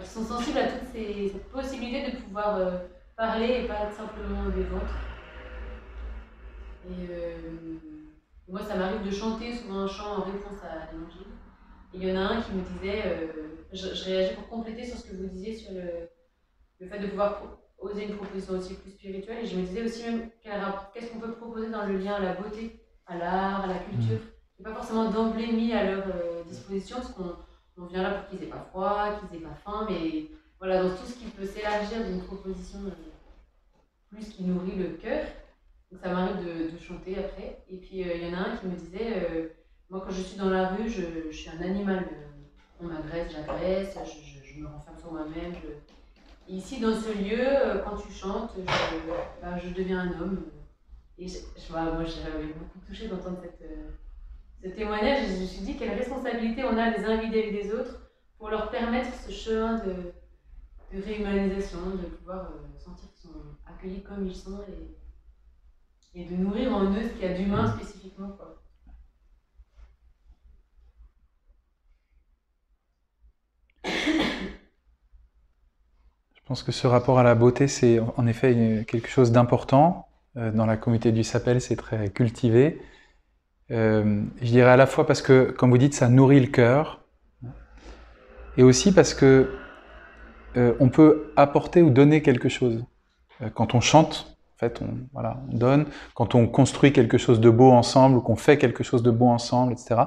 qui 0.01 0.09
sont 0.09 0.25
sensibles 0.25 0.59
à 0.59 0.69
toutes 0.69 0.89
ces, 0.93 1.29
cette 1.29 1.51
possibilité 1.51 2.11
de 2.11 2.17
pouvoir 2.17 2.57
euh, 2.57 2.79
parler 3.17 3.63
et 3.63 3.69
pas 3.69 3.91
simplement 3.91 4.49
des 4.49 4.65
vôtres. 4.65 4.99
Et 6.87 7.07
euh, 7.11 7.37
moi, 8.49 8.61
ça 8.63 8.77
m'arrive 8.77 9.07
de 9.07 9.11
chanter 9.11 9.55
souvent 9.55 9.81
un 9.81 9.89
chant 9.89 10.19
en 10.19 10.23
réponse 10.23 10.59
à 10.63 10.93
l'évangile. 10.93 11.27
Il 11.95 12.05
y 12.05 12.13
en 12.13 12.17
a 12.17 12.25
un 12.25 12.43
qui 12.43 12.53
me 12.53 12.63
disait, 12.63 13.03
euh, 13.07 13.27
je, 13.73 14.05
réagis 14.05 14.35
pour 14.35 14.49
compléter 14.49 14.85
sur 14.85 14.99
ce 14.99 15.09
que 15.09 15.17
vous 15.17 15.27
disiez 15.29 15.55
sur 15.55 15.73
le, 15.73 16.09
le 16.81 16.89
fait 16.89 16.99
de 16.99 17.07
pouvoir 17.07 17.43
oser 17.79 18.07
une 18.07 18.17
proposition 18.17 18.55
aussi 18.55 18.75
plus 18.75 18.91
spirituelle. 18.91 19.45
Et 19.45 19.47
je 19.47 19.57
me 19.57 19.63
disais 19.63 19.83
aussi 19.85 20.03
même 20.03 20.29
qu'est-ce 20.43 21.13
qu'on 21.13 21.21
peut 21.21 21.33
proposer 21.33 21.71
dans 21.71 21.87
le 21.87 21.99
lien 21.99 22.15
à 22.15 22.21
la 22.21 22.35
beauté, 22.35 22.84
à 23.07 23.17
l'art, 23.17 23.65
à 23.65 23.67
la 23.67 23.79
culture, 23.79 24.19
qui 24.57 24.63
n'est 24.63 24.71
pas 24.71 24.75
forcément 24.75 25.11
d'emblée 25.11 25.53
mis 25.53 25.73
à 25.73 25.85
leur 25.85 26.05
disposition, 26.47 26.97
parce 26.97 27.13
qu'on 27.13 27.37
on 27.77 27.87
vient 27.87 28.03
là 28.03 28.11
pour 28.11 28.31
qu'ils 28.31 28.47
aient 28.47 28.51
pas 28.51 28.67
froid, 28.71 29.19
qu'ils 29.19 29.39
aient 29.39 29.43
pas 29.43 29.55
faim, 29.65 29.87
mais 29.89 30.27
voilà, 30.59 30.83
dans 30.83 30.97
tout 30.97 31.07
ce 31.07 31.15
qui 31.15 31.27
peut 31.27 31.47
s'élargir 31.47 32.07
d'une 32.07 32.23
proposition 32.23 32.79
euh, 32.87 32.91
plus 34.11 34.31
qui 34.31 34.45
nourrit 34.45 34.77
le 34.77 34.91
cœur. 34.91 35.27
Donc 35.91 36.01
ça 36.03 36.11
m'arrive 36.11 36.45
de, 36.45 36.79
chanter 36.79 37.19
après. 37.19 37.63
Et 37.69 37.77
puis 37.77 38.03
euh, 38.03 38.15
il 38.15 38.29
y 38.29 38.31
en 38.31 38.39
a 38.39 38.49
un 38.49 38.57
qui 38.57 38.67
me 38.67 38.77
disait, 38.77 39.25
euh, 39.31 39.49
moi 39.91 40.03
quand 40.05 40.13
je 40.13 40.23
suis 40.23 40.39
dans 40.39 40.51
la 40.51 40.69
rue, 40.69 40.89
je, 40.89 41.31
suis 41.31 41.51
un 41.51 41.61
animal. 41.61 42.07
on 42.81 42.87
m'agresse, 42.87 43.33
j'agresse, 43.33 43.99
je, 44.45 44.61
me 44.61 44.69
renferme 44.69 44.99
sur 44.99 45.13
moi-même. 45.13 45.53
ici, 46.49 46.81
dans 46.81 46.95
ce 46.95 47.11
lieu, 47.13 47.83
quand 47.85 47.97
tu 47.97 48.13
chantes, 48.13 48.53
bah, 49.43 49.59
je, 49.59 49.69
deviens 49.71 50.01
un 50.01 50.21
homme. 50.21 50.45
Et 51.19 51.29
je, 51.29 51.39
moi, 51.71 52.05
j'avais 52.05 52.53
beaucoup 52.55 52.81
touché 52.87 53.09
d'entendre 53.09 53.39
cette, 53.41 53.63
ce 54.63 54.69
témoignage, 54.69 55.29
je 55.29 55.43
me 55.43 55.47
suis 55.47 55.61
dit 55.61 55.77
quelle 55.77 55.97
responsabilité 55.97 56.65
on 56.65 56.77
a 56.79 56.91
les 56.91 57.05
uns 57.05 57.17
vis-à-vis 57.19 57.53
des 57.53 57.73
autres 57.73 58.01
pour 58.39 58.49
leur 58.49 58.71
permettre 58.71 59.11
ce 59.15 59.31
chemin 59.31 59.79
de, 59.85 60.13
de 60.93 61.03
réhumanisation, 61.03 61.79
de 61.97 62.07
pouvoir 62.07 62.51
euh, 62.53 62.79
sentir 62.79 63.09
qu'ils 63.13 63.31
sont 63.31 63.45
accueillis 63.67 64.03
comme 64.03 64.27
ils 64.27 64.35
sont 64.35 64.61
et, 66.15 66.21
et 66.21 66.25
de 66.25 66.35
nourrir 66.37 66.75
en 66.75 66.93
eux 66.95 67.03
ce 67.03 67.09
qu'il 67.09 67.23
y 67.23 67.27
a 67.27 67.35
d'humain 67.35 67.77
spécifiquement. 67.77 68.31
Quoi. 68.31 68.63
Je 76.35 76.41
pense 76.47 76.63
que 76.63 76.73
ce 76.73 76.87
rapport 76.87 77.19
à 77.19 77.23
la 77.23 77.35
beauté, 77.35 77.69
c'est 77.69 77.99
en 78.01 78.27
effet 78.27 78.85
quelque 78.89 79.09
chose 79.09 79.33
d'important. 79.33 80.09
Euh, 80.37 80.51
dans 80.51 80.67
la 80.67 80.77
communauté 80.77 81.13
du 81.13 81.23
Sapel, 81.23 81.61
c'est 81.61 81.77
très 81.77 82.09
cultivé. 82.11 82.81
Euh, 83.71 84.23
je 84.41 84.47
dirais 84.47 84.71
à 84.71 84.77
la 84.77 84.87
fois 84.87 85.07
parce 85.07 85.23
que, 85.23 85.51
comme 85.53 85.71
vous 85.71 85.79
dites, 85.79 85.95
ça 85.95 86.09
nourrit 86.09 86.41
le 86.41 86.49
cœur, 86.49 87.01
et 88.57 88.63
aussi 88.63 88.93
parce 88.93 89.15
que 89.15 89.51
euh, 90.57 90.75
on 90.81 90.89
peut 90.89 91.33
apporter 91.37 91.83
ou 91.83 91.91
donner 91.91 92.23
quelque 92.23 92.49
chose. 92.49 92.85
Quand 93.55 93.75
on 93.75 93.81
chante, 93.81 94.37
en 94.55 94.59
fait, 94.59 94.81
on, 94.81 94.95
voilà, 95.13 95.41
on 95.51 95.57
donne. 95.57 95.87
Quand 96.15 96.35
on 96.35 96.47
construit 96.47 96.93
quelque 96.93 97.19
chose 97.19 97.41
de 97.41 97.51
beau 97.51 97.71
ensemble 97.71 98.17
ou 98.17 98.21
qu'on 98.21 98.37
fait 98.37 98.59
quelque 98.59 98.85
chose 98.85 99.03
de 99.03 99.11
beau 99.11 99.27
ensemble, 99.27 99.73
etc. 99.73 100.03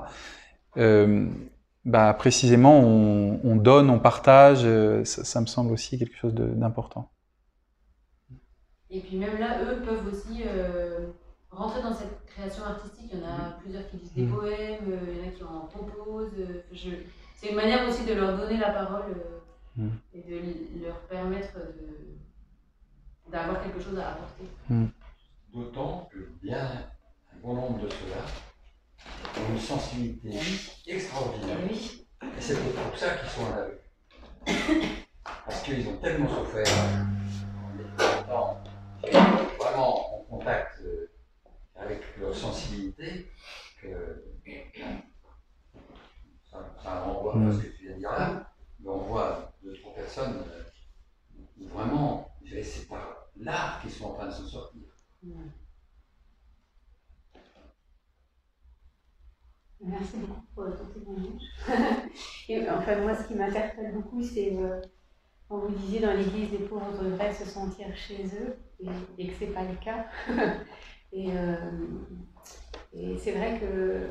Bah, 1.85 2.13
précisément, 2.13 2.79
on, 2.79 3.39
on, 3.43 3.55
donne, 3.55 3.89
on 3.89 3.99
partage. 3.99 4.65
Ça, 5.03 5.41
me 5.41 5.45
semble 5.45 5.71
aussi 5.71 5.97
quelque 5.97 6.15
chose 6.17 6.33
d'important. 6.33 7.09
Et 8.89 9.01
puis 9.01 9.17
même 9.17 9.37
là, 9.39 9.61
eux 9.63 9.81
peuvent 9.81 10.07
aussi 10.07 10.43
euh, 10.45 11.07
rentrer 11.51 11.81
dans 11.81 11.93
cette 11.93 12.25
création 12.25 12.63
artistique. 12.63 13.09
Il 13.11 13.19
y 13.19 13.23
en 13.23 13.27
a 13.27 13.51
plusieurs 13.61 13.87
qui 13.89 13.97
disent 13.97 14.13
des 14.13 14.23
mmh. 14.23 14.35
poèmes, 14.35 14.99
il 15.07 15.17
y 15.17 15.21
en 15.21 15.27
a 15.27 15.31
qui 15.31 15.43
en 15.43 15.59
composent. 15.67 16.31
Je... 16.71 16.89
C'est 17.35 17.49
une 17.49 17.55
manière 17.55 17.87
aussi 17.87 18.05
de 18.05 18.13
leur 18.13 18.37
donner 18.37 18.57
la 18.57 18.71
parole 18.71 19.15
mmh. 19.75 19.87
et 20.13 20.21
de 20.21 20.85
leur 20.85 20.99
permettre 21.01 21.53
d'avoir 23.29 23.61
quelque 23.61 23.81
chose 23.81 23.99
à 23.99 24.09
apporter. 24.09 24.45
Mmh. 24.69 24.85
D'autant 25.53 26.09
que 26.11 26.19
bien 26.41 26.65
un 27.33 27.39
bon 27.41 27.55
nombre 27.55 27.79
de 27.79 27.89
ceux-là 27.89 28.23
ont 29.37 29.53
une 29.53 29.59
sensibilité 29.59 30.39
extraordinaire. 30.87 31.57
Oui. 31.69 32.07
Et 32.21 32.41
c'est 32.41 32.55
pour 32.55 32.97
ça 32.97 33.15
qu'ils 33.15 33.29
sont 33.29 33.45
à 33.45 33.55
la 33.57 33.65
rue. 33.65 34.87
Parce 35.45 35.61
qu'ils 35.61 35.87
ont 35.87 35.97
tellement 35.97 36.29
souffert 36.29 36.65
en 37.59 38.23
étant 38.23 38.63
vraiment 39.59 40.19
en 40.19 40.23
contact 40.23 40.81
euh, 40.83 41.09
avec 41.75 42.01
leur 42.17 42.35
sensibilité 42.35 43.31
que 43.81 44.23
ça, 46.49 46.75
ça 46.81 47.01
renvoie 47.01 47.35
à 47.35 47.51
ce 47.51 47.57
que 47.59 47.77
tu 47.77 47.83
viens 47.83 47.93
de 47.93 47.99
dire 47.99 48.11
là. 48.11 48.53
Mais 48.79 48.89
on 48.89 48.97
voit 48.99 49.53
deux, 49.63 49.73
trois 49.73 49.93
personnes 49.93 50.43
euh, 50.51 50.63
où 51.59 51.67
vraiment, 51.67 52.29
c'est 52.63 52.87
par 52.87 53.27
l'art 53.37 53.81
qu'ils 53.81 53.91
sont 53.91 54.05
en 54.05 54.13
train 54.13 54.27
de 54.27 54.31
s'en 54.31 54.45
sortir. 54.45 54.81
Merci 59.79 60.17
beaucoup 60.17 60.41
pour 60.55 60.65
ton 60.75 60.85
témoignage. 60.85 61.41
Et 62.49 62.67
enfin, 62.69 63.01
moi, 63.01 63.15
ce 63.15 63.27
qui 63.27 63.35
m'interpelle 63.35 63.93
beaucoup, 63.93 64.23
c'est 64.23 64.55
euh, 64.55 64.81
quand 65.47 65.59
vous 65.59 65.73
disiez 65.75 65.99
dans 65.99 66.13
l'Église, 66.13 66.51
les 66.51 66.65
pauvres 66.65 66.91
devraient 67.01 67.33
se 67.33 67.45
sentir 67.45 67.87
chez 67.95 68.25
eux, 68.25 68.57
et, 69.17 69.27
que 69.27 69.33
ce 69.33 69.45
n'est 69.45 69.51
pas 69.51 69.63
le 69.63 69.75
cas. 69.75 70.05
et, 71.13 71.31
euh, 71.31 71.55
et 72.93 73.17
c'est 73.17 73.31
vrai 73.31 73.59
que 73.59 74.07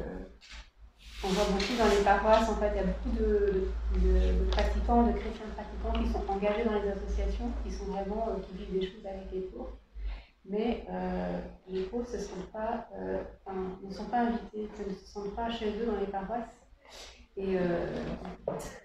on 1.24 1.28
voit 1.28 1.44
beaucoup 1.44 1.76
dans 1.78 1.88
les 1.88 2.04
paroisses, 2.04 2.48
en 2.48 2.56
fait, 2.56 2.72
il 2.74 2.76
y 2.76 2.80
a 2.80 2.84
beaucoup 2.84 3.16
de, 3.18 4.46
pratiquants, 4.50 5.02
de 5.02 5.12
chrétiens 5.12 5.46
pratiquants 5.54 6.02
qui 6.02 6.12
sont 6.12 6.30
engagés 6.30 6.64
dans 6.64 6.74
les 6.74 6.90
associations, 6.90 7.50
qui 7.64 7.72
sont 7.72 7.86
vraiment, 7.86 8.28
euh, 8.28 8.40
qui 8.42 8.56
vivent 8.56 8.80
des 8.80 8.86
choses 8.86 9.06
avec 9.06 9.32
les 9.32 9.40
pauvres. 9.40 9.76
Mais 10.48 10.86
euh, 10.90 11.40
les 11.68 11.82
pauvres 11.82 12.06
ne 12.12 12.18
sont 12.18 12.46
pas, 12.52 12.88
ne 13.82 13.92
sont 13.92 14.04
pas 14.04 14.20
invités, 14.20 14.68
ne 14.88 14.94
se 14.94 15.06
sentent 15.06 15.34
pas 15.34 15.50
chez 15.50 15.70
eux 15.70 15.86
dans 15.86 15.98
les 15.98 16.06
paroisses. 16.06 16.48
Et, 17.38 17.58
euh, 17.58 17.86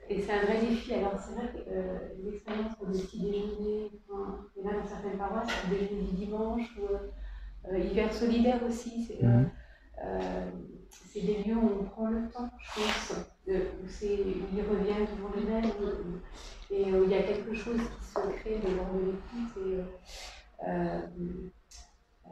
et 0.09 0.21
c'est 0.21 0.31
un 0.33 0.43
vrai 0.45 0.59
défi. 0.59 0.93
Alors, 0.93 1.13
c'est 1.17 1.33
vrai 1.35 1.51
que 1.53 1.69
euh, 1.69 1.99
l'expérience 2.23 2.73
de 2.81 2.99
petits 2.99 3.21
déjeuners, 3.21 3.91
enfin, 4.09 4.45
il 4.55 4.63
y 4.63 4.67
en 4.67 4.71
a 4.71 4.73
dans 4.73 4.87
certaines 4.87 5.17
paroisses, 5.17 5.49
le 5.69 5.77
déjeuner 5.77 6.01
du 6.01 6.15
dimanche, 6.25 6.77
ou 6.77 7.69
euh, 7.69 7.79
hiver 7.79 8.13
solidaire 8.13 8.59
aussi. 8.67 9.05
C'est, 9.05 9.25
mmh 9.25 9.49
c'est 10.89 11.21
des 11.21 11.43
lieux 11.43 11.55
où 11.55 11.81
on 11.81 11.83
prend 11.83 12.09
le 12.09 12.27
temps, 12.29 12.49
je 12.57 12.81
pense, 12.81 13.13
de, 13.47 13.53
où, 13.53 13.87
c'est, 13.87 14.19
où 14.19 14.47
il 14.53 14.61
revient 14.61 15.05
toujours 15.13 15.31
le 15.35 15.43
même, 15.43 15.71
et 16.69 16.91
où 16.93 17.03
il 17.03 17.09
y 17.09 17.15
a 17.15 17.23
quelque 17.23 17.53
chose 17.53 17.77
qui 17.77 18.05
se 18.05 18.27
crée 18.39 18.59
de 18.59 18.75
l'ordre 18.75 18.93
de 18.93 19.11
l'écoute. 19.11 19.87
Euh, 20.67 21.01
euh, 22.27 22.31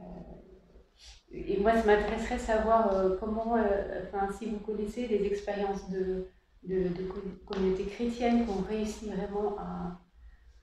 et 1.31 1.59
moi, 1.59 1.73
ça 1.73 1.85
m'intéresserait 1.85 2.35
de 2.35 2.41
savoir 2.41 2.93
euh, 2.93 3.17
comment, 3.19 3.55
enfin, 4.03 4.27
si 4.37 4.49
vous 4.49 4.57
connaissez 4.59 5.07
des 5.07 5.25
expériences 5.25 5.89
de, 5.89 6.27
de, 6.63 6.89
communautés 7.45 7.85
chrétiennes 7.85 8.45
qui 8.45 8.49
ont 8.49 8.63
réussi 8.67 9.09
vraiment 9.09 9.57
à, 9.59 9.99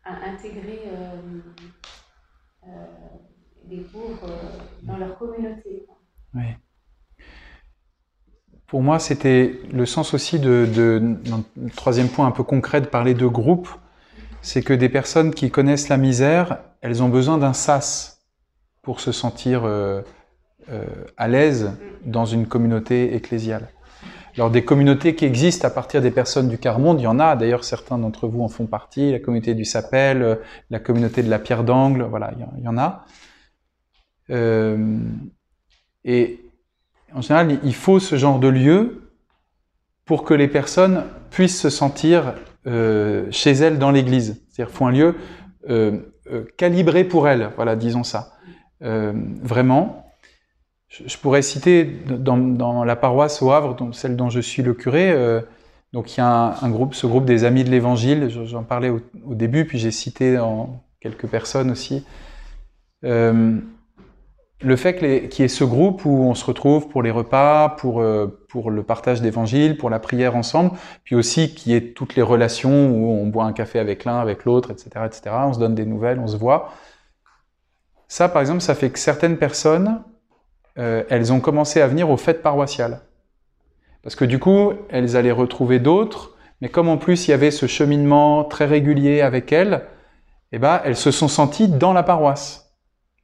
à 0.05 0.31
intégrer 0.31 0.81
des 3.65 3.79
pauvres 3.79 4.29
dans 4.83 4.97
leur 4.97 5.17
communauté. 5.19 5.87
Oui. 6.35 6.43
Pour 8.67 8.83
moi, 8.83 8.99
c'était 8.99 9.61
le 9.73 9.87
sens 9.87 10.13
aussi 10.13 10.41
de, 10.41 10.67
de, 10.75 11.71
troisième 11.77 12.09
point 12.09 12.27
un 12.27 12.33
peu 12.33 12.43
concret, 12.43 12.81
de 12.81 12.87
parler 12.87 13.15
de 13.15 13.27
groupe. 13.27 13.69
C'est 14.43 14.63
que 14.63 14.73
des 14.73 14.89
personnes 14.89 15.33
qui 15.33 15.51
connaissent 15.51 15.89
la 15.89 15.97
misère, 15.97 16.59
elles 16.81 17.03
ont 17.03 17.09
besoin 17.09 17.39
d'un 17.39 17.53
sas 17.53 18.21
pour 18.83 19.01
se 19.01 19.13
sentir 19.13 19.65
euh, 20.69 20.85
à 21.17 21.29
l'aise 21.29 21.71
dans 22.05 22.25
une 22.25 22.49
communauté 22.49 23.15
ecclésiale. 23.15 23.69
Alors 24.37 24.51
des 24.51 24.65
communautés 24.65 25.15
qui 25.15 25.25
existent 25.25 25.69
à 25.69 25.71
partir 25.71 26.03
des 26.03 26.11
personnes 26.11 26.49
du 26.49 26.59
quart 26.59 26.81
monde, 26.81 27.01
il 27.01 27.05
y 27.05 27.07
en 27.07 27.21
a. 27.21 27.37
D'ailleurs, 27.37 27.63
certains 27.63 27.99
d'entre 27.99 28.27
vous 28.27 28.43
en 28.43 28.49
font 28.49 28.67
partie. 28.67 29.13
La 29.13 29.21
communauté 29.21 29.55
du 29.55 29.65
Sapel, 29.65 30.23
euh, 30.23 30.35
la 30.71 30.81
communauté 30.81 31.23
de 31.23 31.31
la 31.31 31.39
Pierre 31.39 31.63
d'Angle, 31.63 32.03
voilà, 32.03 32.33
il 32.59 32.65
y 32.65 32.69
en 32.69 32.77
a. 32.79 33.05
Euh, 34.31 34.99
et 36.05 36.41
en 37.15 37.21
général, 37.21 37.61
il 37.63 37.75
faut 37.75 38.01
ce 38.01 38.17
genre 38.17 38.41
de 38.41 38.49
lieu 38.49 39.13
pour 40.05 40.25
que 40.25 40.35
les 40.35 40.49
personnes 40.49 41.05
puissent 41.31 41.61
se 41.61 41.71
sentir 41.71 42.35
chez 43.31 43.53
elles 43.53 43.79
dans 43.79 43.93
l'Église. 43.93 44.43
C'est-à-dire, 44.51 44.75
faut 44.75 44.87
un 44.87 44.91
lieu 44.91 45.15
calibré 46.57 47.05
pour 47.05 47.29
elles. 47.29 47.51
Voilà, 47.55 47.77
disons 47.77 48.03
ça. 48.03 48.33
Vraiment. 48.81 50.06
Je, 50.89 51.17
pourrais 51.19 51.43
citer 51.43 51.85
dans, 51.85 52.85
la 52.85 52.97
paroisse 52.97 53.43
au 53.43 53.51
Havre, 53.51 53.77
celle 53.93 54.17
dont 54.17 54.31
je 54.31 54.41
suis 54.41 54.63
le 54.63 54.73
curé. 54.73 55.11
Euh, 55.11 55.41
donc, 55.93 56.17
il 56.17 56.21
y 56.21 56.23
a 56.23 56.57
un, 56.63 56.71
groupe, 56.71 56.95
ce 56.95 57.07
groupe 57.07 57.25
des 57.25 57.45
Amis 57.45 57.65
de 57.65 57.71
l'Évangile. 57.71 58.29
J'en 58.29 58.63
parlais 58.63 58.91
au, 58.91 59.01
début, 59.35 59.65
puis 59.65 59.79
j'ai 59.79 59.91
cité 59.91 60.39
quelques 61.01 61.27
personnes 61.27 61.71
aussi. 61.71 62.05
Euh, 63.05 63.59
le 64.63 64.77
fait 64.77 64.97
qu'il 65.29 65.41
y 65.41 65.45
ait 65.45 65.49
ce 65.49 65.65
groupe 65.65 66.05
où 66.07 66.11
on 66.11 66.35
se 66.35 66.45
retrouve 66.45 66.89
pour 66.89 67.03
les 67.03 67.11
repas, 67.11 67.69
pour, 67.69 68.01
euh, 68.01 68.47
pour 68.49 68.71
le 68.71 68.83
partage 68.83 69.21
d'évangile, 69.21 69.77
pour 69.77 69.91
la 69.91 69.99
prière 69.99 70.35
ensemble, 70.35 70.71
puis 71.05 71.15
aussi 71.15 71.55
qu'il 71.55 71.73
y 71.73 71.77
ait 71.77 71.93
toutes 71.93 72.15
les 72.17 72.23
relations 72.23 72.91
où 72.91 73.11
on 73.11 73.27
boit 73.27 73.45
un 73.45 73.53
café 73.53 73.79
avec 73.79 74.05
l'un, 74.05 74.19
avec 74.19 74.45
l'autre, 74.45 74.71
etc., 74.71 74.91
etc., 75.05 75.37
on 75.45 75.53
se 75.53 75.59
donne 75.59 75.75
des 75.75 75.85
nouvelles, 75.85 76.19
on 76.19 76.27
se 76.27 76.37
voit. 76.37 76.73
Ça, 78.09 78.29
par 78.29 78.41
exemple, 78.41 78.61
ça 78.61 78.75
fait 78.75 78.91
que 78.91 78.99
certaines 78.99 79.37
personnes, 79.37 80.03
euh, 80.79 81.03
elles 81.09 81.33
ont 81.33 81.41
commencé 81.41 81.81
à 81.81 81.87
venir 81.87 82.11
aux 82.11 82.17
fêtes 82.17 82.43
paroissiales. 82.43 83.01
Parce 84.03 84.15
que 84.15 84.25
du 84.25 84.39
coup, 84.39 84.73
elles 84.89 85.17
allaient 85.17 85.33
retrouver 85.33 85.79
d'autres, 85.79 86.37
mais 86.61 86.69
comme 86.69 86.89
en 86.89 86.97
plus 86.97 87.27
il 87.27 87.33
y 87.33 87.35
avait 87.35 87.51
ce 87.51 87.67
cheminement 87.67 88.45
très 88.45 88.67
régulier 88.67 89.21
avec 89.21 89.53
elles, 89.53 89.83
eh 90.53 90.59
ben, 90.59 90.81
elles 90.85 90.97
se 90.97 91.11
sont 91.11 91.29
senties 91.29 91.69
dans 91.69 91.93
la 91.93 92.03
paroisse 92.03 92.67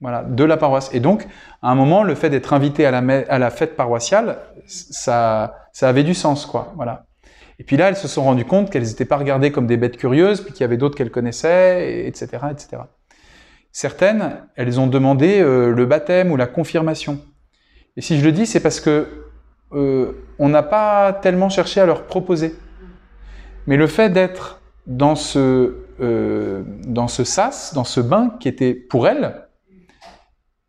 voilà, 0.03 0.24
de 0.24 0.44
la 0.44 0.57
paroisse. 0.57 0.90
Et 0.92 1.00
donc, 1.00 1.26
à 1.62 1.70
un 1.70 1.74
moment, 1.74 2.03
le 2.03 2.14
fait 2.14 2.28
d'être 2.28 2.53
invité 2.53 2.84
à 2.84 2.90
la, 2.90 2.98
à 3.28 3.38
la 3.38 3.50
fête 3.50 3.76
paroissiale, 3.76 4.38
ça, 4.66 5.55
ça 5.72 5.88
avait 5.88 6.03
du 6.03 6.12
sens, 6.12 6.44
quoi. 6.44 6.72
Voilà. 6.76 7.07
Et 7.59 7.64
puis 7.64 7.76
là, 7.76 7.88
elles 7.88 7.96
se 7.96 8.09
sont 8.09 8.24
rendues 8.24 8.44
compte 8.44 8.68
qu'elles 8.68 8.82
n'étaient 8.82 9.05
pas 9.05 9.16
regardées 9.16 9.53
comme 9.53 9.68
des 9.68 9.76
bêtes 9.76 9.96
curieuses, 9.96 10.42
puis 10.42 10.53
qu'il 10.53 10.62
y 10.62 10.64
avait 10.64 10.76
d'autres 10.76 10.96
qu'elles 10.96 11.12
connaissaient, 11.12 12.07
etc., 12.07 12.26
etc. 12.50 12.82
Certaines, 13.70 14.42
elles 14.57 14.80
ont 14.80 14.88
demandé 14.88 15.40
euh, 15.40 15.70
le 15.70 15.86
baptême 15.86 16.32
ou 16.32 16.36
la 16.36 16.48
confirmation. 16.48 17.20
Et 17.97 18.01
si 18.01 18.18
je 18.18 18.24
le 18.24 18.32
dis, 18.32 18.47
c'est 18.47 18.61
parce 18.61 18.80
que 18.80 19.07
euh, 19.72 20.12
on 20.38 20.49
n'a 20.49 20.62
pas 20.62 21.12
tellement 21.12 21.49
cherché 21.49 21.80
à 21.80 21.86
leur 21.86 22.07
proposer. 22.07 22.55
Mais 23.66 23.76
le 23.76 23.86
fait 23.86 24.11
d'être 24.11 24.61
dans 24.86 25.14
ce 25.14 25.76
euh, 26.01 26.62
dans 26.86 27.07
ce 27.07 27.22
sas, 27.22 27.74
dans 27.74 27.84
ce 27.84 28.01
bain 28.01 28.34
qui 28.40 28.49
était 28.49 28.74
pour 28.74 29.07
elles, 29.07 29.43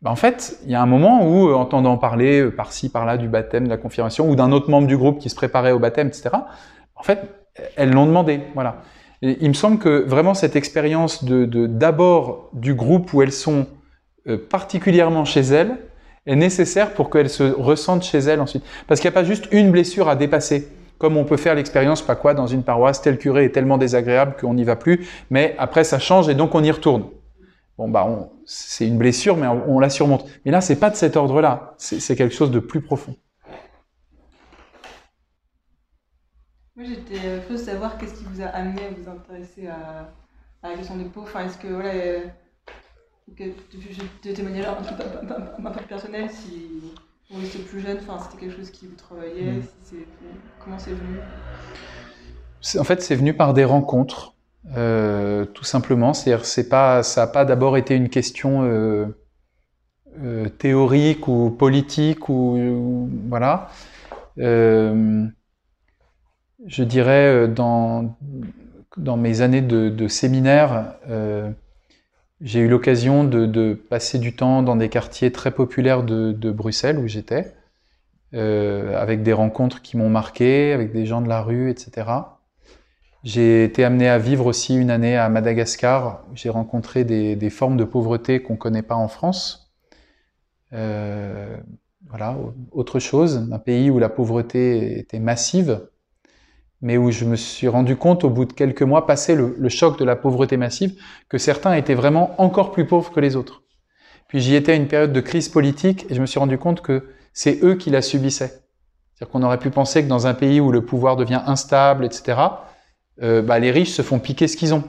bah, 0.04 0.10
en 0.10 0.16
fait, 0.16 0.58
il 0.64 0.70
y 0.70 0.74
a 0.74 0.82
un 0.82 0.86
moment 0.86 1.26
où, 1.26 1.48
euh, 1.48 1.54
entendant 1.54 1.96
parler 1.96 2.42
euh, 2.42 2.50
par-ci, 2.50 2.90
par-là 2.90 3.16
du 3.16 3.26
baptême, 3.26 3.64
de 3.64 3.70
la 3.70 3.78
confirmation, 3.78 4.28
ou 4.28 4.36
d'un 4.36 4.52
autre 4.52 4.68
membre 4.70 4.86
du 4.86 4.98
groupe 4.98 5.18
qui 5.18 5.30
se 5.30 5.34
préparait 5.34 5.72
au 5.72 5.78
baptême, 5.78 6.08
etc., 6.08 6.28
en 6.94 7.02
fait, 7.02 7.22
elles 7.76 7.90
l'ont 7.90 8.04
demandé. 8.04 8.40
Voilà. 8.54 8.82
Il 9.22 9.48
me 9.48 9.54
semble 9.54 9.78
que 9.78 10.04
vraiment 10.06 10.34
cette 10.34 10.56
expérience 10.56 11.24
de 11.24 11.66
d'abord 11.66 12.50
du 12.52 12.74
groupe 12.74 13.14
où 13.14 13.22
elles 13.22 13.32
sont 13.32 13.66
euh, 14.26 14.36
particulièrement 14.36 15.24
chez 15.24 15.40
elles 15.40 15.78
est 16.26 16.36
nécessaire 16.36 16.94
pour 16.94 17.10
qu'elles 17.10 17.30
se 17.30 17.44
ressentent 17.44 18.04
chez 18.04 18.18
elles 18.18 18.40
ensuite. 18.40 18.64
Parce 18.86 19.00
qu'il 19.00 19.10
n'y 19.10 19.14
a 19.14 19.20
pas 19.20 19.24
juste 19.24 19.48
une 19.52 19.70
blessure 19.70 20.08
à 20.08 20.16
dépasser. 20.16 20.68
comme 20.98 21.16
on 21.16 21.24
peut 21.24 21.36
faire 21.36 21.54
l'expérience, 21.54 22.02
pas 22.02 22.14
quoi, 22.14 22.34
dans 22.34 22.46
une 22.46 22.62
paroisse, 22.62 23.02
tel 23.02 23.18
curé 23.18 23.44
est 23.44 23.50
tellement 23.50 23.78
désagréable 23.78 24.36
qu'on 24.40 24.54
n'y 24.54 24.64
va 24.64 24.76
plus, 24.76 25.06
mais 25.28 25.54
après 25.58 25.84
ça 25.84 25.98
change 25.98 26.28
et 26.28 26.34
donc 26.34 26.54
on 26.54 26.62
y 26.62 26.70
retourne. 26.70 27.04
Bon, 27.76 27.88
bah, 27.88 28.30
c'est 28.46 28.86
une 28.86 28.98
blessure, 28.98 29.36
mais 29.36 29.48
on, 29.48 29.80
la 29.80 29.90
surmonte. 29.90 30.26
Mais 30.44 30.52
là, 30.52 30.60
c'est 30.60 30.78
pas 30.78 30.90
de 30.90 30.96
cet 30.96 31.16
ordre-là. 31.16 31.74
C'est 31.78 32.14
quelque 32.14 32.34
chose 32.34 32.52
de 32.52 32.60
plus 32.60 32.80
profond. 32.80 33.16
Moi, 36.76 36.86
j'étais 36.86 37.18
curieuse 37.18 37.48
de 37.48 37.56
savoir 37.56 37.98
qu'est-ce 37.98 38.14
qui 38.14 38.24
vous 38.24 38.42
a 38.42 38.46
amené 38.46 38.82
à 38.86 38.90
vous 38.90 39.08
intéresser 39.08 39.66
à, 39.66 40.12
la 40.62 40.76
question 40.76 40.96
des 40.96 41.04
pauvres. 41.04 41.36
Est-ce 41.40 41.58
que, 41.58 41.66
voilà, 41.66 41.90
euh, 41.90 42.20
que, 43.36 43.44
de, 43.44 44.34
témoignages 44.34 44.66
un 44.66 44.74
peu, 44.74 45.66
un 45.66 45.70
peu 45.70 45.84
personnel, 45.88 46.28
si 46.30 46.68
vous 47.30 47.44
étiez 47.44 47.60
plus 47.60 47.80
jeune, 47.80 47.98
c'était 47.98 48.40
quelque 48.40 48.56
chose 48.56 48.70
qui 48.70 48.86
vous 48.86 48.96
travaillait, 48.96 49.52
mm. 49.52 49.62
comment 50.62 50.78
c'est 50.78 50.92
venu? 50.92 51.18
En 52.78 52.84
fait, 52.84 53.02
c'est 53.02 53.16
venu 53.16 53.34
par 53.34 53.54
des 53.54 53.64
rencontres. 53.64 54.34
Euh, 54.76 55.44
tout 55.44 55.64
simplement. 55.64 56.14
C'est-à-dire, 56.14 56.46
c'est 56.46 56.68
pas, 56.68 57.02
ça 57.02 57.22
n'a 57.22 57.26
pas 57.26 57.44
d'abord 57.44 57.76
été 57.76 57.94
une 57.94 58.08
question 58.08 58.62
euh, 58.64 59.06
euh, 60.22 60.48
théorique 60.48 61.28
ou 61.28 61.50
politique 61.50 62.28
ou, 62.28 63.10
voilà. 63.28 63.68
je 64.36 65.28
dirais 66.66 67.48
dans 67.48 68.16
dans 68.96 69.16
mes 69.16 69.40
années 69.40 69.60
de, 69.60 70.08
séminaire, 70.08 70.94
j'ai 72.40 72.60
eu 72.60 72.68
l'occasion 72.68 73.24
de, 73.24 73.74
passer 73.74 74.18
du 74.18 74.34
temps 74.34 74.62
dans 74.62 74.76
des 74.76 74.88
quartiers 74.88 75.32
très 75.32 75.50
populaires 75.50 76.02
de, 76.02 76.50
Bruxelles 76.50 76.98
où 76.98 77.08
j'étais, 77.08 77.54
avec 78.32 79.22
des 79.22 79.32
rencontres 79.32 79.82
qui 79.82 79.96
m'ont 79.96 80.10
marqué, 80.10 80.72
avec 80.72 80.92
des 80.92 81.06
gens 81.06 81.20
de 81.20 81.28
la 81.28 81.42
rue, 81.42 81.70
etc. 81.70 82.10
J'ai 83.22 83.64
été 83.64 83.84
amené 83.84 84.08
à 84.08 84.18
vivre 84.18 84.46
aussi 84.46 84.76
une 84.76 84.90
année 84.90 85.16
à 85.16 85.28
Madagascar. 85.30 86.24
J'ai 86.34 86.50
rencontré 86.50 87.04
des, 87.04 87.36
des, 87.36 87.50
formes 87.50 87.78
de 87.78 87.84
pauvreté 87.84 88.42
qu'on 88.42 88.54
ne 88.54 88.58
connaît 88.58 88.82
pas 88.82 88.96
en 88.96 89.08
France. 89.08 89.64
Euh, 90.74 91.56
voilà, 92.08 92.36
autre 92.72 92.98
chose, 92.98 93.48
un 93.50 93.58
pays 93.58 93.90
où 93.90 93.98
la 93.98 94.08
pauvreté 94.08 94.98
était 94.98 95.18
massive, 95.18 95.88
mais 96.84 96.98
où 96.98 97.10
je 97.10 97.24
me 97.24 97.34
suis 97.34 97.66
rendu 97.66 97.96
compte 97.96 98.24
au 98.24 98.30
bout 98.30 98.44
de 98.44 98.52
quelques 98.52 98.82
mois, 98.82 99.06
passé 99.06 99.34
le, 99.34 99.68
choc 99.70 99.98
de 99.98 100.04
la 100.04 100.16
pauvreté 100.16 100.58
massive, 100.58 100.94
que 101.30 101.38
certains 101.38 101.72
étaient 101.72 101.94
vraiment 101.94 102.34
encore 102.36 102.72
plus 102.72 102.86
pauvres 102.86 103.10
que 103.10 103.20
les 103.20 103.36
autres. 103.36 103.62
Puis 104.28 104.40
j'y 104.40 104.54
étais 104.54 104.72
à 104.72 104.74
une 104.74 104.86
période 104.86 105.12
de 105.14 105.20
crise 105.22 105.48
politique 105.48 106.04
et 106.10 106.14
je 106.14 106.20
me 106.20 106.26
suis 106.26 106.38
rendu 106.38 106.58
compte 106.58 106.82
que 106.82 107.08
c'est 107.32 107.64
eux 107.64 107.76
qui 107.76 107.88
la 107.88 108.02
subissaient. 108.02 108.60
C'est-à-dire 109.14 109.32
qu'on 109.32 109.42
aurait 109.42 109.58
pu 109.58 109.70
penser 109.70 110.02
que 110.02 110.08
dans 110.08 110.26
un 110.26 110.34
pays 110.34 110.60
où 110.60 110.72
le 110.72 110.84
pouvoir 110.84 111.16
devient 111.16 111.40
instable, 111.46 112.04
etc., 112.04 112.38
euh, 113.22 113.40
bah, 113.40 113.58
les 113.58 113.70
riches 113.70 113.92
se 113.92 114.02
font 114.02 114.18
piquer 114.18 114.46
ce 114.46 114.58
qu'ils 114.58 114.74
ont. 114.74 114.84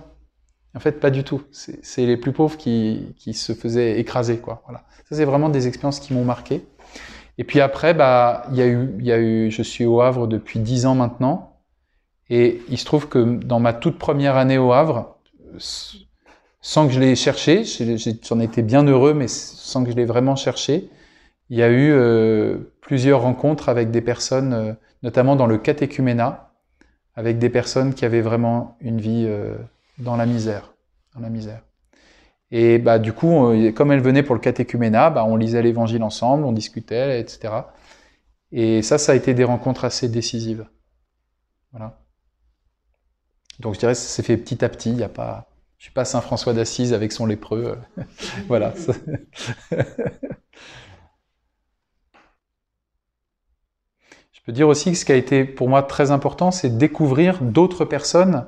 En 0.75 0.81
fait, 0.81 0.99
pas 0.99 1.11
du 1.11 1.23
tout. 1.23 1.43
C'est 1.51 2.05
les 2.05 2.17
plus 2.17 2.33
pauvres 2.33 2.57
qui, 2.57 3.15
qui, 3.17 3.33
se 3.33 3.53
faisaient 3.53 4.01
écraser, 4.01 4.39
quoi. 4.39 4.63
Voilà. 4.65 4.83
Ça, 5.07 5.15
c'est 5.15 5.23
vraiment 5.23 5.47
des 5.47 5.69
expériences 5.69 6.01
qui 6.01 6.13
m'ont 6.13 6.25
marqué. 6.25 6.65
Et 7.37 7.45
puis 7.45 7.61
après, 7.61 7.93
bah, 7.93 8.47
y 8.51 8.61
a 8.61 8.65
eu, 8.65 8.89
il 8.99 9.05
y 9.05 9.13
a 9.13 9.17
eu, 9.17 9.49
je 9.49 9.61
suis 9.61 9.85
au 9.85 10.01
Havre 10.01 10.27
depuis 10.27 10.59
dix 10.59 10.85
ans 10.85 10.95
maintenant. 10.95 11.54
Et 12.29 12.61
il 12.69 12.77
se 12.77 12.85
trouve 12.85 13.07
que 13.07 13.19
dans 13.19 13.59
ma 13.59 13.73
toute 13.73 13.99
première 13.99 14.35
année 14.35 14.57
au 14.57 14.73
Havre, 14.73 15.17
sans 16.61 16.87
que 16.87 16.93
je 16.93 16.99
l'ai 16.99 17.15
cherché, 17.15 17.63
j'en 18.23 18.39
étais 18.39 18.63
bien 18.63 18.83
heureux, 18.83 19.13
mais 19.13 19.27
sans 19.27 19.83
que 19.83 19.91
je 19.91 19.95
l'ai 19.95 20.05
vraiment 20.05 20.35
cherché, 20.35 20.89
il 21.49 21.57
y 21.57 21.63
a 21.63 21.69
eu 21.69 21.91
euh, 21.91 22.57
plusieurs 22.81 23.21
rencontres 23.21 23.69
avec 23.69 23.91
des 23.91 24.01
personnes, 24.01 24.53
euh, 24.53 24.73
notamment 25.03 25.35
dans 25.35 25.45
le 25.45 25.59
catéchuménat, 25.59 26.51
avec 27.15 27.37
des 27.37 27.49
personnes 27.49 27.93
qui 27.93 28.03
avaient 28.03 28.21
vraiment 28.21 28.77
une 28.81 28.99
vie 28.99 29.25
euh, 29.27 29.55
dans 29.99 30.15
la 30.15 30.25
misère, 30.25 30.73
dans 31.13 31.21
la 31.21 31.29
misère. 31.29 31.61
Et 32.51 32.79
bah 32.79 32.99
du 32.99 33.11
coup, 33.11 33.51
comme 33.75 33.91
elles 33.91 34.01
venaient 34.01 34.23
pour 34.23 34.35
le 34.35 34.41
catéchuménat, 34.41 35.09
bah, 35.09 35.25
on 35.25 35.35
lisait 35.35 35.61
l'Évangile 35.61 36.03
ensemble, 36.03 36.45
on 36.45 36.51
discutait, 36.51 37.19
etc. 37.19 37.53
Et 38.51 38.81
ça, 38.81 38.97
ça 38.97 39.11
a 39.11 39.15
été 39.15 39.33
des 39.33 39.43
rencontres 39.43 39.83
assez 39.83 40.09
décisives. 40.09 40.65
Voilà. 41.71 42.04
Donc 43.59 43.75
je 43.75 43.79
dirais 43.79 43.93
que 43.93 43.99
ça 43.99 44.07
s'est 44.07 44.23
fait 44.23 44.37
petit 44.37 44.63
à 44.63 44.69
petit. 44.69 44.91
Il 44.91 44.97
y 44.97 45.03
a 45.03 45.09
pas, 45.09 45.49
je 45.77 45.83
suis 45.85 45.93
pas 45.93 46.05
Saint 46.05 46.21
François 46.21 46.53
d'Assise 46.53 46.93
avec 46.93 47.11
son 47.11 47.25
lépreux. 47.25 47.77
voilà. 48.47 48.73
Je 54.31 54.51
peux 54.51 54.55
dire 54.55 54.67
aussi 54.67 54.91
que 54.91 54.97
ce 54.97 55.05
qui 55.05 55.11
a 55.11 55.15
été 55.15 55.43
pour 55.43 55.69
moi 55.69 55.81
très 55.81 56.11
important, 56.11 56.51
c'est 56.51 56.77
découvrir 56.77 57.41
d'autres 57.41 57.83
personnes 57.83 58.45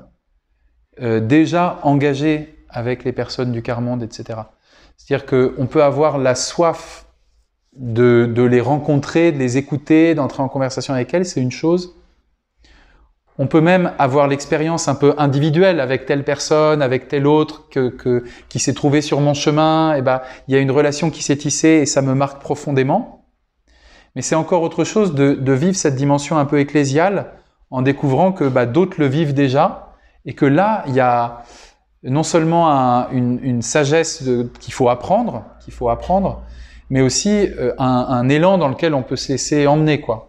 euh, 1.00 1.18
déjà 1.18 1.80
engagées 1.82 2.64
avec 2.68 3.02
les 3.02 3.12
personnes 3.12 3.50
du 3.50 3.62
quart-monde, 3.62 4.04
etc. 4.04 4.40
C'est-à-dire 4.96 5.26
qu'on 5.26 5.66
peut 5.66 5.82
avoir 5.82 6.18
la 6.18 6.36
soif 6.36 7.06
de, 7.76 8.30
de, 8.32 8.42
les 8.42 8.60
rencontrer, 8.60 9.32
de 9.32 9.38
les 9.38 9.56
écouter, 9.56 10.14
d'entrer 10.14 10.40
en 10.42 10.48
conversation 10.48 10.94
avec 10.94 11.12
elles, 11.14 11.26
c'est 11.26 11.40
une 11.40 11.50
chose. 11.50 11.97
On 13.40 13.46
peut 13.46 13.60
même 13.60 13.92
avoir 13.98 14.26
l'expérience 14.26 14.88
un 14.88 14.96
peu 14.96 15.14
individuelle 15.16 15.78
avec 15.78 16.06
telle 16.06 16.24
personne, 16.24 16.82
avec 16.82 17.06
telle 17.06 17.26
autre 17.26 17.68
que, 17.70 18.24
qui 18.48 18.58
s'est 18.58 18.74
trouvée 18.74 19.00
sur 19.00 19.20
mon 19.20 19.32
chemin. 19.32 19.94
Et 19.94 20.02
ben, 20.02 20.22
il 20.48 20.54
y 20.54 20.56
a 20.56 20.60
une 20.60 20.72
relation 20.72 21.10
qui 21.10 21.22
s'est 21.22 21.36
tissée 21.36 21.68
et 21.68 21.86
ça 21.86 22.02
me 22.02 22.14
marque 22.14 22.42
profondément. 22.42 23.26
Mais 24.16 24.22
c'est 24.22 24.34
encore 24.34 24.62
autre 24.62 24.82
chose 24.82 25.14
de, 25.14 25.52
vivre 25.52 25.76
cette 25.76 25.94
dimension 25.94 26.38
un 26.38 26.44
peu 26.44 26.58
ecclésiale 26.58 27.32
en 27.70 27.82
découvrant 27.82 28.32
que 28.32 28.44
bah, 28.44 28.66
d'autres 28.66 28.96
le 28.98 29.06
vivent 29.06 29.34
déjà 29.34 29.94
et 30.26 30.34
que 30.34 30.44
là, 30.44 30.82
il 30.88 30.94
y 30.94 31.00
a 31.00 31.42
non 32.02 32.24
seulement 32.24 33.08
une, 33.10 33.62
sagesse 33.62 34.24
qu'il 34.58 34.72
faut 34.72 34.88
apprendre, 34.88 35.44
qu'il 35.60 35.72
faut 35.72 35.88
apprendre, 35.88 36.42
mais 36.90 37.00
aussi 37.00 37.30
euh, 37.30 37.74
un, 37.78 38.28
élan 38.28 38.58
dans 38.58 38.68
lequel 38.68 38.94
on 38.94 39.02
peut 39.02 39.16
se 39.16 39.32
laisser 39.32 39.66
emmener, 39.66 40.00
quoi. 40.00 40.27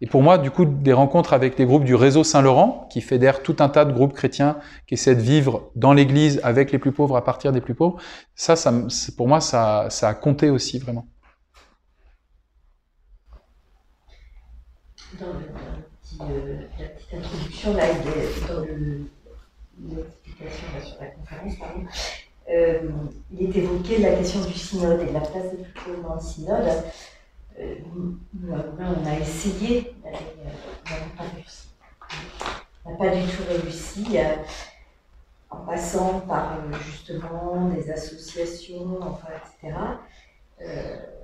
Et 0.00 0.06
pour 0.06 0.22
moi, 0.22 0.38
du 0.38 0.50
coup, 0.50 0.64
des 0.64 0.92
rencontres 0.92 1.32
avec 1.32 1.56
des 1.56 1.64
groupes 1.64 1.84
du 1.84 1.94
réseau 1.94 2.24
Saint-Laurent, 2.24 2.88
qui 2.90 3.00
fédèrent 3.00 3.42
tout 3.42 3.56
un 3.60 3.68
tas 3.68 3.84
de 3.84 3.92
groupes 3.92 4.14
chrétiens 4.14 4.58
qui 4.86 4.94
essaient 4.94 5.14
de 5.14 5.20
vivre 5.20 5.70
dans 5.76 5.92
l'Église 5.92 6.40
avec 6.42 6.72
les 6.72 6.78
plus 6.78 6.92
pauvres 6.92 7.16
à 7.16 7.24
partir 7.24 7.52
des 7.52 7.60
plus 7.60 7.74
pauvres, 7.74 7.98
ça, 8.34 8.54
pour 9.16 9.28
moi, 9.28 9.40
ça, 9.40 9.88
a 10.02 10.14
compté 10.14 10.50
aussi 10.50 10.78
vraiment. 10.78 11.06
dans, 15.20 15.26
euh, 16.26 16.60
la 16.78 16.86
petite 16.86 17.14
introduction, 17.14 17.74
là, 17.74 17.86
dans 18.48 18.62
l'explication 19.96 20.66
sur 20.84 21.00
la 21.00 21.06
conférence, 21.08 21.58
pardon, 21.58 21.86
euh, 22.50 22.78
il 23.32 23.48
est 23.48 23.56
évoqué 23.56 23.98
la 23.98 24.12
question 24.12 24.44
du 24.44 24.52
synode 24.52 25.02
et 25.02 25.06
de 25.06 25.12
la 25.12 25.20
place 25.20 25.50
des 25.56 25.64
plus 25.64 26.02
dans 26.02 26.14
le 26.14 26.20
synode. 26.20 26.84
Euh, 27.60 27.74
nous, 27.94 28.18
on 28.52 29.06
a 29.06 29.18
essayé, 29.18 29.94
on 30.04 30.10
n'a 30.10 30.18
pas 31.16 31.24
réussi. 31.34 31.68
On 32.84 32.90
n'a 32.92 32.96
pas 32.96 33.16
du 33.16 33.26
tout 33.26 33.42
réussi 33.48 34.18
en 35.50 35.56
passant 35.58 36.20
par 36.20 36.58
justement 36.80 37.68
des 37.68 37.90
associations, 37.90 38.98
enfin, 39.02 39.28
etc. 39.36 39.74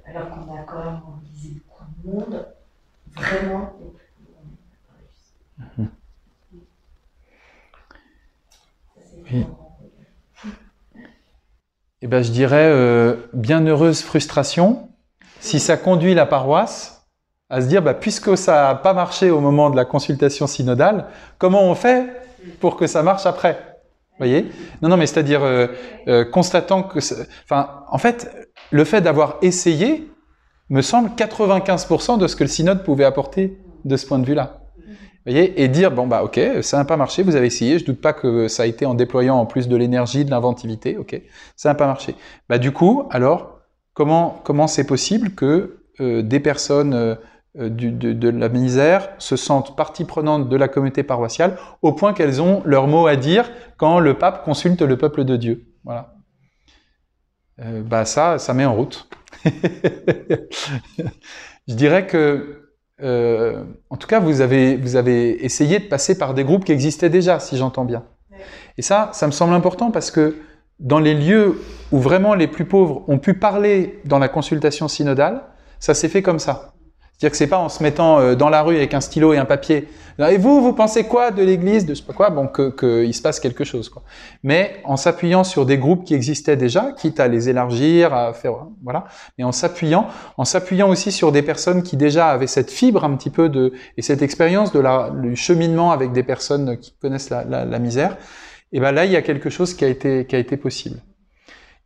alors 0.07 0.31
qu'on 0.31 0.55
a 0.55 0.63
quand 0.63 0.85
même 0.85 1.01
mobilisé 1.07 1.55
beaucoup 1.67 1.85
de 2.03 2.11
monde. 2.11 2.47
Vraiment 3.15 3.73
Eh 12.01 12.07
ben, 12.07 12.23
je 12.23 12.31
dirais 12.31 12.69
euh, 12.71 13.17
bienheureuse 13.33 14.03
frustration 14.03 14.91
si 15.45 15.61
ça 15.61 15.77
conduit 15.77 16.15
la 16.15 16.25
paroisse 16.25 17.07
à 17.51 17.61
se 17.61 17.67
dire, 17.67 17.83
bah, 17.83 17.93
puisque 17.93 18.37
ça 18.39 18.63
n'a 18.63 18.75
pas 18.77 18.95
marché 18.95 19.31
au 19.31 19.41
moment 19.41 19.69
de 19.69 19.77
la 19.77 19.85
consultation 19.85 20.47
synodale, 20.47 21.07
comment 21.37 21.65
on 21.65 21.75
fait 21.75 22.07
pour 22.61 22.77
que 22.77 22.87
ça 22.87 23.03
marche 23.03 23.27
après? 23.27 23.59
Voyez? 24.17 24.51
Non, 24.81 24.89
non, 24.89 24.97
mais 24.97 25.07
c'est-à-dire 25.07 25.45
euh, 25.45 25.67
euh, 26.09 26.25
constatant 26.25 26.83
que, 26.83 26.99
enfin, 27.45 27.85
en 27.91 27.99
fait, 27.99 28.35
le 28.71 28.85
fait 28.85 29.03
d'avoir 29.03 29.37
essayé, 29.43 30.11
me 30.71 30.81
semble 30.81 31.11
95% 31.11 32.17
de 32.17 32.27
ce 32.27 32.37
que 32.37 32.45
le 32.45 32.49
synode 32.49 32.83
pouvait 32.83 33.05
apporter 33.05 33.59
de 33.85 33.97
ce 33.99 34.07
point 34.07 34.19
de 34.19 34.25
vue-là. 34.25 34.63
Voyez? 35.27 35.63
Et 35.63 35.69
dire 35.69 35.91
bon 35.91 36.07
bah 36.07 36.23
ok 36.23 36.39
ça 36.61 36.77
n'a 36.77 36.85
pas 36.85 36.99
marché 36.99 37.23
vous 37.23 37.35
avez 37.35 37.47
essayé 37.47 37.79
je 37.79 37.87
doute 37.87 37.99
pas 37.99 38.13
que 38.13 38.47
ça 38.47 38.65
a 38.65 38.67
été 38.67 38.85
en 38.85 38.93
déployant 38.93 39.37
en 39.37 39.47
plus 39.47 39.69
de 39.69 39.77
l'énergie 39.77 40.27
de 40.27 40.31
l'inventivité 40.31 40.99
ok 40.99 41.19
ça 41.57 41.71
n'a 41.71 41.75
pas 41.75 41.87
marché. 41.87 42.15
Bah 42.51 42.59
du 42.59 42.73
coup 42.73 43.05
alors 43.11 43.54
comment 43.95 44.41
comment 44.45 44.67
c'est 44.67 44.87
possible 44.87 45.31
que 45.31 45.79
euh, 46.01 46.23
des 46.23 46.41
personnes 46.41 46.95
euh, 46.95 47.17
du, 47.69 47.91
de, 47.91 48.13
de, 48.13 48.29
la 48.29 48.49
misère 48.49 49.11
se 49.19 49.37
sentent 49.37 49.77
partie 49.77 50.05
prenante 50.05 50.49
de 50.49 50.57
la 50.57 50.69
communauté 50.69 51.03
paroissiale 51.03 51.57
au 51.83 51.93
point 51.93 52.13
qu'elles 52.13 52.43
ont 52.43 52.63
leur 52.65 52.87
mot 52.89 53.07
à 53.07 53.17
dire 53.17 53.51
quand 53.77 54.01
le 54.01 54.15
pape 54.15 54.45
consulte 54.45 54.83
le 54.83 54.99
peuple 54.99 55.25
de 55.25 55.37
Dieu? 55.37 55.65
Voilà. 55.85 56.15
Euh, 57.61 57.83
bah 57.83 58.05
ça 58.05 58.39
ça 58.39 58.53
met 58.53 58.65
en 58.65 58.75
route. 58.75 59.09
Je 61.69 61.75
dirais 61.75 62.07
que 62.07 62.65
euh, 63.03 63.65
en 63.91 63.97
tout 63.97 64.07
cas, 64.07 64.21
vous 64.21 64.41
avez, 64.41 64.77
vous 64.77 64.97
avez 64.97 65.45
essayé 65.45 65.79
de 65.79 65.85
passer 65.85 66.17
par 66.17 66.35
des 66.35 66.45
groupes 66.45 66.65
qui 66.65 66.73
existaient 66.73 67.11
déjà, 67.11 67.41
si 67.41 67.57
j'entends 67.57 67.85
bien. 67.85 68.05
Et 68.77 68.83
ça, 68.83 69.11
ça 69.13 69.27
me 69.27 69.33
semble 69.33 69.55
important 69.55 69.91
parce 69.91 70.11
que 70.11 70.37
dans 70.81 70.99
les 70.99 71.15
lieux 71.15 71.61
où 71.93 71.99
vraiment 71.99 72.35
les 72.35 72.49
plus 72.49 72.65
pauvres 72.65 73.05
ont 73.09 73.19
pu 73.19 73.35
parler 73.35 74.01
dans 74.05 74.19
la 74.19 74.29
consultation 74.29 74.89
synodale, 74.89 75.43
ça 75.79 75.95
s'est 75.95 76.09
fait 76.09 76.23
comme 76.23 76.39
ça. 76.39 76.75
C'est-à-dire 77.17 77.31
que 77.31 77.37
c'est 77.37 77.47
pas 77.47 77.59
en 77.59 77.69
se 77.69 77.83
mettant 77.83 78.19
euh, 78.19 78.35
dans 78.35 78.49
la 78.49 78.63
rue 78.63 78.77
avec 78.77 78.93
un 78.93 79.01
stylo 79.01 79.33
et 79.33 79.39
un 79.39 79.45
papier. 79.45 79.89
Et 80.19 80.37
vous, 80.37 80.61
vous 80.63 80.73
pensez 80.73 81.05
quoi 81.05 81.31
de 81.31 81.43
l'Église, 81.43 81.87
de 81.87 81.95
pas 82.01 82.13
quoi, 82.13 82.31
bon, 82.31 82.49
que 82.49 82.71
qu'il 82.71 83.15
se 83.15 83.23
passe 83.23 83.39
quelque 83.39 83.65
chose, 83.65 83.89
quoi. 83.89 84.03
Mais 84.43 84.81
en 84.85 84.97
s'appuyant 84.97 85.45
sur 85.45 85.65
des 85.65 85.79
groupes 85.79 86.05
qui 86.05 86.15
existaient 86.15 86.57
déjà, 86.57 86.93
quitte 86.93 87.21
à 87.21 87.29
les 87.29 87.49
élargir, 87.49 88.15
à 88.15 88.33
faire, 88.33 88.67
voilà. 88.83 89.05
Mais 89.39 89.45
en 89.45 89.53
s'appuyant, 89.53 90.07
en 90.37 90.45
s'appuyant 90.45 90.89
aussi 90.89 91.13
sur 91.13 91.33
des 91.33 91.43
personnes 91.43 91.83
qui 91.83 91.97
déjà 91.97 92.29
avaient 92.29 92.49
cette 92.49 92.71
fibre 92.71 93.05
un 93.05 93.15
petit 93.17 93.31
peu 93.31 93.49
de 93.49 93.73
et 93.97 94.03
cette 94.03 94.23
expérience 94.23 94.73
de 94.73 94.81
la 94.81 95.11
du 95.11 95.37
cheminement 95.37 95.93
avec 95.93 96.13
des 96.13 96.23
personnes 96.23 96.79
qui 96.79 96.95
connaissent 97.01 97.31
la, 97.31 97.45
la 97.45 97.79
misère. 97.79 98.17
Et 98.75 98.81
ben 98.81 98.93
là, 98.93 99.07
il 99.07 99.13
y 99.13 99.17
a 99.17 99.23
quelque 99.23 99.49
chose 99.49 99.73
qui 99.73 99.85
a 99.85 99.89
été 99.89 100.27
qui 100.27 100.35
a 100.35 100.39
été 100.39 100.57
possible. 100.57 100.99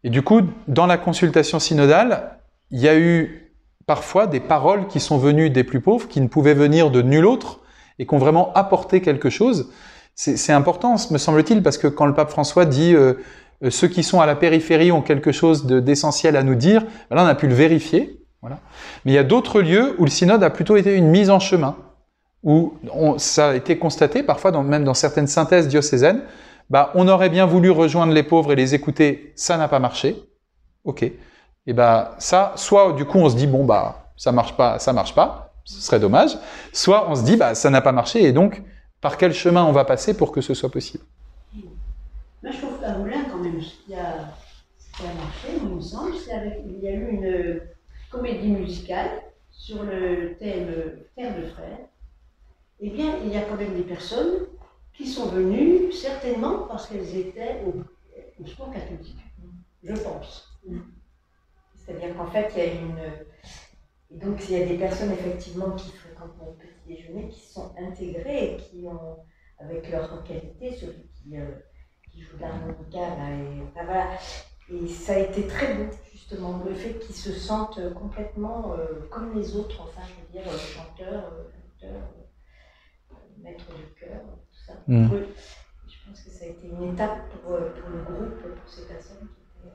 Et 0.03 0.11
du 0.11 0.23
coup, 0.23 0.41
dans 0.67 0.87
la 0.87 0.97
consultation 0.97 1.61
synodale, 1.61 2.41
il 2.71 2.81
y 2.81 2.89
a 2.89 2.99
eu 2.99 3.53
parfois 3.87 4.27
des 4.27 4.41
paroles 4.41 4.89
qui 4.89 4.99
sont 4.99 5.19
venues 5.19 5.51
des 5.51 5.65
plus 5.65 5.81
pauvres, 5.81 6.09
qui 6.09 6.21
ne 6.21 6.29
pouvaient 6.29 6.55
venir 6.55 6.91
de 6.91 7.03
nul 7.03 7.27
autre, 7.27 7.61
et 7.99 8.07
qui 8.07 8.15
ont 8.15 8.19
vraiment 8.19 8.53
apporté 8.55 9.03
quelque 9.03 9.29
chose. 9.29 9.71
C'est 10.15 10.53
important, 10.53 10.97
me 11.11 11.19
semble-t-il, 11.19 11.63
parce 11.63 11.79
que 11.79 11.87
quand 11.87 12.07
le 12.07 12.15
pape 12.15 12.31
François 12.31 12.65
dit 12.65 12.95
euh, 12.95 13.15
euh, 13.63 13.71
ceux 13.71 13.87
qui 13.87 14.03
sont 14.03 14.21
à 14.21 14.27
la 14.27 14.35
périphérie 14.35 14.91
ont 14.91 15.03
quelque 15.03 15.31
chose 15.31 15.67
d'essentiel 15.67 16.37
à 16.37 16.43
nous 16.43 16.57
dire, 16.57 16.85
ben 17.11 17.17
là 17.17 17.25
on 17.25 17.27
a 17.27 17.35
pu 17.35 17.49
le 17.49 17.55
vérifier. 17.55 18.19
Voilà. 18.41 18.61
Mais 19.05 19.13
il 19.13 19.15
y 19.15 19.19
a 19.19 19.25
d'autres 19.25 19.61
lieux 19.61 19.95
où 19.99 20.05
le 20.05 20.11
synode 20.11 20.43
a 20.43 20.51
plutôt 20.51 20.77
été 20.77 20.95
une 20.97 21.09
mise 21.09 21.29
en 21.29 21.39
chemin, 21.39 21.77
où 22.43 22.73
ça 23.19 23.51
a 23.51 23.55
été 23.55 23.79
constaté, 23.79 24.23
parfois 24.23 24.51
même 24.63 24.85
dans 24.85 24.95
certaines 24.95 25.27
synthèses 25.27 25.69
diocésaines, 25.69 26.23
bah, 26.71 26.93
on 26.95 27.09
aurait 27.09 27.31
bien 27.31 27.47
voulu 27.47 27.71
rejoindre 27.71 28.13
les 28.13 28.23
pauvres 28.23 28.53
et 28.53 28.57
les 28.57 28.75
écouter, 28.75 29.33
ça 29.37 29.57
n'a 29.57 29.69
pas 29.69 29.79
marché. 29.79 30.17
Ok 30.85 31.11
et 31.69 31.75
ben 31.75 32.13
ça, 32.19 32.55
soit 32.57 32.95
du 32.95 33.05
coup 33.05 33.19
on 33.19 33.29
se 33.29 33.37
dit 33.37 33.47
bon 33.47 33.65
bah 33.65 34.11
ça 34.17 34.33
marche 34.33 34.57
pas, 34.57 34.79
ça 34.79 34.95
marche 34.95 35.15
pas, 35.15 35.53
ce 35.65 35.83
serait 35.83 36.01
dommage, 36.01 36.39
soit 36.73 37.11
on 37.11 37.15
se 37.15 37.23
dit 37.23 37.37
bah 37.37 37.55
ça 37.55 37.69
n'a 37.69 37.83
pas 37.83 37.93
marché 37.93 38.25
et 38.25 38.33
donc 38.33 38.63
par 39.03 39.19
quel 39.19 39.35
chemin 39.35 39.65
on 39.65 39.73
va 39.73 39.85
passer 39.85 40.17
pour 40.17 40.33
que 40.33 40.41
ce 40.41 40.55
soit 40.55 40.71
possible? 40.71 41.05
Moi 42.43 42.53
je 42.53 42.57
trouve 42.57 42.81
qu'à 42.81 42.97
Moulin 42.97 43.27
quand 43.31 43.39
même, 43.39 43.61
ce 43.61 43.85
qui 43.85 43.95
a, 43.95 44.33
marché, 45.03 45.61
il 45.63 45.69
me 45.69 45.81
semble, 45.81 46.13
c'est 46.17 46.33
avec 46.33 46.63
il 46.67 46.83
y 46.83 46.89
a 46.89 46.93
eu 46.93 47.11
une 47.11 47.61
comédie 48.11 48.49
musicale 48.49 49.11
sur 49.53 49.83
le 49.83 50.37
thème 50.39 50.69
Terre 51.15 51.37
de 51.37 51.47
frères. 51.49 51.79
Eh 52.81 52.91
bien, 52.91 53.17
il 53.25 53.31
y 53.31 53.37
a 53.37 53.43
quand 53.43 53.57
même 53.57 53.75
des 53.75 53.83
personnes 53.83 54.47
qui 54.99 55.07
sont 55.07 55.27
venues 55.27 55.93
certainement 55.93 56.67
parce 56.67 56.89
qu'elles 56.89 57.17
étaient 57.17 57.63
au, 57.65 58.47
sport 58.47 58.73
catholique, 58.73 59.17
je 59.83 59.95
pense. 59.95 60.59
C'est-à-dire 61.75 62.17
qu'en 62.17 62.27
fait, 62.27 62.51
il 62.57 62.59
y 62.59 62.61
a 62.63 62.75
une. 62.75 62.99
Et 64.11 64.17
donc, 64.17 64.43
il 64.49 64.59
y 64.59 64.63
a 64.63 64.67
des 64.67 64.77
personnes 64.77 65.13
effectivement 65.13 65.71
qui 65.73 65.91
fréquentent 65.93 66.37
mon 66.39 66.53
petit 66.55 66.97
déjeuner, 66.97 67.29
qui 67.29 67.41
sont 67.41 67.73
intégrées 67.79 68.55
et 68.55 68.57
qui 68.57 68.87
ont, 68.87 69.19
avec 69.59 69.89
leur 69.91 70.25
qualité, 70.25 70.75
celui 70.75 71.09
qui, 71.15 71.37
euh, 71.37 71.45
qui 72.11 72.23
joue 72.23 72.37
d'harmonica, 72.39 72.99
et, 72.99 73.63
enfin, 73.63 73.85
voilà. 73.85 74.09
et 74.73 74.89
ça 74.89 75.15
a 75.15 75.19
été 75.19 75.47
très 75.47 75.75
beau, 75.75 75.91
justement, 76.11 76.63
le 76.65 76.75
fait 76.75 76.99
qu'ils 76.99 77.15
se 77.15 77.33
sentent 77.33 77.93
complètement 77.95 78.73
euh, 78.73 79.07
comme 79.11 79.39
les 79.39 79.55
autres, 79.57 79.83
enfin, 79.83 80.01
je 80.07 80.39
veux 80.39 80.43
dire, 80.43 80.59
chanteurs, 80.59 81.31
acteurs, 81.75 82.09
maîtres 83.43 83.67
chœur, 83.99 84.21
tout 84.23 84.48
ça. 84.69 84.75
Mm. 84.87 85.09
Oui. 85.13 85.19
Je 85.89 86.09
pense 86.09 86.21
que 86.21 86.31
ça 86.31 86.45
a 86.45 86.49
été 86.49 86.69
une 86.69 86.93
étape 86.93 87.29
pour, 87.43 87.53
euh, 87.55 87.73
pour 87.81 87.91
le 87.91 88.03
groupe, 88.03 88.41
pour 88.41 88.69
ces 88.69 88.87
personnes 88.87 89.29
qui 89.29 89.67
était 89.67 89.75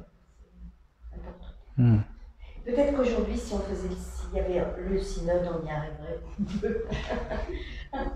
assez 1.11 1.19
importante. 1.19 1.55
Hmm. 1.77 1.99
Peut-être 2.65 2.95
qu'aujourd'hui, 2.95 3.37
si 3.37 3.53
on 3.53 3.59
faisait, 3.59 3.89
s'il 3.89 4.37
y 4.37 4.39
avait 4.39 4.63
le 4.77 5.01
synode, 5.01 5.49
on 5.51 5.65
y 5.65 5.69
arriverait. 5.69 6.19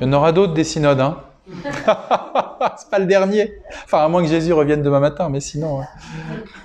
Il 0.00 0.06
y 0.06 0.08
en 0.08 0.12
aura 0.12 0.32
d'autres 0.32 0.54
des 0.54 0.64
synodes, 0.64 1.00
hein. 1.00 1.22
c'est 1.46 2.90
pas 2.90 2.98
le 2.98 3.06
dernier. 3.06 3.52
Enfin, 3.84 4.04
à 4.04 4.08
moins 4.08 4.22
que 4.22 4.28
Jésus 4.28 4.52
revienne 4.52 4.82
demain 4.82 5.00
matin, 5.00 5.28
mais 5.28 5.40
sinon, 5.40 5.82
hein. 5.82 5.88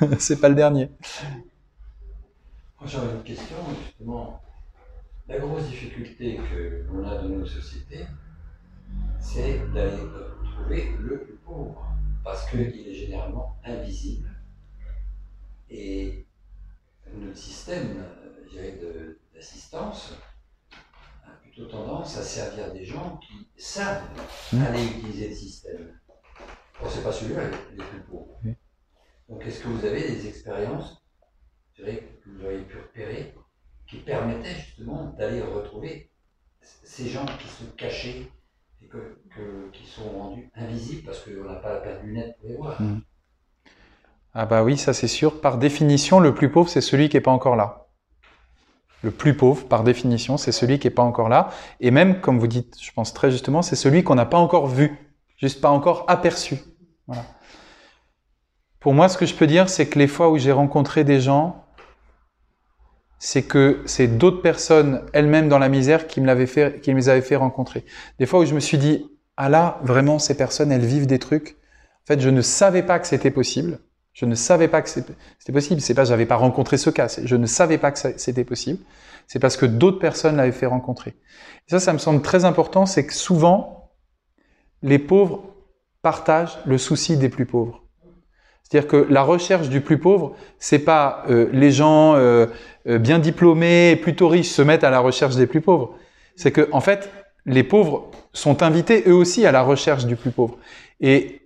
c'est 0.19 0.39
pas 0.39 0.49
le 0.49 0.55
dernier. 0.55 0.89
Moi, 2.79 2.87
j'aurais 2.87 3.11
une 3.15 3.23
question, 3.23 3.57
justement. 3.83 4.41
La 5.27 5.39
grosse 5.39 5.65
difficulté 5.65 6.37
que 6.37 6.85
l'on 6.89 7.05
a 7.07 7.17
dans 7.17 7.27
nos 7.27 7.45
sociétés, 7.45 8.05
c'est 9.19 9.59
d'aller 9.73 10.03
trouver 10.53 10.91
le 10.99 11.22
plus 11.23 11.35
pauvre, 11.38 11.85
parce 12.23 12.49
qu'il 12.49 12.88
est 12.88 12.93
généralement 12.93 13.57
invisible. 13.64 14.30
Et 15.69 16.26
notre 17.14 17.38
système 17.38 18.03
de- 18.53 19.19
d'assistance 19.34 20.14
a 21.26 21.30
plutôt 21.41 21.65
tendance 21.65 22.18
à 22.18 22.23
servir 22.23 22.73
des 22.73 22.85
gens 22.85 23.18
qui 23.18 23.47
savent 23.57 24.03
Mm. 24.53 24.61
aller 24.64 24.85
utiliser 24.85 25.30
le 25.30 25.35
système. 25.35 25.99
Bon, 26.81 26.88
c'est 26.89 27.03
pas 27.03 27.11
celui-là 27.11 27.49
les 27.72 27.84
plus 27.84 28.01
pauvres. 28.01 28.39
Donc, 29.30 29.45
est-ce 29.45 29.61
que 29.61 29.68
vous 29.68 29.84
avez 29.85 30.01
des 30.01 30.27
expériences 30.27 31.03
que 31.76 31.81
vous 32.26 32.45
auriez 32.45 32.61
pu 32.61 32.77
repérer 32.77 33.35
qui 33.88 33.97
permettaient 33.97 34.55
justement 34.55 35.05
d'aller 35.18 35.41
retrouver 35.41 36.09
ces 36.61 37.09
gens 37.09 37.26
qui 37.26 37.47
sont 37.47 37.69
cachés 37.77 38.31
qui 39.73 39.85
sont 39.85 40.09
rendus 40.09 40.49
invisibles 40.55 41.03
parce 41.05 41.19
qu'on 41.19 41.49
n'a 41.49 41.55
pas 41.55 41.73
la 41.73 41.80
paire 41.80 42.01
de 42.01 42.07
lunettes 42.07 42.38
pour 42.39 42.49
les 42.49 42.55
voir 42.55 42.81
Mm. 42.81 43.01
Ah 44.39 44.45
bah 44.45 44.64
oui, 44.64 44.77
ça 44.77 44.93
c'est 44.93 45.07
sûr. 45.07 45.41
Par 45.41 45.57
définition, 45.57 46.19
le 46.19 46.35
plus 46.35 46.51
pauvre, 46.51 46.69
c'est 46.69 46.81
celui 46.81 47.09
qui 47.09 47.18
n'est 47.18 47.22
pas 47.22 47.31
encore 47.31 47.55
là. 47.55 47.88
Le 49.01 49.09
plus 49.09 49.35
pauvre, 49.35 49.68
par 49.68 49.84
définition, 49.84 50.38
c'est 50.38 50.51
celui 50.51 50.77
qui 50.77 50.85
n'est 50.85 50.93
pas 50.93 51.01
encore 51.01 51.27
là. 51.27 51.49
Et 51.80 51.89
même, 51.89 52.22
comme 52.22 52.38
vous 52.38 52.45
dites, 52.45 52.76
je 52.80 52.91
pense 52.91 53.15
très 53.15 53.31
justement, 53.31 53.64
c'est 53.64 53.76
celui 53.76 54.03
qu'on 54.03 54.14
n'a 54.14 54.27
pas 54.27 54.38
encore 54.38 54.68
vu, 54.68 54.95
juste 55.38 55.59
pas 55.59 55.72
encore 55.72 56.05
aperçu. 56.07 56.57
Voilà. 57.07 57.26
Pour 58.80 58.93
moi, 58.93 59.09
ce 59.09 59.18
que 59.18 59.26
je 59.26 59.34
peux 59.34 59.47
dire, 59.47 59.69
c'est 59.69 59.88
que 59.88 59.97
les 59.97 60.07
fois 60.07 60.30
où 60.30 60.38
j'ai 60.38 60.51
rencontré 60.51 61.03
des 61.03 61.19
gens, 61.19 61.65
c'est 63.19 63.44
que 63.44 63.81
c'est 63.85 64.07
d'autres 64.07 64.41
personnes 64.41 65.02
elles-mêmes 65.14 65.49
dans 65.49 65.60
la 65.60 65.69
misère 65.69 66.07
qui 66.07 66.22
me 66.22 66.27
l'avaient 66.27 66.45
fait, 66.45 66.81
qui 66.81 66.91
me 66.91 66.99
les 66.99 67.10
avaient 67.10 67.22
fait 67.22 67.35
rencontrer. 67.35 67.85
Des 68.19 68.26
fois 68.26 68.39
où 68.39 68.45
je 68.45 68.53
me 68.53 68.60
suis 68.60 68.77
dit, 68.77 69.10
ah 69.38 69.49
là, 69.49 69.80
vraiment, 69.84 70.19
ces 70.19 70.35
personnes, 70.35 70.72
elles 70.72 70.85
vivent 70.85 71.07
des 71.07 71.19
trucs. 71.19 71.57
En 72.03 72.07
fait, 72.07 72.19
je 72.19 72.30
ne 72.30 72.41
savais 72.41 72.84
pas 72.84 72.99
que 72.99 73.07
c'était 73.07 73.31
possible. 73.31 73.80
Je 74.14 74.26
ne 74.26 74.34
savais 74.35 74.68
pas 74.68 74.81
que 74.81 74.89
c'était 74.89 75.52
possible. 75.52 75.81
C'est 75.81 75.94
pas, 75.94 76.06
j'avais 76.06 76.26
pas 76.26 76.38
rencontré 76.38 76.77
ce 76.77 76.89
cas. 76.89 77.07
Je 77.23 77.35
ne 77.35 77.45
savais 77.45 77.77
pas 77.77 77.91
que 77.91 77.99
c'était 78.18 78.44
possible. 78.44 78.80
C'est 79.27 79.39
parce 79.39 79.57
que 79.57 79.65
d'autres 79.65 79.99
personnes 79.99 80.38
l'avaient 80.38 80.52
fait 80.52 80.65
rencontrer. 80.65 81.11
Et 81.68 81.72
ça, 81.72 81.80
ça 81.80 81.94
me 81.94 81.99
semble 81.99 82.22
très 82.22 82.45
important. 82.45 82.85
C'est 82.85 83.06
que 83.06 83.14
souvent, 83.14 83.91
les 84.81 84.99
pauvres 84.99 85.44
partagent 86.02 86.57
le 86.65 86.77
souci 86.77 87.18
des 87.18 87.30
plus 87.30 87.45
pauvres. 87.45 87.84
C'est-à-dire 88.64 88.89
que 88.89 89.07
la 89.10 89.23
recherche 89.23 89.69
du 89.69 89.81
plus 89.81 89.98
pauvre, 89.98 90.35
c'est 90.60 90.80
pas 90.80 91.23
euh, 91.30 91.49
les 91.53 91.72
gens 91.72 92.15
euh, 92.15 92.48
bien 92.88 93.19
diplômés, 93.19 93.95
plutôt 93.97 94.30
riches 94.30 94.49
se 94.49 94.61
mettent 94.61 94.84
à 94.84 94.89
la 94.89 94.99
recherche 94.99 95.35
des 95.35 95.47
plus 95.47 95.61
pauvres. 95.61 95.95
C'est 96.35 96.51
que 96.51 96.69
en 96.72 96.80
fait, 96.80 97.09
les 97.45 97.64
pauvres 97.64 98.11
sont 98.34 98.61
invités 98.61 99.03
eux 99.07 99.14
aussi 99.14 99.45
à 99.45 99.51
la 99.51 99.61
recherche 99.61 100.05
du 100.05 100.15
plus 100.15 100.31
pauvre. 100.31 100.57
Et, 100.99 101.41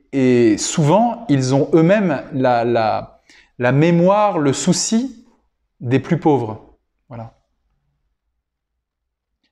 souvent, 0.58 1.26
ils 1.30 1.56
ont 1.56 1.70
eux-mêmes 1.74 2.22
la, 2.34 2.66
la, 2.66 3.22
la 3.60 3.72
mémoire, 3.72 4.40
le 4.40 4.52
souci 4.52 5.26
des 5.80 6.00
plus 6.00 6.18
pauvres. 6.18 6.78
Voilà. 7.08 7.34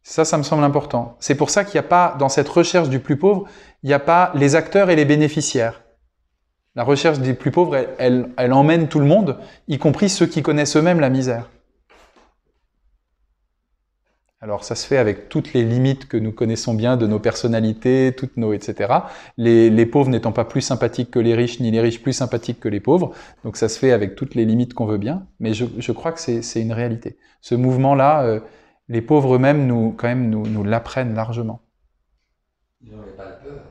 Ça, 0.03 0.25
ça 0.25 0.37
me 0.37 0.43
semble 0.43 0.63
important. 0.63 1.15
C'est 1.19 1.35
pour 1.35 1.49
ça 1.49 1.63
qu'il 1.63 1.79
n'y 1.79 1.85
a 1.85 1.89
pas, 1.89 2.15
dans 2.19 2.29
cette 2.29 2.49
recherche 2.49 2.89
du 2.89 2.99
plus 2.99 3.17
pauvre, 3.17 3.47
il 3.83 3.87
n'y 3.87 3.93
a 3.93 3.99
pas 3.99 4.31
les 4.35 4.55
acteurs 4.55 4.89
et 4.89 4.95
les 4.95 5.05
bénéficiaires. 5.05 5.83
La 6.75 6.83
recherche 6.83 7.19
des 7.19 7.33
plus 7.33 7.51
pauvres, 7.51 7.77
elle 7.97 8.53
emmène 8.53 8.87
tout 8.89 8.99
le 8.99 9.05
monde, 9.05 9.39
y 9.67 9.77
compris 9.77 10.09
ceux 10.09 10.25
qui 10.25 10.41
connaissent 10.41 10.75
eux-mêmes 10.75 10.99
la 10.99 11.09
misère. 11.09 11.49
Alors 14.41 14.63
ça 14.63 14.75
se 14.75 14.87
fait 14.87 14.97
avec 14.97 15.27
toutes 15.27 15.53
les 15.53 15.63
limites 15.63 16.07
que 16.07 16.15
nous 16.15 16.31
connaissons 16.31 16.73
bien 16.73 16.95
de 16.95 17.05
nos 17.07 17.19
personnalités, 17.19 18.13
toutes 18.17 18.37
nos 18.37 18.53
etc. 18.53 18.93
Les, 19.35 19.69
les 19.69 19.85
pauvres 19.85 20.09
n'étant 20.09 20.31
pas 20.31 20.45
plus 20.45 20.61
sympathiques 20.61 21.11
que 21.11 21.19
les 21.19 21.35
riches, 21.35 21.59
ni 21.59 21.71
les 21.71 21.81
riches 21.81 22.01
plus 22.01 22.13
sympathiques 22.13 22.61
que 22.61 22.69
les 22.69 22.79
pauvres. 22.79 23.13
Donc 23.43 23.57
ça 23.57 23.67
se 23.67 23.77
fait 23.77 23.91
avec 23.91 24.15
toutes 24.15 24.35
les 24.35 24.45
limites 24.45 24.73
qu'on 24.73 24.85
veut 24.85 24.97
bien. 24.97 25.27
Mais 25.41 25.53
je, 25.53 25.65
je 25.77 25.91
crois 25.91 26.13
que 26.13 26.19
c'est 26.19 26.61
une 26.61 26.71
réalité. 26.71 27.17
Ce 27.41 27.53
mouvement-là, 27.53 28.23
euh, 28.23 28.39
les 28.87 29.01
pauvres 29.01 29.35
eux-mêmes 29.35 29.67
nous 29.67 29.91
quand 29.91 30.07
même 30.07 30.29
nous, 30.29 30.47
nous 30.47 30.63
l'apprennent 30.63 31.15
largement. 31.15 31.61
Ils 32.81 32.91
n'avaient 32.91 33.11
pas 33.11 33.25
peur. 33.25 33.65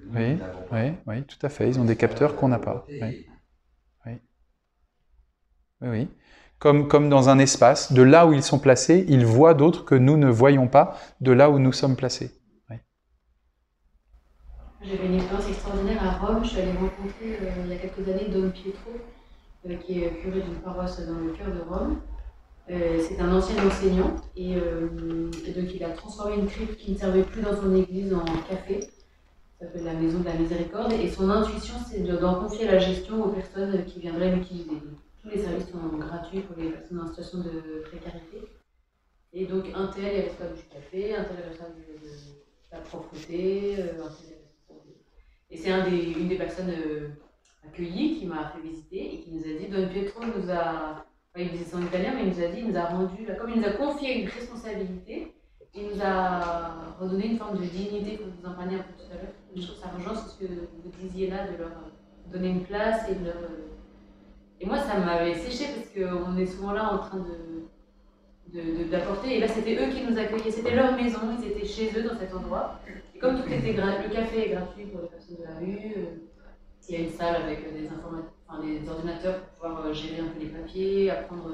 nous 0.00 0.18
Oui, 0.18 0.36
pas. 0.36 0.46
oui, 0.72 0.92
oui, 1.06 1.22
tout 1.22 1.38
à 1.46 1.48
fait. 1.48 1.68
Ils 1.68 1.78
ont 1.78 1.84
des 1.84 1.96
capteurs 1.96 2.34
qu'on 2.34 2.48
n'a 2.48 2.58
pas. 2.58 2.84
Oui. 2.88 3.26
Oui, 5.80 5.88
oui. 5.88 6.08
Comme, 6.58 6.88
comme 6.88 7.08
dans 7.08 7.28
un 7.28 7.38
espace. 7.38 7.92
De 7.92 8.02
là 8.02 8.26
où 8.26 8.32
ils 8.32 8.42
sont 8.42 8.58
placés, 8.58 9.04
ils 9.08 9.26
voient 9.26 9.54
d'autres 9.54 9.84
que 9.84 9.94
nous 9.94 10.16
ne 10.16 10.28
voyons 10.28 10.68
pas 10.68 10.96
de 11.20 11.32
là 11.32 11.50
où 11.50 11.58
nous 11.58 11.72
sommes 11.72 11.96
placés. 11.96 12.32
J'avais 14.80 15.06
une 15.06 15.14
expérience 15.16 15.48
extraordinaire 15.48 16.04
à 16.04 16.24
Rome. 16.24 16.44
Je 16.44 16.50
suis 16.50 16.60
allée 16.60 16.72
rencontrer 16.72 17.38
euh, 17.42 17.50
il 17.64 17.70
y 17.70 17.72
a 17.72 17.78
quelques 17.78 18.08
années 18.08 18.28
Don 18.28 18.48
Pietro, 18.50 18.92
euh, 19.68 19.74
qui 19.74 20.04
est 20.04 20.10
curé 20.22 20.40
d'une 20.40 20.54
paroisse 20.54 21.04
dans 21.04 21.18
le 21.18 21.32
cœur 21.32 21.48
de 21.48 21.60
Rome. 21.68 22.00
Euh, 22.70 23.00
c'est 23.00 23.18
un 23.20 23.34
ancien 23.34 23.56
enseignant 23.66 24.14
et, 24.36 24.54
donc 24.54 25.74
il 25.74 25.82
a 25.82 25.88
transformé 25.90 26.36
une 26.36 26.46
crypte 26.46 26.76
qui 26.76 26.92
ne 26.92 26.98
servait 26.98 27.22
plus 27.22 27.40
dans 27.42 27.56
son 27.56 27.74
église 27.74 28.14
en 28.14 28.24
café. 28.48 28.80
S'appelle 29.58 29.84
la 29.84 29.94
Maison 29.94 30.20
de 30.20 30.26
la 30.26 30.34
Miséricorde. 30.34 30.92
Et 30.92 31.10
son 31.10 31.28
intuition, 31.28 31.74
c'est 31.90 32.00
d'en 32.00 32.34
confier 32.36 32.66
la 32.66 32.78
gestion 32.78 33.24
aux 33.24 33.30
personnes 33.30 33.84
qui 33.84 33.98
viendraient 33.98 34.30
l'utiliser. 34.30 34.80
Tous 35.22 35.30
les 35.30 35.38
services 35.38 35.70
sont 35.70 35.96
gratuits 35.98 36.40
pour 36.40 36.56
les 36.62 36.70
personnes 36.70 37.00
en 37.00 37.06
situation 37.06 37.38
de 37.38 37.82
précarité. 37.86 38.42
Et 39.32 39.46
donc 39.46 39.66
un 39.74 39.88
tel 39.88 40.04
est 40.04 40.20
responsable 40.22 40.56
du 40.56 40.62
café, 40.62 41.14
un 41.14 41.24
tel 41.24 41.38
est 41.38 41.48
responsable 41.48 41.80
de, 41.80 42.08
la 42.70 42.78
propreté, 42.80 43.74
un 43.82 44.08
tel 44.08 44.38
et 45.50 45.56
c'est 45.56 45.70
une 45.70 46.28
des 46.28 46.36
personnes 46.36 46.70
euh, 46.70 47.08
accueillies 47.64 48.18
qui 48.18 48.26
m'a 48.26 48.50
fait 48.50 48.60
visiter 48.60 49.14
et 49.14 49.20
qui 49.20 49.30
nous 49.32 49.42
a 49.42 49.58
dit 49.58 49.68
Don 49.68 49.88
Pietro 49.88 50.20
nous 50.24 50.50
a. 50.50 51.04
Enfin, 51.34 51.44
il 51.44 51.50
disait 51.50 51.74
en 51.74 51.82
italien, 51.82 52.12
mais 52.14 52.22
il 52.22 52.28
nous 52.28 52.44
a 52.44 52.48
dit, 52.48 52.60
il 52.60 52.68
nous 52.68 52.76
a 52.76 52.86
rendu, 52.86 53.26
comme 53.38 53.50
il 53.50 53.60
nous 53.60 53.66
a 53.66 53.72
confié 53.72 54.22
une 54.22 54.28
responsabilité, 54.28 55.34
il 55.74 55.88
nous 55.88 56.02
a 56.02 56.94
redonné 56.98 57.28
une 57.28 57.38
forme 57.38 57.58
de 57.58 57.64
dignité, 57.64 58.16
comme 58.16 58.30
vous 58.30 58.46
en 58.46 58.50
un 58.50 58.68
peu 58.68 58.92
tout 58.96 59.12
à 59.12 59.14
l'heure. 59.14 59.32
Je 59.54 59.62
trouve 59.62 59.76
ça 59.76 59.88
rejoint 59.88 60.14
ce 60.14 60.38
que 60.38 60.46
vous 60.46 60.90
disiez 61.02 61.28
là, 61.28 61.46
de 61.46 61.56
leur 61.56 61.70
donner 62.30 62.48
une 62.48 62.64
place 62.64 63.08
et 63.10 63.14
de 63.14 63.24
leur. 63.24 63.36
Et 64.60 64.66
moi, 64.66 64.78
ça 64.78 64.98
m'avait 64.98 65.34
séché 65.34 65.66
parce 65.74 65.88
qu'on 65.90 66.36
est 66.36 66.46
souvent 66.46 66.72
là 66.72 66.92
en 66.92 66.98
train 66.98 67.18
de 67.18 67.68
d'apporter. 68.90 69.36
Et 69.36 69.40
là, 69.40 69.48
c'était 69.48 69.74
eux 69.74 69.90
qui 69.90 70.02
nous 70.02 70.18
accueillaient. 70.18 70.50
C'était 70.50 70.74
leur 70.74 70.92
maison, 70.92 71.18
ils 71.38 71.48
étaient 71.48 71.66
chez 71.66 71.90
eux 71.98 72.02
dans 72.02 72.18
cet 72.18 72.34
endroit. 72.34 72.80
Et 73.14 73.18
comme 73.18 73.40
tout 73.40 73.52
était 73.52 73.72
le 73.72 74.14
café 74.14 74.46
est 74.46 74.50
gratuit 74.50 74.86
pour 74.86 75.02
les 75.02 75.08
personnes 75.08 75.36
de 75.36 75.44
la 75.44 75.58
rue, 75.58 75.92
euh, 75.96 76.04
il 76.88 76.94
y 76.94 76.96
a 76.98 77.00
une 77.00 77.10
salle 77.10 77.42
avec 77.42 77.58
euh, 77.58 77.78
des, 77.78 77.88
enfin, 78.48 78.62
des 78.62 78.88
ordinateurs 78.88 79.40
pour 79.40 79.68
pouvoir 79.68 79.86
euh, 79.86 79.92
gérer 79.92 80.20
un 80.20 80.28
peu 80.28 80.40
les 80.40 80.46
papiers, 80.46 81.10
apprendre 81.10 81.52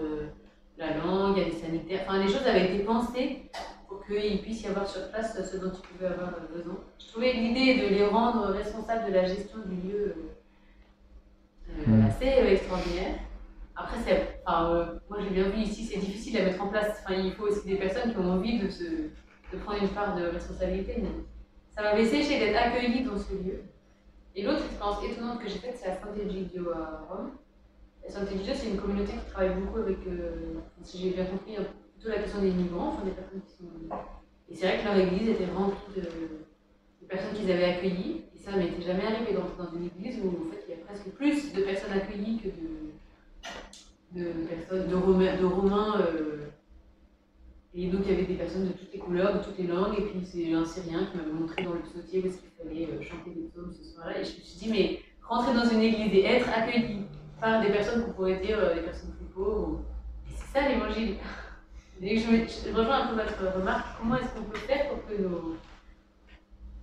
la 0.78 0.96
langue, 0.98 1.36
il 1.36 1.42
y 1.42 1.46
a 1.46 1.50
des 1.50 1.56
sanitaires. 1.56 2.00
Enfin, 2.06 2.22
les 2.22 2.28
choses 2.28 2.46
avaient 2.46 2.72
été 2.72 2.84
pensées 2.84 3.42
pour 3.88 4.04
qu'il 4.06 4.42
puisse 4.42 4.62
y 4.62 4.66
avoir 4.68 4.86
sur 4.86 5.10
place 5.10 5.36
ce 5.50 5.56
dont 5.56 5.72
ils 5.72 5.88
pouvaient 5.88 6.12
avoir 6.12 6.32
besoin. 6.54 6.76
Je 6.98 7.06
trouvais 7.08 7.32
l'idée 7.32 7.74
de 7.82 7.94
les 7.94 8.06
rendre 8.06 8.46
responsables 8.48 9.06
de 9.08 9.14
la 9.14 9.24
gestion 9.24 9.58
du 9.66 9.88
lieu 9.88 10.14
mmh. 11.90 12.06
assez 12.06 12.26
extraordinaire. 12.26 13.18
Après, 13.76 13.96
enfin, 14.46 15.00
moi 15.10 15.18
j'ai 15.22 15.30
bien 15.30 15.48
vu 15.48 15.62
ici, 15.62 15.84
c'est 15.84 15.98
difficile 15.98 16.38
à 16.38 16.44
mettre 16.44 16.62
en 16.62 16.68
place. 16.68 17.02
Enfin, 17.04 17.14
il 17.14 17.32
faut 17.32 17.44
aussi 17.44 17.66
des 17.66 17.76
personnes 17.76 18.12
qui 18.12 18.18
ont 18.18 18.30
envie 18.30 18.58
de, 18.58 18.68
se, 18.68 18.84
de 18.84 19.58
prendre 19.64 19.82
une 19.82 19.88
part 19.88 20.16
de 20.16 20.26
responsabilité. 20.26 20.94
Mais 20.98 21.08
ça 21.74 21.82
m'avait 21.82 22.06
séché 22.06 22.38
d'être 22.38 22.56
accueillie 22.56 23.02
dans 23.02 23.18
ce 23.18 23.32
lieu. 23.32 23.62
Et 24.36 24.42
l'autre 24.42 24.64
expérience 24.64 25.04
étonnante 25.04 25.40
que 25.40 25.48
j'ai 25.48 25.58
faite, 25.58 25.78
c'est 25.80 25.88
à 25.88 25.96
Sant'Egidio 25.96 26.70
à 26.70 27.04
Rome. 27.08 27.32
Sant'Egidio, 28.08 28.52
c'est 28.54 28.70
une 28.70 28.76
communauté 28.76 29.12
qui 29.12 29.30
travaille 29.30 29.54
beaucoup 29.54 29.78
avec, 29.78 29.98
euh, 30.06 30.60
si 30.82 30.98
j'ai 30.98 31.10
bien 31.10 31.24
compris, 31.24 31.56
plutôt 31.94 32.10
la 32.10 32.22
question 32.22 32.40
des 32.40 32.50
migrants, 32.50 32.88
enfin 32.88 33.04
des 33.04 33.12
personnes 33.12 33.40
qui 33.40 33.56
sont. 33.56 33.96
Et 34.50 34.54
c'est 34.54 34.66
vrai 34.66 34.78
que 34.78 34.84
leur 34.84 34.96
église 34.96 35.30
était 35.30 35.46
remplie 35.46 36.00
de, 36.00 36.08
personnes 37.08 37.34
qu'ils 37.34 37.50
avaient 37.50 37.76
accueillies. 37.76 38.24
Et 38.34 38.38
ça 38.38 38.56
m'était 38.56 38.82
jamais 38.82 39.06
arrivé 39.06 39.32
d'entrer 39.32 39.56
dans 39.58 39.76
une 39.76 39.86
église 39.86 40.20
où 40.22 40.28
en 40.28 40.50
fait 40.50 40.63
presque 40.94 41.16
plus 41.16 41.52
de 41.52 41.62
personnes 41.62 41.92
accueillies 41.92 42.38
que 42.38 42.48
de, 44.18 44.24
de 44.24 44.46
personnes, 44.46 44.88
de 44.88 45.44
Romains. 45.44 46.00
Euh, 46.00 46.46
et 47.74 47.88
donc 47.88 48.02
il 48.04 48.12
y 48.12 48.14
avait 48.14 48.26
des 48.26 48.34
personnes 48.34 48.68
de 48.68 48.72
toutes 48.72 48.92
les 48.92 49.00
couleurs, 49.00 49.34
de 49.34 49.44
toutes 49.44 49.58
les 49.58 49.66
langues, 49.66 49.98
et 49.98 50.02
puis 50.02 50.24
c'est 50.24 50.52
un 50.52 50.64
Syrien 50.64 51.06
qui 51.06 51.16
m'avait 51.16 51.32
montré 51.32 51.64
dans 51.64 51.72
le 51.72 51.80
psautier 51.80 52.22
où 52.22 52.26
est-ce 52.26 52.38
qu'il 52.38 52.50
fallait 52.56 52.86
euh, 52.86 53.02
chanter 53.02 53.30
des 53.30 53.48
psaumes 53.48 53.72
ce 53.72 53.84
soir-là, 53.84 54.20
et 54.20 54.24
je 54.24 54.36
me 54.36 54.40
suis 54.44 54.58
dit, 54.60 54.70
mais 54.70 55.00
rentrer 55.22 55.54
dans 55.54 55.68
une 55.68 55.80
église 55.80 56.14
et 56.14 56.24
être 56.24 56.48
accueilli 56.48 57.00
par 57.40 57.60
des 57.60 57.70
personnes 57.70 58.04
qu'on 58.04 58.12
pourrait 58.12 58.38
dire 58.38 58.58
euh, 58.60 58.74
des 58.76 58.82
personnes 58.82 59.10
plus 59.16 59.26
pauvres, 59.34 59.80
c'est 60.28 60.60
ça 60.60 60.68
l'évangile. 60.68 61.16
Et 62.00 62.18
je, 62.18 62.26
je, 62.26 62.74
rejoins 62.74 63.02
un 63.02 63.06
peu 63.08 63.14
votre 63.14 63.56
remarque, 63.56 63.98
comment 63.98 64.16
est-ce 64.16 64.28
qu'on 64.34 64.44
peut 64.44 64.58
faire 64.58 64.88
pour 64.88 65.04
que 65.06 65.20
nos, 65.20 65.56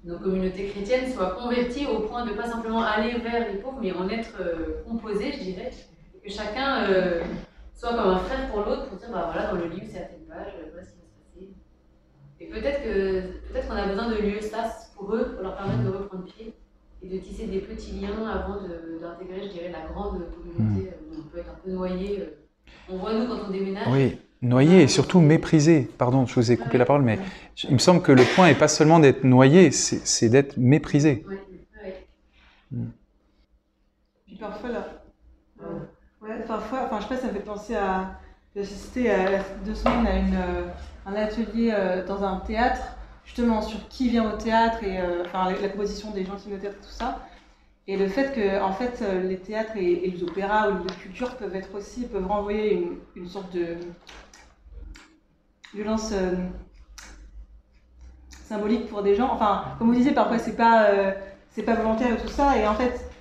nos 0.03 0.17
communautés 0.17 0.67
chrétiennes 0.67 1.11
soient 1.11 1.31
converties 1.31 1.85
au 1.85 1.99
point 2.01 2.25
de 2.25 2.33
pas 2.33 2.47
simplement 2.47 2.83
aller 2.83 3.17
vers 3.19 3.51
les 3.51 3.59
pauvres, 3.59 3.79
mais 3.81 3.91
en 3.91 4.09
être 4.09 4.33
euh, 4.39 4.83
composées, 4.87 5.31
je 5.31 5.43
dirais, 5.43 5.71
que 6.23 6.29
chacun 6.29 6.87
soit 7.81 7.95
comme 7.95 8.09
un 8.09 8.19
frère 8.19 8.51
pour 8.51 8.61
l'autre, 8.61 8.89
pour 8.89 8.97
dire, 8.97 9.09
bah 9.11 9.31
voilà, 9.33 9.51
dans 9.51 9.57
le 9.57 9.67
livre, 9.67 9.87
c'est 9.89 9.97
à 9.97 10.01
telle 10.01 10.25
page, 10.27 10.53
voilà 10.71 10.85
ce 10.85 10.91
qui 10.91 10.99
va 10.99 11.07
se 11.07 11.17
passer. 11.33 11.49
Et 12.39 12.45
peut-être 12.45 12.83
que 12.83 13.49
peut-être 13.51 13.67
qu'on 13.67 13.75
a 13.75 13.87
besoin 13.87 14.09
de 14.09 14.17
lieux 14.17 14.41
sas 14.41 14.91
pour 14.95 15.15
eux, 15.15 15.33
pour 15.33 15.41
leur 15.41 15.55
permettre 15.55 15.83
de 15.83 15.89
reprendre 15.89 16.25
pied 16.25 16.53
et 17.01 17.07
de 17.07 17.17
tisser 17.17 17.47
des 17.47 17.59
petits 17.59 17.93
liens 17.93 18.27
avant 18.27 18.61
d'intégrer, 18.61 19.47
je 19.47 19.53
dirais, 19.53 19.71
la 19.71 19.91
grande 19.91 20.23
communauté 20.31 20.91
où 21.09 21.15
on 21.19 21.23
peut 21.23 21.39
être 21.39 21.49
un 21.49 21.59
peu 21.63 21.71
noyé. 21.71 22.21
Euh. 22.21 22.25
On 22.89 22.97
voit 22.97 23.13
nous 23.13 23.27
quand 23.27 23.47
on 23.47 23.51
déménage. 23.51 23.87
Oui. 23.89 24.19
Noyé 24.41 24.81
et 24.81 24.87
surtout 24.87 25.19
méprisé. 25.19 25.87
Pardon, 25.97 26.25
je 26.25 26.33
vous 26.33 26.51
ai 26.51 26.57
coupé 26.57 26.77
la 26.79 26.85
parole, 26.85 27.03
mais 27.03 27.19
il 27.63 27.73
me 27.73 27.77
semble 27.79 28.01
que 28.01 28.11
le 28.11 28.23
point 28.35 28.47
n'est 28.47 28.55
pas 28.55 28.67
seulement 28.67 28.99
d'être 28.99 29.23
noyé, 29.23 29.71
c'est 29.71 30.29
d'être 30.29 30.57
méprisé. 30.57 31.23
Puis 34.25 34.35
parfois, 34.39 34.69
là, 34.69 35.01
Ouais, 36.21 36.39
parfois, 36.47 36.81
enfin, 36.85 36.97
je 36.99 37.03
sais 37.03 37.15
pas, 37.15 37.21
ça 37.21 37.27
me 37.27 37.33
fait 37.33 37.39
penser 37.39 37.75
à. 37.75 38.19
J'ai 38.53 38.61
assisté 38.61 39.15
deux 39.65 39.73
semaines 39.73 40.07
à 40.07 40.17
une, 40.17 40.35
euh, 40.35 40.67
un 41.05 41.13
atelier 41.13 41.71
euh, 41.73 42.05
dans 42.05 42.23
un 42.23 42.41
théâtre, 42.41 42.81
justement 43.25 43.61
sur 43.61 43.87
qui 43.87 44.09
vient 44.09 44.29
au 44.29 44.37
théâtre 44.37 44.83
et 44.83 44.99
euh, 44.99 45.23
enfin, 45.25 45.51
la, 45.51 45.69
composition 45.69 46.11
des 46.11 46.25
gens 46.25 46.35
qui 46.35 46.49
viennent 46.49 46.59
au 46.59 46.61
théâtre 46.61 46.77
tout 46.81 46.89
ça. 46.89 47.25
Et 47.87 47.97
le 47.97 48.07
fait 48.07 48.33
que, 48.35 48.61
en 48.61 48.73
fait, 48.73 49.03
les 49.23 49.37
théâtres 49.37 49.77
et, 49.77 49.95
les 50.07 50.23
opéras 50.23 50.69
ou 50.69 50.83
les 50.83 50.93
cultures 50.95 51.35
peuvent 51.37 51.55
être 51.55 51.73
aussi, 51.73 52.05
peuvent 52.05 52.27
renvoyer 52.27 52.73
une, 52.73 52.97
une 53.15 53.27
sorte 53.27 53.53
de 53.55 53.77
violence 55.73 56.13
symbolique 58.45 58.87
pour 58.87 59.03
des 59.03 59.15
gens. 59.15 59.29
Enfin, 59.31 59.63
comme 59.77 59.87
vous 59.87 59.95
disiez, 59.95 60.11
parfois 60.11 60.37
c'est 60.37 60.55
pas, 60.55 60.87
c'est 61.51 61.63
pas 61.63 61.75
volontaire 61.75 62.13
et 62.13 62.17
tout 62.17 62.27
ça. 62.27 62.57
Et 62.57 62.67
en 62.67 62.75
fait, 62.75 63.11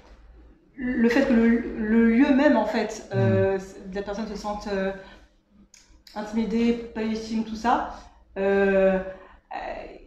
le 0.81 1.09
fait 1.11 1.27
que 1.27 1.33
le, 1.33 2.11
lieu 2.11 2.35
même, 2.35 2.57
en 2.57 2.65
fait, 2.65 3.09
euh, 3.15 3.59
mm. 3.59 3.95
la 3.95 4.03
personne 4.03 4.27
se 4.27 4.37
sente 4.37 4.67
euh, 4.73 4.93
intimidée, 6.15 6.73
pas 6.95 7.03
légitime, 7.03 7.45
tout 7.45 7.55
ça, 7.55 7.95
euh, 8.39 8.99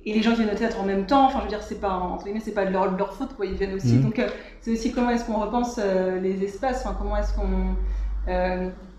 et 0.06 0.14
les 0.14 0.22
gens 0.22 0.32
qui 0.32 0.38
viennent 0.38 0.54
au 0.54 0.58
théâtre 0.58 0.82
en 0.82 0.86
même 0.86 1.06
temps, 1.06 1.26
enfin, 1.26 1.40
je 1.40 1.44
veux 1.44 1.50
dire, 1.50 1.62
c'est 1.62 1.80
pas, 1.80 1.94
entre 1.94 2.26
guillemets, 2.26 2.42
c'est 2.44 2.54
pas 2.54 2.66
de 2.66 2.72
leur, 2.72 2.92
leur, 2.98 3.14
faute, 3.14 3.36
quoi, 3.36 3.46
ils 3.46 3.54
viennent 3.54 3.76
aussi. 3.76 3.94
Mm. 3.94 4.02
Donc, 4.02 4.22
c'est 4.62 4.72
aussi 4.72 4.92
comment 4.92 5.12
est-ce 5.12 5.26
qu'on 5.26 5.40
repense 5.40 5.80
les 6.22 6.44
espaces, 6.44 6.84
enfin, 6.86 6.96
comment 6.98 7.16
est-ce 7.18 7.34
qu'on. 7.34 7.76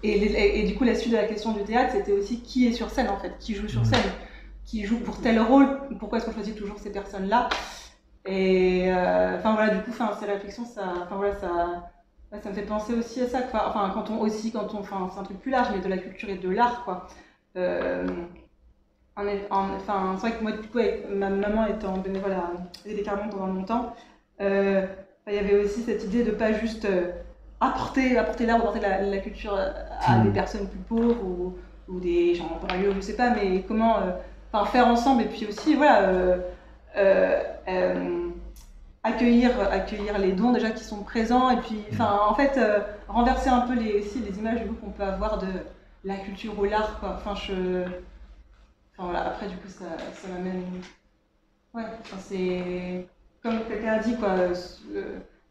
Et, 0.05 0.61
et, 0.61 0.63
du 0.65 0.75
coup, 0.75 0.85
la 0.85 0.95
suite 0.95 1.13
de 1.13 1.17
la 1.17 1.25
question 1.25 1.53
du 1.53 1.63
théâtre, 1.63 1.93
c'était 1.93 2.13
aussi 2.13 2.41
qui 2.41 2.67
est 2.67 2.73
sur 2.73 2.91
scène, 2.91 3.09
en 3.09 3.17
fait, 3.17 3.33
qui 3.39 3.55
joue 3.55 3.69
sur 3.69 3.81
mm. 3.81 3.87
scène, 3.87 4.11
qui 4.67 4.85
joue 4.85 4.99
pour 5.01 5.19
tel 5.21 5.41
rôle, 5.41 5.67
pourquoi 5.99 6.19
est-ce 6.19 6.27
qu'on 6.27 6.33
choisit 6.33 6.55
toujours 6.55 6.79
ces 6.79 6.93
personnes-là? 6.93 7.49
Et 8.27 8.93
euh, 8.93 9.39
enfin 9.39 9.55
voilà, 9.55 9.75
du 9.75 9.83
coup, 9.83 9.93
ces 10.19 10.27
réflexions, 10.27 10.65
ça, 10.67 10.93
enfin 11.03 11.17
voilà, 11.17 11.35
ça, 11.37 11.91
ça 12.43 12.49
me 12.51 12.55
fait 12.55 12.63
penser 12.63 12.95
aussi 12.95 13.21
à 13.23 13.29
ça. 13.29 13.43
Quoi. 13.43 13.69
Enfin, 13.69 13.91
quand 13.95 14.11
on 14.11 14.21
aussi, 14.21 14.53
quand 14.53 14.75
on, 14.75 14.81
enfin, 14.81 15.11
c'est 15.13 15.21
un 15.21 15.25
truc 15.25 15.41
plus 15.41 15.51
large, 15.51 15.69
mais 15.75 15.81
de 15.81 15.89
la 15.89 15.99
culture 15.99 16.29
et 16.29 16.37
de 16.37 16.51
l'art, 16.51 16.85
quoi. 16.85 17.07
Euh, 17.57 18.07
en, 19.17 19.27
enfin, 19.77 20.17
c'est 20.19 20.29
vrai 20.29 20.39
que 20.39 20.43
moi, 20.43 20.53
du 20.53 20.69
coup, 20.69 20.79
avec 20.79 21.09
ma 21.09 21.31
maman 21.31 21.67
étant 21.67 21.97
bénévole 21.99 22.33
à 22.33 22.51
des 22.85 23.03
pendant 23.03 23.47
longtemps, 23.47 23.95
euh, 24.41 24.87
il 25.27 25.35
y 25.35 25.39
avait 25.39 25.65
aussi 25.65 25.83
cette 25.83 26.05
idée 26.05 26.25
de 26.25 26.33
pas 26.33 26.53
juste 26.53 26.85
euh, 26.85 27.13
apporter, 27.69 28.17
apporter 28.19 28.47
l'art, 28.47 28.59
apporter 28.59 28.81
la, 28.81 29.03
la, 29.03 29.19
culture 29.19 29.55
à 29.55 30.19
mmh. 30.19 30.25
des 30.25 30.31
personnes 30.31 30.69
plus 30.69 30.79
pauvres 30.81 31.23
ou, 31.25 31.55
ou 31.89 32.01
des 32.01 32.35
gens 32.35 32.51
en 32.61 32.67
banlieue, 32.67 32.93
je 32.97 33.01
sais 33.01 33.17
pas, 33.17 33.31
mais 33.31 33.63
comment, 33.63 33.97
enfin, 34.53 34.65
faire 34.67 34.87
ensemble 34.87 35.23
et 35.23 35.27
puis 35.27 35.47
aussi, 35.47 35.75
voilà 35.75 36.41
euh, 36.97 37.43
euh, 37.67 38.31
accueillir, 39.03 39.51
accueillir 39.71 40.19
les 40.19 40.33
dons 40.33 40.53
déjà 40.53 40.71
qui 40.71 40.85
sont 40.85 41.03
présents 41.03 41.51
et 41.51 41.57
puis 41.57 41.83
enfin 41.93 42.21
en 42.29 42.35
fait 42.35 42.57
euh, 42.57 42.81
renverser 43.09 43.49
un 43.49 43.63
peu 43.63 43.75
les, 43.75 43.99
aussi 43.99 44.21
les 44.21 44.39
images 44.39 44.61
qu'on 44.81 44.91
peut 44.91 45.03
avoir 45.03 45.39
de 45.39 45.49
la 46.05 46.17
culture 46.17 46.57
ou 46.59 46.65
l'art 46.65 47.01
quoi. 47.01 47.17
Enfin 47.17 47.35
je 47.35 47.83
enfin 48.97 49.09
voilà 49.11 49.27
après 49.27 49.49
du 49.49 49.57
coup 49.57 49.69
ça, 49.69 49.87
ça 50.13 50.29
m'amène 50.29 50.63
ouais 51.75 51.83
enfin, 52.01 52.17
c'est 52.21 53.09
comme 53.43 53.65
quelqu'un 53.65 53.95
a 53.95 53.99
dit 53.99 54.17
quoi 54.17 54.31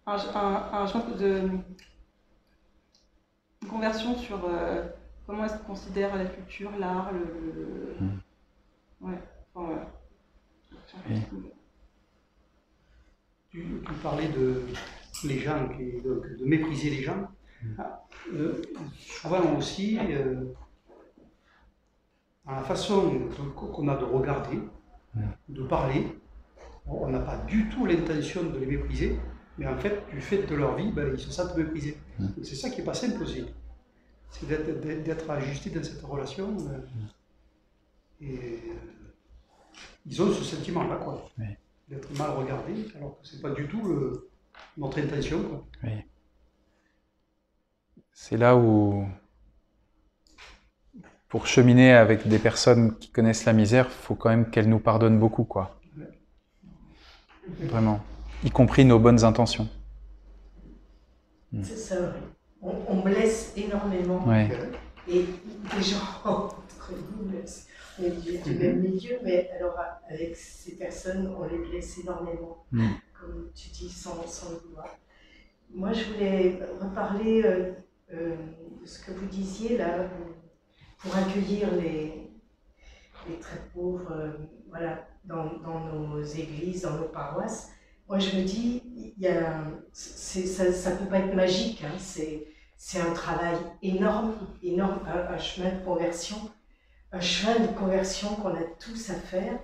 un, 0.05 0.15
un, 0.15 0.79
un 0.79 0.85
genre 0.85 1.05
de 1.19 1.41
une 3.63 3.69
conversion 3.69 4.15
sur 4.17 4.39
comment 5.25 5.45
est-ce 5.45 5.57
qu'on 5.57 5.73
considère 5.73 6.15
la 6.15 6.25
culture, 6.25 6.71
l'art, 6.77 7.11
le, 7.13 8.05
mmh. 8.05 9.07
ouais 9.07 9.19
enfin, 9.53 9.67
voilà. 9.67 9.87
Tu, 13.49 13.63
parlais 14.01 14.27
de 14.27 14.63
les 15.25 15.39
gens, 15.39 15.67
de, 15.67 16.45
mépriser 16.45 16.89
les 16.89 17.01
gens. 17.03 17.27
Ah, 17.77 18.03
euh, 18.33 18.61
souvent 18.99 19.57
aussi, 19.57 19.97
euh, 19.99 20.43
dans 22.45 22.51
la 22.51 22.63
façon 22.63 23.29
qu'on 23.55 23.87
a 23.87 23.95
de 23.95 24.03
regarder, 24.03 24.59
de 25.47 25.63
parler, 25.63 26.07
on 26.85 27.07
n'a 27.07 27.19
pas 27.19 27.37
du 27.37 27.69
tout 27.69 27.85
l'intention 27.85 28.43
de 28.43 28.57
les 28.57 28.65
mépriser, 28.65 29.17
mais 29.57 29.67
en 29.67 29.77
fait, 29.77 30.01
du 30.11 30.21
fait 30.21 30.43
de 30.47 30.55
leur 30.55 30.75
vie, 30.75 30.91
ben, 30.91 31.11
ils 31.13 31.19
se 31.19 31.31
sentent 31.31 31.55
méprisés. 31.57 31.97
C'est 32.43 32.55
ça 32.55 32.69
qui 32.69 32.77
n'est 32.79 32.85
pas 32.85 32.93
simple 32.93 33.21
aussi. 33.23 33.45
C'est 34.31 34.47
d'être 35.03 35.29
ajusté 35.29 35.69
dans 35.69 35.83
cette 35.83 36.01
relation. 36.01 36.55
euh, 36.69 36.79
et 38.21 38.35
euh, 38.35 38.73
ils 40.05 40.21
ont 40.21 40.31
ce 40.31 40.43
sentiment-là, 40.43 40.95
quoi. 40.97 41.29
Oui. 41.37 41.45
D'être 41.89 42.11
mal 42.17 42.31
regardés, 42.31 42.87
alors 42.95 43.19
que 43.21 43.27
c'est 43.27 43.41
pas 43.41 43.51
du 43.51 43.67
tout 43.67 43.85
le- 43.87 44.29
notre 44.77 44.99
intention, 44.99 45.43
quoi. 45.43 45.65
C'est 48.11 48.37
là 48.37 48.55
où, 48.55 49.05
pour 51.29 51.47
cheminer 51.47 51.93
avec 51.93 52.27
des 52.27 52.39
personnes 52.39 52.95
qui 52.97 53.09
connaissent 53.11 53.45
la 53.45 53.53
misère, 53.53 53.85
il 53.87 53.91
faut 54.05 54.15
quand 54.15 54.29
même 54.29 54.49
qu'elles 54.49 54.69
nous 54.69 54.79
pardonnent 54.79 55.19
beaucoup, 55.19 55.43
quoi. 55.43 55.79
Vraiment. 57.59 58.01
Y 58.43 58.51
compris 58.51 58.85
nos 58.85 58.99
bonnes 58.99 59.23
intentions. 59.23 59.67
C'est 61.61 61.77
ça, 61.77 61.95
oui. 61.99 62.21
On, 62.61 62.73
on 62.87 63.01
blesse 63.01 63.53
énormément. 63.55 64.25
Ouais. 64.27 64.49
Et 65.07 65.25
des 65.75 65.83
gens, 65.83 65.97
entre 66.25 66.91
nous, 66.91 67.29
on 67.29 68.03
est 68.03 68.09
du, 68.21 68.37
du 68.39 68.55
même 68.57 68.79
milieu, 68.81 69.17
mais 69.23 69.49
alors 69.57 69.75
avec 70.09 70.35
ces 70.35 70.75
personnes, 70.77 71.31
on 71.37 71.43
les 71.47 71.57
blesse 71.59 71.99
énormément, 71.99 72.65
Mm. 72.71 72.87
comme 73.19 73.49
tu 73.53 73.69
dis, 73.69 73.89
sans, 73.89 74.25
sans 74.25 74.49
le 74.51 74.55
vouloir. 74.67 74.87
Moi, 75.73 75.93
je 75.93 76.05
voulais 76.11 76.59
reparler 76.81 77.43
euh, 77.45 77.71
euh, 78.13 78.35
de 78.81 78.85
ce 78.85 78.99
que 79.05 79.11
vous 79.11 79.27
disiez 79.27 79.77
là, 79.77 79.99
euh, 79.99 80.07
pour 80.99 81.15
accueillir 81.15 81.71
les, 81.75 82.31
les 83.29 83.39
très 83.39 83.59
pauvres 83.73 84.11
euh, 84.11 84.31
voilà, 84.69 85.05
dans, 85.25 85.57
dans 85.59 85.79
nos 85.81 86.23
églises, 86.23 86.81
dans 86.83 86.97
nos 86.97 87.09
paroisses. 87.09 87.69
Moi, 88.13 88.19
je 88.19 88.37
me 88.37 88.43
dis, 88.43 88.83
il 89.17 89.23
y 89.23 89.27
a, 89.27 89.63
ça 89.91 90.91
ne 90.91 90.97
peut 90.97 91.05
pas 91.09 91.17
être 91.17 91.33
magique, 91.33 91.83
hein, 91.83 91.97
c'est 91.97 93.01
un 93.01 93.11
travail 93.11 93.57
énorme, 93.81 94.35
énorme, 94.61 94.99
un, 95.07 95.39
chemin 95.39 95.71
de 95.71 95.83
conversion, 95.83 96.37
un 97.11 97.19
chemin 97.19 97.65
de 97.65 97.75
conversion 97.75 98.35
qu'on 98.35 98.53
a 98.53 98.61
tous 98.79 99.09
à 99.09 99.15
faire. 99.15 99.57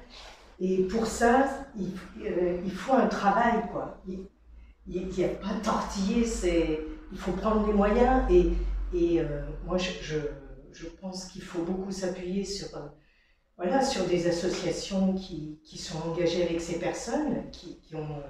Et 0.60 0.80
pour 0.86 1.06
ça, 1.06 1.48
il, 1.78 1.92
euh, 2.26 2.68
faut 2.70 2.94
un 2.94 3.06
travail, 3.06 3.70
quoi. 3.72 4.02
Il 4.88 5.08
n'y 5.10 5.26
a 5.26 5.28
pas 5.28 5.54
de 5.54 5.64
tortiller, 5.64 6.26
c'est, 6.26 6.80
il 7.12 7.20
faut 7.20 7.34
prendre 7.34 7.68
les 7.68 7.74
moyens. 7.74 8.24
Et, 8.32 8.52
et 8.96 9.22
euh, 9.22 9.44
moi, 9.64 9.78
je, 9.78 9.92
je, 10.02 10.18
je 10.74 10.88
pense 11.00 11.26
qu'il 11.26 11.44
faut 11.44 11.62
beaucoup 11.62 11.92
s'appuyer 11.92 12.44
sur, 12.44 12.76
euh, 12.76 12.88
voilà, 13.60 13.82
sur 13.84 14.06
des 14.06 14.26
associations 14.26 15.14
qui, 15.16 15.60
qui 15.66 15.78
sont 15.78 16.00
engagées 16.10 16.44
avec 16.44 16.62
ces 16.62 16.80
personnes, 16.80 17.52
qui, 17.52 17.78
qui 17.82 17.94
ont, 17.96 18.24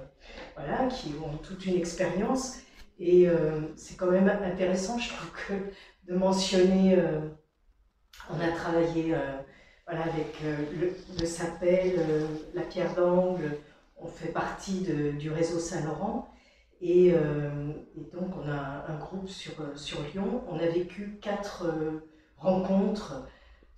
voilà, 0.56 0.88
qui 0.88 1.14
ont 1.24 1.36
toute 1.38 1.64
une 1.66 1.76
expérience. 1.76 2.56
Et 2.98 3.28
euh, 3.28 3.60
c'est 3.76 3.96
quand 3.96 4.10
même 4.10 4.28
intéressant, 4.28 4.98
je 4.98 5.08
trouve, 5.10 5.30
de 6.08 6.14
mentionner, 6.16 6.98
euh, 6.98 7.20
on 8.28 8.40
a 8.40 8.50
travaillé 8.50 9.14
euh, 9.14 9.18
voilà, 9.86 10.02
avec 10.02 10.34
le, 10.42 10.96
le 11.20 11.26
SAPEL, 11.26 12.26
la 12.52 12.62
Pierre 12.62 12.96
d'Angle, 12.96 13.56
on 13.96 14.08
fait 14.08 14.32
partie 14.32 14.80
de- 14.80 15.12
du 15.12 15.30
réseau 15.30 15.60
Saint-Laurent. 15.60 16.28
Et, 16.80 17.08
et 17.08 18.10
donc, 18.14 18.30
on 18.42 18.48
a 18.50 18.86
un 18.88 18.98
groupe 18.98 19.28
sur, 19.28 19.52
sur 19.76 19.98
Lyon. 20.02 20.42
On 20.48 20.58
a 20.58 20.66
vécu 20.66 21.18
quatre 21.20 21.66
rencontres 22.38 23.28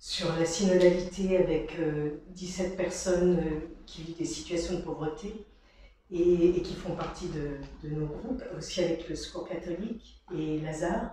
sur 0.05 0.35
la 0.37 0.43
synodalité 0.45 1.37
avec 1.37 1.79
euh, 1.79 2.21
17 2.31 2.75
personnes 2.75 3.39
euh, 3.39 3.73
qui 3.85 4.01
vivent 4.01 4.17
des 4.17 4.25
situations 4.25 4.73
de 4.73 4.81
pauvreté 4.81 5.45
et, 6.11 6.61
qui 6.61 6.75
font 6.75 6.93
partie 6.93 7.29
de, 7.29 7.89
nos 7.89 8.07
groupes, 8.07 8.43
aussi 8.57 8.83
avec 8.83 9.07
le 9.07 9.15
Secours 9.15 9.47
catholique 9.47 10.21
et 10.37 10.59
Lazare. 10.59 11.09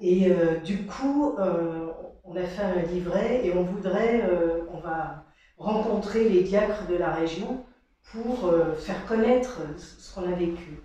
Et 0.00 0.30
euh, 0.30 0.58
du 0.58 0.86
coup, 0.86 1.34
euh, 1.40 1.88
on 2.22 2.36
a 2.36 2.44
fait 2.44 2.62
un 2.62 2.82
livret 2.82 3.44
et 3.44 3.52
on 3.52 3.64
voudrait, 3.64 4.22
euh, 4.30 4.60
on 4.72 4.78
va 4.78 5.24
rencontrer 5.58 6.28
les 6.28 6.44
diacres 6.44 6.86
de 6.86 6.94
la 6.94 7.12
région 7.12 7.64
pour 8.12 8.46
euh, 8.46 8.76
faire 8.76 9.04
connaître 9.06 9.60
ce 9.76 10.14
qu'on 10.14 10.32
a 10.32 10.36
vécu. 10.36 10.80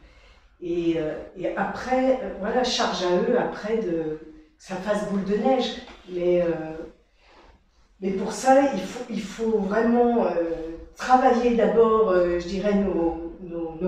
Et, 0.61 0.95
euh, 0.97 1.13
et 1.37 1.55
après, 1.55 2.23
euh, 2.23 2.33
voilà, 2.39 2.63
charge 2.63 3.03
à 3.03 3.15
eux 3.17 3.37
après 3.39 3.77
de 3.77 4.19
que 4.57 4.65
ça 4.65 4.75
fasse 4.77 5.09
boule 5.11 5.25
de 5.25 5.35
neige. 5.35 5.75
Mais, 6.09 6.41
euh, 6.41 6.75
mais 8.01 8.11
pour 8.11 8.31
ça, 8.31 8.61
il 9.09 9.21
faut, 9.21 9.59
vraiment 9.59 10.25
euh, 10.25 10.31
travailler 10.95 11.55
d'abord, 11.55 12.09
euh, 12.09 12.39
je 12.39 12.47
dirais, 12.47 12.73
nos, 12.75 13.25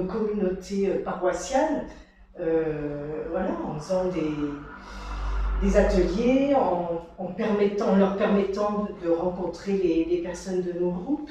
communautés 0.03 0.89
euh, 0.89 1.03
paroissiales, 1.03 1.85
en 2.37 3.79
faisant 3.79 4.05
des, 5.61 5.77
ateliers, 5.77 6.53
en, 6.55 7.05
leur 7.97 8.17
permettant 8.17 8.87
de, 9.03 9.09
rencontrer 9.09 9.73
les, 9.73 10.21
personnes 10.21 10.61
de 10.61 10.73
nos 10.73 10.91
groupes. 10.91 11.29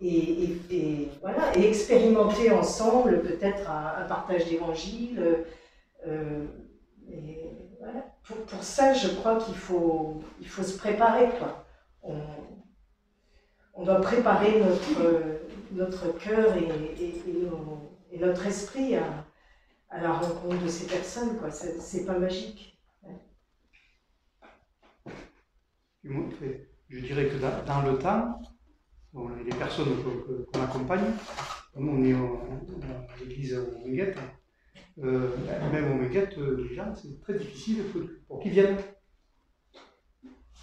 Et, 0.00 1.08
voilà, 1.20 1.56
et 1.56 1.68
expérimenter 1.68 2.50
ensemble 2.52 3.20
peut-être 3.22 3.68
un, 3.70 4.04
partage 4.06 4.46
d'évangile. 4.46 5.20
pour, 8.46 8.62
ça, 8.62 8.94
je 8.94 9.08
crois 9.08 9.36
qu'il 9.36 9.56
faut, 9.56 10.22
faut 10.46 10.62
se 10.62 10.78
préparer. 10.78 11.28
Quoi. 11.38 11.65
On, 13.74 13.84
doit 13.84 14.00
préparer 14.00 14.60
notre, 15.72 16.18
cœur 16.18 16.56
et, 16.56 18.18
notre 18.18 18.46
esprit 18.46 18.96
à, 18.96 19.26
la 19.92 20.12
rencontre 20.12 20.62
de 20.62 20.68
ces 20.68 20.86
personnes. 20.86 21.38
Quoi. 21.38 21.50
C'est, 21.50 22.04
pas 22.06 22.18
magique. 22.18 22.78
Je 26.02 27.00
dirais 27.00 27.28
que 27.28 27.36
dans, 27.66 27.82
le 27.82 27.98
temps, 27.98 28.40
les 29.44 29.56
personnes 29.56 29.96
qu'on 30.52 30.60
accompagne, 30.60 31.12
nous 31.76 31.92
on 31.92 32.04
est 32.04 32.14
à 32.14 33.18
l'église 33.20 33.54
au 33.54 33.86
Minguette, 33.86 34.18
euh, 35.02 35.36
même 35.72 35.92
au 35.92 35.94
Minguette, 35.96 36.38
euh, 36.38 36.66
les 36.70 36.76
c'est 36.94 37.20
très 37.20 37.34
difficile 37.38 37.84
pour 38.26 38.40
qu'ils 38.40 38.52
viennent. 38.52 38.78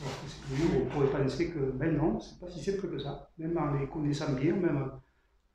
Alors 0.02 0.22
que 0.22 0.28
c'est- 0.28 0.64
nous, 0.64 0.82
on 0.82 0.86
pourrait 0.90 1.24
penser 1.24 1.52
que, 1.52 1.60
ben 1.72 1.96
non, 1.96 2.20
c'est 2.20 2.40
pas 2.40 2.50
si 2.50 2.64
simple 2.64 2.90
que 2.90 3.00
ça. 3.00 3.30
Même 3.38 3.58
en 3.58 3.74
les 3.80 3.88
connaissant 3.88 4.34
bien, 4.34 4.54
même 4.56 4.78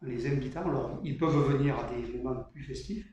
en 0.02 0.06
les 0.06 0.26
invitant, 0.26 0.62
alors 0.68 1.00
ils 1.02 1.18
peuvent 1.18 1.52
venir 1.52 1.76
à 1.78 1.90
des 1.92 2.18
moments 2.18 2.44
plus 2.52 2.62
festifs, 2.62 3.12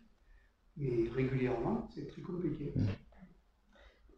mais 0.78 1.10
régulièrement, 1.14 1.88
c'est 1.94 2.08
très 2.08 2.22
compliqué. 2.22 2.74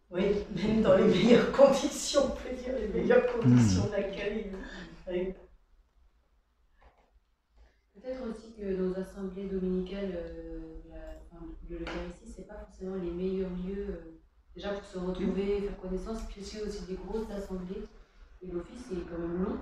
Oui, 0.09 0.23
même 0.55 0.81
dans 0.81 0.95
les 0.97 1.05
meilleures 1.07 1.51
conditions, 1.51 2.21
on 2.25 2.29
peut 2.35 2.55
dire, 2.55 2.73
les 2.79 2.87
meilleures 2.87 3.25
conditions 3.27 3.87
d'accueil. 3.89 4.51
Oui. 5.09 5.33
Peut-être 7.93 8.21
aussi 8.29 8.53
que 8.53 8.75
nos 8.75 8.93
assemblées 8.97 9.47
dominicales, 9.47 10.11
euh, 10.15 10.77
la- 10.89 11.19
enfin, 11.25 11.45
de 11.69 11.77
l'Eucharistie, 11.77 12.31
c'est 12.35 12.47
pas 12.47 12.55
forcément 12.65 12.95
les 12.95 13.11
meilleurs 13.11 13.49
lieux, 13.65 13.87
euh, 13.89 14.19
déjà 14.57 14.69
pour 14.69 14.83
se 14.83 14.97
retrouver, 14.97 15.61
faire 15.61 15.79
connaissance, 15.79 16.23
puis 16.27 16.41
aussi, 16.41 16.59
aussi 16.61 16.85
des 16.85 16.95
grosses 16.95 17.29
assemblées. 17.29 17.85
Et 18.41 18.47
l'office 18.51 18.91
est 18.91 19.05
quand 19.09 19.19
même 19.19 19.43
long. 19.43 19.57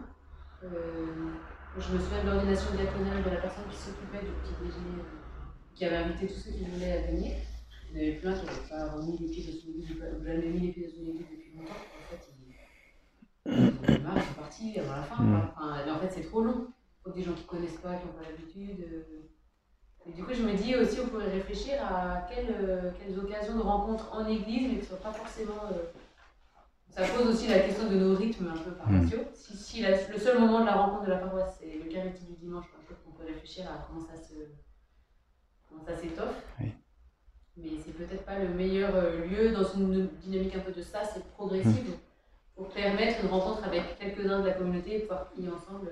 Euh, 0.63 1.33
je 1.77 1.93
me 1.93 1.99
souviens 1.99 2.23
de 2.23 2.29
l'ordination 2.29 2.71
diaconale 2.71 3.23
de 3.23 3.29
la 3.29 3.41
personne 3.41 3.65
qui 3.69 3.75
s'occupait 3.75 4.23
du 4.23 4.31
petit 4.39 4.55
déjeuner, 4.63 4.99
euh, 4.99 5.43
qui 5.75 5.85
avait 5.85 5.97
invité 5.97 6.27
tous 6.27 6.39
ceux 6.39 6.51
qui 6.51 6.63
voulaient 6.63 6.91
à 6.93 7.11
venir. 7.11 7.35
Il 7.91 7.97
y 7.97 7.99
en 7.99 8.07
avait 8.07 8.19
plein 8.19 8.33
qui 8.33 8.45
n'avaient 8.45 8.69
pas 8.69 8.91
remis 8.95 9.17
les 9.17 9.27
pieds 9.27 9.43
dans 9.51 9.59
son 9.59 9.69
église, 9.69 9.91
ou 9.91 10.23
jamais 10.23 10.47
mis 10.47 10.59
les 10.67 10.71
pieds 10.71 10.87
dans 10.87 10.95
son 10.95 11.09
église 11.09 11.27
depuis 11.29 11.51
longtemps. 11.57 11.73
En 11.75 12.09
fait, 12.09 12.23
ils, 13.45 13.91
avaient 13.91 13.99
marre, 13.99 14.17
ils 14.17 14.23
sont 14.23 14.41
partis 14.41 14.79
avant 14.79 14.95
la 14.95 15.03
fin. 15.03 15.51
Enfin, 15.55 15.83
mais 15.85 15.91
en 15.91 15.99
fait, 15.99 16.11
c'est 16.11 16.27
trop 16.27 16.41
long 16.41 16.67
pour 17.03 17.13
des 17.13 17.21
gens 17.21 17.33
qui 17.33 17.43
connaissent 17.43 17.81
pas, 17.83 17.95
qui 17.95 18.07
n'ont 18.07 18.13
pas 18.13 18.29
l'habitude. 18.29 18.85
Et 20.07 20.11
du 20.11 20.23
coup, 20.23 20.33
je 20.33 20.43
me 20.43 20.53
dis 20.53 20.75
aussi, 20.75 20.99
on 21.03 21.07
pourrait 21.07 21.31
réfléchir 21.31 21.81
à 21.83 22.27
quelles, 22.29 22.55
euh, 22.61 22.91
quelles 22.99 23.17
occasions 23.17 23.55
de 23.57 23.61
rencontre 23.61 24.13
en 24.13 24.27
église, 24.27 24.67
mais 24.69 24.75
qui 24.75 24.81
ne 24.81 24.85
soient 24.85 24.97
pas 25.01 25.11
forcément. 25.11 25.63
euh, 25.71 25.77
Ça 26.89 27.03
pose 27.07 27.27
aussi 27.27 27.47
la 27.49 27.59
question 27.59 27.89
de 27.89 27.95
nos 27.95 28.15
rythmes 28.15 28.47
un 28.47 28.57
peu 28.57 28.71
paroissiaux. 28.71 29.23
Si, 29.33 29.57
si 29.57 29.81
la- 29.81 30.07
le 30.07 30.17
seul 30.17 30.39
moment 30.39 30.61
de 30.61 30.65
la 30.65 30.75
rencontre 30.75 31.05
de 31.05 31.09
la 31.09 31.17
paroisse, 31.17 31.57
c'est 31.59 31.65
l'Eucharistie 31.83 32.23
du 32.25 32.33
dimanche, 32.35 32.65
qu'on 33.03 33.11
peut 33.11 33.25
réfléchir 33.25 33.65
à 33.69 33.85
comment 33.87 34.05
ça 34.05 34.15
se, 34.15 34.33
comment 35.67 35.83
ça 35.83 35.97
s'étoffe. 35.97 36.41
Oui. 36.61 36.71
Mais 37.57 37.69
c'est 37.83 37.91
peut-être 37.93 38.23
pas 38.23 38.39
le 38.39 38.47
meilleur 38.49 38.95
euh, 38.95 39.25
lieu 39.25 39.51
dans 39.51 39.63
une 39.73 40.07
dynamique 40.21 40.55
un 40.55 40.59
peu 40.59 40.71
de 40.71 40.81
ça, 40.81 41.03
c'est 41.03 41.25
progressive, 41.31 41.95
pour 42.55 42.69
permettre 42.69 43.23
une 43.25 43.29
rencontre 43.29 43.65
avec 43.65 43.97
quelques-uns 43.99 44.39
de 44.41 44.47
la 44.47 44.53
communauté 44.53 44.95
et 44.95 44.99
pouvoir 44.99 45.25
prier 45.31 45.49
ensemble. 45.49 45.89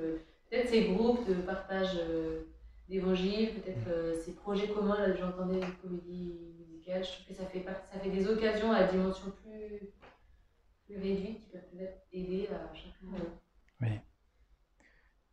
Peut-être 0.49 0.69
ces 0.69 0.85
groupes 0.85 1.27
de 1.27 1.33
partage 1.33 1.97
euh, 1.99 2.43
d'évangile, 2.89 3.49
peut-être 3.55 3.87
euh, 3.89 4.13
ces 4.23 4.33
projets 4.33 4.67
communs. 4.67 4.99
Là, 4.99 5.13
j'entendais 5.13 5.59
une 5.59 5.73
comédie 5.81 6.33
musicale. 6.59 7.03
Je 7.03 7.11
trouve 7.11 7.27
que 7.27 7.33
ça 7.33 7.45
fait, 7.45 7.65
ça 7.91 7.99
fait 7.99 8.09
des 8.09 8.27
occasions 8.27 8.71
à 8.71 8.83
dimension 8.83 9.31
plus, 9.43 9.89
plus 10.85 10.97
réduite 11.01 11.39
qui 11.41 11.49
peuvent 11.51 11.61
peut-être 11.71 12.01
aider 12.11 12.49
à 12.51 12.73
chacun. 12.75 13.23
Oui. 13.81 13.89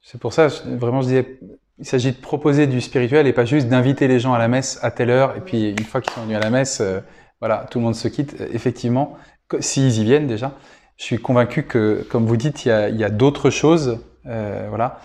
C'est 0.01 0.20
pour 0.20 0.32
ça, 0.32 0.48
vraiment, 0.48 1.02
je 1.02 1.09
disais, 1.09 1.40
il 1.78 1.86
s'agit 1.86 2.12
de 2.12 2.20
proposer 2.20 2.66
du 2.66 2.81
spirituel 2.81 3.27
et 3.27 3.32
pas 3.32 3.44
juste 3.44 3.68
d'inviter 3.68 4.09
les 4.09 4.18
gens 4.18 4.32
à 4.32 4.39
la 4.39 4.48
messe 4.48 4.78
à 4.82 4.90
telle 4.90 5.10
heure. 5.10 5.36
Et 5.36 5.40
puis, 5.40 5.70
une 5.70 5.85
fois 5.85 6.01
qu'ils 6.01 6.12
sont 6.12 6.22
venus 6.22 6.36
à 6.36 6.40
la 6.40 6.51
messe, 6.51 6.81
euh, 6.81 7.01
voilà, 7.40 7.66
tout 7.70 7.78
le 7.78 7.85
monde 7.85 7.94
se 7.94 8.09
quitte. 8.09 8.40
Effectivement, 8.52 9.18
s'ils 9.60 9.98
y 9.98 10.05
viennent 10.05 10.27
déjà, 10.27 10.52
je 10.97 11.05
suis 11.05 11.18
convaincu 11.18 11.64
que, 11.64 12.06
comme 12.10 12.27
vous 12.27 12.36
dites, 12.36 12.64
il 12.64 12.68
y 12.68 12.72
a, 12.72 12.89
il 12.90 12.97
y 12.97 13.05
a 13.05 13.10
d'autres 13.10 13.51
choses, 13.51 13.98
euh, 14.27 14.66
voilà, 14.68 15.01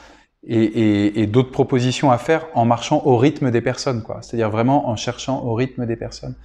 et, 0.47 0.63
et, 0.63 1.21
et 1.21 1.27
d'autres 1.27 1.51
propositions 1.51 2.11
à 2.11 2.17
faire 2.17 2.47
en 2.53 2.65
marchant 2.65 3.01
au 3.05 3.17
rythme 3.17 3.49
des 3.51 3.61
personnes, 3.61 4.03
quoi. 4.03 4.19
C'est-à-dire 4.21 4.49
vraiment 4.49 4.89
en 4.89 4.95
cherchant 4.95 5.43
au 5.43 5.53
rythme 5.53 5.85
des 5.85 5.95
personnes. 5.95 6.35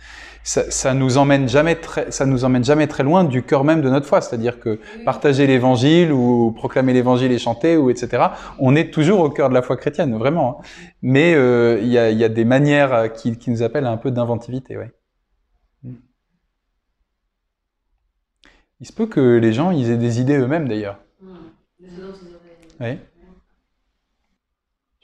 Ça, 0.42 0.70
ça, 0.70 0.94
nous 0.94 1.18
emmène 1.18 1.48
jamais 1.50 1.76
très, 1.76 2.10
ça 2.10 2.24
nous 2.24 2.46
emmène 2.46 2.64
jamais 2.64 2.86
très 2.86 3.02
loin 3.02 3.24
du 3.24 3.42
cœur 3.42 3.62
même 3.62 3.82
de 3.82 3.90
notre 3.90 4.06
foi. 4.06 4.22
C'est-à-dire 4.22 4.58
que 4.58 4.80
partager 5.04 5.46
l'évangile 5.46 6.12
ou 6.12 6.50
proclamer 6.52 6.94
l'évangile 6.94 7.30
et 7.30 7.38
chanter 7.38 7.76
ou 7.76 7.90
etc. 7.90 8.28
On 8.58 8.74
est 8.74 8.90
toujours 8.90 9.20
au 9.20 9.28
cœur 9.28 9.50
de 9.50 9.54
la 9.54 9.60
foi 9.60 9.76
chrétienne, 9.76 10.16
vraiment. 10.16 10.60
Hein. 10.60 10.64
Mais 11.02 11.34
euh, 11.34 11.78
il 11.82 11.88
y, 11.88 11.98
a, 11.98 12.10
y, 12.10 12.24
a, 12.24 12.30
des 12.30 12.46
manières 12.46 13.12
qui, 13.12 13.36
qui 13.36 13.50
nous 13.50 13.62
appellent 13.62 13.86
un 13.86 13.98
peu 13.98 14.10
d'inventivité, 14.10 14.78
ouais. 14.78 14.90
Il 18.82 18.86
se 18.86 18.94
peut 18.94 19.06
que 19.06 19.36
les 19.36 19.52
gens 19.52 19.72
ils 19.72 19.90
aient 19.90 19.98
des 19.98 20.22
idées 20.22 20.38
eux-mêmes 20.38 20.66
d'ailleurs. 20.66 20.98
Mmh. 21.20 21.26
Oui. 22.80 22.98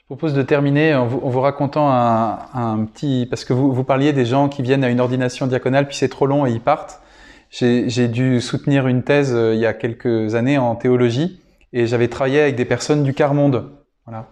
Je 0.07 0.15
propose 0.15 0.33
de 0.33 0.41
terminer 0.41 0.95
en 0.95 1.05
vous, 1.05 1.41
racontant 1.41 1.91
un, 1.91 2.85
petit... 2.85 3.27
Parce 3.29 3.43
que 3.43 3.51
vous, 3.51 3.83
parliez 3.83 4.13
des 4.13 4.23
gens 4.23 4.47
qui 4.47 4.61
viennent 4.61 4.85
à 4.85 4.89
une 4.89 5.01
ordination 5.01 5.47
diaconale, 5.47 5.85
puis 5.85 5.97
c'est 5.97 6.07
trop 6.07 6.25
long 6.25 6.45
et 6.45 6.51
ils 6.51 6.61
partent. 6.61 7.01
J'ai 7.49 8.07
dû 8.07 8.39
soutenir 8.39 8.87
une 8.87 9.03
thèse 9.03 9.33
euh, 9.35 9.53
il 9.53 9.59
y 9.59 9.65
a 9.65 9.73
quelques 9.73 10.33
années 10.35 10.57
en 10.57 10.75
théologie 10.75 11.41
et 11.73 11.87
j'avais 11.87 12.07
travaillé 12.07 12.39
avec 12.39 12.55
des 12.55 12.63
personnes 12.63 13.03
du 13.03 13.13
quart 13.13 13.33
monde. 13.33 13.69
Voilà. 14.05 14.27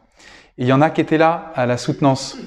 Et 0.58 0.64
il 0.64 0.68
y 0.68 0.72
en 0.72 0.82
a 0.82 0.90
qui 0.90 1.02
étaient 1.02 1.18
là 1.18 1.52
à 1.56 1.66
la 1.66 1.76
soutenance. 1.76 2.38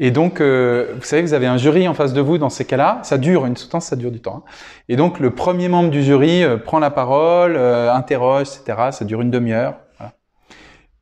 Et 0.00 0.10
donc, 0.10 0.40
euh, 0.40 0.94
vous 0.96 1.04
savez, 1.04 1.22
vous 1.22 1.34
avez 1.34 1.46
un 1.46 1.58
jury 1.58 1.86
en 1.86 1.94
face 1.94 2.12
de 2.12 2.20
vous 2.20 2.38
dans 2.38 2.50
ces 2.50 2.64
cas-là. 2.64 2.98
Ça 3.04 3.18
dure, 3.18 3.46
une 3.46 3.56
soutenance, 3.56 3.84
ça 3.84 3.94
dure 3.94 4.10
du 4.10 4.18
temps. 4.18 4.42
Hein. 4.44 4.50
Et 4.88 4.96
donc, 4.96 5.20
le 5.20 5.30
premier 5.30 5.68
membre 5.68 5.90
du 5.90 6.02
jury 6.02 6.42
euh, 6.42 6.56
prend 6.56 6.80
la 6.80 6.90
parole, 6.90 7.56
interroge, 7.56 8.48
etc. 8.48 8.88
Ça 8.90 9.04
dure 9.04 9.20
une 9.20 9.30
demi-heure. 9.30 9.74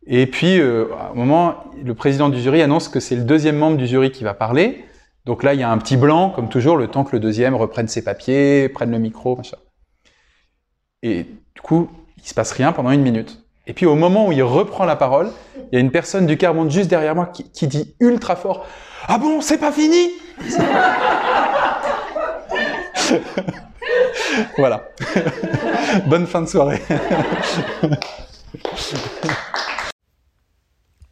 Et 0.07 0.27
puis, 0.27 0.61
euh, 0.61 0.87
à 0.99 1.11
un 1.11 1.15
moment, 1.15 1.65
le 1.83 1.95
président 1.95 2.28
du 2.28 2.41
jury 2.41 2.62
annonce 2.62 2.89
que 2.89 3.01
c'est 3.01 3.16
le 3.16 3.24
deuxième 3.24 3.57
membre 3.57 3.77
du 3.77 3.87
jury 3.87 4.11
qui 4.11 4.24
va 4.24 4.35
parler. 4.35 4.85
Donc 5.24 5.43
là, 5.43 5.55
il 5.55 5.61
y 5.61 5.62
a 5.62 5.70
un 5.70 5.78
petit 5.78 5.97
blanc, 5.97 6.31
comme 6.31 6.49
toujours, 6.49 6.77
le 6.77 6.87
temps 6.87 7.05
que 7.05 7.12
le 7.12 7.20
deuxième 7.20 7.55
reprenne 7.55 7.89
ses 7.89 8.05
papiers, 8.05 8.69
prenne 8.69 8.93
le 8.93 8.99
micro, 8.99 9.37
machin. 9.37 9.57
Et 11.03 11.27
du 11.55 11.61
coup, 11.62 11.89
il 12.19 12.28
se 12.28 12.35
passe 12.35 12.53
rien 12.53 12.73
pendant 12.73 12.91
une 12.91 13.03
minute. 13.03 13.43
Et 13.66 13.73
puis, 13.73 13.87
au 13.87 13.97
moment 13.97 14.28
où 14.28 14.33
il 14.33 14.45
reprend 14.45 14.85
la 14.85 14.95
parole, 14.95 15.31
il 15.73 15.74
y 15.74 15.77
a 15.77 15.81
une 15.81 15.91
personne 15.91 16.27
du 16.27 16.37
quart 16.37 16.55
monde 16.55 16.70
juste 16.70 16.89
derrière 16.89 17.16
moi 17.16 17.27
qui, 17.27 17.51
qui 17.51 17.66
dit 17.66 17.97
ultra 17.99 18.37
fort 18.37 18.65
ah 19.09 19.19
bon, 19.19 19.41
c'est 19.41 19.59
pas 19.59 19.70
fini 19.70 20.11
Voilà. 24.59 24.89
Bonne 26.07 26.27
fin 26.27 26.43
de 26.43 26.47
soirée. 26.47 26.83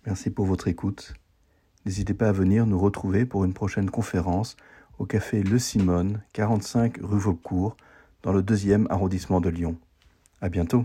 Merci 0.07 0.29
pour 0.29 0.45
votre 0.45 0.69
écoute. 0.69 1.15
N'hésitez 1.87 2.13
pas 2.13 2.29
à 2.29 2.33
venir 2.33 2.67
nous 2.67 2.79
retrouver 2.79 3.25
pour 3.25 3.45
une 3.45 3.55
prochaine 3.55 3.89
conférence 3.89 4.57
au 4.99 5.07
café 5.07 5.43
Le 5.43 5.59
Simone, 5.59 6.21
45 6.35 6.99
rue 7.03 7.19
Vaucourt, 7.19 7.77
dans 8.23 8.33
le 8.33 8.43
deuxième 8.43 8.87
arrondissement 8.91 9.41
de 9.41 9.49
Lyon. 9.49 9.77
À 10.43 10.51
bientôt. 10.51 10.85